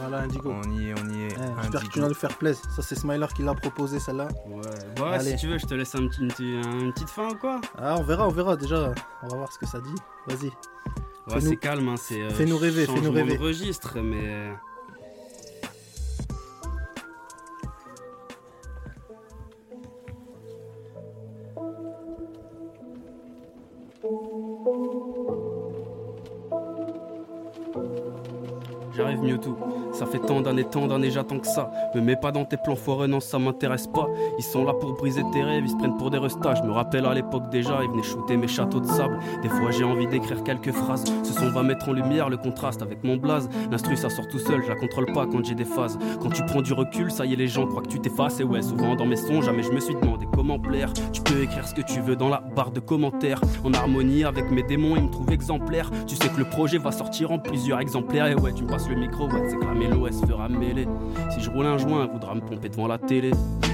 Voilà, 0.00 0.18
indigo. 0.20 0.52
On 0.52 0.70
y 0.72 0.88
est, 0.88 0.94
on 1.00 1.08
y 1.10 1.22
est. 1.24 1.28
Eh, 1.32 1.62
J'espère 1.62 1.82
que 1.84 1.92
tu 1.92 2.00
vas 2.00 2.08
nous 2.08 2.14
faire 2.14 2.36
plaisir. 2.36 2.62
Ça 2.74 2.82
c'est 2.82 2.94
Smiler 2.94 3.26
qui 3.34 3.42
l'a 3.42 3.54
proposé 3.54 3.98
celle-là. 4.00 4.28
Ouais, 4.48 4.60
ouais 5.02 5.12
Allez. 5.14 5.30
si 5.32 5.36
tu 5.36 5.46
veux, 5.48 5.58
je 5.58 5.66
te 5.66 5.74
laisse 5.74 5.94
un 5.94 6.06
petit, 6.08 6.20
une, 6.22 6.28
petite- 6.28 6.64
une 6.80 6.92
petite 6.92 7.10
fin 7.10 7.30
ou 7.30 7.34
quoi? 7.36 7.60
Ah, 7.78 7.96
on 7.98 8.02
verra, 8.02 8.26
on 8.26 8.30
verra 8.32 8.56
déjà. 8.56 8.92
On 9.22 9.28
va 9.28 9.36
voir 9.36 9.52
ce 9.52 9.58
que 9.58 9.66
ça 9.66 9.80
dit. 9.80 9.94
Vas-y. 10.26 10.50
Ouais, 11.34 11.40
c'est 11.40 11.56
calme, 11.56 11.88
hein, 11.88 11.96
c'est. 11.96 12.22
euh, 12.22 12.30
Fais-nous 12.30 12.56
rêver, 12.58 12.86
fais-nous 12.86 13.10
rêver. 13.12 13.36
de 13.36 13.42
registre, 13.42 13.98
mais. 14.00 14.52
J'arrive 28.96 29.22
Mewtwo, 29.22 29.56
ça 29.96 30.06
fait 30.06 30.18
tant 30.18 30.42
d'années, 30.42 30.64
tant 30.64 30.86
d'années 30.86 31.10
j'attends 31.10 31.38
que 31.38 31.46
ça. 31.46 31.70
Me 31.94 32.00
mets 32.00 32.16
pas 32.16 32.30
dans 32.30 32.44
tes 32.44 32.56
plans 32.56 32.76
foireux, 32.76 33.06
non 33.06 33.20
ça 33.20 33.38
m'intéresse 33.38 33.86
pas. 33.86 34.06
Ils 34.38 34.44
sont 34.44 34.64
là 34.64 34.74
pour 34.74 34.92
briser 34.92 35.22
tes 35.32 35.42
rêves, 35.42 35.64
ils 35.64 35.70
se 35.70 35.76
prennent 35.76 35.96
pour 35.96 36.10
des 36.10 36.18
restas. 36.18 36.54
Je 36.54 36.62
me 36.62 36.72
rappelle 36.72 37.06
à 37.06 37.14
l'époque 37.14 37.48
déjà, 37.50 37.80
ils 37.82 37.90
venaient 37.90 38.02
shooter 38.02 38.36
mes 38.36 38.48
châteaux 38.48 38.80
de 38.80 38.86
sable. 38.86 39.18
Des 39.42 39.48
fois 39.48 39.70
j'ai 39.70 39.84
envie 39.84 40.06
d'écrire 40.06 40.42
quelques 40.44 40.72
phrases. 40.72 41.04
Ce 41.22 41.32
son 41.32 41.50
va 41.50 41.62
mettre 41.62 41.88
en 41.88 41.92
lumière 41.92 42.28
le 42.28 42.36
contraste 42.36 42.82
avec 42.82 43.02
mon 43.04 43.16
blaze. 43.16 43.48
L'instru 43.70 43.96
ça 43.96 44.10
sort 44.10 44.28
tout 44.28 44.38
seul, 44.38 44.62
je 44.62 44.68
la 44.68 44.76
contrôle 44.76 45.06
pas 45.12 45.26
quand 45.26 45.44
j'ai 45.44 45.54
des 45.54 45.64
phases. 45.64 45.98
Quand 46.20 46.30
tu 46.30 46.44
prends 46.44 46.62
du 46.62 46.72
recul, 46.74 47.10
ça 47.10 47.24
y 47.24 47.32
est 47.32 47.36
les 47.36 47.48
gens 47.48 47.66
croient 47.66 47.82
que 47.82 47.88
tu 47.88 48.00
t'effaces. 48.00 48.40
Et 48.40 48.44
ouais, 48.44 48.62
souvent 48.62 48.96
dans 48.96 49.06
mes 49.06 49.16
sons, 49.16 49.40
jamais 49.40 49.62
je 49.62 49.72
me 49.72 49.80
suis 49.80 49.94
demandé 49.94 50.26
comment 50.34 50.58
plaire. 50.58 50.92
Tu 51.12 51.22
peux 51.22 51.42
écrire 51.42 51.66
ce 51.66 51.74
que 51.74 51.82
tu 51.82 52.00
veux 52.00 52.16
dans 52.16 52.28
la 52.28 52.42
barre 52.54 52.70
de 52.70 52.80
commentaires. 52.80 53.40
En 53.64 53.72
harmonie 53.72 54.24
avec 54.24 54.50
mes 54.50 54.62
démons, 54.62 54.96
ils 54.96 55.04
me 55.04 55.10
trouvent 55.10 55.32
exemplaire. 55.32 55.90
Tu 56.06 56.16
sais 56.16 56.28
que 56.28 56.38
le 56.38 56.44
projet 56.44 56.78
va 56.78 56.92
sortir 56.92 57.30
en 57.30 57.38
plusieurs 57.38 57.80
exemplaires. 57.80 58.26
Et 58.26 58.34
ouais, 58.34 58.52
tu 58.52 58.64
me 58.64 58.68
passes 58.68 58.88
le 58.88 58.96
micro, 58.96 59.26
ouais, 59.26 59.42
c'est 59.48 59.56
que 59.56 59.64
se 60.12 60.26
fera 60.26 60.48
mêler. 60.48 60.86
Si 61.30 61.40
je 61.40 61.50
roule 61.50 61.66
un 61.66 61.78
joint, 61.78 62.04
elle 62.04 62.10
voudra 62.10 62.34
me 62.34 62.40
pomper 62.40 62.68
devant 62.68 62.86
la 62.86 62.98
télé. 62.98 63.30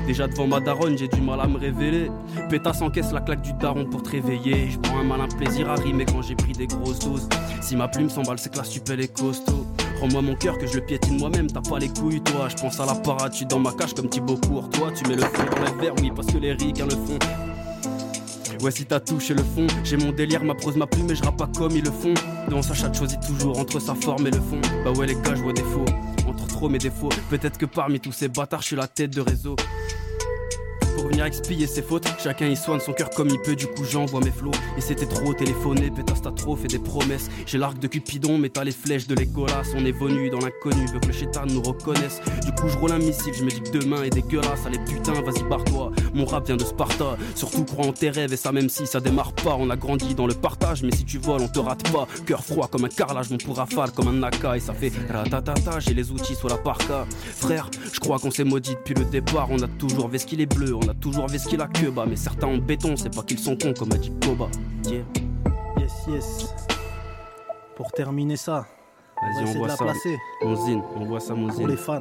Déjà 0.06 0.26
devant 0.26 0.46
ma 0.46 0.60
daronne, 0.60 0.96
j'ai 0.98 1.08
du 1.08 1.20
mal 1.20 1.40
à 1.40 1.46
me 1.46 1.58
révéler. 1.58 2.10
Pétasse 2.48 2.82
encaisse 2.82 3.12
la 3.12 3.20
claque 3.20 3.42
du 3.42 3.52
daron 3.54 3.84
pour 3.84 4.02
te 4.02 4.10
réveiller. 4.10 4.70
Je 4.70 4.78
prends 4.78 4.98
un 4.98 5.04
malin 5.04 5.28
plaisir 5.28 5.70
à 5.70 5.74
rimer 5.74 6.04
quand 6.04 6.22
j'ai 6.22 6.34
pris 6.34 6.52
des 6.52 6.66
grosses 6.66 6.98
doses. 7.00 7.28
Si 7.60 7.76
ma 7.76 7.88
plume 7.88 8.10
s'emballe, 8.10 8.38
c'est 8.38 8.52
que 8.52 8.58
la 8.58 8.64
stupelle 8.64 9.00
est 9.00 9.16
costaud. 9.16 9.66
Rends-moi 10.00 10.22
mon 10.22 10.34
cœur 10.34 10.58
que 10.58 10.66
je 10.66 10.74
le 10.74 10.84
piétine 10.84 11.18
moi-même, 11.18 11.46
t'as 11.46 11.60
pas 11.60 11.78
les 11.78 11.88
couilles 11.88 12.20
toi. 12.20 12.48
Je 12.48 12.56
pense 12.56 12.80
à 12.80 12.86
la 12.86 12.94
parade, 12.94 13.32
je 13.34 13.44
dans 13.44 13.60
ma 13.60 13.72
cage 13.72 13.94
comme 13.94 14.08
Thibaut 14.08 14.36
Courtois. 14.36 14.90
Tu 14.96 15.08
mets 15.08 15.16
le 15.16 15.22
fond 15.22 15.44
dans 15.44 15.64
les 15.64 15.80
verres, 15.80 15.94
oui, 16.00 16.10
parce 16.14 16.26
que 16.26 16.38
les 16.38 16.52
ricains 16.52 16.86
le 16.86 16.90
font. 16.90 17.18
Ouais, 18.62 18.70
si 18.70 18.86
t'as 18.86 19.00
touché 19.00 19.34
le 19.34 19.42
fond, 19.42 19.66
j'ai 19.82 19.96
mon 19.96 20.12
délire, 20.12 20.44
ma 20.44 20.54
prose, 20.54 20.76
ma 20.76 20.86
plume, 20.86 21.10
et 21.10 21.16
je 21.16 21.22
pas 21.22 21.48
comme 21.58 21.72
ils 21.72 21.82
le 21.82 21.90
font. 21.90 22.14
Dans 22.48 22.62
sa 22.62 22.74
chatte 22.74 22.96
choisit 22.96 23.18
toujours 23.20 23.58
entre 23.58 23.80
sa 23.80 23.92
forme 23.96 24.28
et 24.28 24.30
le 24.30 24.40
fond. 24.40 24.60
Bah 24.84 24.92
ouais, 24.92 25.06
les 25.06 25.14
gars, 25.14 25.34
je 25.34 25.42
vois 25.42 25.52
des 25.52 25.64
faux. 25.64 25.84
Entre 26.28 26.46
trop 26.46 26.68
mes 26.68 26.78
défauts, 26.78 27.08
peut-être 27.28 27.58
que 27.58 27.66
parmi 27.66 27.98
tous 27.98 28.12
ces 28.12 28.28
bâtards, 28.28 28.62
je 28.62 28.66
suis 28.68 28.76
la 28.76 28.86
tête 28.86 29.10
de 29.10 29.20
réseau. 29.20 29.56
Pour 30.94 31.08
venir 31.08 31.24
expier 31.24 31.66
ses 31.66 31.82
fautes. 31.82 32.06
Chacun 32.22 32.46
y 32.46 32.56
soigne 32.56 32.80
son 32.80 32.92
cœur 32.92 33.10
comme 33.10 33.28
il 33.28 33.40
peut, 33.40 33.56
du 33.56 33.66
coup 33.66 33.84
j'envoie 33.84 34.20
mes 34.20 34.30
flots. 34.30 34.50
Et 34.76 34.80
c'était 34.80 35.06
trop 35.06 35.34
téléphoné, 35.34 35.90
pétasse 35.90 36.22
t'as 36.22 36.32
trop 36.32 36.56
fait 36.56 36.68
des 36.68 36.78
promesses. 36.78 37.28
J'ai 37.46 37.58
l'arc 37.58 37.78
de 37.78 37.86
Cupidon, 37.86 38.38
mais 38.38 38.48
t'as 38.48 38.64
les 38.64 38.72
flèches 38.72 39.06
de 39.06 39.14
Legolas. 39.14 39.72
On 39.76 39.84
est 39.84 39.92
venu 39.92 40.30
dans 40.30 40.40
l'inconnu, 40.40 40.86
veut 40.92 41.00
que 41.00 41.06
le 41.06 41.12
chétan 41.12 41.46
nous 41.46 41.62
reconnaisse. 41.62 42.20
Du 42.44 42.52
coup 42.52 42.68
je 42.68 42.76
roule 42.78 42.92
un 42.92 42.98
missile, 42.98 43.32
je 43.34 43.44
me 43.44 43.50
dis 43.50 43.60
que 43.60 43.78
demain 43.78 44.02
est 44.02 44.10
dégueulasse. 44.10 44.66
Allez 44.66 44.78
putain, 44.78 45.12
vas-y 45.12 45.42
barre-toi. 45.48 45.90
Mon 46.14 46.24
rap 46.24 46.46
vient 46.46 46.56
de 46.56 46.64
Sparta. 46.64 47.16
Surtout 47.34 47.64
crois 47.64 47.86
en 47.86 47.92
tes 47.92 48.10
rêves 48.10 48.32
et 48.32 48.36
ça 48.36 48.52
même 48.52 48.68
si 48.68 48.86
ça 48.86 49.00
démarre 49.00 49.32
pas. 49.32 49.56
On 49.58 49.70
a 49.70 49.76
grandi 49.76 50.14
dans 50.14 50.26
le 50.26 50.34
partage, 50.34 50.82
mais 50.82 50.92
si 50.92 51.04
tu 51.04 51.18
voles, 51.18 51.42
on 51.42 51.48
te 51.48 51.58
rate 51.58 51.90
pas. 51.92 52.06
Cœur 52.26 52.44
froid 52.44 52.68
comme 52.68 52.84
un 52.84 52.88
carrelage, 52.88 53.30
mon 53.30 53.38
pour 53.38 53.56
rafale 53.56 53.92
comme 53.92 54.08
un 54.08 54.12
naka. 54.12 54.56
Et 54.56 54.60
ça 54.60 54.74
fait 54.74 54.92
ratatata, 55.10 55.80
j'ai 55.80 55.94
les 55.94 56.10
outils 56.10 56.34
sur 56.34 56.48
la 56.48 56.58
parka. 56.58 57.06
Frère, 57.34 57.70
je 57.92 58.00
crois 58.00 58.18
qu'on 58.18 58.30
s'est 58.30 58.44
maudit 58.44 58.74
depuis 58.74 58.94
le 58.94 59.04
départ. 59.04 59.48
On 59.50 59.60
a 59.62 59.68
toujours 59.68 60.08
vu 60.08 60.18
ce 60.18 60.26
qu'il 60.26 60.40
est 60.40 60.52
bleu, 60.54 60.74
on 60.84 60.88
a 60.88 60.94
toujours 60.94 61.28
vu 61.28 61.38
ce 61.38 61.48
qu'il 61.48 61.60
a 61.60 61.66
que 61.66 61.88
bas. 61.90 62.04
Mais 62.08 62.16
certains 62.16 62.48
en 62.48 62.58
béton, 62.58 62.96
c'est 62.96 63.14
pas 63.14 63.22
qu'ils 63.22 63.38
sont 63.38 63.56
cons, 63.56 63.74
comme 63.78 63.92
a 63.92 63.96
dit 63.96 64.12
Koba. 64.24 64.48
Yeah. 64.86 65.02
Yes, 65.78 65.92
yes. 66.08 66.54
Pour 67.76 67.90
terminer 67.92 68.36
ça, 68.36 68.66
on 69.20 69.26
va 69.26 69.32
Vas-y, 69.44 69.50
on 69.50 69.52
de 69.52 69.58
voit 69.58 69.68
la 69.68 69.76
ça. 69.76 69.84
placer. 69.84 70.18
Mon 70.44 70.66
zine, 70.66 70.82
on 70.96 71.04
voit 71.04 71.20
ça, 71.20 71.34
mon 71.34 71.48
Pour 71.48 71.66
les 71.68 71.76
fans. 71.76 72.00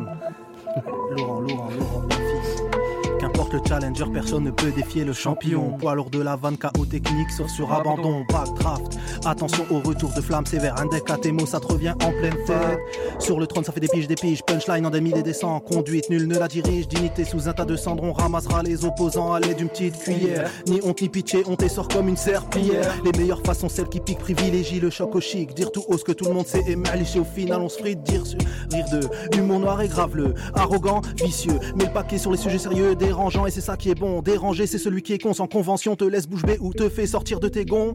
Laurent, 1.17 1.41
Laurent, 1.41 1.69
Laurent, 1.69 2.01
Memphis. 2.01 2.80
Qu'importe 3.21 3.53
le 3.53 3.61
challenger, 3.67 4.05
personne 4.11 4.45
ne 4.45 4.49
peut 4.49 4.71
défier 4.71 5.05
le 5.05 5.13
champion. 5.13 5.77
Poids 5.77 5.93
lourd 5.93 6.09
de 6.09 6.19
la 6.19 6.35
vanne, 6.35 6.57
KO 6.57 6.87
technique, 6.87 7.29
sauf 7.29 7.51
sur 7.51 7.71
abandon. 7.71 8.25
Backdraft, 8.27 8.97
attention 9.23 9.63
au 9.69 9.79
retour 9.79 10.11
de 10.15 10.21
flamme 10.21 10.47
sévère. 10.47 10.75
Un 10.81 10.87
deck 10.87 11.07
à 11.07 11.17
tes 11.17 11.31
mots, 11.31 11.45
ça 11.45 11.59
te 11.59 11.67
revient 11.67 11.93
en 12.03 12.09
pleine 12.09 12.35
tête. 12.47 12.79
Sur 13.19 13.39
le 13.39 13.45
trône, 13.45 13.63
ça 13.63 13.71
fait 13.71 13.79
des 13.79 13.89
piges, 13.89 14.07
des 14.07 14.15
piges. 14.15 14.41
Punchline 14.41 14.87
en 14.87 14.89
des 14.89 15.01
milliers 15.01 15.21
des 15.21 15.33
cents. 15.33 15.59
Conduite, 15.59 16.09
nul 16.09 16.27
ne 16.27 16.35
la 16.35 16.47
dirige. 16.47 16.87
Dignité 16.87 17.23
sous 17.23 17.47
un 17.47 17.53
tas 17.53 17.63
de 17.63 17.75
cendres, 17.75 18.01
on 18.01 18.11
ramassera 18.11 18.63
les 18.63 18.85
opposants 18.85 19.33
à 19.33 19.39
l'aide 19.39 19.57
d'une 19.57 19.69
petite 19.69 19.99
cuillère. 19.99 20.49
Ni 20.65 20.81
honte 20.83 21.03
ni 21.03 21.09
pitié, 21.09 21.43
on 21.45 21.55
t'essort 21.55 21.89
comme 21.89 22.09
une 22.09 22.17
serpillière. 22.17 22.91
Les 23.05 23.11
meilleures 23.19 23.43
façons, 23.45 23.69
celles 23.69 23.89
qui 23.89 23.99
piquent, 23.99 24.17
privilégient 24.17 24.79
le 24.79 24.89
choc 24.89 25.13
au 25.13 25.21
chic. 25.21 25.53
Dire 25.53 25.71
tout 25.71 25.83
haut 25.87 25.97
ce 25.99 26.03
que 26.03 26.11
tout 26.11 26.25
le 26.25 26.33
monde 26.33 26.47
sait 26.47 26.63
et 26.65 26.75
malicher 26.75 27.19
au 27.19 27.23
final, 27.23 27.61
on 27.61 27.69
se 27.69 27.77
frite. 27.77 28.01
Dire 28.01 28.23
rire 28.71 28.85
de 28.91 29.37
humour 29.37 29.59
noir 29.59 29.79
et 29.83 29.87
graveleux. 29.87 30.33
Arrogant, 30.55 31.01
vicieux. 31.17 31.59
Mais 31.75 31.85
le 31.85 31.93
paquet 31.93 32.17
sur 32.17 32.31
les 32.31 32.37
sujets 32.37 32.57
sérieux, 32.57 32.95
dérangeant, 33.11 33.45
et 33.45 33.51
c'est 33.51 33.59
ça 33.59 33.75
qui 33.75 33.89
est 33.89 33.95
bon. 33.95 34.21
Déranger, 34.21 34.65
c'est 34.67 34.77
celui 34.77 35.01
qui 35.01 35.11
est 35.11 35.21
con 35.21 35.33
sans 35.33 35.47
convention, 35.47 35.97
te 35.97 36.05
laisse 36.05 36.27
bouche 36.27 36.43
bée 36.43 36.57
ou 36.61 36.73
te 36.73 36.87
fait 36.87 37.05
sortir 37.05 37.41
de 37.41 37.49
tes 37.49 37.65
gonds. 37.65 37.93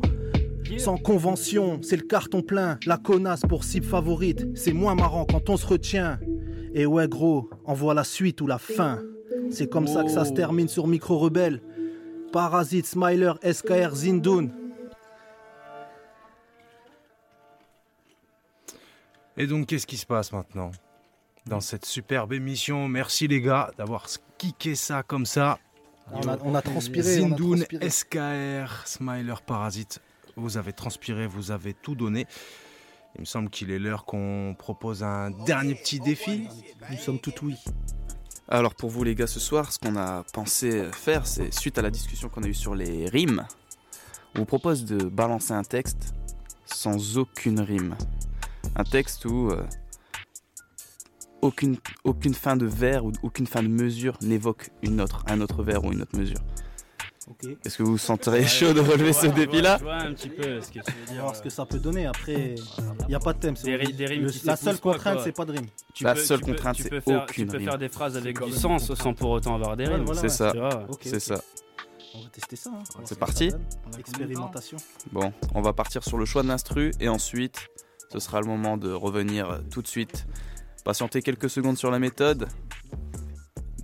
Sans 0.76 0.98
convention, 0.98 1.80
c'est 1.82 1.96
le 1.96 2.02
carton 2.02 2.42
plein, 2.42 2.78
la 2.84 2.98
connasse 2.98 3.40
pour 3.40 3.64
cible 3.64 3.86
favorite. 3.86 4.46
C'est 4.54 4.74
moins 4.74 4.94
marrant 4.94 5.24
quand 5.24 5.48
on 5.48 5.56
se 5.56 5.66
retient. 5.66 6.18
Et 6.74 6.84
ouais, 6.84 7.08
gros, 7.08 7.48
envoie 7.64 7.94
la 7.94 8.04
suite 8.04 8.42
ou 8.42 8.46
la 8.46 8.58
fin. 8.58 9.00
C'est 9.50 9.70
comme 9.70 9.86
ça 9.86 10.04
que 10.04 10.10
ça 10.10 10.26
se 10.26 10.32
termine 10.32 10.68
sur 10.68 10.86
Micro 10.86 11.18
Rebelle. 11.18 11.62
Parasite, 12.30 12.84
Smiler, 12.84 13.32
SKR, 13.42 13.94
Zindoun. 13.94 14.52
Et 19.38 19.46
donc, 19.46 19.66
qu'est-ce 19.68 19.86
qui 19.86 19.96
se 19.96 20.04
passe 20.04 20.30
maintenant 20.32 20.72
dans 21.46 21.60
cette 21.60 21.86
superbe 21.86 22.34
émission? 22.34 22.86
Merci 22.86 23.28
les 23.28 23.40
gars 23.40 23.70
d'avoir 23.78 24.10
kické 24.38 24.74
ça 24.74 25.02
comme 25.02 25.26
ça. 25.26 25.58
On 26.12 26.28
a- 26.28 26.38
on 26.44 26.54
a 26.54 26.62
transpiré, 26.62 27.20
on 27.20 27.26
a 27.26 27.28
Zindoun, 27.30 27.58
transpiré. 27.64 27.90
SKR, 27.90 28.86
Smiler, 28.86 29.34
Parasite. 29.44 30.00
Vous 30.36 30.56
avez 30.56 30.72
transpiré, 30.72 31.26
vous 31.26 31.50
avez 31.50 31.74
tout 31.74 31.94
donné. 31.94 32.26
Il 33.16 33.22
me 33.22 33.24
semble 33.24 33.48
qu'il 33.50 33.70
est 33.70 33.78
l'heure 33.78 34.04
qu'on 34.04 34.54
propose 34.58 35.02
un 35.02 35.30
dernier 35.30 35.74
petit 35.74 35.98
défi. 35.98 36.46
Nous 36.90 36.98
sommes 36.98 37.18
tout 37.18 37.32
oui. 37.42 37.56
Alors 38.48 38.74
pour 38.74 38.90
vous 38.90 39.02
les 39.02 39.14
gars 39.14 39.26
ce 39.26 39.40
soir, 39.40 39.72
ce 39.72 39.78
qu'on 39.78 39.96
a 39.96 40.22
pensé 40.32 40.88
faire, 40.92 41.26
c'est 41.26 41.52
suite 41.52 41.78
à 41.78 41.82
la 41.82 41.90
discussion 41.90 42.28
qu'on 42.28 42.42
a 42.44 42.46
eue 42.46 42.54
sur 42.54 42.74
les 42.76 43.08
rimes, 43.08 43.44
on 44.34 44.40
vous 44.40 44.44
propose 44.44 44.84
de 44.84 45.04
balancer 45.06 45.52
un 45.54 45.64
texte 45.64 46.14
sans 46.66 47.16
aucune 47.18 47.58
rime. 47.60 47.96
Un 48.76 48.84
texte 48.84 49.24
où 49.24 49.50
euh, 49.50 49.64
aucune, 51.42 51.76
aucune 52.04 52.34
fin 52.34 52.56
de 52.56 52.66
vers 52.66 53.04
ou 53.04 53.12
aucune 53.22 53.46
fin 53.46 53.62
de 53.62 53.68
mesure 53.68 54.16
n'évoque 54.22 54.70
une 54.82 55.00
autre, 55.00 55.24
un 55.28 55.40
autre 55.40 55.62
vers 55.62 55.84
ou 55.84 55.92
une 55.92 56.02
autre 56.02 56.16
mesure. 56.18 56.38
Est-ce 57.64 57.78
que 57.78 57.82
vous 57.82 57.92
vous 57.92 57.98
sentirez 57.98 58.46
chaud 58.46 58.72
de 58.72 58.78
relever 58.80 59.12
ce 59.12 59.26
défi-là 59.26 59.78
Je 59.80 59.84
vois 59.84 59.96
un 59.96 60.12
petit 60.14 60.28
peu 60.28 60.60
ce 60.60 60.68
que 60.68 60.74
tu 60.78 60.78
veux 60.92 61.06
dire. 61.12 61.22
voir 61.22 61.34
ce 61.34 61.42
que 61.42 61.50
ça 61.50 61.66
peut 61.66 61.80
donner. 61.80 62.06
Après, 62.06 62.54
il 63.00 63.06
n'y 63.08 63.16
a 63.16 63.18
pas 63.18 63.32
de 63.32 63.38
thème. 63.40 63.56
c'est- 63.56 63.66
Des 63.66 63.74
ri- 63.76 63.92
des 63.92 64.06
rimes 64.06 64.22
le- 64.24 64.30
qui 64.30 64.46
la 64.46 64.54
seule 64.54 64.78
contrainte, 64.78 65.18
c'est 65.24 65.32
pas 65.32 65.44
de 65.44 65.50
rime. 65.52 65.66
Tu 65.92 66.04
La 66.04 66.14
peux- 66.14 66.20
seule 66.20 66.38
tu 66.40 66.46
contrainte, 66.52 66.76
c'est 66.76 66.94
aucune 67.08 67.46
Tu 67.46 67.46
peux 67.46 67.56
rime. 67.58 67.66
faire 67.66 67.78
des 67.78 67.88
phrases 67.88 68.16
avec 68.16 68.40
du 68.40 68.52
sens 68.52 68.94
sans 68.94 69.12
pour 69.12 69.30
autant 69.30 69.56
avoir 69.56 69.76
des 69.76 69.86
Ouais, 69.88 69.94
rimes. 69.96 70.04
voilà, 70.04 70.20
C'est 70.20 70.26
ouais. 70.44 70.52
ça, 70.52 70.86
c'est 71.00 71.18
ça. 71.20 71.40
On 72.14 72.22
va 72.22 72.28
tester 72.30 72.54
ça. 72.56 72.70
hein. 72.72 72.82
C'est 73.04 73.18
parti. 73.18 73.50
Expérimentation. 73.98 74.78
Bon, 75.12 75.32
on 75.54 75.60
va 75.62 75.72
partir 75.72 76.04
sur 76.04 76.18
le 76.18 76.24
choix 76.26 76.42
de 76.44 76.48
l'instru 76.48 76.92
et 77.00 77.08
ensuite, 77.08 77.68
ce 78.12 78.20
sera 78.20 78.40
le 78.40 78.46
moment 78.46 78.76
de 78.76 78.92
revenir 78.92 79.50
euh, 79.50 79.58
tout 79.70 79.82
de 79.82 79.88
suite. 79.88 80.26
Patientez 80.86 81.20
quelques 81.20 81.50
secondes 81.50 81.76
sur 81.76 81.90
la 81.90 81.98
méthode. 81.98 82.46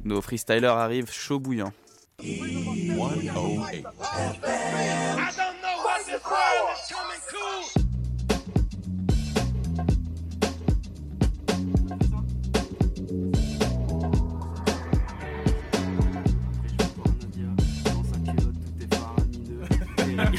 Nos 0.04 0.20
freestylers 0.20 0.76
arrivent 0.76 1.10
chaud 1.10 1.40
bouillant. 1.40 1.72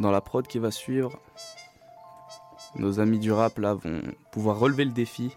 Dans 0.00 0.10
la 0.10 0.20
prod 0.20 0.46
qui 0.48 0.58
va 0.58 0.72
suivre, 0.72 1.12
nos 2.74 2.98
amis 2.98 3.20
du 3.20 3.30
rap 3.30 3.58
là 3.58 3.74
vont 3.74 4.00
pouvoir 4.32 4.58
relever 4.58 4.84
le 4.84 4.90
défi. 4.90 5.36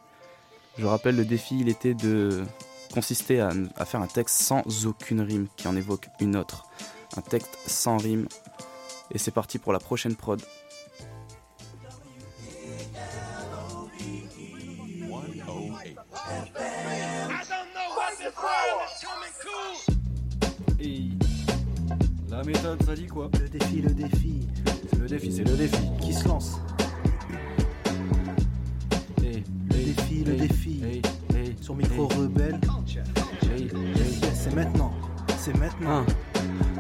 Je 0.80 0.88
rappelle, 0.88 1.16
le 1.16 1.26
défi 1.26 1.60
il 1.60 1.70
était 1.70 1.94
de 1.94 2.44
consister 2.92 3.42
à 3.42 3.86
faire 3.86 4.02
un 4.02 4.08
texte 4.08 4.42
sans 4.42 4.88
aucune 4.88 5.22
rime 5.22 5.48
qui 5.56 5.68
en 5.68 5.76
évoque 5.76 6.08
une 6.20 6.36
autre. 6.36 6.66
Un 7.16 7.22
texte 7.22 7.60
sans 7.68 7.98
rime. 7.98 8.28
Et 9.12 9.20
c'est 9.20 9.30
parti 9.30 9.60
pour 9.60 9.72
la 9.72 9.80
prochaine 9.80 10.16
prod. 10.16 10.42
La 22.46 22.52
méthode, 22.52 22.84
ça 22.84 22.94
dit 22.94 23.08
quoi 23.08 23.30
Le 23.40 23.48
défi, 23.48 23.82
le 23.82 23.90
défi. 23.92 24.50
C'est 24.90 25.00
le 25.00 25.08
défi, 25.08 25.32
c'est 25.32 25.44
le 25.46 25.56
défi. 25.56 25.78
Qui 26.02 26.14
se 26.14 26.28
lance 26.28 26.60
Hey, 29.24 29.46
Le 29.70 29.76
défi, 29.76 30.24
le 30.26 30.36
défi. 30.36 31.02
Sur 31.62 31.74
micro 31.74 32.10
rebelle. 32.10 32.60
C'est 34.34 34.54
maintenant. 34.54 34.92
C'est 35.38 35.58
maintenant. 35.58 36.00
Hein. 36.00 36.06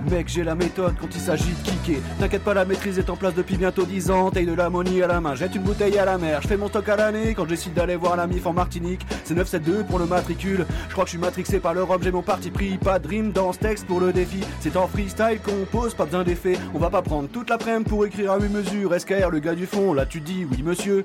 Mec, 0.09 0.27
j'ai 0.27 0.43
la 0.43 0.53
méthode 0.55 0.95
quand 0.99 1.07
il 1.13 1.19
s'agit 1.21 1.51
de 1.53 1.69
kicker. 1.69 2.01
T'inquiète 2.19 2.43
pas, 2.43 2.53
la 2.53 2.65
maîtrise 2.65 2.99
est 2.99 3.09
en 3.09 3.15
place 3.15 3.33
depuis 3.33 3.55
bientôt 3.57 3.85
10 3.85 4.11
ans. 4.11 4.31
Taille 4.31 4.45
de 4.45 4.53
l'ammonie 4.53 5.01
à 5.01 5.07
la 5.07 5.21
main, 5.21 5.33
jette 5.35 5.55
une 5.55 5.63
bouteille 5.63 5.97
à 5.97 6.05
la 6.05 6.17
mer. 6.17 6.41
Je 6.41 6.47
fais 6.47 6.57
mon 6.57 6.67
stock 6.67 6.87
à 6.89 6.95
l'année 6.97 7.33
quand 7.33 7.43
je 7.45 7.49
décide 7.49 7.73
d'aller 7.73 7.95
voir 7.95 8.15
la 8.17 8.27
MIF 8.27 8.45
en 8.45 8.53
Martinique. 8.53 9.01
C'est 9.23 9.33
972 9.33 9.85
pour 9.89 9.99
le 9.99 10.05
matricule. 10.05 10.65
Je 10.89 10.93
crois 10.93 11.05
que 11.05 11.09
je 11.09 11.15
suis 11.15 11.19
matrixé 11.21 11.59
par 11.59 11.73
l'Europe, 11.73 12.01
j'ai 12.03 12.11
mon 12.11 12.21
parti 12.21 12.51
pris. 12.51 12.77
Pas 12.77 12.99
de 12.99 13.07
rime 13.07 13.31
dans 13.31 13.53
ce 13.53 13.59
texte 13.59 13.85
pour 13.87 13.99
le 14.01 14.11
défi. 14.13 14.41
C'est 14.59 14.75
en 14.77 14.87
freestyle 14.87 15.39
qu'on 15.43 15.65
pose, 15.65 15.93
pas 15.93 16.05
besoin 16.05 16.23
d'effet. 16.23 16.57
On 16.73 16.79
va 16.79 16.89
pas 16.89 17.01
prendre 17.01 17.29
toute 17.29 17.49
l'après-midi 17.49 17.89
pour 17.89 18.05
écrire 18.05 18.33
à 18.33 18.39
8 18.39 18.49
mesures. 18.49 18.93
SKR, 18.99 19.29
le 19.31 19.39
gars 19.39 19.55
du 19.55 19.65
fond, 19.65 19.93
là 19.93 20.05
tu 20.05 20.19
dis 20.19 20.45
oui 20.51 20.61
monsieur. 20.63 21.03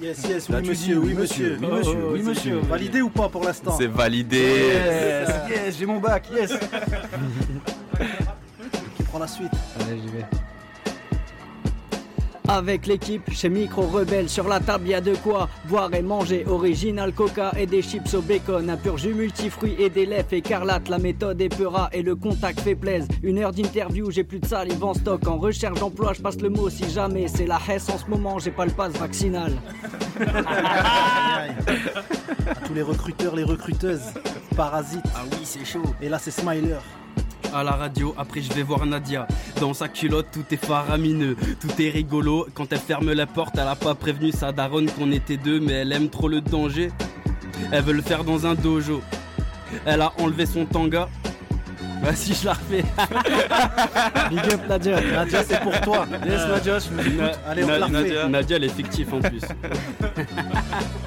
Yes, 0.00 0.24
yes, 0.28 0.48
oui 0.48 0.68
monsieur, 0.68 0.94
dis 0.96 1.00
oui 1.00 1.14
monsieur. 1.14 1.58
oui 1.60 1.68
monsieur, 1.70 1.98
Oh, 2.04 2.10
oui 2.12 2.20
c'est 2.24 2.28
monsieur. 2.28 2.60
Validé 2.68 3.02
ou 3.02 3.08
pas 3.08 3.28
pour 3.28 3.44
l'instant 3.44 3.76
C'est 3.78 3.86
validé 3.86 4.36
Yes, 4.38 5.30
yes, 5.48 5.76
j'ai 5.78 5.86
mon 5.86 6.00
bac, 6.00 6.28
yes. 6.34 6.52
La 9.18 9.28
suite 9.28 9.52
Allez, 9.78 10.00
j'y 10.00 10.08
vais. 10.08 10.24
Avec 12.48 12.86
l'équipe 12.86 13.30
chez 13.30 13.48
Micro 13.48 13.82
Rebelle, 13.82 14.28
sur 14.28 14.48
la 14.48 14.58
table 14.58 14.88
y 14.88 14.94
a 14.94 15.00
de 15.00 15.14
quoi 15.14 15.48
boire 15.66 15.94
et 15.94 16.02
manger. 16.02 16.44
Original 16.46 17.12
Coca 17.12 17.52
et 17.56 17.66
des 17.66 17.82
chips 17.82 18.14
au 18.14 18.20
bacon, 18.20 18.68
un 18.68 18.76
pur 18.76 18.98
jus 18.98 19.14
multifruits 19.14 19.76
et 19.78 19.90
des 19.90 20.06
lèvres 20.06 20.32
écarlates. 20.32 20.88
La 20.88 20.98
méthode 20.98 21.40
est 21.40 21.56
peura 21.56 21.88
et 21.92 22.02
le 22.02 22.16
contact 22.16 22.60
fait 22.60 22.74
plaise. 22.74 23.06
Une 23.22 23.38
heure 23.38 23.52
d'interview, 23.52 24.10
j'ai 24.10 24.24
plus 24.24 24.40
de 24.40 24.46
salive 24.46 24.82
en 24.82 24.94
stock. 24.94 25.26
En 25.28 25.38
recherche 25.38 25.78
d'emploi, 25.78 26.14
je 26.14 26.22
passe 26.22 26.40
le 26.40 26.48
mot 26.48 26.68
si 26.68 26.90
jamais. 26.90 27.28
C'est 27.28 27.46
la 27.46 27.60
hesse 27.68 27.88
en 27.90 27.98
ce 27.98 28.06
moment, 28.06 28.38
j'ai 28.38 28.50
pas 28.50 28.66
le 28.66 28.72
pass 28.72 28.92
vaccinal. 28.94 29.52
À 32.44 32.54
tous 32.66 32.74
les 32.74 32.82
recruteurs, 32.82 33.36
les 33.36 33.44
recruteuses. 33.44 34.12
Parasites. 34.56 35.04
Ah 35.14 35.20
oui, 35.30 35.38
c'est 35.44 35.64
chaud. 35.64 35.82
Et 36.00 36.08
là, 36.08 36.18
c'est 36.18 36.30
Smiler. 36.32 36.78
À 37.54 37.62
la 37.62 37.72
radio, 37.72 38.14
après 38.18 38.40
je 38.40 38.52
vais 38.52 38.62
voir 38.62 38.84
Nadia. 38.86 39.26
Dans 39.60 39.74
sa 39.74 39.88
culotte, 39.88 40.26
tout 40.32 40.44
est 40.50 40.64
faramineux, 40.64 41.36
tout 41.60 41.80
est 41.82 41.90
rigolo. 41.90 42.46
Quand 42.54 42.72
elle 42.72 42.78
ferme 42.78 43.12
la 43.12 43.26
porte, 43.26 43.54
elle 43.58 43.68
a 43.68 43.76
pas 43.76 43.94
prévenu 43.94 44.32
sa 44.32 44.52
daronne 44.52 44.90
qu'on 44.90 45.12
était 45.12 45.36
deux, 45.36 45.60
mais 45.60 45.72
elle 45.72 45.92
aime 45.92 46.08
trop 46.08 46.28
le 46.28 46.40
danger. 46.40 46.90
Elle 47.70 47.82
veut 47.84 47.92
le 47.92 48.02
faire 48.02 48.24
dans 48.24 48.46
un 48.46 48.54
dojo. 48.54 49.00
Elle 49.86 50.00
a 50.02 50.12
enlevé 50.18 50.46
son 50.46 50.64
tanga. 50.66 51.08
Vas-y, 52.02 52.34
je 52.34 52.46
la 52.46 52.52
refais. 52.54 52.82
Big 54.30 54.52
up 54.52 54.60
Nadia. 54.68 55.00
Nadia, 55.00 55.44
c'est 55.44 55.60
pour 55.60 55.80
toi. 55.82 56.04
Yes, 56.26 56.40
Nadia, 56.48 56.78
je 56.80 56.90
me 56.90 57.00
Allez, 57.48 57.62
on 57.62 57.68
Na- 57.68 57.74
te 57.74 57.80
la 57.80 57.86
refait. 57.86 58.28
Nadia, 58.28 58.56
elle 58.56 58.64
est 58.64 58.68
fictive 58.76 59.14
en 59.14 59.20
plus. 59.20 59.40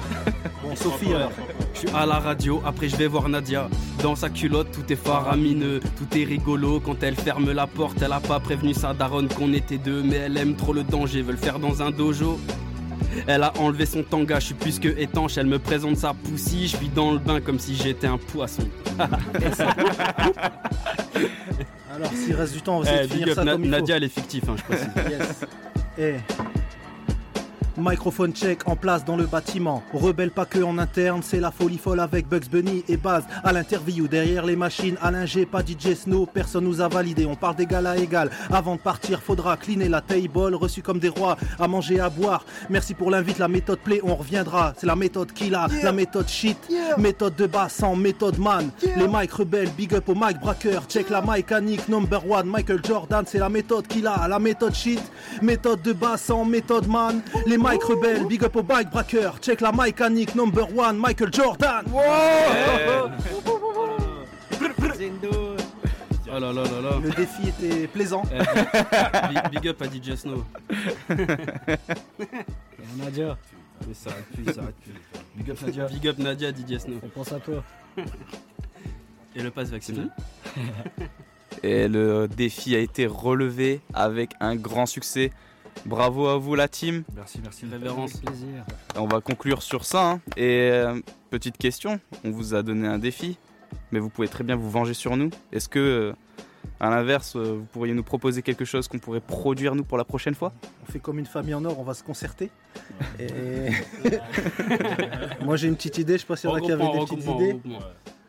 Sophie, 0.76 1.12
alors. 1.14 1.30
Je 1.74 1.80
suis 1.80 1.88
à 1.94 2.06
la 2.06 2.18
radio, 2.18 2.62
après 2.64 2.88
je 2.88 2.96
vais 2.96 3.06
voir 3.06 3.28
Nadia. 3.28 3.68
Dans 4.02 4.14
sa 4.16 4.28
culotte, 4.30 4.68
tout 4.72 4.90
est 4.92 4.96
faramineux, 4.96 5.80
tout 5.96 6.18
est 6.18 6.24
rigolo. 6.24 6.80
Quand 6.80 7.02
elle 7.02 7.16
ferme 7.16 7.52
la 7.52 7.66
porte, 7.66 8.00
elle 8.02 8.12
a 8.12 8.20
pas 8.20 8.40
prévenu 8.40 8.72
sa 8.74 8.94
daronne 8.94 9.28
qu'on 9.28 9.52
était 9.52 9.78
deux, 9.78 10.02
mais 10.02 10.16
elle 10.16 10.36
aime 10.38 10.54
trop 10.56 10.72
le 10.72 10.84
danger, 10.84 11.22
veut 11.22 11.32
le 11.32 11.38
faire 11.38 11.58
dans 11.58 11.82
un 11.82 11.90
dojo. 11.90 12.38
Elle 13.26 13.42
a 13.42 13.52
enlevé 13.58 13.86
son 13.86 14.02
tanga, 14.02 14.38
je 14.40 14.46
suis 14.46 14.54
plus 14.54 14.78
que 14.78 14.88
étanche, 14.88 15.38
elle 15.38 15.46
me 15.46 15.58
présente 15.58 15.96
sa 15.96 16.12
poussie, 16.12 16.68
je 16.68 16.76
suis 16.76 16.88
dans 16.88 17.12
le 17.12 17.18
bain 17.18 17.40
comme 17.40 17.58
si 17.58 17.74
j'étais 17.74 18.06
un 18.06 18.18
poisson. 18.18 18.62
Alors, 21.94 22.12
s'il 22.12 22.34
reste 22.34 22.52
du 22.54 22.60
temps, 22.62 22.78
on 22.78 22.80
va 22.82 22.90
essayer 22.92 23.04
Eh, 23.04 23.08
de 23.08 23.12
finir 23.12 23.34
ça 23.34 23.44
Na- 23.44 23.52
comme 23.52 23.64
il 23.64 23.70
faut. 23.70 23.76
Nadia, 23.76 23.96
elle 23.96 24.04
est 24.04 24.08
fictive, 24.08 24.44
hein, 24.50 24.54
je 24.56 24.62
précise. 24.64 24.88
Yes. 25.10 25.44
Eh. 25.98 26.14
Microphone 27.78 28.32
check 28.32 28.66
en 28.66 28.76
place 28.76 29.04
dans 29.04 29.16
le 29.16 29.26
bâtiment. 29.26 29.82
Rebelle 29.92 30.30
pas 30.30 30.46
que 30.46 30.62
en 30.62 30.78
interne, 30.78 31.20
c'est 31.22 31.40
la 31.40 31.50
folie 31.50 31.78
folle 31.78 32.00
avec 32.00 32.28
Bugs 32.28 32.48
Bunny 32.50 32.84
et 32.88 32.96
Baz. 32.96 33.24
À 33.44 33.52
l'interview, 33.52 34.08
derrière 34.08 34.46
les 34.46 34.56
machines, 34.56 34.96
Alain 35.02 35.26
G, 35.26 35.44
pas 35.44 35.60
DJ 35.60 35.94
Snow, 35.94 36.26
personne 36.26 36.64
nous 36.64 36.80
a 36.80 36.88
validé. 36.88 37.26
On 37.26 37.36
parle 37.36 37.56
d'égal 37.56 37.86
à 37.86 37.96
égal. 37.96 38.30
Avant 38.50 38.76
de 38.76 38.80
partir, 38.80 39.20
faudra 39.20 39.56
cleaner 39.56 39.88
la 39.88 40.00
table, 40.00 40.54
reçu 40.54 40.82
comme 40.82 40.98
des 40.98 41.08
rois, 41.08 41.36
à 41.58 41.68
manger, 41.68 42.00
à 42.00 42.08
boire. 42.08 42.44
Merci 42.70 42.94
pour 42.94 43.10
l'invite, 43.10 43.38
la 43.38 43.48
méthode 43.48 43.80
play, 43.80 44.00
on 44.02 44.14
reviendra. 44.14 44.72
C'est 44.78 44.86
la 44.86 44.96
méthode 44.96 45.32
qu'il 45.32 45.54
a, 45.54 45.68
la 45.82 45.92
méthode 45.92 46.28
shit, 46.28 46.58
méthode 46.96 47.36
de 47.36 47.46
bas 47.46 47.68
sans 47.68 47.94
méthode 47.94 48.38
man. 48.38 48.70
Les 48.96 49.08
mic 49.08 49.32
rebelles, 49.32 49.70
big 49.76 49.94
up 49.94 50.08
au 50.08 50.14
mic 50.14 50.38
braqueur. 50.40 50.84
Check 50.88 51.10
la 51.10 51.20
mécanique 51.20 51.88
number 51.88 52.22
one, 52.28 52.48
Michael 52.48 52.80
Jordan, 52.82 53.24
c'est 53.26 53.38
la 53.38 53.48
méthode 53.48 53.86
qu'il 53.86 54.06
a, 54.06 54.26
la 54.28 54.38
méthode 54.38 54.74
shit, 54.74 55.02
méthode 55.42 55.82
de 55.82 55.92
bas 55.92 56.16
sans 56.16 56.44
méthode 56.44 56.86
man. 56.88 57.20
Les 57.46 57.58
mic 57.66 57.82
rebelles, 57.82 58.26
big 58.26 58.44
up 58.44 58.56
au 58.56 58.62
bike 58.62 58.90
braqueur. 58.90 59.38
Check 59.40 59.60
la 59.60 59.72
mécanique 59.72 60.34
number 60.34 60.68
one, 60.76 60.98
Michael 60.98 61.32
Jordan. 61.32 61.84
Oh 66.28 66.38
là 66.40 66.52
là 66.52 66.64
là 66.64 66.80
là. 66.82 66.98
Le 67.02 67.10
défi 67.12 67.48
était 67.48 67.86
plaisant. 67.86 68.22
Eh, 68.32 68.38
big, 69.28 69.48
big 69.52 69.68
up 69.68 69.80
à 69.80 69.86
DJ 69.86 70.16
Snow. 70.16 70.44
Nadia. 72.98 73.38
Mais 73.86 73.94
ça 73.94 74.10
arrête 74.10 74.24
plus, 74.34 74.44
ça 74.52 74.60
arrête 74.60 74.74
plus. 74.82 74.92
Big 75.36 75.50
up 75.50 75.62
Nadia. 75.62 75.86
Big 75.86 76.08
up 76.08 76.18
Nadia, 76.18 76.50
DJ 76.50 76.78
Snow. 76.78 76.98
On 77.02 77.08
pense 77.08 77.32
à 77.32 77.38
toi. 77.38 77.62
Et 79.36 79.42
le 79.42 79.50
pass 79.50 79.70
vaccinal. 79.70 80.10
Et 81.62 81.86
le 81.88 82.26
défi 82.26 82.74
a 82.74 82.80
été 82.80 83.06
relevé 83.06 83.80
avec 83.94 84.32
un 84.40 84.56
grand 84.56 84.86
succès. 84.86 85.30
Bravo 85.84 86.26
à 86.28 86.36
vous 86.38 86.54
la 86.54 86.68
team. 86.68 87.04
Merci, 87.14 87.40
merci. 87.42 87.66
Révérence. 87.70 88.14
plaisir. 88.18 88.64
On 88.96 89.06
va 89.06 89.20
conclure 89.20 89.62
sur 89.62 89.84
ça. 89.84 90.10
hein. 90.12 90.20
Et 90.36 90.70
euh, 90.72 91.00
petite 91.30 91.58
question, 91.58 92.00
on 92.24 92.30
vous 92.30 92.54
a 92.54 92.62
donné 92.62 92.88
un 92.88 92.98
défi, 92.98 93.38
mais 93.92 93.98
vous 94.00 94.08
pouvez 94.08 94.28
très 94.28 94.42
bien 94.44 94.56
vous 94.56 94.70
venger 94.70 94.94
sur 94.94 95.16
nous. 95.16 95.30
Est-ce 95.52 95.68
que, 95.68 95.78
euh, 95.78 96.12
à 96.80 96.90
l'inverse, 96.90 97.36
euh, 97.36 97.56
vous 97.58 97.64
pourriez 97.66 97.94
nous 97.94 98.02
proposer 98.02 98.42
quelque 98.42 98.64
chose 98.64 98.88
qu'on 98.88 98.98
pourrait 98.98 99.20
produire 99.20 99.74
nous 99.76 99.84
pour 99.84 99.96
la 99.98 100.04
prochaine 100.04 100.34
fois? 100.34 100.52
On 100.82 100.90
fait 100.90 100.98
comme 100.98 101.18
une 101.20 101.26
famille 101.26 101.54
en 101.54 101.64
or, 101.64 101.78
on 101.78 101.84
va 101.84 101.94
se 101.94 102.02
concerter. 102.02 102.50
Et... 103.20 103.70
Moi 105.44 105.56
j'ai 105.56 105.68
une 105.68 105.76
petite 105.76 105.98
idée, 105.98 106.14
je 106.14 106.18
sais 106.22 106.26
pas 106.26 106.36
s'il 106.36 106.50
y 106.50 106.52
en 106.52 106.56
a 106.56 106.60
qui 106.60 106.72
avaient 106.72 106.90
des 106.90 106.98
petites 107.04 107.24
idées. 107.24 107.60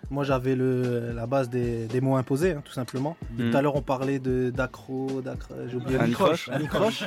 Moi 0.09 0.23
j'avais 0.23 0.55
le, 0.55 1.11
la 1.13 1.25
base 1.27 1.49
des, 1.49 1.85
des 1.87 1.99
mots 1.99 2.15
imposés, 2.15 2.51
hein, 2.53 2.61
tout 2.63 2.71
simplement. 2.71 3.17
Tout 3.37 3.55
à 3.55 3.61
l'heure 3.61 3.75
on 3.75 3.81
parlait 3.81 4.19
de 4.19 4.49
d'accro, 4.55 5.21
d'accro, 5.21 5.53
j'ai 5.69 5.75
oublié 5.75 5.99
Anicroche. 5.99 6.45
Croche. 6.45 6.55
Anicroche. 6.55 7.03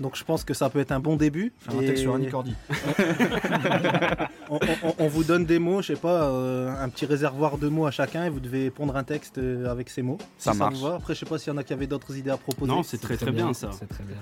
Donc 0.00 0.16
je 0.16 0.24
pense 0.24 0.44
que 0.44 0.52
ça 0.52 0.68
peut 0.68 0.78
être 0.80 0.92
un 0.92 1.00
bon 1.00 1.16
début. 1.16 1.52
Faire 1.60 1.74
un 1.74 1.80
texte 1.80 2.02
sur 2.02 2.14
Annie 2.14 2.28
Cordy. 2.28 2.54
on, 4.50 4.56
on- 4.82 4.94
on 4.98 5.08
vous 5.08 5.24
donne 5.24 5.44
des 5.44 5.58
mots, 5.58 5.82
je 5.82 5.88
sais 5.88 5.96
pas, 5.98 6.24
euh, 6.24 6.70
un 6.78 6.88
petit 6.88 7.06
réservoir 7.06 7.58
de 7.58 7.68
mots 7.68 7.86
à 7.86 7.90
chacun 7.90 8.24
et 8.26 8.30
vous 8.30 8.40
devez 8.40 8.70
pondre 8.70 8.96
un 8.96 9.04
texte 9.04 9.38
euh, 9.38 9.70
avec 9.70 9.88
ces 9.90 10.02
mots. 10.02 10.18
Si 10.38 10.44
Ça 10.44 10.54
marche. 10.54 10.74
vous 10.76 10.86
va. 10.86 10.94
Après 10.96 11.14
je 11.14 11.20
sais 11.20 11.26
pas 11.26 11.38
s'il 11.38 11.52
y 11.52 11.54
en 11.54 11.58
a 11.58 11.64
qui 11.64 11.72
avaient 11.72 11.86
d'autres 11.86 12.16
idées 12.16 12.30
à 12.30 12.36
proposer. 12.36 12.70
Non, 12.70 12.82
c'est 12.82 12.98
très 12.98 13.16
très 13.16 13.32
bien 13.32 13.52
ça. 13.54 13.70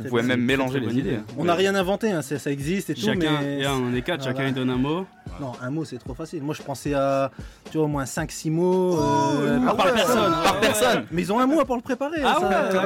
Vous 0.01 0.09
pouvez 0.09 0.23
même 0.23 0.43
mélanger 0.43 0.81
les 0.81 0.97
idées. 0.99 1.17
hein. 1.17 1.25
On 1.39 1.45
n'a 1.45 1.55
rien 1.55 1.75
inventé, 1.75 2.11
hein, 2.13 2.23
ça, 2.23 2.39
ça 2.39 2.51
existe 2.51 2.91
et 2.91 2.95
tout, 2.95 3.01
Chacun, 3.07 3.41
mais... 3.43 3.61
et 3.61 3.67
on 3.67 3.93
est 3.95 4.03
quatre, 4.03 4.21
Voilà. 4.23 4.37
chacun 4.39 4.49
il 4.49 4.55
donne 4.55 4.71
un 4.71 4.77
mot. 4.77 5.07
Non, 5.41 5.53
un 5.61 5.71
mot 5.71 5.85
c'est 5.85 5.99
trop 5.99 6.15
facile. 6.15 6.43
Moi 6.43 6.55
je 6.55 6.63
pensais 6.63 6.95
à 6.95 7.31
tu 7.71 7.79
vois, 7.79 7.87
au 7.87 7.89
moins 7.89 8.07
5-6 8.13 8.51
mots. 8.51 8.99
euh, 8.99 9.59
Ah 9.69 9.75
par 9.75 9.87
ouais, 9.87 9.93
personne. 9.95 10.33
par 10.45 10.61
personne. 10.61 11.07
Mais 11.11 11.23
ils 11.23 11.33
ont 11.33 11.39
un 11.41 11.47
mois 11.47 11.65
pour 11.65 11.77
le 11.77 11.83
préparer. 11.83 12.21
Ah 12.25 12.37
ça. 12.41 12.79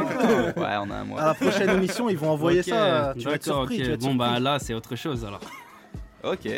ouais, 0.57 0.77
on 0.87 0.91
a 0.91 0.95
un 0.97 1.05
mois. 1.05 1.21
À 1.21 1.27
la 1.29 1.35
prochaine 1.35 1.71
émission, 1.71 2.09
ils 2.09 2.17
vont 2.19 2.31
envoyer 2.31 2.63
ça. 2.63 3.15
Tu 3.19 3.25
vas 3.25 3.33
être 3.35 3.45
surpris. 3.45 3.77
ok. 3.77 3.83
tu 3.83 3.89
vas 3.89 3.95
être 3.95 4.01
Bon, 4.01 4.07
surpris. 4.11 4.19
bah 4.19 4.41
là, 4.41 4.59
c'est 4.59 4.75
autre 4.75 4.95
chose 4.97 5.25
alors. 5.25 5.41
Ok. 6.25 6.49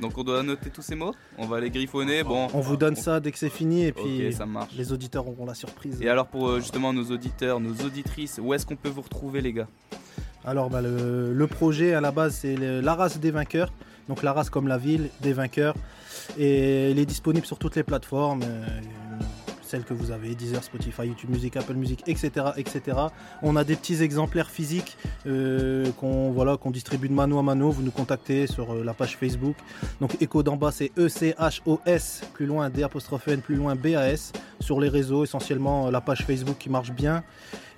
Donc 0.00 0.16
on 0.16 0.22
doit 0.22 0.42
noter 0.44 0.70
tous 0.70 0.82
ces 0.82 0.94
mots? 0.94 1.12
On 1.38 1.46
va 1.46 1.58
les 1.60 1.70
griffonner. 1.70 2.22
Bon. 2.22 2.46
On 2.54 2.60
vous 2.60 2.76
donne 2.76 2.94
ça 2.94 3.18
dès 3.18 3.32
que 3.32 3.38
c'est 3.38 3.48
fini 3.50 3.84
et 3.86 3.92
puis 3.92 4.28
Ok, 4.28 4.32
ça 4.32 4.46
marche. 4.46 4.72
les 4.76 4.92
auditeurs 4.92 5.26
auront 5.26 5.44
la 5.44 5.54
surprise. 5.54 6.00
Et 6.00 6.08
alors 6.08 6.26
pour 6.28 6.48
euh, 6.48 6.60
justement 6.60 6.92
nos 6.92 7.04
auditeurs, 7.10 7.58
nos 7.58 7.74
auditrices, 7.84 8.38
où 8.40 8.54
est-ce 8.54 8.64
qu'on 8.64 8.76
peut 8.76 8.88
vous 8.90 9.00
retrouver 9.02 9.40
les 9.40 9.52
gars? 9.52 9.66
Alors, 10.44 10.70
bah, 10.70 10.80
le, 10.80 11.34
le 11.34 11.46
projet 11.48 11.94
à 11.94 12.00
la 12.00 12.12
base, 12.12 12.36
c'est 12.42 12.56
la 12.56 12.94
race 12.94 13.18
des 13.18 13.32
vainqueurs. 13.32 13.70
Donc, 14.08 14.22
la 14.22 14.32
race 14.32 14.48
comme 14.48 14.68
la 14.68 14.78
ville 14.78 15.10
des 15.20 15.32
vainqueurs. 15.32 15.74
Et 16.38 16.90
il 16.90 16.98
est 16.98 17.06
disponible 17.06 17.46
sur 17.46 17.58
toutes 17.58 17.76
les 17.76 17.82
plateformes. 17.82 18.42
euh, 18.42 18.80
celles 19.68 19.84
que 19.84 19.94
vous 19.94 20.10
avez, 20.10 20.34
Deezer, 20.34 20.64
Spotify, 20.64 21.02
YouTube 21.02 21.30
Music, 21.30 21.56
Apple 21.56 21.74
Music, 21.74 22.02
etc. 22.06 22.30
etc. 22.56 22.96
On 23.42 23.54
a 23.54 23.64
des 23.64 23.76
petits 23.76 24.02
exemplaires 24.02 24.50
physiques 24.50 24.96
euh, 25.26 25.90
qu'on 25.92 26.30
voilà, 26.30 26.56
qu'on 26.56 26.70
distribue 26.70 27.08
de 27.08 27.12
mano 27.12 27.38
à 27.38 27.42
mano. 27.42 27.70
Vous 27.70 27.82
nous 27.82 27.90
contactez 27.90 28.46
sur 28.46 28.72
euh, 28.72 28.82
la 28.82 28.94
page 28.94 29.16
Facebook. 29.16 29.56
Donc 30.00 30.20
Echo 30.22 30.42
d'en 30.42 30.56
bas, 30.56 30.72
c'est 30.72 30.90
E-C-H-O-S, 30.96 32.22
plus 32.32 32.46
loin 32.46 32.70
D 32.70 32.82
apostrophe 32.82 33.28
N, 33.28 33.40
plus 33.40 33.56
loin 33.56 33.74
B-A-S. 33.76 34.32
Sur 34.60 34.80
les 34.80 34.88
réseaux, 34.88 35.24
essentiellement 35.24 35.86
euh, 35.86 35.90
la 35.90 36.00
page 36.00 36.24
Facebook 36.24 36.56
qui 36.58 36.70
marche 36.70 36.92
bien. 36.92 37.22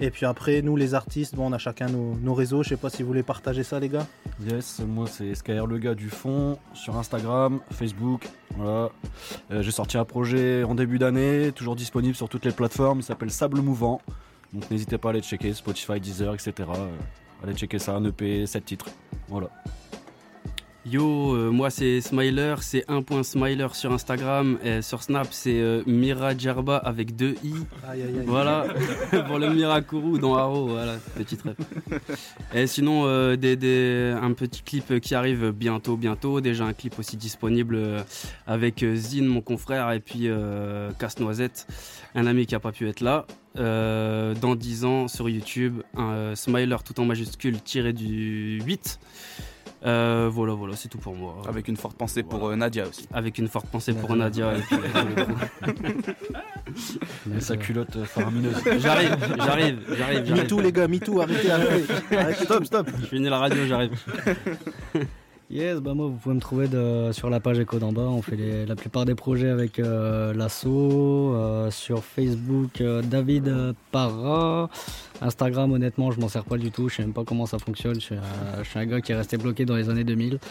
Et 0.00 0.10
puis 0.10 0.24
après, 0.24 0.62
nous 0.62 0.76
les 0.76 0.94
artistes, 0.94 1.34
bon, 1.34 1.50
on 1.50 1.52
a 1.52 1.58
chacun 1.58 1.88
nos, 1.88 2.34
réseaux. 2.34 2.62
Je 2.62 2.70
sais 2.70 2.76
pas 2.76 2.90
si 2.90 3.02
vous 3.02 3.08
voulez 3.08 3.22
partager 3.22 3.62
ça, 3.62 3.78
les 3.78 3.88
gars. 3.88 4.06
Yes, 4.48 4.80
moi 4.86 5.06
c'est 5.06 5.34
Skyr 5.34 5.66
le 5.66 5.78
gars 5.78 5.94
du 5.94 6.08
fond 6.08 6.58
sur 6.72 6.96
Instagram, 6.96 7.60
Facebook. 7.70 8.28
Voilà. 8.56 8.90
Euh, 9.50 9.62
J'ai 9.62 9.70
sorti 9.70 9.98
un 9.98 10.04
projet 10.04 10.64
en 10.64 10.74
début 10.74 10.98
d'année, 10.98 11.52
toujours 11.52 11.76
disponible 11.76 12.14
sur 12.14 12.28
toutes 12.28 12.44
les 12.44 12.52
plateformes. 12.52 13.00
Il 13.00 13.04
s'appelle 13.04 13.30
Sable 13.30 13.60
Mouvant. 13.60 14.00
Donc 14.52 14.70
n'hésitez 14.70 14.98
pas 14.98 15.10
à 15.10 15.12
aller 15.12 15.22
checker 15.22 15.52
Spotify, 15.52 16.00
Deezer, 16.00 16.34
etc. 16.34 16.52
Euh, 16.58 16.88
allez 17.44 17.54
checker 17.54 17.78
ça, 17.78 17.94
un 17.94 18.04
EP, 18.04 18.46
7 18.46 18.64
titres. 18.64 18.86
Voilà. 19.28 19.48
Yo, 20.86 21.34
euh, 21.34 21.50
moi 21.50 21.68
c'est 21.68 22.00
Smiler, 22.00 22.54
c'est 22.62 22.84
un 22.88 23.02
point 23.02 23.22
Smiler 23.22 23.66
sur 23.74 23.92
Instagram. 23.92 24.58
Et 24.64 24.80
sur 24.80 25.02
Snap, 25.02 25.28
c'est 25.30 25.60
euh, 25.60 25.82
Mira 25.86 26.34
Djerba 26.36 26.78
avec 26.78 27.14
deux 27.14 27.34
i. 27.44 27.52
Aïe, 27.86 28.02
aïe, 28.02 28.18
aïe. 28.20 28.24
Voilà, 28.26 28.64
pour 29.26 29.38
le 29.38 29.50
Mirakuru 29.50 30.18
dans 30.18 30.36
Haro, 30.36 30.68
voilà, 30.68 30.94
petit 31.16 31.36
rêve. 31.44 31.56
Et 32.54 32.66
sinon, 32.66 33.02
euh, 33.04 33.36
des, 33.36 33.56
des- 33.56 34.14
un 34.20 34.32
petit 34.32 34.62
clip 34.62 35.00
qui 35.00 35.14
arrive 35.14 35.50
bientôt, 35.50 35.96
bientôt. 35.98 36.40
Déjà 36.40 36.64
un 36.64 36.72
clip 36.72 36.98
aussi 36.98 37.18
disponible 37.18 37.78
avec 38.46 38.82
Zine, 38.94 39.26
mon 39.26 39.42
confrère, 39.42 39.92
et 39.92 40.00
puis 40.00 40.28
Casse-Noisette, 40.98 41.66
un 42.14 42.26
ami 42.26 42.46
qui 42.46 42.54
a 42.54 42.60
pas 42.60 42.72
pu 42.72 42.88
être 42.88 43.00
là. 43.02 43.26
Dans 43.56 44.54
10 44.54 44.84
ans 44.86 45.08
sur 45.08 45.28
YouTube, 45.28 45.82
un 45.94 46.34
Smiler 46.34 46.76
tout 46.84 46.98
en 47.00 47.04
majuscule 47.04 47.60
tiré 47.60 47.92
du 47.92 48.62
8. 48.64 48.98
Euh, 49.86 50.28
voilà, 50.30 50.52
voilà, 50.52 50.76
c'est 50.76 50.88
tout 50.88 50.98
pour 50.98 51.14
moi. 51.14 51.36
Avec 51.48 51.66
une 51.68 51.76
forte 51.76 51.96
pensée 51.96 52.22
pour 52.22 52.46
euh, 52.48 52.56
Nadia 52.56 52.86
aussi. 52.86 53.06
Avec 53.14 53.38
une 53.38 53.48
forte 53.48 53.66
pensée 53.66 53.94
pour 53.94 54.14
Nadia. 54.14 54.52
et 54.54 54.60
puis, 54.60 54.76
euh, 54.76 55.70
Et 57.36 57.40
sa 57.40 57.56
culotte 57.56 57.96
euh, 57.96 58.04
faramineuse. 58.04 58.54
J'arrive, 58.78 59.16
j'arrive, 59.38 59.78
j'arrive. 59.96 59.96
j'arrive. 59.96 60.32
Me 60.32 60.46
too, 60.46 60.60
les 60.60 60.72
gars, 60.72 60.88
me 60.88 60.98
too, 60.98 61.20
arrêtez, 61.20 61.50
arrêtez. 61.50 61.84
arrêtez. 62.16 62.34
Stop, 62.44 62.64
stop. 62.66 62.88
Je 63.00 63.06
finis 63.06 63.28
la 63.28 63.38
radio, 63.38 63.66
j'arrive. 63.66 63.92
Yes, 65.52 65.80
bah 65.80 65.94
moi 65.94 66.06
vous 66.06 66.12
pouvez 66.14 66.36
me 66.36 66.40
trouver 66.40 66.68
de- 66.68 67.10
sur 67.10 67.28
la 67.28 67.40
page 67.40 67.58
Echo 67.58 67.80
d'en 67.80 67.90
bas. 67.90 68.02
On 68.02 68.22
fait 68.22 68.36
les- 68.36 68.66
la 68.66 68.76
plupart 68.76 69.04
des 69.04 69.16
projets 69.16 69.48
avec 69.48 69.80
euh, 69.80 70.32
l'assaut. 70.32 71.34
euh, 71.34 71.72
sur 71.72 72.04
Facebook, 72.04 72.80
euh, 72.80 73.02
David 73.02 73.48
euh, 73.48 73.72
Parra. 73.90 74.70
Instagram, 75.20 75.72
honnêtement, 75.72 76.10
je 76.10 76.20
m'en 76.20 76.28
sers 76.28 76.44
pas 76.44 76.56
du 76.56 76.70
tout. 76.70 76.88
Je 76.88 76.96
sais 76.96 77.02
même 77.02 77.12
pas 77.12 77.24
comment 77.24 77.46
ça 77.46 77.58
fonctionne. 77.58 77.94
Je 77.96 78.00
suis, 78.00 78.14
un, 78.14 78.62
je 78.62 78.68
suis 78.68 78.78
un 78.78 78.86
gars 78.86 79.00
qui 79.00 79.12
est 79.12 79.16
resté 79.16 79.36
bloqué 79.36 79.64
dans 79.64 79.76
les 79.76 79.88
années 79.88 80.04
2000. 80.04 80.38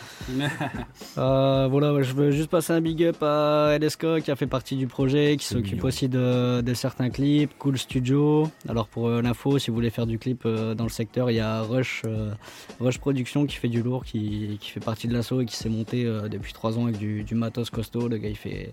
Euh, 1.17 1.67
voilà, 1.69 2.01
je 2.01 2.13
veux 2.13 2.31
juste 2.31 2.49
passer 2.49 2.71
un 2.73 2.81
big 2.81 3.03
up 3.03 3.21
à 3.21 3.77
LSK 3.79 4.21
qui 4.23 4.31
a 4.31 4.35
fait 4.35 4.47
partie 4.47 4.75
du 4.75 4.87
projet, 4.87 5.35
qui 5.37 5.45
s'occupe 5.45 5.83
aussi 5.83 6.07
de, 6.07 6.61
de 6.61 6.73
certains 6.73 7.09
clips, 7.09 7.51
Cool 7.57 7.77
Studio. 7.77 8.49
Alors 8.67 8.87
pour 8.87 9.07
euh, 9.07 9.21
l'info, 9.21 9.57
si 9.59 9.69
vous 9.69 9.75
voulez 9.75 9.89
faire 9.89 10.05
du 10.05 10.17
clip 10.19 10.43
euh, 10.45 10.75
dans 10.75 10.83
le 10.85 10.89
secteur, 10.89 11.29
il 11.31 11.35
y 11.35 11.39
a 11.39 11.61
Rush, 11.61 12.03
euh, 12.05 12.31
Rush 12.79 12.99
Production 12.99 13.45
qui 13.45 13.55
fait 13.55 13.67
du 13.67 13.81
lourd, 13.81 14.05
qui, 14.05 14.57
qui 14.61 14.69
fait 14.71 14.79
partie 14.79 15.07
de 15.07 15.13
l'assaut 15.13 15.41
et 15.41 15.45
qui 15.45 15.55
s'est 15.55 15.69
monté 15.69 16.05
euh, 16.05 16.29
depuis 16.29 16.53
3 16.53 16.77
ans 16.77 16.83
avec 16.85 16.97
du, 16.97 17.23
du 17.23 17.35
matos 17.35 17.69
costaud. 17.69 18.07
Le 18.07 18.17
gars, 18.17 18.29
il 18.29 18.37
fait, 18.37 18.71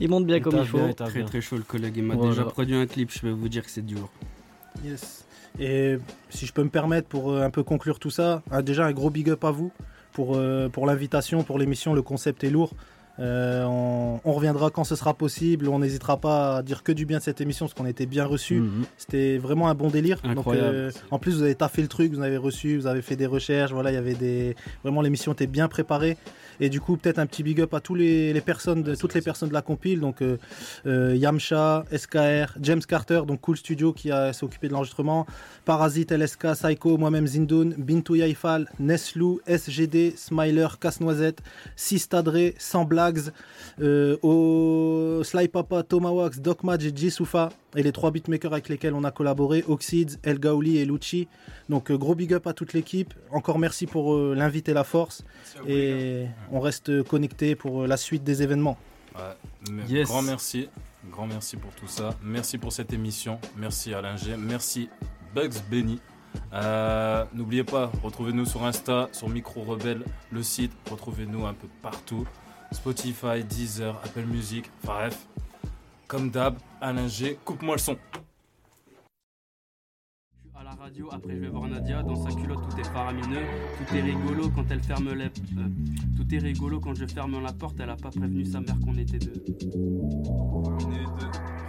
il 0.00 0.08
monte 0.08 0.26
bien 0.26 0.40
comme 0.40 0.56
il 0.56 0.64
faut. 0.66 0.78
bien, 0.78 0.92
Très, 0.92 1.10
bien. 1.12 1.24
très 1.24 1.40
chaud, 1.40 1.56
le 1.56 1.62
collègue. 1.62 1.94
Il 1.96 2.04
m'a 2.04 2.14
Voilà. 2.14 2.30
déjà 2.30 2.44
produit 2.44 2.76
un 2.76 2.86
clip, 2.86 3.10
je 3.12 3.20
peux 3.20 3.30
vous 3.30 3.48
dire 3.48 3.64
que 3.64 3.70
c'est 3.70 3.84
dur. 3.84 4.08
Yes. 4.84 5.23
Et 5.58 5.98
si 6.30 6.46
je 6.46 6.52
peux 6.52 6.64
me 6.64 6.68
permettre 6.68 7.08
pour 7.08 7.30
euh, 7.30 7.42
un 7.42 7.50
peu 7.50 7.62
conclure 7.62 7.98
tout 7.98 8.10
ça, 8.10 8.42
ah, 8.50 8.62
déjà 8.62 8.86
un 8.86 8.92
gros 8.92 9.10
big 9.10 9.30
up 9.30 9.44
à 9.44 9.50
vous 9.50 9.72
pour, 10.12 10.36
euh, 10.36 10.68
pour 10.68 10.86
l'invitation, 10.86 11.42
pour 11.42 11.58
l'émission. 11.58 11.94
Le 11.94 12.02
concept 12.02 12.44
est 12.44 12.50
lourd. 12.50 12.72
Euh, 13.20 13.64
on, 13.64 14.20
on 14.24 14.32
reviendra 14.32 14.70
quand 14.70 14.84
ce 14.84 14.96
sera 14.96 15.14
possible. 15.14 15.68
On 15.68 15.78
n'hésitera 15.78 16.16
pas 16.16 16.56
à 16.56 16.62
dire 16.62 16.82
que 16.82 16.92
du 16.92 17.06
bien 17.06 17.18
de 17.18 17.22
cette 17.22 17.40
émission 17.40 17.66
parce 17.66 17.74
qu'on 17.74 17.86
était 17.86 18.06
bien 18.06 18.24
reçus. 18.24 18.60
Mhm. 18.60 18.84
C'était 18.96 19.38
vraiment 19.38 19.68
un 19.68 19.74
bon 19.74 19.88
délire. 19.88 20.20
Donc, 20.34 20.46
euh, 20.48 20.90
en 21.10 21.18
plus, 21.18 21.36
vous 21.36 21.42
avez 21.42 21.54
taffé 21.54 21.82
le 21.82 21.88
truc, 21.88 22.12
vous 22.12 22.22
avez 22.22 22.36
reçu, 22.36 22.76
vous 22.76 22.86
avez 22.86 23.02
fait 23.02 23.16
des 23.16 23.26
recherches. 23.26 23.72
Voilà, 23.72 23.90
il 23.92 23.94
y 23.94 23.98
avait 23.98 24.14
des. 24.14 24.56
Vraiment, 24.82 25.02
l'émission 25.02 25.32
était 25.32 25.46
bien 25.46 25.68
préparée. 25.68 26.16
Et 26.60 26.68
du 26.68 26.80
coup, 26.80 26.96
peut-être 26.96 27.18
un 27.18 27.26
petit 27.26 27.42
big 27.42 27.60
up 27.60 27.74
à 27.74 27.80
tous 27.80 27.94
les, 27.94 28.32
les 28.32 28.40
personnes, 28.40 28.82
de, 28.82 28.94
toutes 28.94 29.14
les 29.14 29.20
personnes 29.22 29.48
de 29.48 29.54
la 29.54 29.62
compile. 29.62 30.00
Donc, 30.00 30.22
euh, 30.22 30.36
euh, 30.86 31.14
Yamcha, 31.16 31.84
SKR, 31.94 32.56
James 32.60 32.82
Carter, 32.86 33.22
donc 33.26 33.40
Cool 33.40 33.56
Studio 33.56 33.92
qui 33.92 34.10
a- 34.10 34.32
s'est 34.32 34.44
occupé 34.44 34.68
de 34.68 34.72
l'enregistrement, 34.72 35.26
Parasite, 35.64 36.12
LSK, 36.12 36.52
Psycho, 36.54 36.96
moi-même 36.98 37.26
Zindoun, 37.26 37.74
Bintou 37.78 38.14
Yaifal, 38.16 38.68
Neslou, 38.78 39.40
SGD, 39.46 40.14
Smiler, 40.16 40.68
Casse-Noisette, 40.80 41.40
Sistadre, 41.76 42.52
Sans 42.58 42.84
Blags, 42.84 43.30
euh, 43.80 44.16
au 44.22 45.22
Sly 45.24 45.48
Papa, 45.48 45.82
Tomahawks, 45.82 46.38
Doc 46.40 46.62
Madge 46.64 46.84
et 46.86 46.92
Jisoufa, 46.94 47.50
et 47.76 47.82
les 47.82 47.92
trois 47.92 48.10
beatmakers 48.10 48.52
avec 48.52 48.68
lesquels 48.68 48.94
on 48.94 49.02
a 49.04 49.10
collaboré, 49.10 49.64
Oxides, 49.66 50.18
El 50.22 50.38
Gaouli 50.38 50.78
et 50.78 50.84
Lucci. 50.84 51.26
Donc 51.68 51.90
euh, 51.90 51.96
gros 51.96 52.14
big 52.14 52.32
up 52.34 52.46
à 52.46 52.52
toute 52.52 52.72
l'équipe. 52.72 53.12
Encore 53.32 53.58
merci 53.58 53.86
pour 53.86 54.14
euh, 54.14 54.34
l'invite 54.36 54.68
et 54.68 54.74
la 54.74 54.84
force. 54.84 55.24
Et 55.66 56.26
on 56.52 56.60
reste 56.60 57.02
connecté 57.04 57.54
pour 57.56 57.86
la 57.86 57.96
suite 57.96 58.24
des 58.24 58.42
événements. 58.42 58.76
Ouais, 59.14 59.82
Yes. 59.88 60.08
Grand 60.08 60.22
merci. 60.22 60.68
Grand 61.10 61.26
merci 61.26 61.56
pour 61.56 61.72
tout 61.74 61.86
ça. 61.86 62.10
Merci 62.22 62.58
pour 62.58 62.72
cette 62.72 62.92
émission. 62.92 63.38
Merci 63.56 63.94
Alain 63.94 64.16
G. 64.16 64.34
Merci 64.36 64.88
Bugs 65.34 65.50
Benny. 65.70 66.00
Euh, 66.52 67.24
N'oubliez 67.32 67.64
pas, 67.64 67.92
retrouvez-nous 68.02 68.44
sur 68.44 68.64
Insta, 68.64 69.08
sur 69.12 69.28
Micro 69.28 69.62
Rebelle, 69.62 70.02
le 70.32 70.42
site. 70.42 70.72
Retrouvez-nous 70.90 71.46
un 71.46 71.54
peu 71.54 71.68
partout. 71.82 72.26
Spotify, 72.72 73.44
Deezer, 73.44 74.00
Apple 74.04 74.24
Music. 74.24 74.70
Enfin, 74.82 74.94
bref. 74.94 75.26
Comme 76.08 76.30
d'hab, 76.30 76.56
Alain 76.80 77.06
G. 77.08 77.38
Coupe-moi 77.44 77.76
le 77.76 77.80
son. 77.80 77.96
À 80.66 80.70
la 80.70 80.82
radio, 80.82 81.08
après 81.12 81.34
je 81.36 81.40
vais 81.40 81.48
voir 81.48 81.68
Nadia, 81.68 82.02
dans 82.02 82.16
sa 82.16 82.34
culotte 82.34 82.68
tout 82.70 82.80
est 82.80 82.84
faramineux, 82.84 83.42
tout 83.78 83.96
est 83.96 84.00
rigolo 84.00 84.50
quand 84.50 84.64
elle 84.70 84.82
ferme 84.82 85.12
les... 85.12 85.26
euh, 85.26 85.68
tout 86.16 86.34
est 86.34 86.38
rigolo 86.38 86.80
quand 86.80 86.94
je 86.94 87.06
ferme 87.06 87.42
la 87.42 87.52
porte, 87.52 87.76
elle 87.80 87.90
a 87.90 87.96
pas 87.96 88.10
prévenu 88.10 88.44
sa 88.44 88.60
mère 88.60 88.76
qu'on 88.84 88.96
était 88.96 89.18
deux. 89.18 89.32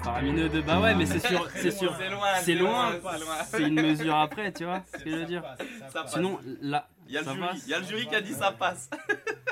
Faramineux 0.03 0.49
deux, 0.49 0.61
bah 0.61 0.79
ouais 0.79 0.95
mais 0.95 1.05
c'est 1.05 1.25
sûr, 1.25 1.47
c'est 1.55 1.71
sûr, 1.71 1.95
C'est 1.97 2.09
loin, 2.09 2.27
c'est 2.37 2.43
c'est 2.45 2.55
loin, 2.55 2.91
loin, 2.91 3.11
c'est 3.17 3.25
loin. 3.25 3.35
c'est 3.43 3.67
une 3.67 3.81
mesure 3.81 4.15
après, 4.15 4.51
tu 4.53 4.65
vois 4.65 4.83
ce 4.97 5.03
que 5.03 5.09
je 5.09 5.15
veux 5.15 5.25
dire. 5.25 5.43
Ça 5.91 6.03
passe. 6.03 6.13
Sinon, 6.13 6.39
là, 6.61 6.87
Il 7.07 7.13
y 7.13 7.17
a 7.17 7.21
le 7.21 7.27
jury, 7.27 7.39
passe. 7.39 7.63
il 7.65 7.69
y 7.69 7.73
a 7.73 7.79
le 7.79 7.85
jury 7.85 8.07
qui 8.07 8.15
a 8.15 8.21
dit 8.21 8.33
ça 8.33 8.51
passe. 8.51 8.89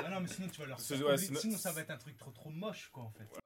Ah 0.04 0.10
non, 0.10 0.20
mais 0.20 0.28
sinon 0.28 0.48
tu 0.52 0.60
vas 0.60 0.66
leur 0.68 0.78
ouais, 0.78 1.16
sinon 1.16 1.56
ça 1.56 1.72
va 1.72 1.80
être 1.80 1.90
un 1.90 1.96
truc 1.96 2.16
trop 2.16 2.30
trop 2.30 2.50
moche 2.50 2.88
quoi 2.92 3.04
en 3.04 3.10
fait. 3.10 3.43